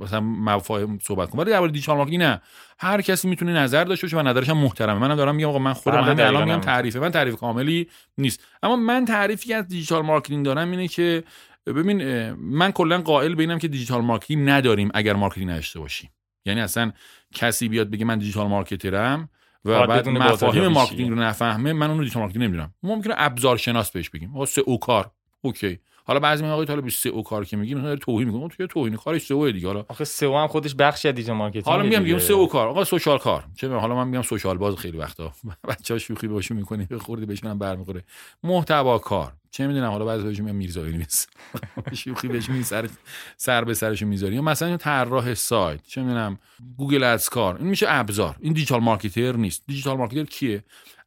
مثلا 0.00 0.20
مفاهیم 0.20 0.98
صحبت 1.02 1.30
کن. 1.30 1.38
ولی 1.38 1.50
درباره 1.50 1.72
digital 1.72 1.96
marketing 1.96 2.22
نه. 2.22 2.40
هر 2.80 3.02
کسی 3.02 3.28
می‌تونه 3.28 3.52
نظر 3.52 3.84
داشته 3.84 4.06
باشه 4.06 4.16
و 4.16 4.22
نظرش 4.22 4.48
هم 4.48 4.58
محترمه. 4.58 5.00
منم 5.00 5.14
دارم 5.14 5.34
میگم 5.34 5.48
آقا 5.48 5.58
من 5.58 5.72
خودم 5.72 5.96
بله، 5.96 6.06
همین 6.06 6.20
الان 6.20 6.44
میگم 6.44 6.54
همین. 6.54 6.97
تعریف 6.98 7.14
من 7.14 7.20
تعریف 7.20 7.36
کاملی 7.36 7.88
نیست. 8.18 8.44
اما 8.62 8.76
من 8.76 9.04
تعریفی 9.04 9.48
که 9.48 9.56
از 9.56 9.68
digital 9.68 10.02
marketing 10.02 10.44
دارم 10.44 10.70
اینه 10.70 10.88
که 10.88 11.24
ببین 11.66 12.30
من 12.32 12.70
کلا 12.72 12.98
قائل 12.98 13.34
به 13.34 13.42
اینم 13.42 13.58
که 13.58 13.68
digital 13.68 14.00
marketing 14.00 14.48
نداریم 14.48 14.90
اگر 14.94 15.12
marketing 15.12 15.50
نداشته 15.50 15.80
باشیم. 15.80 16.10
یعنی 16.44 16.60
اصلا 16.60 16.92
کسی 17.34 17.68
بیاد 17.68 17.90
بگه 17.90 18.04
من 18.04 18.18
digital 18.18 18.46
marketer 18.46 19.19
م 19.19 19.28
و 19.64 19.86
بعد 19.86 20.08
مفاهیم 20.08 20.68
marketing. 20.68 21.10
رو 21.10 21.16
نفهمه 21.16 21.72
من 21.72 21.86
اون 21.86 21.98
رو 21.98 22.04
digital 22.04 22.22
marketing 22.22 22.44
نمی‌دونم. 22.44 22.74
ممکنه 22.82 23.14
ابزار 23.16 23.56
شناس 23.56 23.90
بهش 23.90 24.10
بگیم. 24.10 24.34
آقا 24.34 24.46
SEO 24.46 24.76
کار. 24.76 25.10
اوکی. 25.40 25.78
حالا 26.08 26.20
بعضی 26.20 26.42
میگن 26.42 26.54
آقا 26.54 26.76
به 26.76 26.90
SEO 26.90 27.22
کار 27.22 27.44
که 27.44 27.56
میگیم 27.56 27.78
مثلا 27.78 27.96
توهین 27.96 28.28
می‌کنه. 28.28 28.48
تو 28.48 28.66
توهین 28.66 28.96
کارش 28.96 29.22
SEO 29.22 29.52
دیگه. 29.52 29.66
حالا 29.66 29.84
آخه 29.88 30.04
SEO 30.04 30.38
هم 30.38 30.46
خودش 30.46 30.74
بخشی 30.74 31.08
از 31.08 31.14
digital 31.14 31.36
marketing 31.36 31.64
حالا 31.64 31.82
میگم 31.82 32.02
میگم. 32.02 32.18
SEO 32.18 32.46
کار. 32.46 32.68
آقا 32.68 32.84
social 32.84 33.18
کار. 33.18 33.44
چه 33.56 33.66
می‌دونم، 33.66 33.80
حالا 33.80 33.94
من 33.94 34.08
میگم 34.08 34.22
social 34.22 34.58
باز 34.58 34.76
خیلی 34.76 34.98
وقتا. 34.98 35.32
بچه‌ها 35.68 35.98
شوخی 35.98 36.28
باشون 36.28 36.56
می‌کنه 36.56 36.88
خورده 36.98 37.26
بهشون 37.26 37.58
برمیخوره. 37.58 38.04
محتوا 38.42 38.98
کار. 38.98 39.32
چه 39.50 39.66
می‌دونم 39.66 39.90
حالا 39.90 40.04
بعضی 40.04 40.22
بهشون 40.24 40.44
میگم 40.44 40.56
میرزایی 40.56 40.96
نیست. 40.96 41.36
شوخی 42.04 42.28
بهشون 42.28 42.56
می 42.56 42.62
سر 42.62 42.88
سر 43.36 43.64
به 43.64 43.74
سرشون 43.74 44.08
می‌ذاری. 44.08 44.34
یا 44.34 44.42
مثلا 44.42 44.76
طراح 44.76 45.34
سایت. 45.34 45.80
چه 45.86 46.02
می‌دونم 46.02 46.38
Google 46.76 47.02
Ads 47.02 47.28
کار. 47.28 47.56
این 47.56 47.66
میشه 47.66 47.86
ابزار. 47.88 48.36
این 48.40 48.52
digital 48.52 48.80
marketer 48.80 49.36
نیست. 49.36 49.62
digital 49.66 49.96
marketer 49.96 50.24
کیه؟ 50.24 50.64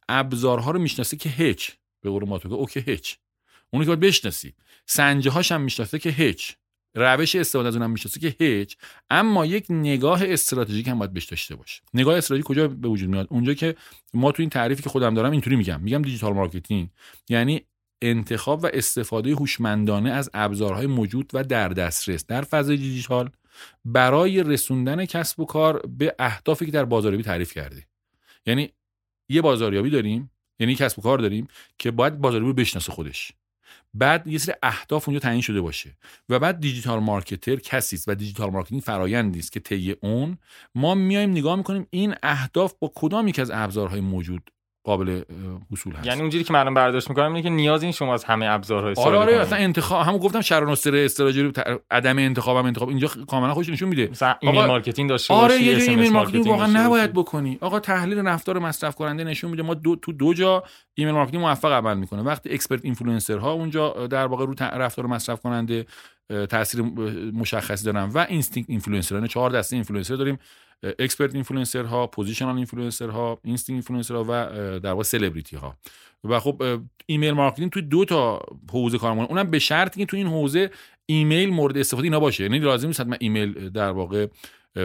ابزارها 0.08 0.70
رو 0.70 0.78
می‌شناسه 0.78 1.16
که 1.16 1.28
هیچ. 1.28 1.72
به 2.00 2.10
قول 2.10 2.28
ما 2.28 2.38
تو 2.38 2.54
اوکی 2.54 2.80
هیچ. 2.80 3.18
اونی 3.70 3.84
که 3.84 3.88
باید 3.88 4.00
بشناسی. 4.00 4.52
سنجه 4.94 5.30
هاش 5.30 5.52
هم 5.52 5.60
می‌شناسه 5.60 5.98
که 5.98 6.10
هیچ. 6.10 6.56
روش 6.94 7.34
استفاده 7.34 7.68
از 7.68 7.76
اونم 7.76 7.90
می‌شناسه 7.90 8.20
که 8.20 8.36
هیچ. 8.38 8.76
اما 9.10 9.46
یک 9.46 9.66
نگاه 9.70 10.20
استراتژیک 10.24 10.88
هم 10.88 10.98
باید 10.98 11.12
بهش 11.12 11.24
داشته 11.24 11.56
باشه. 11.56 11.82
نگاه 11.94 12.16
استراتژیک 12.16 12.46
کجا 12.46 12.68
به 12.68 12.88
وجود 12.88 13.10
میاد؟ 13.10 13.26
اونجا 13.30 13.54
که 13.54 13.74
ما 14.14 14.32
تو 14.32 14.42
این 14.42 14.50
تعریفی 14.50 14.82
که 14.82 14.88
خودم 14.88 15.14
دارم 15.14 15.30
اینطوری 15.30 15.56
میگم. 15.56 15.80
میگم 15.80 16.02
digital 16.02 16.32
marketing. 16.32 16.88
یعنی 17.28 17.60
انتخاب 18.02 18.64
و 18.64 18.70
استفاده 18.72 19.34
هوشمندانه 19.34 20.10
از 20.10 20.30
ابزارهای 20.34 20.86
موجود 20.86 21.30
و 21.32 21.44
در 21.44 21.68
دسترس. 21.68 22.26
در 22.26 22.42
فضای 22.42 22.76
دیجیتال 22.76 23.30
برای 23.84 24.42
رسوندن 24.42 25.04
کسب 25.04 25.40
و 25.40 25.44
کار 25.44 25.86
به 25.86 26.14
اهدافی 26.18 26.66
که 26.66 26.72
در 26.72 26.84
بازاریابی 26.84 27.24
تعریف 27.24 27.52
کرده. 27.54 27.86
یعنی 28.46 28.72
یه 29.28 29.42
بازاریابی 29.42 29.90
داریم. 29.90 30.30
یعنی 30.58 30.74
کسب 30.74 30.98
و 30.98 31.02
کار 31.02 31.18
داریم 31.18 31.48
که 31.78 31.90
باید 31.90 32.18
بازاریابی 32.18 32.62
بشناسه 32.62 32.92
خودش. 32.92 33.32
بعد 33.94 34.26
یه 34.26 34.38
سری 34.38 34.54
اهداف 34.62 35.08
اونجا 35.08 35.20
تعیین 35.20 35.40
شده 35.40 35.60
باشه. 35.60 35.96
و 36.28 36.38
بعد 36.38 36.60
digital 36.60 36.98
marketer 36.98 37.56
کسی 37.56 37.96
است 37.96 38.08
و 38.08 38.14
digital 38.14 38.50
marketing 38.50 38.82
فرایندی 38.82 39.38
است 39.38 39.52
که 39.52 39.60
طی 39.60 39.96
اون 40.00 40.38
ما 40.74 40.94
میایم 40.94 41.30
نگاه 41.30 41.56
می‌کنیم 41.56 41.86
این 41.90 42.14
اهداف 42.22 42.74
با 42.78 42.92
کدام 42.94 43.28
یک 43.28 43.38
از 43.38 43.50
ابزارهای 43.54 44.00
موجود 44.00 44.50
قابل 44.84 45.08
اه، 45.10 45.60
حصول 45.72 45.92
هست. 45.94 46.06
یعنی 46.06 46.20
اونجوری 46.20 46.44
که 46.44 46.52
من 46.52 46.74
برداشت 46.74 47.10
می‌کنم 47.10 47.26
اینه 47.26 47.42
که 47.42 47.48
نیاز 47.50 47.82
این 47.82 47.92
شما 47.92 48.14
از 48.14 48.24
همه 48.24 48.46
ابزارها 48.46 48.82
آره 48.82 48.90
استفاده 48.92 49.16
آره 49.16 49.32
کنید. 49.32 49.46
اصلا 49.46 49.58
انتخاب 49.58 50.06
همون 50.06 50.18
گفتم 50.20 50.40
رو 51.42 51.50
ت- 51.50 51.80
عدم 51.90 52.18
انتخابم 52.18 52.66
انتخاب 52.66 52.88
اینجا 52.88 53.08
کاملا 53.28 53.54
خودش 53.54 53.68
نشون 53.68 53.88
میده. 53.88 54.08
مثلا 54.10 54.34
ایمیل 54.40 54.58
آقا- 54.58 54.66
marketing 54.66 55.08
داشته 55.10 55.34
آره 55.34 55.54
باشی 55.54 55.64
یه 55.64 55.78
SMS 55.78 55.88
email 55.88 56.12
marketing 56.12 56.46
واقعا 56.46 56.66
نباید. 56.66 57.12
بکنی. 57.12 57.58
آقا 57.60 57.80
تحلیل 57.80 58.18
رفتار 58.18 58.58
مصرف 58.58 58.94
کننده 58.94 59.24
نشون 59.24 59.50
میده. 59.50 59.62
ما 59.62 59.74
دو 59.74 59.96
تو 59.96 60.12
دو 60.12 60.34
جا 60.34 60.62
email 60.94 61.14
marketing 61.14 61.42
موفق 61.42 61.72
عمل 61.72 61.96
می‌کنه. 61.98 62.22
وقتی 62.22 62.50
expert 62.50 62.84
influencer 62.84 63.38
ها 63.38 63.52
اونجا 63.52 64.06
در 64.06 64.26
واقع 64.26 64.46
رو 64.46 64.54
رفتار 64.60 65.06
مصرف 65.06 65.40
کننده 65.40 65.86
تاثیر 66.50 66.82
مشخصی 67.34 67.84
دارن 67.84 68.04
و 68.14 68.26
instinct 68.28 68.70
influencer 68.70 69.26
چهار 69.26 69.50
دسته 69.50 69.76
اینفلوئنسر 69.76 70.14
داریم. 70.14 70.38
expert 70.82 71.34
influencer 71.34 71.84
ها 71.84 72.06
positional 72.06 72.56
influencer 72.56 73.08
ها 73.08 73.38
instinct 73.44 73.76
influencer 73.76 74.14
ها 74.14 74.24
و 74.28 74.80
در 74.80 74.90
واقع 74.90 75.02
سلبریتی 75.02 75.56
ها 75.56 75.76
و 76.24 76.40
خب 76.40 76.62
email 77.06 77.32
marketing 77.32 77.70
توی 77.70 77.82
دو 77.82 78.04
تا 78.04 78.40
حوزه 78.72 78.98
کار 78.98 79.12
می‌کنه. 79.12 79.28
اونم 79.28 79.50
به 79.50 79.58
شرطی 79.58 80.00
که 80.00 80.06
تو 80.06 80.16
این 80.16 80.26
حوزه 80.26 80.70
ایمیل 81.06 81.50
مورد 81.50 81.78
استفاده 81.78 82.04
اینا 82.04 82.20
باشه. 82.20 82.42
یعنی 82.44 82.58
لازم 82.58 82.86
نیست 82.86 83.00
حتما 83.00 83.16
ایمیل 83.20 83.68
در 83.68 83.90
واقع 83.90 84.26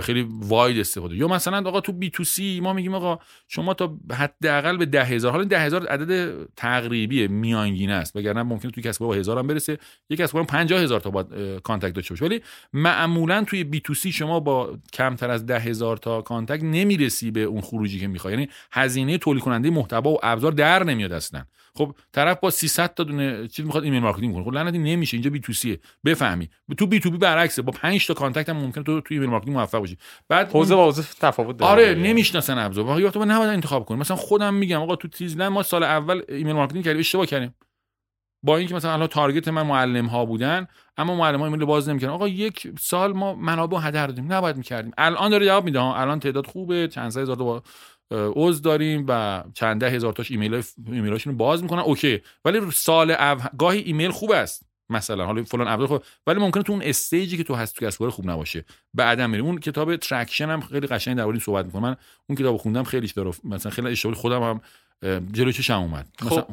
خیلی 0.02 0.28
wide 0.30 0.80
استفاده. 0.80 1.16
یا 1.16 1.28
مثلا 1.28 1.70
آقا 1.70 1.82
تو 1.82 1.92
B2C 1.91 2.60
ما 2.60 2.74
میگیم 2.74 2.94
آقا 2.94 3.20
شما 3.48 3.74
تا 3.74 3.98
حداقل 4.12 4.78
به 4.78 4.86
ده 4.86 5.04
هزار 5.04 5.32
حالا 5.32 5.44
ده 5.44 5.60
هزار 5.60 5.88
عدد 5.88 6.46
تقریبی 6.56 7.28
میانگینه 7.28 7.94
است. 7.94 8.16
وگرنه 8.16 8.44
ممکنه 8.44 8.72
توی 8.72 8.84
کسب 8.84 9.00
با 9.00 9.14
هزار 9.14 9.40
هم 9.40 9.48
برسه. 9.48 9.78
یک 10.10 10.20
کسب 10.20 10.36
و 10.36 10.38
کار 10.38 10.48
50 10.48 10.82
هزار 10.82 11.00
تا 11.00 11.10
اه، 11.10 11.60
contact 11.60 11.93
داشته 11.94 12.14
باشه. 12.14 12.26
ولی 12.26 12.42
معمولا 12.74 13.44
توی 13.44 13.64
B2C 13.64 14.12
شما 14.12 14.40
با 14.40 14.78
کمتر 14.94 15.30
از 15.30 15.46
ده 15.46 15.60
هزار 15.60 15.98
تا 15.98 16.22
contact 16.22 16.64
نمی‌رسی 16.64 17.32
به 17.32 17.40
اون 17.44 17.62
خروجی 17.62 18.00
که 18.00 18.08
می‌خوای. 18.08 18.34
یعنی 18.34 18.50
هزینه 18.72 19.18
تولید 19.18 19.44
کننده 19.44 19.70
محتوا 19.70 20.12
و 20.12 20.18
ابزار 20.24 20.52
در 20.52 20.84
نمیاد 20.84 21.12
اصلا. 21.12 21.46
خب 21.78 21.96
طرف 22.14 22.40
با 22.40 22.50
300 22.50 22.94
تا 22.94 23.04
دونه 23.04 23.48
چیز 23.48 23.66
می‌خواد 23.66 23.84
email 23.84 24.00
marketing 24.00 24.34
کنه. 24.34 24.44
خب 24.44 24.54
لعنتی 24.54 24.78
نمیشه 24.78 25.18
اینجا 25.18 25.30
B2C 25.30 25.54
ه 25.54 25.80
بفهمی. 26.06 26.50
تو 26.78 26.88
B2B 26.88 27.18
برعکسه. 27.18 27.62
با 27.62 27.72
5 27.72 28.08
تا 28.08 28.14
contact 28.14 28.50
هم 28.50 28.58
ممکنه 28.58 28.84
تو 28.84 29.02
تو 29.02 29.14
email 29.14 29.30
marketing 29.30 29.58
موفق 29.58 29.80
باشی. 29.80 29.98
بعد 30.30 30.52
حوزه 30.52 30.76
با 30.76 30.86
حوزه 30.86 31.04
تفاوت 31.20 31.58
داره. 31.58 31.72
آره 31.72 31.96
نمی‌شناسن 31.96 32.58
ابزار. 32.58 33.02
یا 33.02 33.12
تو 33.12 33.26
نباید 33.26 33.50
انتخاب 33.50 33.86
کنی 33.86 34.00
مثلا 34.00 34.18
خودم 34.18 34.54
میگم 34.54 34.82
آقا 34.82 34.96
تو 34.96 35.08
تیزلند 35.08 35.52
ما 35.52 35.64
سال 35.64 35.84
اول 35.84 36.22
email 36.30 36.56
marketing 36.56 36.86
کردیم 36.86 37.00
اشتباه 37.00 37.26
کردیم. 37.26 37.56
با 38.44 38.58
اینکه 38.58 38.76
مثلا 38.76 38.94
الان 38.94 39.08
target 39.08 39.48
من 39.48 39.62
معلم 39.62 40.06
ها 40.06 40.26
بودن 40.26 40.68
اما 40.98 41.16
معلم 41.16 41.40
ها 41.40 41.46
ایمیل 41.46 41.66
باز 41.66 41.90
نمی‌کردن. 41.90 42.14
آقا 42.14 42.28
یک 42.28 42.68
سال 42.80 43.14
ما 43.14 43.36
منابع 43.36 43.78
هدر 43.82 44.08
دادیم 44.08 44.34
نباید 44.34 44.58
می‌کردیم. 44.58 44.92
الان 44.98 45.30
داره 45.30 45.46
جواب 45.46 45.66
میده. 45.66 45.82
الان 45.82 46.20
تعداد 46.20 46.48
خوبه 46.48 46.88
چند 46.88 47.18
هزار 47.18 47.64
عضو 48.12 48.62
داریم 48.62 49.05
و 49.08 49.43
چند 49.53 49.82
ده 49.82 49.89
هزار 49.89 50.14
تاش 50.14 50.32
ایمیل 50.32 50.64
ایمیلاشون 50.88 51.34
رو 51.34 51.38
باز 51.38 51.64
می‌کنن. 51.64 51.80
okay. 51.80 52.22
ولی 52.45 52.72
سال 52.72 53.12
او... 53.12 53.38
گاهی 53.58 53.80
ایمیل 53.80 54.12
خوب 54.12 54.32
است 54.32 54.66
مثلا. 54.89 55.26
حالا 55.26 55.43
فلان 55.43 55.68
ابزار 55.68 55.88
خوب 55.88 56.03
ولی 56.28 56.39
ممکنه 56.39 56.64
تو 56.64 56.74
اون 56.74 56.82
stage 56.82 57.28
ی 57.28 57.38
که 57.38 57.43
تو 57.43 57.55
هست 57.55 57.76
تو 57.76 57.86
کسب 57.86 58.10
خوب 58.10 58.30
نباشه. 58.30 58.66
بعدا 58.93 59.28
میری 59.28 59.43
اون 59.43 59.60
کتاب 59.60 59.95
Traction 59.95 60.50
هم 60.49 60.62
خیلی 60.62 60.88
قشنگ 60.88 61.18
درباره 61.18 61.36
این 61.36 61.43
صحبت 61.43 61.66
می‌کنه. 61.66 61.82
من 61.82 61.95
اون 62.30 62.38
کتابو 62.38 62.58
خوندم 62.58 62.84
خیلی 62.84 63.08
داره 63.16 63.32
مثلا 63.43 63.72
خیلی 63.72 63.88
اشتباه 63.88 64.16
خودم 64.16 64.43
هم 64.43 64.62
جلوی 65.32 65.53
چشم 65.53 65.74
اومد. 65.74 66.08
مثلا 66.22 66.41
خب. 66.41 66.47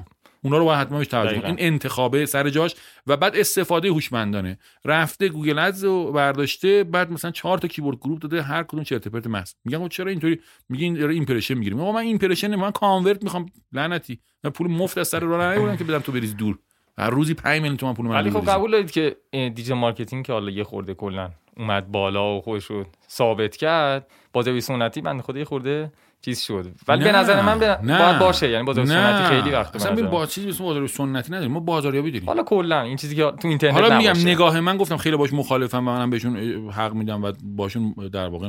اونا 0.45 0.59
رو 0.59 0.65
باید 0.65 0.81
حتما 0.81 0.99
بهش 0.99 1.07
توجه 1.07 1.47
این 1.47 1.57
انتخابه 1.59 2.27
سر 2.27 2.51
جاش 2.51 2.75
و 3.07 3.17
بعد 3.17 3.37
استفاده 3.37 3.89
هوشمندانه. 3.89 4.59
رفته 4.85 5.29
Google 5.29 5.59
Ads 5.59 5.85
رو 5.85 6.13
برداشته 6.13 6.85
بعد 6.85 7.13
مثلا 7.13 7.31
چهار 7.31 7.59
تا 7.59 7.69
keyword 7.69 7.97
group 7.97 8.19
داده 8.19 8.43
هر 8.43 8.63
کدوم 8.63 8.85
چرت 8.85 9.09
پرت 9.09 9.27
محض 9.27 9.53
میگم 9.65 9.89
چرا 9.89 10.11
اینطوری؟ 10.11 10.41
میگین 10.69 10.95
داره 10.95 11.15
impression 11.15 11.55
می‌گیریم 11.55 11.81
آقا 11.81 11.93
من 11.93 12.01
impression 12.01 12.55
من 12.55 12.71
convert 12.71 13.23
می‌خوام. 13.25 13.47
لعنتی. 13.73 14.21
من 14.45 14.51
پول 14.51 14.71
مفت 14.71 14.99
از 14.99 15.09
سر 15.09 15.21
راه 15.21 15.55
نیوردم 15.55 15.77
که 15.77 15.85
بدم 15.85 15.99
تو 15.99 16.13
بریز 16.13 16.37
دور. 16.37 16.59
هر 16.99 17.11
روزی 17.11 17.35
5 17.35 17.61
میلیون 17.63 17.77
تومان 17.77 17.95
پول 17.95 18.07
من 18.07 18.15
ولی 18.15 18.31
خب 18.31 18.51
قبول 18.51 18.71
دارید 18.71 18.91
که 18.91 19.17
digital 19.31 19.79
marketing 19.79 20.27
که 20.27 20.33
حالا 20.33 20.51
یه 20.51 20.65
خورده 20.65 20.95
کلا 20.95 21.31
اومد 21.57 21.93
بالا 21.93 22.39
و 22.39 22.41
خودش 22.41 22.65
رو 22.65 22.85
ثابت 23.11 23.57
کرد 23.57 24.07
بازار 24.33 24.61
سنتی 24.61 25.01
بنده 25.01 25.23
خدا 25.23 25.39
یه 25.39 25.45
خورده 25.45 25.93
چیز 26.25 26.41
شد. 26.41 26.67
ولی 26.89 27.05
به 27.05 27.13
نظر 27.13 27.43
من 27.43 27.59
باید 27.59 28.19
باشه 28.19 28.51
یعنی 28.51 28.65
بازار 28.65 28.87
سنتی 28.87 29.25
خیلی 29.25 29.51
وقت 29.51 29.77
اصلا 29.77 30.09
با 30.09 30.27
چیزی 30.27 30.49
مثل 30.49 30.65
بازار 30.65 30.87
سنتی 30.87 31.33
نداریم. 31.33 31.53
ما 31.53 31.61
بازاریابی 31.61 32.11
داریم 32.11 32.29
حالا 32.29 32.43
کلا 32.43 32.81
این 32.81 32.97
چیزی 32.97 33.17
که 33.17 33.23
تو 33.23 33.49
اینترنت 33.49 33.75
حالا 33.75 33.99
میگم 33.99 34.13
نگاه 34.19 34.61
من 34.61 34.77
گفتم 34.77 34.97
خیلی 34.97 35.17
باش 35.17 35.33
مخالفم 35.33 35.79
و 35.79 35.81
منم 35.81 36.11
بهشون 36.11 36.37
حق 36.71 36.93
میدم 36.93 37.25
و 37.25 37.33
باشون 37.43 37.95
در 38.13 38.29
واقع 38.29 38.49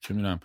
چه 0.00 0.14
می‌دونم 0.14 0.40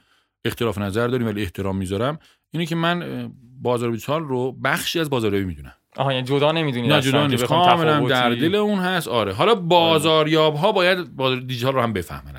اختلاف 0.45 0.77
نظر 0.77 1.07
داریم 1.07 1.27
ولی 1.27 1.41
احترام 1.41 1.77
می‌ذارم. 1.77 2.19
اینه 2.51 2.65
که 2.65 2.75
من 2.75 3.31
بازار 3.61 3.91
دیجیتال 3.91 4.23
رو 4.23 4.51
بخشی 4.51 4.99
از 4.99 5.09
بازاریابی 5.09 5.45
می‌دونم. 5.45 5.73
آها 5.97 6.13
یعنی 6.13 6.25
جدا 6.25 6.51
نمی‌دونی 6.51 6.87
نه 6.87 7.01
جدا 7.01 7.27
نیست. 7.27 7.43
کاملا 7.43 8.07
در 8.07 8.29
دل 8.29 8.55
اون 8.55 8.79
هست. 8.79 9.07
آره. 9.07 9.33
حالا 9.33 9.55
بازاریاب 9.55 10.55
ها 10.55 10.71
باید 10.71 11.15
بازار 11.15 11.39
دیجیتال 11.39 11.73
رو 11.73 11.81
هم 11.81 11.93
بفهمن 11.93 12.33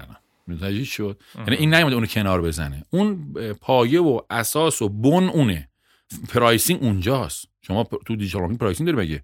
متوجه 0.46 0.84
شد. 0.84 1.20
یعنی 1.38 1.56
این 1.56 1.74
نیومده 1.74 1.94
اونو 1.94 2.06
کنار 2.06 2.42
بزنه. 2.42 2.84
اون 2.90 3.34
پایه 3.60 4.00
و 4.00 4.20
اساس 4.30 4.82
و 4.82 4.88
بن 4.88 5.28
اونه. 5.28 5.68
pricing 6.28 6.82
اونجاست. 6.82 7.44
شما 7.62 7.84
تو 8.06 8.16
digital 8.16 8.40
marketing 8.40 8.60
pricing 8.60 8.90
داری 8.90 9.06
مگه؟ 9.06 9.22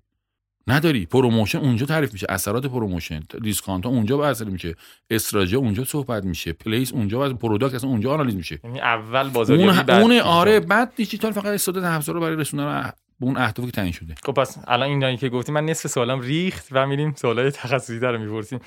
نداری. 0.67 1.07
promotion 1.07 1.59
اونجا 1.59 1.87
تعریف 1.87 2.13
میشه. 2.13 2.27
اثرات 2.29 2.67
promotion. 2.67 3.23
discount 3.43 3.85
ها 3.85 3.91
اونجا 3.91 4.17
بحث 4.17 4.43
میشه. 4.43 4.75
استراتژی 5.11 5.57
اونجا 5.57 5.85
صحبت 5.85 6.25
میشه. 6.25 6.53
place 6.53 6.93
اونجا 6.93 7.25
از 7.25 7.33
product 7.33 7.75
اصلا 7.75 7.91
اونجا 7.91 8.13
آنالیز 8.15 8.35
میشه. 8.35 8.61
یعنی 8.65 8.81
اول 8.81 9.29
بازاریابی 9.29 9.93
اون, 9.93 10.01
اون 10.01 10.21
آره 10.21 10.61
بعد 10.61 10.93
دیجیتال 10.97 11.33
فقط 11.33 11.47
استفاده 11.47 11.87
افزار 11.87 12.15
رو 12.15 12.21
برای 12.21 12.37
رسوندن 12.37 12.93
به 13.21 13.27
اون 13.27 13.37
اهدافی 13.37 13.71
که 13.71 13.73
تعیین 13.73 13.93
شده. 13.93 14.15
خب 14.25 14.33
پس 14.33 14.59
الان 14.67 14.89
اینایی 14.89 15.17
که 15.17 15.29
گفتی 15.29 15.53
من 15.53 15.65
نصف 15.65 15.91
سوالم 15.91 16.21
ریخت 16.21 16.67
و 16.73 16.87
میریم 16.87 17.15
سوالای 17.17 17.51
تخصصی 17.51 17.99
رو 17.99 18.19
می‌پرسیم. 18.19 18.61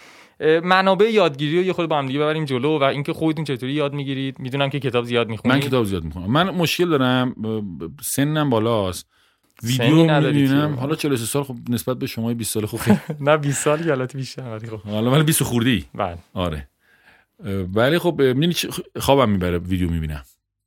منابع 0.64 1.12
یادگیری 1.12 1.58
رو 1.58 1.64
یه 1.64 1.74
خود 1.74 1.90
با 1.90 1.98
هم 1.98 2.08
دیگه 2.08 2.20
ببریم 2.20 2.46
جلو 2.46 2.80
و 2.80 2.84
اینکه 2.84 3.14
خودتون 3.14 3.46
چطوری 3.46 3.74
یاد 3.74 3.94
می‌گیرید. 3.94 4.40
می‌دونم 4.40 4.70
که 4.70 4.80
کتاب 4.80 5.06
زیاد 5.06 5.30
می‌خونید. 5.30 5.56
من 5.56 5.68
کتاب 5.68 5.86
زیاد 5.86 6.04
می‌خونم. 6.04 6.32
من 6.32 6.50
مشکل 6.50 6.90
دارم 6.90 7.36
سنم 8.02 8.50
بالاست. 8.50 9.08
ویدیو 9.64 9.96
می‌بینم. 9.96 10.74
حالا 10.74 10.96
43 10.96 11.26
سال 11.26 11.44
خب 11.44 11.56
نسبت 11.70 11.98
به 11.98 12.08
شما 12.08 12.34
20 12.34 12.54
سال 12.54 12.66
خوب 12.66 12.80
نه 13.20 13.38
20 13.38 13.64
سال 13.64 13.92
البته 13.92 14.18
بیشتر 14.18 14.42
ولی 14.42 14.68
خب. 14.68 14.78
حالا 14.78 15.12
من 15.12 15.24
20 15.24 15.44
خوردی. 15.44 15.86
بله. 15.96 16.18
آره. 16.34 16.68
ولی 17.74 18.00
خب 18.00 18.22
خوابم 19.00 19.30
می‌بره 19.30 19.58
ویدیو 19.58 19.90
می‌بینم. 19.90 20.24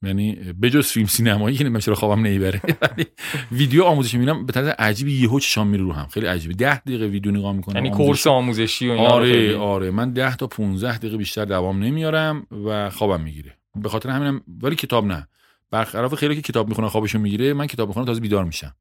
یعنی 0.07 0.35
بجز 0.35 0.87
فیلم 0.87 1.07
سینمایی 1.07 1.57
که 1.57 1.65
نمیشه 1.65 1.95
خوابم 1.95 2.27
نمی‌بره 2.27 2.61
ویدیو 3.53 3.85
آموزشی 3.85 4.19
می‌بینم 4.19 4.47
به 4.47 4.53
طرز 4.53 4.67
عجیبی 4.67 5.13
یهو 5.13 5.41
چشام 5.41 5.67
میره 5.67 5.83
رو 5.83 5.93
هم. 5.93 6.07
خیلی 6.07 6.27
عجیبه. 6.27 6.55
10 6.55 6.79
دقیقه 6.79 7.07
ویدیو 7.07 7.33
نگاه 7.33 7.53
می‌کنم 7.53 7.77
یعنی 7.77 7.91
کورس 7.91 8.27
آموزشی 8.27 8.89
و 8.89 8.93
اینا 8.93 9.09
آره 9.09 9.57
آره. 9.57 9.91
من 9.91 10.13
10 10.13 10.37
تا 10.37 10.47
15 10.47 10.99
دقیقه 10.99 11.17
بیشتر 11.17 11.45
دوام 11.45 11.83
نمیارم 11.85 12.47
و 12.67 12.91
خوابم 12.91 13.21
می‌گیره. 13.21 13.57
به 13.83 13.89
خاطر 13.89 14.09
همینم 14.11 14.41
ولی 14.63 14.77
کتاب 14.77 15.07
نه. 15.07 15.29
برخلاف 15.71 16.15
خیلی 16.15 16.37
که 16.37 16.43
کتاب 16.43 16.69
می‌خونن 16.69 16.89
خوابشون 16.89 17.21
می‌گیره 17.21 17.53
من 17.53 17.67
کتاب 17.67 17.89
می‌خونم 17.89 18.07
تازه 18.07 18.21
بیدار 18.21 18.45
میشم. 18.45 18.75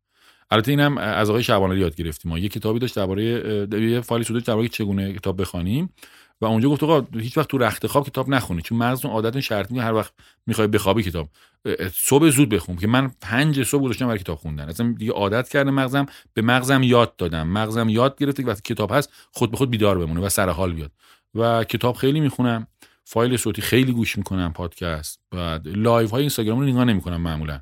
البته 0.51 0.71
اینم 0.71 0.97
از 0.97 1.29
آقای 1.29 1.43
شعبانی 1.43 1.79
یاد 1.79 1.95
گرفتیم. 1.95 2.31
ما 2.31 2.39
یه 2.39 2.49
کتابی 2.49 2.79
داشت 2.79 2.95
درباره 2.95 3.23
یه 3.71 4.01
فایلی 4.01 4.25
سوده 4.25 4.39
درباره 4.39 4.67
چگونه 4.67 5.13
کتاب 5.13 5.41
بخوانیم. 5.41 5.89
و 6.41 6.45
اونجا 6.45 6.69
گفت 6.69 6.83
آقا 6.83 7.07
هیچ 7.19 7.37
وقت 7.37 7.49
تو 7.49 7.57
رخت 7.57 7.87
خواب 7.87 8.07
کتاب 8.07 8.29
نخونی 8.29 8.61
چون 8.61 8.77
مغزتون 8.77 9.11
عادت 9.11 9.39
شرط 9.39 9.71
هر 9.71 9.93
وقت 9.93 10.13
می‌خوای 10.47 10.67
بخوابی 10.67 11.03
کتاب 11.03 11.29
صبح 11.93 12.29
زود 12.29 12.49
بخون 12.49 12.75
که 12.75 12.87
من 12.87 13.11
پنج 13.21 13.63
صبح 13.63 13.83
گذاشتم 13.83 14.05
برای 14.05 14.19
کتاب 14.19 14.37
خوندن. 14.37 14.69
اصلا 14.69 14.95
دیگه 14.97 15.11
عادت 15.11 15.49
کرده 15.49 15.71
مغزم 15.71 16.05
به 16.33 16.41
مغزم 16.41 16.83
یاد 16.83 17.15
دادم. 17.15 17.47
مغزم 17.47 17.89
یاد 17.89 18.17
گرفته 18.17 18.43
که 18.43 18.49
وقتی 18.49 18.73
کتاب 18.73 18.91
هست 18.93 19.09
خود 19.31 19.51
به 19.51 19.57
خود 19.57 19.71
بیدار 19.71 19.97
بمونه 19.97 20.21
و 20.21 20.29
سر 20.29 20.49
حال 20.49 20.73
بیاد. 20.73 20.91
و 21.35 21.63
کتاب 21.63 21.95
خیلی 21.95 22.19
می‌خونم 22.19 22.67
فایل 23.03 23.37
صوتی 23.37 23.61
خیلی 23.61 23.91
گوش 23.91 24.17
می‌کنم 24.17 24.53
پادکست 24.53 25.19
بعد 25.31 25.67
live 25.67 26.09
های 26.09 26.19
اینستاگرام 26.19 26.59
رو 26.59 26.65
نگاه 26.65 26.85
نمی‌کنم 26.85 27.21
معمولا. 27.21 27.59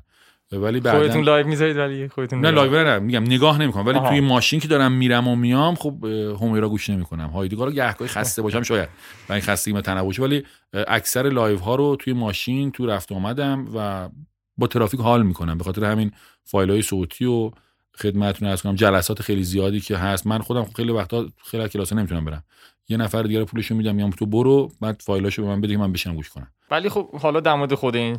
ولی 0.52 0.80
بعدا 0.80 0.98
خودتون 0.98 1.24
live 1.24 1.46
می‌ذارید 1.46 1.76
ولی 1.76 2.08
خودتون 2.08 2.40
نه 2.40 2.50
لایو 2.50 2.84
نه 2.84 2.98
میگم 2.98 3.22
نگاه 3.22 3.58
نمی‌کنم. 3.60 3.86
ولی 3.86 3.98
آها. 3.98 4.08
توی 4.08 4.20
ماشین 4.20 4.60
که 4.60 4.68
دارم 4.68 4.92
میرم 4.92 5.28
و 5.28 5.36
میام 5.36 5.74
خب 5.74 6.04
هومیرا 6.04 6.68
گوش 6.68 6.90
نمی‌کنم. 6.90 7.28
هایدگار 7.28 7.66
رو 7.66 7.72
گهگاهی 7.72 8.10
خسته 8.10 8.42
باشم 8.42 8.62
شاید. 8.62 8.88
و 9.28 9.32
این 9.32 9.42
خستگی 9.42 9.80
تنوعی 9.80 10.16
ولی 10.18 10.44
اکثر 10.72 11.28
live 11.28 11.58
ها 11.58 11.74
رو 11.74 11.96
توی 11.96 12.12
ماشین 12.12 12.70
تو 12.70 12.86
رفت 12.86 13.12
آمدم 13.12 13.66
و 13.74 14.08
با 14.56 14.66
ترافیک 14.66 15.00
حال 15.00 15.22
می‌کنم. 15.22 15.58
به 15.58 15.64
خاطر 15.64 15.84
همین 15.84 16.12
فایل 16.44 16.70
های 16.70 16.82
صوتی 16.82 17.24
و 17.24 17.50
خدمتتون 17.98 18.48
از 18.48 18.62
کنم 18.62 18.74
جلسات 18.74 19.22
خیلی 19.22 19.42
زیادی 19.42 19.80
که 19.80 19.96
هست. 19.96 20.26
من 20.26 20.38
خودم 20.38 20.64
خیلی 20.76 20.92
وقتا 20.92 21.26
خیلی 21.44 21.68
کلاس 21.68 21.92
نمی‌تونم 21.92 22.24
برم. 22.24 22.44
یه 22.88 22.96
نفر 22.96 23.22
دیگه 23.22 23.44
پولشو 23.44 23.74
میدم 23.74 23.94
میام 23.94 24.10
تو 24.10 24.26
برو 24.26 24.72
بعد 24.80 25.02
فایلاشو 25.04 25.42
به 25.42 25.48
من 25.48 25.60
بده 25.60 25.76
من 25.76 25.92
بشینم 25.92 26.14
گوش 26.14 26.30
کنم. 26.30 26.48
ولی 26.72 26.88
خب 26.88 27.14
حالا 27.16 27.40
در 27.40 27.54
مورد 27.54 27.74
خود 27.74 27.96
این 27.96 28.18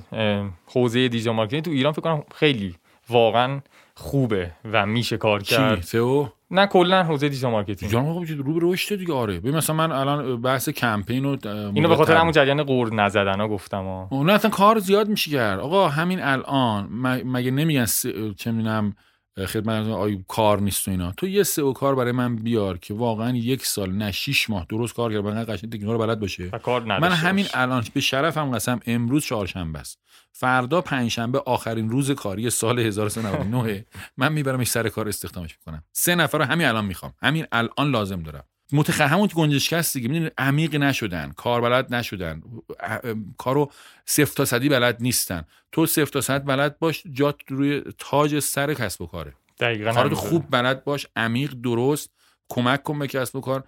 حوزه 0.66 1.08
digital 1.08 1.36
marketing 1.36 1.64
تو 1.64 1.72
ایران 1.72 1.94
فکر 1.94 2.02
کنم 2.02 2.24
خیلی 2.36 2.76
واقعا 3.10 3.60
خوبه 3.96 4.52
و 4.72 4.86
میشه 4.86 5.18
کار 5.18 5.44
کرد. 5.44 5.82
سئو 5.82 6.28
نه 6.52 6.68
کلا 6.68 7.04
حوزه 7.04 7.30
digital 7.30 7.52
marketing. 7.52 7.92
جان 7.92 8.26
خب 8.26 8.34
رو 8.46 8.54
به 8.54 8.60
رشد 8.64 8.96
دیگه 8.96 9.14
آره. 9.14 9.40
ببین 9.40 9.56
مثلا 9.56 9.76
من 9.76 9.92
الان 9.92 10.42
بحث 10.42 10.70
کمپین 10.70 11.26
و 11.26 11.38
اینو 11.74 11.90
به 11.90 11.96
خاطر 11.96 12.16
همون 12.16 12.32
جریان 12.32 12.64
قور 12.64 12.94
نزدن 12.94 13.40
ها 13.40 13.48
گفتم 13.48 13.84
ها. 13.84 14.24
نه 14.24 14.34
اصلا 14.34 14.52
کار 14.52 14.80
زیاد 14.80 15.08
میشه 15.10 15.32
کرد. 15.32 15.60
آقا 15.60 15.88
همین 15.88 16.24
الان 16.24 16.90
مگه 17.26 17.52
نمیگن 17.52 17.86
چه 18.38 18.52
می‌دونم 18.52 18.96
خدمت 19.38 19.88
آی 19.88 20.24
کار 20.28 20.62
نیست 20.62 20.88
و 20.88 20.92
اینا. 20.92 21.12
تو 21.12 21.28
یه 21.28 21.44
سئو 21.44 21.74
کار 21.74 21.96
برای 21.96 22.12
من 22.12 22.36
بیار 22.36 22.78
که 22.78 22.94
واقعا 22.94 23.38
یک 23.38 23.66
سال 23.66 23.92
نه 23.92 24.12
شیش 24.12 24.50
ماه 24.50 24.66
درست 24.70 24.94
کار 24.94 25.14
کرد 25.14 25.24
من 25.24 25.44
قشنگ 25.44 25.70
تکنیک 25.70 25.84
رو 25.84 25.98
بلد 25.98 26.20
باشه. 26.20 26.50
من 27.02 27.12
همین 27.12 27.46
الان 27.54 27.84
به 27.94 28.02
شرفم 28.02 28.56
قسم 28.56 28.80
امروز 28.86 29.26
چهارشنبه 29.26 29.80
است. 29.80 30.00
فردا 30.32 30.82
پنجشنبه 30.82 31.40
آخرین 31.46 31.90
روز 31.90 32.12
کاری 32.12 32.50
سال 32.50 32.80
1399 32.80 33.86
من 34.18 34.34
میبرمش 34.34 34.68
سر 34.68 34.90
کار 34.90 35.08
استخدامش 35.08 35.58
می‌کنم. 35.60 35.84
سه 35.92 36.16
نفر 36.16 36.38
رو 36.38 36.44
همین 36.44 36.68
الان 36.68 36.86
می‌خوام. 36.86 37.14
همین 37.22 37.46
الان 37.52 37.92
لازم 37.92 38.24
دارم. 38.24 38.44
متخ 38.72 39.02
همون 39.02 39.30
گنجشکست 39.36 39.94
دیگه. 39.94 40.10
می‌دونی 40.10 40.32
عمیق 40.38 40.76
نشدن. 40.76 41.32
کار 41.38 41.62
بلد 41.62 41.96
نشدن. 41.96 42.42
کارو 43.38 43.72
صفر 44.06 44.34
تا 44.36 44.46
صدی 44.46 44.70
بلد 44.70 44.98
نیستن. 45.00 45.44
تو 45.72 45.86
صفر 45.86 46.06
تا 46.06 46.22
صد 46.22 46.46
بلد 46.46 46.80
باش 46.80 47.04
جات 47.12 47.36
روی 47.48 47.84
تاج 47.98 48.40
سر 48.40 48.74
کسب 48.74 49.02
و 49.02 49.06
کاره. 49.06 49.34
دقیقاً 49.60 49.92
کارو 49.92 50.16
خوب 50.16 50.46
بلد 50.50 50.84
باش 50.84 51.08
عمیق 51.16 51.54
درست 51.64 52.12
کمک 52.50 52.84
کن 52.84 53.00
به 53.00 53.08
کسب 53.08 53.36
و 53.36 53.42
کار. 53.42 53.64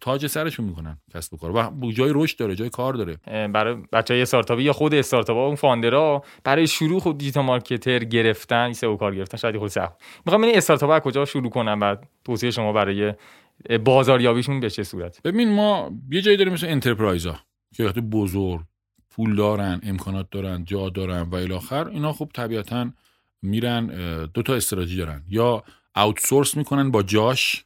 تاج 0.00 0.26
سرشون 0.26 0.66
می‌کنن 0.66 0.98
کسب 1.14 1.34
و 1.34 1.36
کار. 1.36 1.50
و 1.50 1.92
جای 1.92 2.12
رشد 2.14 2.38
داره 2.38 2.54
جای 2.54 2.70
کار 2.70 2.94
داره. 2.94 3.16
برای 3.46 3.76
بچه 3.92 4.14
های 4.14 4.22
استارتاپی 4.22 4.62
یا 4.62 4.72
خود 4.72 4.94
استارتاپ 4.94 5.36
اون 5.36 5.54
founder 5.54 6.15
ا 6.15 6.24
برای 6.44 6.66
شروع 6.66 7.00
خود 7.00 7.18
digital 7.18 7.44
marketer 7.44 7.98
گرفتن 7.98 8.72
سئو 8.72 8.96
کار 8.96 9.14
گرفتن. 9.14 9.38
شاید 9.38 9.58
خود 9.58 9.68
سخت. 9.68 9.92
می‌خوام 10.26 10.40
ببینید 10.40 10.56
استارتاپ 10.56 11.02
کجا 11.02 11.24
شروع 11.24 11.50
کنم 11.50 11.80
بعد 11.80 12.08
توصیه 12.24 12.50
شما 12.50 12.72
برای 12.72 13.14
بازاریابیشون 13.84 14.60
به 14.60 14.70
چه 14.70 14.82
صورت؟ 14.82 15.22
ببین 15.22 15.52
ما 15.52 15.90
یه 16.10 16.20
جایی 16.20 16.36
داریم 16.36 16.52
مثل 16.52 16.66
انترپرایزا 16.66 17.38
که 17.74 17.84
وقتی 17.84 18.00
بزرگ 18.00 18.60
پول 19.10 19.36
دارن 19.36 19.80
امکانات 19.82 20.26
دارن 20.30 20.64
جا 20.64 20.88
دارن 20.88 21.22
و 21.22 21.34
الی 21.34 21.52
آخر 21.52 21.88
اینا 21.88 22.12
خب 22.12 22.30
طبیعتا 22.34 22.90
میرن 23.42 23.86
دو 24.34 24.42
تا 24.42 24.54
استراتژی 24.54 24.96
دارن. 24.96 25.22
یا 25.28 25.62
آوتسورس 25.94 26.56
می‌کنن 26.56 26.90
با 26.90 27.02
جاش 27.02 27.64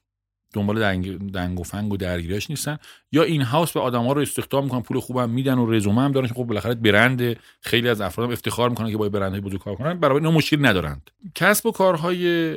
دنبال 0.55 0.81
دنگ, 0.81 1.33
دنگ 1.33 1.61
و 1.61 1.63
فنگ 1.63 1.93
و 1.93 1.97
درگیریش 1.97 2.51
نیستن 2.51 2.79
یا 3.13 3.23
این 3.23 3.43
هاوس 3.43 3.73
به 3.73 3.81
آدما 3.81 4.13
رو 4.13 4.21
استخدام 4.21 4.65
می‌کنن 4.65 4.81
پول 4.81 5.01
خوبم 5.01 5.31
میدن 5.31 5.59
و 5.59 5.71
رزومه 5.71 6.03
هم 6.03 6.13
دارن 6.13 6.27
خب 6.27 6.45
بالاخره 6.45 6.75
برند 6.75 7.37
خیلی 7.61 7.89
از 7.89 8.01
افراد 8.01 8.33
افتخار 8.33 8.71
می‌کنن 8.71 8.91
که 8.91 8.97
با 8.97 9.09
برندهای 9.09 9.41
بزرگ 9.41 9.61
کار 9.61 9.75
کنن 9.75 10.01
برای 10.01 10.19
اینا 10.19 10.31
مشکل 10.31 10.67
ندارند. 10.67 11.11
کسب 11.35 11.67
و 11.67 11.73
کارهای 11.73 12.57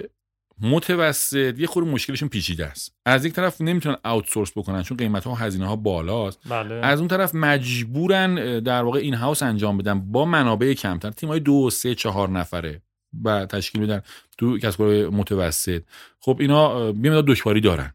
متوسط 0.61 1.59
یه 1.59 1.67
خورده 1.67 1.89
مشکلشون 1.89 2.29
پیچیده 2.29 2.65
است. 2.65 2.95
از 3.05 3.25
یک 3.25 3.33
طرف 3.33 3.61
نمی‌تونن 3.61 3.95
آوتسورس 4.03 4.51
بکنن 4.55 4.83
چون 4.83 4.97
قیمت 4.97 5.23
ها 5.23 5.31
و 5.31 5.35
هزینه 5.35 5.67
ها 5.67 5.75
بالاست. 5.75 6.39
بله. 6.49 6.75
از 6.75 6.99
اون 6.99 7.07
طرف 7.07 7.35
مجبورن 7.35 8.59
در 8.59 8.83
واقع 8.83 8.99
این 8.99 9.13
هاوس 9.13 9.43
انجام 9.43 9.77
بدن 9.77 10.11
با 10.11 10.25
منابع 10.25 10.73
کمتر. 10.73 11.11
تیم 11.11 11.29
های 11.29 11.39
دو 11.39 11.69
سه 11.69 11.95
چهار 11.95 12.29
نفره 12.29 12.81
و 13.23 13.45
تشکیل 13.45 13.81
میدن 13.81 14.01
تو 14.37 14.57
کسب 14.57 14.81
متوسط. 15.11 15.81
خب 16.19 16.37
اینا 16.39 16.91
بیمداد 16.91 17.25
دشواری 17.25 17.61
دارن. 17.61 17.93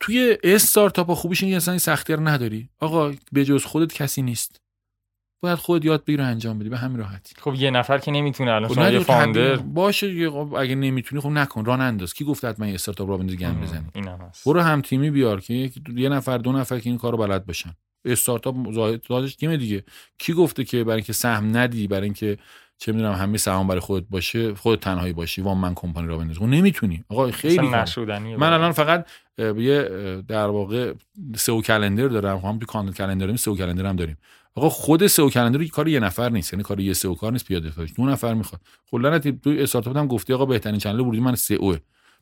توی 0.00 0.38
استارتاپ 0.42 1.14
خوبیش 1.14 1.42
این 1.42 1.56
اصلا 1.56 1.72
این 1.72 1.78
سختی 1.78 2.12
رو 2.12 2.28
نداری. 2.28 2.68
آقا 2.80 3.12
به 3.32 3.44
جز 3.44 3.64
خودت 3.64 3.92
کسی 3.92 4.22
نیست. 4.22 4.60
باید 5.46 5.58
خود 5.58 5.84
یاد 5.84 6.04
بگیری 6.04 6.22
انجام 6.22 6.58
بدی 6.58 6.68
به 6.68 6.78
همین 6.78 6.98
راحتی. 6.98 7.34
خب 7.38 7.54
یه 7.54 7.70
نفر 7.70 7.98
که 7.98 8.10
نمی‌تونه 8.10 8.50
الان 8.50 8.68
خب 8.68 8.74
شما 8.74 8.90
یه 8.90 9.04
تبدیل- 9.04 9.56
باشه 9.56 10.30
خب 10.30 10.54
اگه 10.58 10.74
نمی‌تونی 10.74 11.22
خب 11.22 11.28
نکن. 11.28 11.64
راه 11.64 11.80
انداز. 11.80 12.14
کی 12.14 12.24
گفت 12.24 12.44
حتما 12.44 12.66
یه 12.66 12.74
استارتاپ 12.74 13.08
را 13.08 13.16
بندازی 13.16 13.36
گند 13.36 13.60
بزنی؟ 13.60 14.08
هست. 14.28 14.44
برو 14.44 14.60
هم 14.60 14.80
تیمی 14.80 15.10
بیار 15.10 15.40
که 15.40 15.70
یه 15.96 16.08
نفر 16.08 16.38
دو 16.38 16.52
نفر 16.52 16.78
که 16.78 16.90
این 16.90 16.98
کارو 16.98 17.18
بلد 17.18 17.46
باشن. 17.46 17.70
استارتاپ 18.04 18.56
زادش 19.08 19.34
تیم 19.34 19.56
دیگه. 19.56 19.84
کی 20.18 20.32
گفته 20.32 20.64
که 20.64 20.84
برای 20.84 20.96
اینکه 20.96 21.12
سهم 21.12 21.56
ندی 21.56 21.86
برای 21.86 22.04
اینکه 22.04 22.38
چه 22.78 22.92
می‌دونم 22.92 23.12
همه 23.12 23.38
سهام 23.38 23.66
برای 23.66 23.80
خودت 23.80 24.06
باشه 24.10 24.54
خودت 24.54 24.82
تنهایی 24.82 25.12
باشی 25.12 25.42
وام 25.42 25.60
من 25.60 25.74
کمپانی 25.74 26.08
را 26.08 26.18
بندازی 26.18 26.38
خب 26.38 26.46
نمی‌تونی. 26.46 27.04
آقا 27.08 27.30
خیلی 27.30 27.68
من 28.36 28.52
الان 28.52 28.72
فقط 28.72 29.06
یه 29.38 29.88
در 30.28 30.46
واقع 30.46 30.92
سئو 31.36 31.62
کلندر 31.62 32.08
دارم. 32.08 32.38
هم 32.38 32.58
تو 32.58 32.66
کانال 32.66 32.92
کلندر 32.92 33.20
داریم 33.20 33.36
سئو 33.36 33.56
کلندر 33.56 33.86
هم 33.86 33.96
داریم. 33.96 34.16
آقا 34.56 34.68
خود 34.68 35.06
سئو 35.06 35.30
کلندر 35.30 35.64
کار 35.64 35.88
یه 35.88 36.00
نفر 36.00 36.28
نیست 36.28 36.52
یعنی 36.52 36.62
کار 36.62 36.80
یه 36.80 36.92
سئو 36.92 37.14
کار 37.14 37.32
نیست 37.32 37.44
پیاده 37.44 37.70
سازی 37.70 37.92
دو 37.96 38.04
نفر 38.04 38.34
می‌خواد. 38.34 38.60
کلا 38.90 39.18
تو 39.18 39.50
استارتاپ 39.50 39.96
هم 39.96 40.06
گفتی 40.06 40.32
آقا 40.32 40.46
بهترین 40.46 40.78
channel 40.78 41.00
ورودی 41.00 41.20
من 41.20 41.34
سئو. 41.34 41.76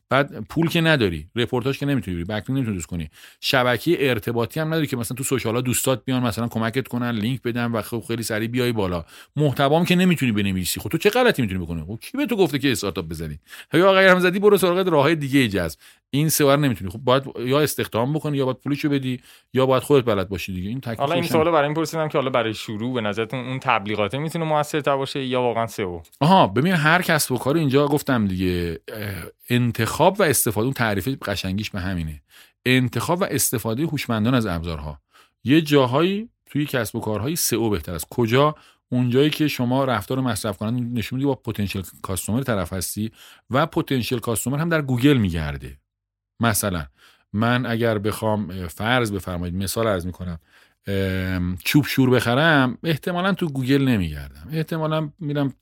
بعد 0.09 0.39
پول 0.49 0.69
که 0.69 0.81
نداری 0.81 1.27
رپورتاج 1.35 1.79
که 1.79 1.85
نمی‌تونی 1.85 2.15
بری 2.17 2.23
backlink 2.23 2.49
نمی‌تونی 2.49 2.75
درست 2.75 2.87
کنی. 2.87 3.09
شبکه 3.41 4.09
ارتباطی 4.09 4.59
هم 4.59 4.67
نداری 4.67 4.87
که 4.87 4.97
مثلا 4.97 5.15
تو 5.15 5.23
social 5.23 5.55
ها 5.55 5.61
دوستات 5.61 6.05
بیان 6.05 6.23
مثلا 6.23 6.47
کمکت 6.47 6.87
کنن 6.87 7.11
لینک 7.11 7.41
بدن 7.41 7.71
و 7.71 7.81
خب 7.81 8.03
خیلی 8.07 8.23
سریع 8.23 8.47
بیای 8.47 8.71
بالا. 8.71 9.05
محتوام 9.35 9.85
که 9.85 9.95
نمی‌تونی 9.95 10.31
بنویسی. 10.31 10.79
خب 10.79 10.89
تو 10.89 10.97
چه 10.97 11.09
غلطی 11.09 11.41
می‌تونی 11.41 11.59
بکنی؟ 11.65 11.81
خب 11.81 11.99
کی 12.01 12.17
به 12.17 12.25
تو 12.25 12.35
گفته 12.35 12.59
که 12.59 12.71
استارتاپ 12.71 13.05
بزنی؟ 13.05 13.39
یا 13.73 13.99
اگر 13.99 14.09
هم 14.09 14.19
زدی 14.19 14.39
برو 14.39 14.57
سراغ 14.57 14.87
راه 14.87 15.15
دیگه 15.15 15.47
جذب. 15.47 15.79
اینسو 16.09 16.29
رو 16.29 16.57
نمی‌تونی. 16.57 16.91
خب 16.91 16.99
باید 16.99 17.23
یا 17.39 17.59
استخدام 17.59 18.13
بکنی 18.13 18.37
یا 18.37 18.45
باید 18.45 18.57
پولشو 18.57 18.89
بدی 18.89 19.21
یا 19.53 19.65
باید 19.65 19.83
خودت 19.83 20.05
بلد 20.05 20.29
باشی 20.29 20.53
دیگه. 20.53 20.69
این 20.69 20.81
تکلیف 20.81 20.99
حالا 20.99 21.13
این. 21.13 21.23
سوالو 21.23 21.51
برای 21.51 21.65
این 21.65 21.73
پرسیدم 21.73 22.07
که 22.07 22.17
حالا 22.17 22.29
برای 22.29 22.53
شروع 22.53 22.93
به 22.93 23.01
نظرتون 23.01 23.39
اون 23.39 23.59
تبلیغاته 23.59 24.17
می‌تونه 24.17 24.45
موثرتر 24.45 24.97
باشه 24.97 25.25
یا 25.25 25.41
واقعا 25.41 25.67
سئو 25.67 26.01
آها 26.19 26.47
ببین 26.47 26.73
هر 26.73 27.01
کسب 27.01 27.31
و 27.31 27.37
کار 27.37 27.57
اینجا 27.57 27.87
گفتم 27.87 28.27
دیگه 28.27 28.79
انتخاب 29.49 30.19
و 30.19 30.23
استفاده 30.23 30.65
اون 30.65 30.73
تعریف 30.73 31.07
قشنگیش 31.07 31.69
به 31.69 31.79
همینه. 31.79 32.21
انتخاب 32.65 33.21
و 33.21 33.23
استفاده 33.23 33.83
هوشمندان 33.83 34.33
از 34.33 34.45
ابزارها. 34.45 34.99
یه 35.43 35.61
جاهایی 35.61 36.29
توی 36.45 36.65
کسب 36.65 36.95
و 36.95 36.99
کارهای 36.99 37.35
سئو 37.35 37.69
بهتر 37.69 37.93
است. 37.93 38.07
کجا؟ 38.09 38.55
اونجایی 38.89 39.29
که 39.29 39.47
شما 39.47 39.85
رفتار 39.85 40.19
مصرف 40.19 40.57
کننده 40.57 40.81
نشون 40.81 41.17
میدی 41.17 41.25
با 41.25 41.35
پتانسیل 41.35 41.83
کاستومر 42.01 42.43
طرف 42.43 42.73
هستی 42.73 43.11
و 43.49 43.65
پتانسیل 43.65 44.19
کاستومر 44.19 44.57
هم 44.57 44.69
در 44.69 44.81
گوگل 44.81 45.17
میگرده. 45.17 45.77
مثلا 46.39 46.85
من 47.33 47.65
اگر 47.65 47.97
بخوام 47.97 48.67
فرض 48.67 49.11
بفرمایید 49.11 49.55
مثال 49.55 49.87
عرض 49.87 50.05
می‌کنم 50.05 50.39
چوب 51.63 51.85
شور 51.85 52.09
بخرم 52.09 52.77
احتمالا 52.83 53.33
تو 53.33 53.47
گوگل 53.47 53.81
نمیگردم. 53.81 54.47
احتمالا 54.51 55.09
میرم 55.19 55.53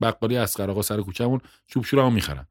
بقالی 0.00 0.36
اصغر 0.36 0.70
آقا 0.70 0.82
سر 0.82 1.00
کوچه‌مون 1.00 1.40
چوب 1.66 1.84
شورمو 1.84 2.10
می‌خرم. 2.10 2.46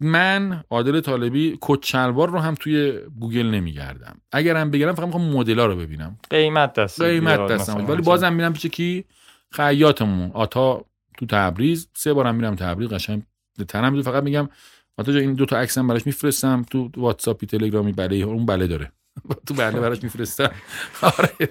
من 0.00 0.64
عادل 0.70 1.00
طالبی 1.00 1.58
کت 1.60 1.84
شلوار 1.84 2.30
رو 2.30 2.38
هم 2.38 2.54
توی 2.54 2.92
گوگل 3.20 3.46
نمیگردم. 3.46 4.20
اگرم 4.32 4.70
بگیرم 4.70 4.94
فقط 4.94 5.06
می‌خوام 5.06 5.32
مدلا 5.32 5.66
رو 5.66 5.76
ببینم. 5.76 6.18
قیمت 6.30 6.72
دست 6.72 7.02
قیمت 7.02 7.46
دستم 7.46 7.86
ولی 7.86 8.02
بازم 8.02 8.32
میرم 8.32 8.52
پیش 8.52 8.66
کی؟ 8.66 9.04
خیاطمون. 9.50 10.30
آتا 10.34 10.84
تو 11.18 11.26
تبریز. 11.26 11.88
سه 11.94 12.12
بارم 12.12 12.34
میرم 12.34 12.54
تبریز. 12.54 12.88
قشنگ 12.88 13.22
تنم 13.68 14.02
فقط 14.02 14.22
میگم 14.22 14.48
جا 15.02 15.20
این 15.20 15.34
دو 15.34 15.46
تا 15.46 15.58
عکسم 15.58 15.86
براش 15.86 16.06
میفرستم 16.06 16.64
تو 16.70 16.90
واتساپی 16.96 17.46
تلگرامی 17.46 17.92
بله 17.92 18.16
اون 18.16 18.46
بله 18.46 18.66
داره. 18.66 18.92
تو 19.46 19.54
بله 19.54 19.80
براش 19.80 20.02
میفرستم. 20.02 20.50
آره. 21.02 21.48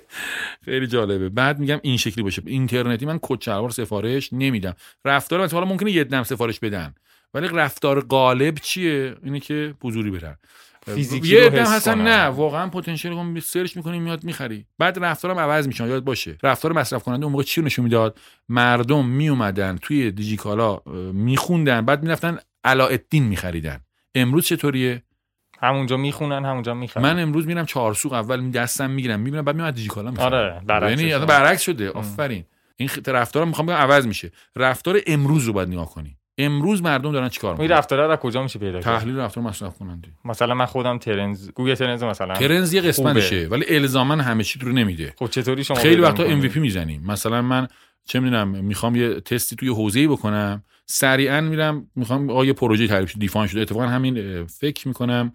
خیلی 0.65 0.87
جالبه. 0.87 1.29
بعد 1.29 1.59
میگم 1.59 1.79
این 1.81 1.97
شکلی 1.97 2.23
باشه. 2.23 2.41
اینترنتی 2.45 3.05
من 3.05 3.19
کد 3.21 3.41
شلوار 3.41 3.69
سفارش 3.69 4.29
نمیدم. 4.33 4.75
رفتار 5.05 5.43
مثلا 5.43 5.59
حالا 5.59 5.71
ممکنه 5.71 5.91
یه 5.91 6.03
دم 6.03 6.23
سفارش 6.23 6.59
بدن. 6.59 6.95
ولی 7.33 7.47
رفتار 7.47 7.99
غالب 8.01 8.57
چیه؟ 8.57 9.15
اینه 9.23 9.39
که 9.39 9.73
حضوری 9.83 10.11
برن. 10.11 10.37
فیزیکی 10.85 11.27
یه 11.27 11.43
رو 11.43 11.49
دم 11.49 11.61
حس 11.61 11.67
هستن 11.67 11.93
کنن. 11.93 12.03
نه. 12.03 12.25
واقعا 12.25 12.69
پتانسیل 12.69 13.13
کن 13.13 13.39
سرچ 13.39 13.77
می‌کنی 13.77 13.99
میاد 13.99 14.23
می‌خری. 14.23 14.65
بعد 14.79 14.99
رفتارم 14.99 15.39
عوض 15.39 15.67
میشن 15.67 15.87
یاد 15.87 16.03
باشه. 16.03 16.37
رفتار 16.43 16.73
مصرف 16.73 17.03
کننده 17.03 17.25
اون 17.25 17.31
موقع 17.31 17.43
چی 17.43 17.61
رو 17.61 17.65
نشون 17.65 17.85
می‌داد؟ 17.85 18.19
مردم 18.49 19.05
میومدن 19.05 19.77
توی 19.81 20.11
دیجیکالا 20.11 20.81
میخوندن. 21.13 21.81
بعد 21.81 22.03
می‌رفتن 22.03 22.37
علاءالدین 22.67 23.23
میخریدن. 23.23 23.79
امروز 24.15 24.45
چطوریه؟ 24.45 25.03
همونجا 25.61 25.97
می‌خونن 25.97 26.45
همونجا 26.45 26.73
می‌خرن. 26.73 27.03
من 27.03 27.19
امروز 27.19 27.47
میرم 27.47 27.65
چهارسوق 27.65 28.13
اول 28.13 28.51
دستم 28.51 28.89
می‌گیرم 28.89 29.19
می‌بینم 29.19 29.45
بعد 29.45 29.55
میاد 29.55 29.73
دیجیکالا 29.73 30.11
می‌خرم. 30.11 30.25
آره 30.25 30.61
برعکسش. 30.67 31.03
یعنی 31.03 31.25
برعکس 31.25 31.61
شده. 31.61 31.89
آفرین. 31.89 32.45
این 32.77 32.89
رفتارم 33.07 33.47
می‌خوام 33.47 33.67
بگم 33.67 33.75
عوض 33.75 34.07
میشه. 34.07 34.31
رفتار 34.55 35.01
امروز 35.07 35.45
رو 35.45 35.53
باید 35.53 35.69
نگاه 35.69 35.89
کنی. 35.89 36.17
امروز 36.37 36.81
مردم 36.81 37.11
دارن 37.11 37.29
چیکار 37.29 37.51
این 37.51 37.61
می‌کنن؟ 37.61 37.77
رفتاره 37.77 38.05
رو 38.05 38.11
از 38.11 38.19
کجا 38.19 38.43
میشه 38.43 38.59
پیدا 38.59 38.81
کرد؟ 38.81 38.99
تحلیل 38.99 39.17
رفتار 39.17 39.43
مصرف 39.43 39.77
کننده 39.77 40.07
مثلا 40.25 40.53
من 40.53 40.65
خودم 40.65 40.97
ترنز 40.97 41.51
گوگل 41.51 41.75
ترنز 41.75 42.03
مثلا 42.03 42.33
ترنز 42.33 42.73
یه 42.73 42.81
قسمتشه. 42.81 43.47
ولی 43.47 43.65
الزاما 43.75 44.15
همه 44.15 44.43
چی 44.43 44.59
رو 44.59 44.71
نمیده. 44.71 45.13
خب 45.17 45.27
چطوری 45.27 45.63
شما 45.63 45.77
خیلی 45.77 46.01
وقتا 46.01 46.23
می‌کنی؟ 46.23 46.49
MVP 46.49 46.57
می‌زنیم. 46.57 47.03
مثلا 47.05 47.41
من 47.41 47.67
چه 48.05 48.19
می‌دونم 48.19 48.47
می‌خوام 48.47 48.95
یه 48.95 49.19
تستی 49.19 49.55
توی 49.55 49.69
حوزه‌ای 49.69 50.07
بکنم. 50.07 50.63
سریعا 50.89 51.41
میرم 51.41 51.91
می‌خوام 51.95 52.29
آقا 52.29 52.45
یه 52.45 52.53
پروژه 52.53 52.87
تعریف 52.87 53.09
شده 53.09 53.19
define 53.19 53.47
شده 53.47 53.61
اتفاقا 53.61 53.87
همین 53.87 54.45
فکر 54.45 54.87
می‌کنم 54.87 55.33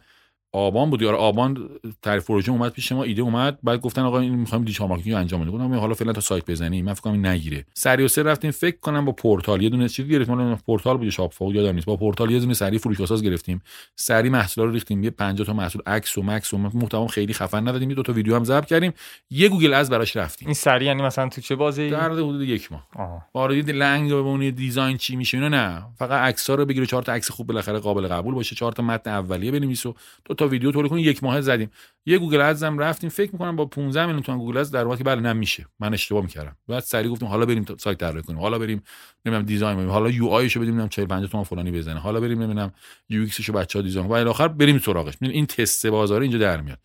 آبان 0.53 0.91
بود 0.91 1.05
آره 1.05 1.17
آبان 1.17 1.69
تعریف 2.03 2.27
پروژه 2.27 2.53
اومد 2.53 2.73
پیش 2.73 2.93
ما 2.93 3.03
ایده 3.03 3.23
اومد. 3.23 3.59
بعد 3.63 3.81
گفتن 3.81 4.03
آقا 4.03 4.21
این 4.21 4.35
می‌خوایم 4.35 4.65
digital 4.65 4.89
marketing 4.89 5.17
انجام 5.17 5.41
بدیم. 5.41 5.53
گفتم 5.53 5.75
حالا 5.75 5.95
فعلا 5.95 6.13
تا 6.13 6.21
سایت 6.21 6.51
بزنیم 6.51 6.85
من 6.85 6.93
فکر 6.93 7.03
کنم 7.03 7.13
این 7.13 7.27
نگیره. 7.27 7.65
سریع 7.75 8.05
و 8.05 8.09
سر 8.09 8.23
رفتیم. 8.23 8.51
فکر 8.51 8.77
کنم 8.77 9.05
با 9.05 9.13
پورتال. 9.13 9.63
یه 9.63 9.69
دونه 9.69 9.89
چیز 9.89 10.09
گرفتیم. 10.09 10.35
مال 10.35 10.55
پورتال 10.55 10.97
بود 10.97 11.11
شاپ 11.11 11.35
یادم 11.43 11.75
نیست. 11.75 11.87
با 11.87 11.97
پورتال 11.97 12.31
یه 12.31 12.41
دونه 12.41 12.55
سریع 12.55 12.79
فروشگاه‌ساز 12.79 13.23
گرفتیم. 13.23 13.63
سریع 13.97 14.31
محصولا 14.31 14.67
رو 14.67 14.73
ریختیم. 14.73 15.05
یه 15.05 15.11
50 15.11 15.47
تا 15.47 15.53
محصول 15.53 15.83
عکس 15.87 16.19
و 16.19 16.23
مکس 16.23 16.55
و 16.55 16.59
محتوا 16.59 17.07
خیلی 17.07 17.35
خفن 17.35 17.69
ندادیم. 17.69 17.91
یه 17.91 17.97
دو 17.97 18.03
تا 18.03 18.13
ویدیو 18.13 18.37
هم 18.37 18.45
ضبط 18.45 18.67
کردیم. 18.67 18.93
یه 19.31 19.49
Google 19.49 19.75
Ads 19.75 19.91
براش 19.91 20.17
رفتیم. 20.17 20.49
این 20.49 20.55
سری 20.55 20.85
یعنی 20.85 21.03
مثلا 21.03 21.29
تو 21.29 21.41
چه 21.41 21.57
بازی 21.57 21.91
در 21.91 22.11
حدود 22.11 22.43
یک 22.43 22.73
ماه. 22.73 23.29
وای 23.35 23.73
landing 23.73 24.11
رو 24.11 24.25
ببینی 24.25 24.51
design 24.51 24.97
چی 24.97 25.17
میشه 25.17 25.37
اینا 25.37 25.49
نه. 25.49 25.83
فقط 25.99 26.21
عکس 26.21 26.51
رو 26.51 26.67
بگیره 26.67 26.87
چهار 26.87 27.03
تا 27.03 27.13
عکس 27.13 27.31
خوب 27.31 27.47
بالاخره 27.47 27.79
قابل 27.79 28.09
قبول 28.09 28.35
باشه. 28.35 28.57
چهار 28.57 28.73
تا 28.73 28.83
متن 28.83 29.11
اولیه 29.11 29.51
بنویس 29.51 29.87
و 29.87 29.95
دو 30.25 30.35
تا 30.43 30.49
ویدیو 30.49 30.73
تولید 30.73 30.91
کنی 30.91 31.03
یک 31.03 31.25
ماه 31.25 31.41
زدیم. 31.41 31.71
یه 32.07 32.19
Google 32.19 32.41
Ads 32.41 32.63
رفتیم 32.65 33.11
فکر 33.11 33.33
می‌کنم 33.33 33.57
با 33.57 33.67
15 33.67 34.07
میلیون 34.07 34.23
تومن 34.23 34.39
Google 34.39 34.57
Ads 34.57 34.71
در 34.71 34.85
واقع 34.85 35.03
بله 35.03 35.21
نه 35.21 35.33
میشه 35.33 35.67
من 35.81 35.95
اشتباه 35.95 36.23
می‌کردم. 36.23 36.57
بعد 36.69 36.83
سری 36.83 37.09
گفتیم 37.09 37.29
حالا 37.29 37.47
بریم 37.47 37.65
سایت 37.79 37.99
طراحی 37.99 38.23
کنیم. 38.23 38.41
حالا 38.41 38.59
بریم 38.59 38.83
نمی‌دونم 39.25 39.47
design 39.47 39.77
کنیم. 39.77 39.91
حالا 39.91 40.11
UI 40.11 40.27
شو 40.27 40.61
بدیم 40.61 40.71
نمی‌دونم 40.71 40.89
40 40.89 41.07
50 41.07 41.29
تومن 41.31 41.45
فلانی 41.45 41.71
بزنه. 41.71 42.01
حالا 42.01 42.21
بریم 42.21 42.43
نمی‌دونم 42.43 42.73
UX 43.09 43.41
شو 43.41 43.53
بچه‌ها 43.53 43.83
design 43.83 44.07
و 44.07 44.29
آخر 44.29 44.49
بریم 44.49 44.79
سراغش. 44.79 45.17
ببین 45.17 45.31
این 45.31 45.47
تست 45.47 45.87
بازار 45.87 46.21
اینجا 46.21 46.39
در 46.39 46.61
میاد. 46.61 46.79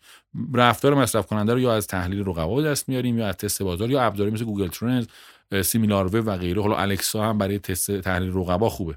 رفتار 0.54 0.94
مصرف 0.94 1.26
کننده 1.26 1.54
رو 1.54 1.60
یا 1.60 1.74
از 1.74 1.86
تحلیل 1.86 2.20
رقبا 2.20 2.62
دست 2.62 2.88
میاریم 2.88 3.18
یا 3.18 3.28
از 3.28 3.36
تست 3.36 3.62
بازار 3.62 3.90
یا 3.90 4.02
ابزاری 4.02 4.30
مثل 4.30 4.44
Google 4.44 4.68
Trends 4.68 5.06
SimilarWeb 5.62 6.16
و 6.16 6.36
غیره. 6.36 6.62
حالا 6.62 6.76
الکسا 6.76 7.24
هم 7.24 7.38
برای 7.38 7.58
تست 7.58 8.00
تحلیل 8.00 8.32
رقبا 8.34 8.68
خوبه. 8.68 8.94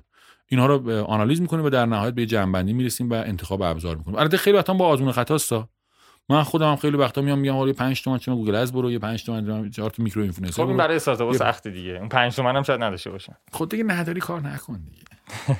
اینها 0.52 0.66
رو 0.66 1.06
آنالیز 1.06 1.42
می‌کنیم 1.42 1.66
و 1.66 1.70
در 1.70 1.86
نهایت 1.86 2.14
به 2.14 2.22
یه 2.22 2.26
جمع‌بندی 2.26 2.74
می‌رسیم 2.74 3.10
و 3.10 3.14
انتخاب 3.14 3.62
ابزار 3.62 3.96
می‌کنیم. 3.96 4.18
البته 4.18 4.38
خیلی 4.38 4.58
وقتا 4.58 4.74
با 4.74 4.88
آزمون 4.88 5.12
خطاستا 5.12 5.70
من 6.30 6.44
خودم 6.44 6.70
هم 6.70 6.76
خیلی 6.76 6.98
وقتا 6.98 7.22
میام 7.22 7.40
میگم 7.40 7.54
حالا 7.54 7.74
5 7.74 8.02
تومن 8.04 8.18
چون 8.18 8.36
Google 8.36 8.56
Ads 8.56 8.74
برو 8.74 8.92
یه 8.92 9.00
5 9.00 9.24
تومن 9.24 9.70
4 9.70 9.90
تا 9.90 10.04
micro 10.04 10.22
influencer 10.22 10.64
خب 10.64 10.68
این. 10.68 10.78
برای 10.78 10.96
استارتاپ 10.96 11.34
سخت 11.34 11.68
دیگه. 11.68 11.92
اون 11.92 12.10
5 12.10 12.36
تومن 12.36 12.56
هم 12.56 12.64
شاید 12.64 12.84
نداشته 12.84 13.10
باشه 13.10 13.38
خود 13.52 13.70
دیگه 13.70 13.84
نداری 13.84 14.20
کار 14.20 14.42
نکن 14.42 14.80
دیگه. 14.90 15.04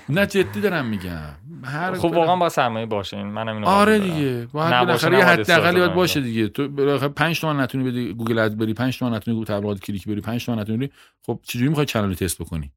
نه 0.10 0.26
جدی 0.26 0.62
دارم 0.62 0.86
میگم. 0.86 1.20
هر 1.64 1.94
خب 1.94 2.06
واقعا 2.06 2.36
با 2.36 2.50
سرمایه 2.50 2.86
باشه 2.86 3.18
این 3.18 3.28
منم 3.28 3.56
اینو 3.56 3.68
آره. 3.68 4.00
دیگه. 4.00 4.48
باید 4.54 4.80
بالاخره 4.80 5.18
یه 5.18 5.26
حداقل 5.26 5.78
یاد. 5.78 5.94
باشه 5.94 6.22
دیگه. 6.22 6.48
تو 6.48 6.68
بالاخره 6.68 7.10
5 7.10 7.42
تومن 7.42 7.60
نتونی 7.60 7.84
بدی 7.84 8.14
Google 8.14 8.40
Ads 8.40 8.58
بری 8.58 8.74
5 8.74 9.00
تومن 9.00 9.14
نتونی 9.14 9.38
گوگل 9.38 9.54
تبلیغات 9.54 9.80
کلیک 9.80 10.08
بری 10.08 10.22
5 10.22 10.46
تومن 10.46 10.60
نتونی 10.60 10.90
خب 11.26 11.40
چجوری 11.44 11.68
می‌خوای 11.68 11.86
channel 11.86 12.14
تست 12.14 12.42
بکنی؟ 12.42 12.72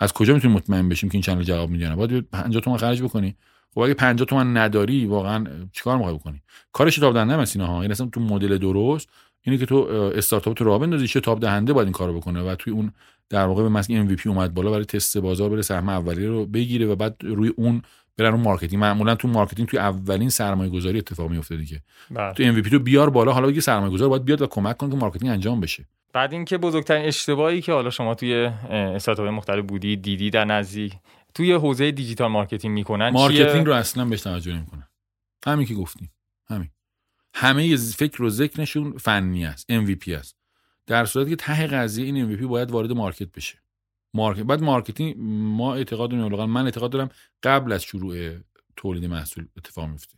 از 0.00 0.12
کجا 0.12 0.34
می‌تونی 0.34 0.54
مطمئن 0.54 0.88
بشیم 0.88 1.08
که 1.08 1.14
این 1.14 1.22
channel 1.22 1.42
جواب 1.42 1.70
میده 1.70 1.94
باید 1.94 2.30
50 2.32 2.62
تومن 2.62 2.76
خرج 2.76 3.02
بکنی. 3.02 3.36
خب 3.74 3.80
اگه 3.80 3.94
50 3.94 4.26
تومن 4.26 4.56
نداری 4.56 5.06
واقعا 5.06 5.46
چیکار 5.72 5.96
می‌خوای 5.96 6.14
بکنی؟ 6.14 6.42
کار 6.72 6.98
شتاب 6.98 7.14
دهنده 7.14 7.34
هم 7.34 7.44
اینا 7.54 7.66
ها. 7.66 7.82
این 7.82 7.90
اصلا 7.90 8.06
تو 8.06 8.20
مدل 8.20 8.58
درست. 8.58 9.08
اینه 9.42 9.58
که 9.58 9.66
تو 9.66 9.76
استارتاپ 10.14 10.56
تو 10.56 10.64
راه 10.64 10.78
بندازی 10.78 11.08
شتاب 11.08 11.40
دهنده 11.40 11.72
باید 11.72 11.86
این 11.86 11.92
کارو 11.92 12.16
بکنه 12.16 12.42
و 12.42 12.54
توی 12.54 12.72
اون 12.72 12.92
در 13.28 13.46
واقع 13.46 13.62
به 13.62 13.68
مثلا 13.68 14.08
MVP 14.08 14.26
اومد 14.26 14.54
بالا 14.54 14.70
برای 14.70 14.84
تست 14.84 15.18
بازار 15.18 15.50
بره 15.50 15.62
سهم 15.62 15.88
اولیه 15.88 16.28
رو 16.28 16.46
بگیره 16.46 16.86
و 16.86 16.96
بعد 16.96 17.16
روی 17.22 17.52
اون 17.56 17.82
برن 18.16 18.32
اون 18.34 18.42
marketing. 18.42 18.82
معمولا 18.82 19.14
تو 19.14 19.28
marketing 19.28 19.68
توی 19.68 19.78
اولین 19.78 20.28
سرمایه 20.28 20.70
گذاری 20.70 20.98
اتفاق 20.98 21.30
میفته 21.30 21.56
دیگه. 21.56 21.82
بله. 22.10 22.32
تو 22.32 22.42
MVP 22.42 22.70
تو 22.70 22.78
بیار 22.78 23.10
بالا 23.10 23.32
حالا 23.32 23.48
دیگه 23.48 23.60
سرمایه 23.60 23.92
گذار 23.92 24.08
باید 24.08 24.24
بیاد 24.24 24.42
و 24.42 24.46
کمک 24.46 24.76
کنه 24.76 24.90
که 24.90 24.96
marketing 24.96 25.30
انجام 25.32 25.60
بشه. 25.60 25.86
بعد 26.12 26.32
اینکه 26.32 26.58
بزرگترین 26.58 27.04
اشتباهی 27.04 27.62
که 27.62 27.72
حالا 27.72 27.90
شما 27.90 28.14
توی 28.14 28.34
استارتاپ 28.70 29.26
مختلف 29.26 29.64
بودی 29.64 29.96
دیدی 29.96 30.30
در 30.30 30.44
نزدیک 30.44 30.96
توی 31.34 31.52
حوزه 31.52 31.90
digital 31.90 32.30
marketing 32.30 32.74
می‌کنن 32.74 33.08
marketing 33.08 33.52
چیه؟ 33.52 33.62
رو 33.62 33.72
اصلا 33.72 34.04
بهش 34.04 34.20
توجه 34.20 34.52
نمی‌کنه 34.52 34.88
همین 35.46 35.66
که 35.66 35.74
گفتیم. 35.74 36.12
همین. 36.48 36.68
همه 37.34 37.76
فکر 37.76 38.22
و 38.22 38.30
ذکرشون 38.30 38.98
فنی 38.98 39.44
است 39.44 39.66
MVP 39.72 40.08
است. 40.08 40.36
در 40.86 41.04
صورتی 41.04 41.30
که 41.30 41.36
ته 41.36 41.66
قضیه 41.66 42.04
این 42.04 42.36
MVP 42.36 42.42
باید 42.42 42.70
وارد 42.70 42.92
market 42.92 43.32
بشه. 43.32 43.59
market 44.14 44.42
بعد 44.42 44.62
marketing 44.62 45.14
ما 45.18 45.74
اعتقاد 45.74 46.10
داریم 46.10 46.50
من 46.50 46.64
اعتقاد 46.64 46.90
دارم 46.90 47.10
قبل 47.42 47.72
از 47.72 47.82
شروع 47.82 48.30
تولید 48.76 49.04
محصول 49.04 49.46
اتفاق 49.56 49.88
میفته. 49.88 50.14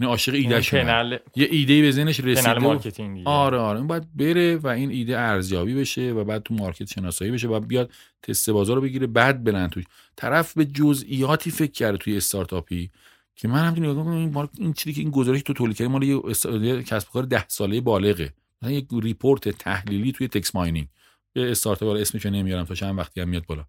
این 0.00 0.08
عاشق 0.08 0.34
ایده 0.34 0.60
پنل... 0.60 1.16
یه 1.36 1.48
ایده 1.50 1.82
به 1.82 1.90
ذهنش 1.90 2.20
رسیده 2.20 2.58
marketing 2.58 3.22
آره 3.24 3.58
آره. 3.58 3.78
این 3.78 3.86
باید 3.86 4.16
بره 4.16 4.56
و 4.56 4.66
این 4.66 4.90
ایده 4.90 5.18
ارزیابی 5.18 5.74
بشه 5.74 6.12
و 6.12 6.24
بعد 6.24 6.42
تو 6.42 6.54
market 6.54 6.86
شناسایی 6.92 7.30
بشه 7.30 7.48
و 7.48 7.60
بیاد 7.60 7.90
تست 8.22 8.50
بازار 8.50 8.76
رو 8.76 8.82
بگیره 8.82 9.06
بعد 9.06 9.44
برن 9.44 9.68
توش. 9.68 9.84
طرف 10.16 10.54
به 10.54 10.64
جزئیاتی 10.64 11.50
فکر 11.50 11.72
کرده 11.72 11.98
توی 11.98 12.16
استارتاپی 12.16 12.90
که 13.36 13.48
من 13.48 13.64
هم 13.64 13.84
نگاه 13.84 14.08
این 14.08 14.48
این 14.58 14.72
چیزی 14.72 14.94
که 14.94 15.00
این 15.00 15.10
گزارش 15.10 15.42
تو 15.42 15.52
تولید 15.52 15.76
کردی 15.76 15.90
مال 15.90 16.02
یه 16.02 16.82
کسب 16.82 17.08
کار 17.08 17.22
10 17.22 17.44
ساله 17.48 17.80
بالغه. 17.80 18.32
مثلا 18.62 18.74
یک 18.74 18.86
report 19.02 19.48
تحلیلی 19.48 20.12
توی 20.12 20.28
text 20.28 20.54
mining. 20.54 20.88
یه 21.36 21.50
استارتاپ 21.50 21.88
بالا 21.88 22.00
اسمش 22.00 22.26
نمیارم 22.26 22.64
تا 22.64 22.74
چند 22.74 22.98
وقتی 22.98 23.20
هم 23.20 23.28
میاد 23.28 23.46
بالا. 23.46 23.64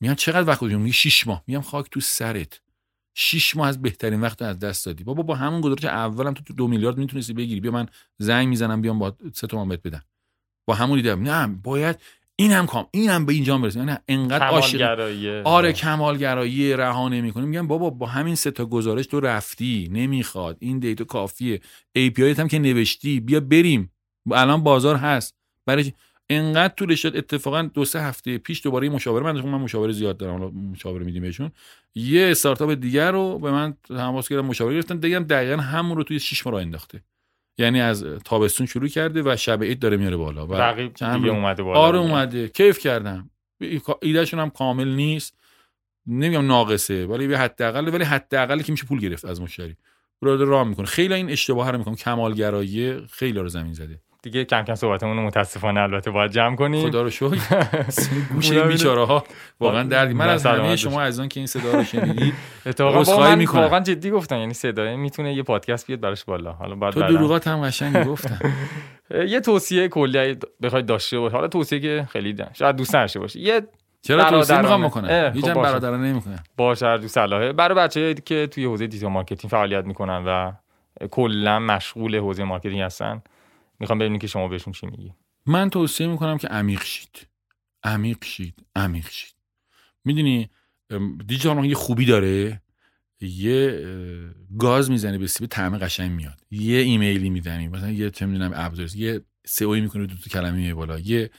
میان 0.00 0.14
چقدر 0.14 0.48
وقت 0.48 0.60
گذاشتم 0.60 0.80
میگه 0.80 0.94
6 0.94 1.26
ماه. 1.26 1.44
میام 1.46 1.62
خاک 1.62 1.90
تو 1.90 2.00
سرت. 2.00 2.60
6 3.14 3.56
ماه 3.56 3.68
از 3.68 3.82
بهترین 3.82 4.20
وقت 4.20 4.42
از 4.42 4.58
دست 4.58 4.86
دادی. 4.86 5.04
بابا 5.04 5.22
با 5.22 5.34
همون 5.34 5.60
گزارش 5.60 5.84
اولم 5.84 6.34
تو 6.34 6.54
دو 6.54 6.68
میلیارد 6.68 6.98
می‌تونستی 6.98 7.32
بگیری. 7.32 7.60
بیا 7.60 7.70
من 7.70 7.86
زنگ 8.18 8.48
می‌زنم 8.48 8.82
بیام 8.82 8.98
با 8.98 9.16
سه 9.32 9.46
تومن 9.46 9.68
بهت 9.68 9.82
بدم. 9.82 10.02
با 10.68 10.74
همون 10.74 10.96
دیدم 10.96 11.22
نه 11.22 11.46
باید 11.46 12.00
این 12.36 12.52
هم 12.52 12.66
کام 12.66 12.86
این 12.90 13.10
هم 13.10 13.26
به 13.26 13.32
اینجا 13.32 13.58
برسیم 13.58 13.82
نه 13.82 13.98
انقدر 14.08 14.46
عاشق 14.46 15.00
آره 15.44 15.72
کمالگرایی 15.72 16.76
رها 16.76 17.08
نمی‌کنیم 17.08 17.48
میگم 17.48 17.66
بابا 17.66 17.90
با 17.90 18.06
همین 18.06 18.34
سه 18.34 18.50
تا 18.50 18.66
گزارش 18.66 19.06
تو 19.06 19.20
رفتی 19.20 19.88
نمی‌خواد. 19.92 20.56
این 20.60 20.78
data 20.78 21.04
کافیه. 21.04 21.60
ای 21.92 22.10
پی 22.10 22.30
هم 22.30 22.48
که 22.48 22.58
نوشتی. 22.58 23.20
بیا 23.20 23.40
بریم. 23.40 23.92
الان 24.32 24.62
بازار 24.62 24.96
هست. 24.96 25.34
برای 25.66 25.92
انقدر 26.30 26.74
طولش 26.74 27.02
شد 27.02 27.16
اتفاقا 27.16 27.62
دو 27.62 27.84
سه 27.84 28.02
هفته 28.02 28.38
پیش 28.38 28.62
دوباره 28.64 28.88
مشاوره 28.88 29.32
من 29.32 29.40
من 29.40 29.58
مشاوره 29.58 29.92
زیاد 29.92 30.16
دارم 30.16 30.32
حالا 30.32 30.50
مشاوره 30.50 31.04
میدیم 31.04 31.22
بهشون. 31.22 31.50
یه 31.94 32.28
استارتاپ 32.30 32.70
دیگر 32.70 33.12
رو 33.12 33.38
به 33.38 33.50
من 33.50 33.74
تماس 33.88 34.28
گرفتن 34.28 34.46
مشاوره 34.46 34.74
گرفتن. 34.74 34.96
دیگه 34.96 35.18
دقیقا 35.18 35.62
همون 35.62 35.96
رو 35.96 36.04
توی 36.04 36.20
6 36.20 36.46
ماه 36.46 36.60
انداخته. 36.60 37.02
یعنی 37.58 37.80
از 37.80 38.04
تابستون 38.24 38.66
شروع 38.66 38.88
کرده 38.88 39.22
و 39.22 39.36
شب 39.36 39.62
عید 39.62 39.78
داره 39.78 39.96
میاره 39.96 40.16
بالا 40.16 40.46
و 40.46 40.54
رقیب 40.54 40.94
دیگه 40.94 41.28
اومده 41.28 41.62
بالا. 41.62 41.80
آره 41.80 41.98
اومده. 41.98 42.48
کیف 42.48 42.78
کردم. 42.78 43.30
ایدهشون 44.02 44.40
هم 44.40 44.50
کامل 44.50 44.88
نیست. 44.88 45.38
نمیگم 46.06 46.46
ناقصه 46.46 47.06
ولی 47.06 47.26
به 47.26 47.38
حداقل 47.38 47.88
ولی 47.88 48.04
حداقل 48.04 48.62
که 48.62 48.72
میشه 48.72 48.86
پول 48.86 49.00
گرفت 49.00 49.24
از 49.24 49.40
مشتری. 49.40 49.76
رو 50.22 50.44
راه 50.44 50.68
می‌کنه. 50.68 50.86
خیلی 50.86 51.14
این 51.14 51.30
اشتباه 51.30 51.70
رو 51.70 51.78
می‌کنم. 51.78 51.94
کمالگرایی 51.94 53.06
خیلی 53.06 53.38
رو 53.38 53.48
زمین 53.48 53.72
زده. 53.72 54.00
دیگه 54.22 54.44
کم 54.44 54.62
کم 54.62 54.74
صحبتمون 54.74 55.16
رو 55.16 55.22
متاسفانه 55.22 55.80
البته 55.80 56.10
باید 56.10 56.30
جمع 56.30 56.56
کنیم. 56.56 56.88
خدا 56.88 57.02
رو 57.02 57.10
شکر. 57.10 57.66
گوشه 58.34 58.62
بیچاره 58.64 59.04
ها 59.04 59.24
واقعا 59.60 59.82
دردی. 59.82 60.14
من 60.14 60.28
از 60.28 60.46
همه 60.46 60.76
شما 60.76 61.02
از 61.02 61.20
که 61.20 61.40
این 61.40 61.46
صدا 61.46 61.72
رو 61.72 61.84
شنیدید 61.84 62.34
اتفاقا 62.66 63.18
من 63.18 63.44
واقعا 63.44 63.80
جدی 63.80 64.10
گفتم 64.10 64.36
یعنی 64.36 64.54
صدای 64.54 64.96
می‌تونه 64.96 65.34
یه 65.34 65.42
پادکست 65.42 65.86
بیاد 65.86 66.00
براش 66.00 66.24
بالا. 66.24 66.52
حالا 66.52 66.74
بعد 66.74 66.92
تو 66.92 67.00
دروغات 67.00 67.48
هم 67.48 67.60
قشنگ 67.60 68.06
گفتم 68.06 68.38
یه 69.28 69.40
توصیه 69.40 69.88
کلی 69.88 70.36
بخواید 70.62 70.86
داشته 70.86 71.18
باشه 71.18 71.36
حالا 71.36 71.48
توصیه 71.48 71.80
که 71.80 72.06
خیلی 72.10 72.36
شاید 72.52 72.76
دوست 72.76 72.92
داشته 72.92 73.20
باشه 73.20 73.40
یه 73.40 73.62
چرا 74.02 74.30
توصیه 74.30 74.60
می‌خوام 74.60 74.86
بکنم؟ 74.86 75.32
هیچ 75.34 75.44
خب 75.44 75.62
برادرانه 75.62 76.08
نمی‌کنم. 76.08 76.42
باشه 76.56 76.86
هر 76.86 76.96
دو 76.96 77.08
صلاحه. 77.08 77.52
برای 77.52 77.74
بچه‌ای 77.74 78.14
که 78.14 78.46
توی 78.46 78.64
حوزه 78.64 78.86
دیجیتال 78.86 79.12
مارکتینگ 79.12 79.50
فعالیت 79.50 79.84
می‌کنن 79.84 80.24
و 80.26 80.52
کلا 81.10 81.58
مشغول 81.58 82.16
حوزه 82.16 82.44
marketing 82.44 82.80
هستن 82.80 83.22
می‌خوام 83.82 83.98
ببینیم 83.98 84.18
که 84.18 84.26
شما 84.26 84.48
بهشون 84.48 84.72
چی 84.72 84.86
میگی. 84.86 85.14
من 85.46 85.70
توصیه 85.70 86.06
می‌کنم 86.06 86.38
که 86.38 86.48
عمیق 86.48 86.82
شید. 86.82 87.26
عمیق 87.84 88.24
شید. 88.24 88.54
عمیق 88.76 89.08
شید. 89.10 89.34
می‌دونی 90.04 90.50
دیجیتال 91.26 91.64
یه 91.64 91.74
خوبی 91.74 92.04
داره. 92.06 92.62
یه 93.20 93.84
گاز 94.58 94.90
می‌زنه 94.90 95.18
به 95.18 95.26
سیب 95.26 95.46
طعم 95.46 95.78
قشنگ 95.78 96.10
میاد. 96.10 96.40
یه 96.50 96.78
ایمیلی 96.78 97.30
میدنی 97.30 97.68
مثلا 97.68 97.90
یه 97.90 98.10
چه 98.10 98.26
می‌دونم 98.26 98.52
ابزار. 98.54 98.96
یه 98.96 99.20
SEO 99.46 99.74
می‌کنه 99.74 100.06
دو 100.06 100.14
تا 100.16 100.30
کلمه 100.30 100.74
بالا. 100.74 100.98
یه 100.98 101.30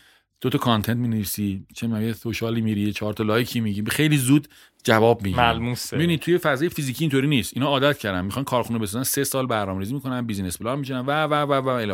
دو 0.44 0.50
تا 0.50 0.58
content 0.58 0.98
می‌نویسی 0.98 1.66
چه 1.74 1.88
یه 1.88 2.14
social 2.14 2.55
ی 2.55 2.62
میری 2.62 2.94
چهار 2.94 3.14
تا 3.14 3.24
لایکی 3.24 3.60
میگی 3.60 3.84
خیلی 3.90 4.18
زود 4.18 4.48
جواب 4.84 5.22
می‌گیری 5.22 5.42
ملموسه. 5.42 5.96
ببینید 5.96 6.20
توی 6.20 6.38
فضای 6.38 6.70
فیزیکی 6.70 7.04
اینطوری 7.04 7.28
نیست. 7.28 7.52
اینا 7.56 7.68
عادت 7.68 7.98
کردن. 7.98 8.26
می‌خوان 8.26 8.46
کارخونه 8.46 8.80
بسازن 8.80 9.04
سه 9.04 9.24
سال 9.24 9.48
برنامه‌ریزی 9.48 9.94
می‌کنن 9.94 10.26
business 10.26 10.58
plan 10.58 10.80
میچینن 10.80 11.00
و 11.00 11.24
و 11.24 11.34
و 11.34 11.54
و 11.54 11.68
الی 11.68 11.94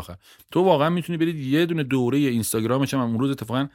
تو 0.51 0.61
واقعا 0.61 0.89
می‌تونی 0.89 1.17
برید 1.17 1.35
یه 1.35 1.65
دونه 1.65 1.83
دوره 1.83 2.17
اینستاگرامش 2.17 2.93
هم 2.93 2.99
امروز 2.99 3.31
اتفاقا 3.31 3.67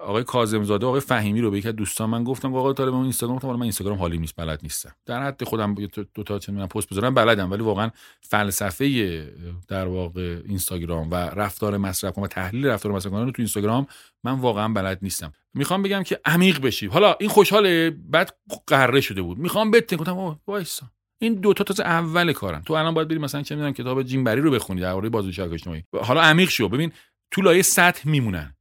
آقای 0.00 0.24
کاظم 0.24 0.64
زاده 0.64 0.86
آقای 0.86 1.00
فهیمی 1.00 1.40
رو 1.40 1.50
به 1.50 1.58
یک 1.58 1.66
دوستان 1.66 2.10
من 2.10 2.24
گفتم 2.24 2.54
آقا 2.54 2.72
طالب 2.72 2.94
من 2.94 3.02
اینستاگرام 3.02 3.36
گفتم 3.36 3.48
من 3.48 3.62
اینستاگرام 3.62 3.98
حالی 3.98 4.18
نیست 4.18 4.36
بلد 4.36 4.60
نیستم. 4.62 4.94
در 5.06 5.22
حد 5.22 5.44
خودم 5.44 5.74
دو 6.14 6.22
تا 6.22 6.38
چه 6.38 6.52
پست 6.52 6.88
بذارم 6.88 7.14
بلدم 7.14 7.50
ولی 7.50 7.62
واقعا 7.62 7.90
فلسفه 8.20 9.32
در 9.68 9.86
واقع 9.86 10.40
اینستاگرام 10.46 11.10
و 11.10 11.14
رفتار 11.14 11.76
مصرف 11.76 12.18
و 12.18 12.26
تحلیل 12.26 12.66
رفتار 12.66 12.92
مصرف 12.92 13.12
رو 13.12 13.30
تو 13.30 13.34
اینستاگرام 13.38 13.86
من 14.24 14.32
واقعا 14.32 14.68
بلد 14.68 14.98
نیستم. 15.02 15.32
می‌خوام 15.54 15.82
بگم 15.82 16.02
که 16.02 16.20
عمیق 16.24 16.60
بشی 16.60 16.86
حالا 16.86 17.16
این 17.20 17.30
خوشحاله؟ 17.30 17.90
بعد 17.90 18.36
قره 18.66 19.00
شده 19.00 19.22
بود. 19.22 19.38
می‌خوام 19.38 19.70
بتن 19.70 19.96
گفتم 19.96 20.40
وایسا. 20.46 20.86
این 21.20 21.34
دو 21.34 21.52
تا 21.52 21.64
تازه 21.64 21.82
اول 21.82 22.32
کارن. 22.32 22.62
تو 22.62 22.74
الان 22.74 22.94
باید 22.94 23.08
بری 23.08 23.18
مثلا 23.18 23.42
چه 23.42 23.54
می‌دونم 23.54 23.72
کتاب 23.72 24.02
جیم 24.02 24.24
بری 24.24 24.40
رو 24.40 24.50
بخونی 24.50 24.80
درباره 24.80 25.08
بازی 25.08 25.42
اجتماعی. 25.42 25.84
حالا 26.02 26.20
عمیق 26.20 26.48
شو. 26.48 26.68
ببین 26.68 26.92
تو 27.30 27.42
لایه 27.42 27.62
سطح 27.62 28.08
میمونن. 28.08 28.55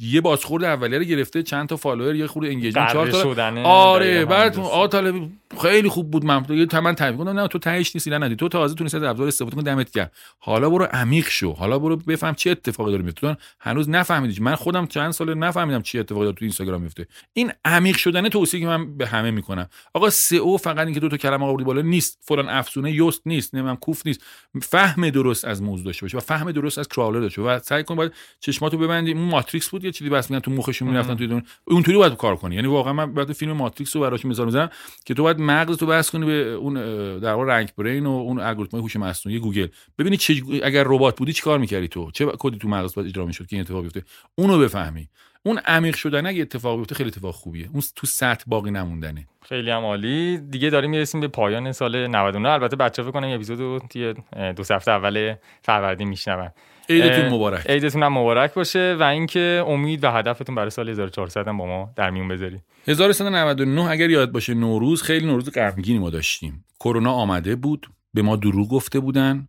یه 0.00 0.20
بازخورد 0.20 0.64
اولیه 0.64 0.98
رو 0.98 1.04
گرفته 1.04 1.42
چند 1.42 1.68
تا 1.68 1.76
فالوور 1.76 2.14
یه 2.14 2.26
خورده 2.26 2.48
انگیجمنت 2.48 2.92
چهار 2.92 3.10
تا 3.10 3.62
آره 3.64 4.24
بعد 4.24 4.58
آ 4.58 4.86
طالب 4.86 5.28
خیلی 5.62 5.88
خوب 5.88 6.10
بود 6.10 6.24
من 6.24 6.44
یه 6.48 6.66
تمن 6.66 6.94
تعریف 6.94 7.18
کنم 7.18 7.38
نه 7.38 7.48
تو 7.48 7.58
تهش 7.58 7.96
نیستی 7.96 8.10
ندی 8.10 8.36
تو 8.36 8.48
تازه 8.48 8.74
تونستی 8.74 8.96
از 8.96 9.02
ابزار 9.02 9.28
استفاده 9.28 9.54
کنی 9.56 9.64
دمت 9.64 9.90
گرم. 9.90 10.10
حالا 10.38 10.70
برو 10.70 10.84
عمیق 10.84 11.28
شو. 11.28 11.52
حالا 11.52 11.78
برو 11.78 11.96
بفهم 11.96 12.34
چه 12.34 12.50
اتفاقی 12.50 12.90
داره 12.90 13.02
میفته. 13.02 13.36
هنوز 13.60 13.88
نفهمیدی. 13.88 14.40
من 14.40 14.54
خودم 14.54 14.86
چند 14.86 15.10
سال 15.10 15.34
نفهمیدم 15.34 15.82
چه 15.82 16.00
اتفاقی 16.00 16.24
داره 16.24 16.36
تو 16.36 16.44
اینستاگرام 16.44 16.82
میفته. 16.82 17.06
این 17.32 17.52
عمیق 17.64 17.96
شدن 17.96 18.28
توصیه 18.28 18.60
که 18.60 18.66
من 18.66 18.96
به 18.96 19.06
همه 19.06 19.30
می‌کنم. 19.30 19.68
آقا 19.94 20.10
سئو 20.10 20.56
فقط 20.56 20.86
اینکه 20.86 21.00
دو 21.00 21.08
تا 21.08 21.16
کلمه 21.16 21.46
آوردی 21.46 21.64
بالا 21.64 21.82
نیست. 21.82 22.18
فلان 22.22 22.48
افزونه 22.48 22.92
یوست 22.92 23.22
نیست. 23.26 23.54
نمی‌دونم 23.54 23.76
کوف 23.76 24.06
نیست. 24.06 24.24
فهم 24.62 25.10
درست 25.10 25.44
از 25.44 25.62
موضوع 25.62 25.86
داشته 25.86 26.04
باشه 26.04 26.16
و 26.16 26.20
فهم 26.20 26.52
درست 26.52 26.78
از 26.78 26.88
کراولر 26.88 27.20
داشته 27.20 27.42
و 27.42 27.58
سعی 27.58 27.84
کن 27.84 27.94
باید 27.94 28.12
چشماتو 28.40 28.78
ببندی. 28.78 29.12
اون 29.12 29.22
ماتریکس 29.22 29.67
بود 29.70 29.84
یه 29.84 29.92
چیزی 29.92 30.10
بس 30.10 30.30
میگن 30.30 30.40
تو 30.40 30.50
مخشون 30.50 30.88
می‌رفتن 30.88 31.14
توی 31.14 31.26
دون 31.26 31.42
اونطوری 31.64 31.96
باید 31.96 32.16
کار 32.16 32.36
کنی. 32.36 32.54
یعنی 32.54 32.66
واقعا 32.68 32.92
من 32.92 33.14
بعد 33.14 33.32
فیلم 33.32 33.52
ماتریکس 33.52 33.96
رو 33.96 34.02
براش 34.02 34.24
مثال 34.24 34.46
می‌زنم 34.46 34.70
که 35.04 35.14
تو 35.14 35.22
باید 35.22 35.38
مغز 35.38 35.76
تو 35.76 35.86
بس 35.86 36.10
کنی 36.10 36.26
به 36.26 36.32
اون 36.32 36.74
در 37.18 37.32
واقع 37.32 37.46
رنگ 37.46 37.68
برین 37.78 38.06
و 38.06 38.10
اون 38.10 38.40
الگوریتم 38.40 38.78
هوش 38.78 38.96
مصنوعی 38.96 39.38
گوگل. 39.38 39.68
ببینی 39.98 40.16
چه 40.16 40.34
اگر 40.62 40.84
ربات 40.86 41.18
بودی 41.18 41.32
چیکار 41.32 41.58
می‌کردی 41.58 41.88
تو؟ 41.88 42.10
چه 42.10 42.26
کدی 42.38 42.58
تو 42.58 42.68
مغز 42.68 42.94
باید 42.94 43.08
اجرا 43.08 43.26
می‌شد 43.26 43.46
که 43.46 43.56
این 43.56 43.60
اتفاق 43.60 43.82
بیفته؟ 43.82 44.02
اونو 44.34 44.58
بفهمی. 44.58 45.08
اون 45.42 45.58
عمیق 45.58 45.96
شدن 45.96 46.26
اگه 46.26 46.42
اتفاق 46.42 46.76
بیفته 46.76 46.94
خیلی 46.94 47.08
اتفاق 47.08 47.34
خوبیه. 47.34 47.68
اون 47.72 47.82
تو 47.96 48.06
سطح 48.06 48.44
باقی 48.46 48.70
نموندنه. 48.70 49.26
خیلی 49.48 49.70
هم 49.70 49.84
عالی. 49.84 50.38
دیگه 50.38 50.70
داریم 50.70 50.90
می‌رسیم 50.90 51.20
به 51.20 51.28
پایان 51.28 51.72
سال 51.72 52.06
99 52.06 52.48
البته 52.48 52.76
بچه‌ها 52.76 53.10
فکر 53.10 53.20
کنم 53.20 53.34
اپیزودو 53.34 53.78
توی 53.90 54.14
دو 54.56 54.62
هفته 54.70 54.90
اول 54.90 55.34
فروردین 55.62 56.08
میشنون. 56.08 56.50
عیدتون 56.88 57.28
مبارک. 57.28 57.66
عیدتون 57.70 58.02
هم 58.02 58.18
مبارک 58.18 58.54
باشه 58.54 58.96
و 59.00 59.02
اینکه 59.02 59.64
امید 59.66 60.04
و 60.04 60.10
هدفتون 60.10 60.54
برای 60.54 60.70
سال 60.70 60.88
1400 60.88 61.48
هم 61.48 61.58
با 61.58 61.66
ما 61.66 61.92
در 61.96 62.10
میون 62.10 62.28
بذاری 62.28 62.60
1399 62.88 63.90
اگر 63.90 64.10
یاد 64.10 64.32
باشه 64.32 64.54
نوروز 64.54 65.02
خیلی 65.02 65.26
نوروز 65.26 65.50
غمگینی 65.50 65.98
ما 65.98 66.10
داشتیم. 66.10 66.64
کرونا 66.80 67.12
آمده 67.12 67.56
بود 67.56 67.86
به 68.14 68.22
ما 68.22 68.36
دروغ 68.36 68.68
گفته 68.68 69.00
بودن. 69.00 69.48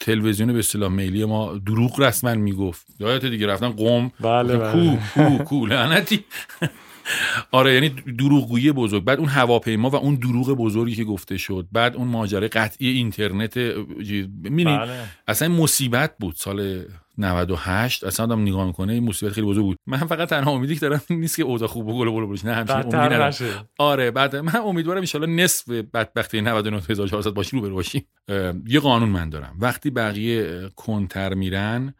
تلویزیون 0.00 0.52
به 0.52 0.58
اصطلاح 0.58 0.88
میلی 0.92 1.24
ما 1.24 1.58
دروغ 1.66 2.00
رسما 2.00 2.34
می‌گفت. 2.34 2.86
یادت 3.00 3.24
دیگه 3.24 3.46
رفتن 3.46 3.68
قم. 3.70 4.10
بله. 4.20 4.58
کو 4.58 4.96
کو 5.14 5.44
کو 5.44 5.66
لعنتی. 5.66 6.24
آره 7.50 7.74
یعنی 7.74 7.88
دروغگویی 8.18 8.72
بزرگ. 8.72 9.04
بعد 9.04 9.18
اون 9.18 9.28
هواپیما 9.28 9.90
و 9.90 9.96
اون 9.96 10.14
دروغ 10.14 10.50
بزرگی 10.50 10.94
که 10.94 11.04
گفته 11.04 11.36
شد. 11.36 11.66
بعد 11.72 11.96
اون 11.96 12.08
ماجرای 12.08 12.48
قطعی 12.48 12.88
اینترنت 12.88 13.56
می‌بینی؟ 13.56 14.64
بله. 14.78 14.92
اصلا 15.28 15.48
مصیبت 15.48 16.14
بود. 16.18 16.34
سال 16.36 16.84
98 17.18 18.04
اصلا 18.04 18.26
آدم 18.26 18.42
نگاه 18.42 18.66
می‌کنه 18.66 18.92
این 18.92 19.04
مصیبت 19.04 19.32
خیلی 19.32 19.46
بزرگ 19.46 19.64
بود. 19.64 19.76
من 19.86 19.98
فقط 19.98 20.28
تنها 20.28 20.50
امیدی 20.50 20.74
که 20.74 20.80
دارم 20.80 21.00
نیست 21.10 21.36
که 21.36 21.42
اوضاع 21.42 21.68
خوب 21.68 21.88
و 21.88 21.98
گل 21.98 22.08
و 22.08 22.26
بشه. 22.26 22.46
نه 22.46 22.54
همچین 22.54 22.94
امیدی 22.96 23.44
آره 23.78 24.10
بعد 24.10 24.36
من 24.36 24.56
امیدوارم 24.56 25.04
ان 25.14 25.36
نصف 25.36 25.68
بدبختی 25.68 26.40
99400 26.40 27.30
باشیم 27.30 27.62
رو 27.62 27.74
باشیم 27.74 28.04
یه 28.66 28.80
قانون 28.80 29.08
من 29.08 29.30
دارم. 29.30 29.56
وقتی 29.60 29.90
بقیه 29.90 30.70
کنتر 30.76 31.34
میرن 31.34 31.94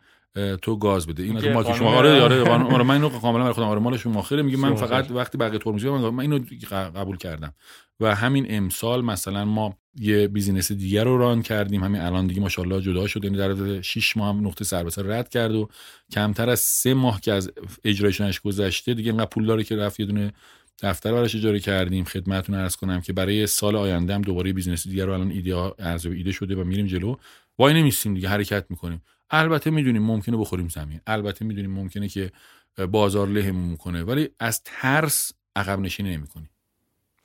تو 0.63 0.77
گاز 0.77 1.07
بده. 1.07 1.23
این 1.23 1.33
مال 1.33 1.53
قانون- 1.53 1.79
شما 1.79 1.95
آره 1.95 2.21
آره 2.23 2.45
قانون- 2.45 2.73
آره 2.73 2.85
من 2.85 2.95
اینو 2.95 3.09
کاملا 3.21 3.43
برای 3.43 3.53
خودم 3.53 3.67
آره 3.67 3.81
مال 3.81 3.97
شما 3.97 4.23
خیره 4.23 4.43
میگه. 4.43 4.57
من 4.57 4.75
فقط. 4.75 5.11
وقتی 5.11 5.39
بقیه 5.39 5.59
ترمزی 5.59 5.89
من, 5.89 6.09
من 6.09 6.21
اینو 6.21 6.39
قبول 6.73 7.17
کردم. 7.17 7.55
و 8.01 8.15
همین 8.15 8.47
امسال 8.49 9.05
مثلا 9.05 9.45
ما 9.45 9.77
یه 10.01 10.29
بیزینس 10.29 10.73
دیگر 10.73 11.05
رو 11.05 11.19
ران 11.19 11.43
کردیم. 11.43 11.85
همین 11.85 12.01
الان 12.01 12.27
دیگه 12.27 12.41
ماشاءالله 12.41 12.81
جدا 12.81 13.07
شد. 13.07 13.25
یعنی 13.25 13.37
در 13.37 13.45
عرض 13.51 13.81
6 13.81 14.17
ماه 14.17 14.29
هم 14.37 14.47
نقطه 14.47 14.65
سر 14.65 14.85
به 14.85 14.91
سر 14.91 15.03
رد 15.03 15.29
کرد 15.29 15.55
و 15.55 15.69
کمتر 16.13 16.51
از 16.51 16.61
سه 16.61 16.95
ماه 16.95 17.21
که 17.21 17.33
از 17.33 17.51
اجرایشونش 17.85 18.41
گذشته 18.41 18.95
دیگه 18.95 19.11
انقدر 19.13 19.27
پول 19.27 19.47
داره 19.47 19.65
که 19.65 19.77
رفت 19.77 20.01
یه 20.01 20.07
دونه 20.07 20.33
دفتر 20.83 21.13
براش 21.13 21.35
اجاره 21.37 21.61
کردیم. 21.61 22.05
خدمتتون 22.05 22.55
عرض 22.55 22.77
کنم 22.77 23.01
که 23.01 23.13
برای 23.13 23.47
سال 23.47 23.77
آینده 23.77 24.15
هم 24.15 24.23
دوباره 24.23 24.53
بیزینس 24.53 24.89
دیگر 24.89 25.07
رو 25.07 25.13
الان 25.13 25.31
ایده 25.31 25.57
ارزیابی 25.79 26.17
ایده 26.17 26.33
شده 26.33 26.57
و 26.57 26.65
میریم 26.65 26.87
جلو. 26.87 27.17
وای 27.59 27.75
نمیستیم 27.75 28.15
دیگه 28.15 28.29
حرکت 28.29 28.65
می‌کنیم. 28.71 29.03
البته 29.31 29.71
می‌دونیم 29.71 30.03
ممکنه 30.03 30.37
بخوریم 30.37 30.69
زمین. 30.69 31.01
البته 31.07 31.45
می‌دونیم 31.45 31.71
ممکنه 31.71 32.09
که 32.09 32.31
بازار 32.91 33.27
لهمون 33.27 33.77
کنه 33.77 34.03
ولی 34.03 34.29
از 34.41 34.63
ترس 34.65 35.33
عقب 35.57 35.81
نشینی 35.81 36.17
نمی‌کنیم 36.17 36.51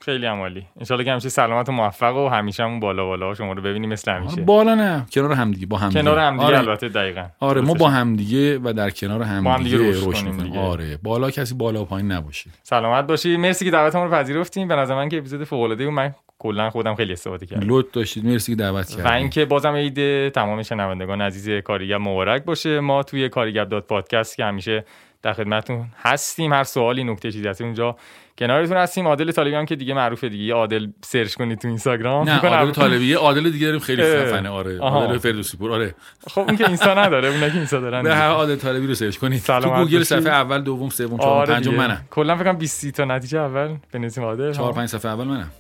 خیلی 0.01 0.25
هم 0.25 0.39
عالی. 0.39 0.67
انشالله 0.79 1.03
که 1.03 1.11
همیشه 1.11 1.29
سلامت 1.29 1.69
و 1.69 1.71
موفق 1.71 2.15
و 2.15 2.29
همیشه 2.29 2.63
همون 2.63 2.79
بالا 2.79 3.05
بالا. 3.05 3.33
شما 3.33 3.53
رو 3.53 3.61
ببینیم 3.61 3.89
مثل 3.89 4.11
همیشه. 4.11 4.41
بالا 4.41 4.75
نه. 4.75 5.05
کنار 5.11 5.31
همدیگه 5.31 5.65
با 5.65 5.77
همدیگه 5.77 6.01
کنار 6.01 6.19
هم 6.19 6.33
دیگه 6.33 6.45
آره. 6.45 6.57
البته 6.57 6.89
دقیقاً. 6.89 7.27
آره 7.39 7.61
ما. 7.61 7.73
با 7.73 7.89
همدیگه 7.89 8.59
و 8.63 8.73
در 8.73 8.89
کنار 8.89 9.21
همدیگه 9.21 9.53
همدیگه 9.55 9.89
رشد 9.89 10.07
رشد 10.07 10.21
کنیم 10.21 10.25
می‌کنیم. 10.25 10.51
دیگه. 10.51 10.59
آره. 10.59 10.97
بالا 10.97 11.31
کسی 11.31 11.55
بالا 11.55 11.81
و 11.81 11.85
پایین 11.85 12.11
نباشه. 12.11 12.49
سلامت 12.63 13.07
باشی. 13.07 13.37
مرسی 13.37 13.65
که 13.65 13.71
دعوتمون 13.71 14.07
رو 14.07 14.13
پذیرفتیم. 14.13 14.67
به 14.67 14.75
نظر 14.75 14.95
من 14.95 15.09
که 15.09 15.17
اپیزود 15.17 15.43
فوق 15.43 15.61
العاده 15.61 15.89
من 15.89 16.15
کلا 16.45 16.69
خودم 16.69 16.95
خیلی 16.95 17.13
استفاده 17.13 17.45
کردم. 17.45 17.67
لطف 17.69 17.91
داشتید. 17.91 18.25
مرسی 18.25 18.51
که 18.51 18.55
دعوت 18.55 18.91
و 18.91 18.95
کردید 18.95 19.11
اینکه 19.11 19.45
بازم 19.45 19.73
عید 19.73 20.29
تمام 20.29 20.63
شنوندگان 20.63 21.21
عزیز 21.21 21.63
کاریگب 21.63 21.99
مبارک 22.01 22.43
باشه. 22.43 22.79
ما 22.79 23.03
توی 23.03 23.29
کاریگب 23.29 23.69
dot 23.69 23.87
پادکست 23.87 24.35
که 24.35 24.45
همیشه 24.45 24.85
در 25.21 25.33
خدمتتون 25.33 25.85
هستیم 26.01 26.53
هر 26.53 26.63
سوالی 26.63 27.03
نکته 27.03 27.31
چیزی 27.31 27.47
هست 27.47 27.61
اونجا 27.61 27.95
کنارتون 28.37 28.77
هستیم. 28.77 29.07
عادل 29.07 29.31
طالبی 29.31 29.55
هم 29.55 29.65
که 29.65 29.75
دیگه 29.75 29.93
معروفه 29.93 30.29
دیگه. 30.29 30.53
عادل 30.53 30.87
search 31.01 31.35
کنید 31.35 31.59
تو 31.59 31.67
اینستاگرام. 31.67 32.29
نه 32.29 32.39
عادل 32.39 32.71
طالبی. 32.71 33.13
عادل 33.13 33.49
دیگه 33.49 33.65
داریم 33.65 33.79
خیلی. 33.79 34.03
خفنه. 34.03 34.49
آره. 34.49 34.79
عادل 34.79 35.17
فردوسی 35.17 35.57
پور. 35.57 35.71
آره. 35.71 35.95
خب 36.27 36.41
اون 36.41 36.57
که 36.57 36.67
اینستا 36.67 36.93
نداره. 36.93 37.27
اون 37.27 37.39
که 37.39 37.55
اینستا 37.55 37.79
دارن. 37.79 38.07
هر 38.07 38.29
عادل 38.29 38.55
طالبی 38.55 38.87
رو 38.87 38.93
search 38.93 39.17
کنید. 39.17 39.41
تو 39.41 39.59
گوگل. 39.59 40.03
صفحه 40.03 40.33
اول 40.33 40.61
دوم 40.61 40.89
سوم 40.89 41.17
چهارم 41.17 41.37
آره 41.37 41.53
پنجم. 41.53 41.73
منم. 41.73 42.05
کلا 42.09 42.35
فکر 42.35 42.43
کنم 42.43 42.57
20 42.57 42.91
تا 42.91 43.05
نتیجه 43.05 43.39
اول 43.39 43.75
بنویسیم. 43.91 44.23
عادل. 44.23 44.51
چهار 44.51 44.71
ها. 44.71 44.77
پنج 44.77 44.89
صفحه 44.89 45.11
اول 45.11 45.23
منم. 45.23 45.51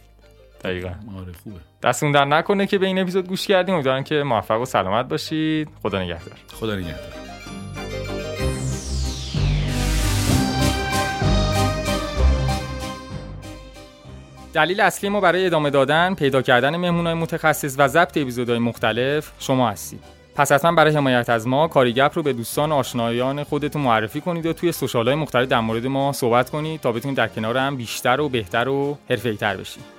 دقیقاً. 0.65 0.89
آره 0.89 1.33
خوبه. 1.43 1.55
دستتون 1.83 2.11
درد 2.11 2.25
نکنه 2.25 2.67
که 2.67 2.77
به 2.77 2.85
این 2.85 2.99
اپیزود 2.99 3.27
گوش 3.27 3.47
کردیم. 3.47 3.75
امیدوارم 3.75 4.03
که 4.03 4.23
موفق 4.23 4.61
و 4.61 4.65
سلامت 4.65 5.07
باشید. 5.07 5.69
خدا 5.83 6.03
نگهدار. 6.03 6.37
خدا 6.53 6.75
نگهدار. 6.75 6.99
دلیل 14.53 14.81
اصلی 14.81 15.09
ما 15.09 15.21
برای 15.21 15.45
ادامه 15.45 15.69
دادن، 15.69 16.13
پیدا 16.13 16.41
کردن 16.41 16.75
مهمونای 16.75 17.13
متخصص 17.13 17.75
و 17.77 17.87
ضبط 17.87 18.17
اپیزودهای 18.17 18.59
مختلف 18.59 19.31
شما 19.39 19.69
هستید. 19.69 19.99
پس 20.35 20.51
حتما 20.51 20.71
برای 20.71 20.95
حمایت 20.95 21.29
از 21.29 21.47
ما 21.47 21.67
کاریگپ 21.67 22.11
رو 22.15 22.23
به 22.23 22.33
دوستان 22.33 22.71
و 22.71 22.75
آشنایان 22.75 23.43
خودتون 23.43 23.81
معرفی 23.81 24.21
کنید 24.21 24.45
و 24.45 24.53
توی 24.53 24.71
سوشال 24.71 25.05
های 25.07 25.15
مختلف 25.15 25.47
در 25.47 25.59
مورد 25.59 25.87
ما 25.87 26.11
صحبت 26.11 26.49
کنید 26.49 26.81
تا 26.81 26.91
بتونید 26.91 27.17
در 27.17 27.27
کنار 27.27 27.57
هم 27.57 27.75
بیشتر 27.75 28.21
و 28.21 28.29
بهتر 28.29 28.69
و 28.69 28.97
حرفه‌ای‌تر 29.09 29.57
بشید. 29.57 29.94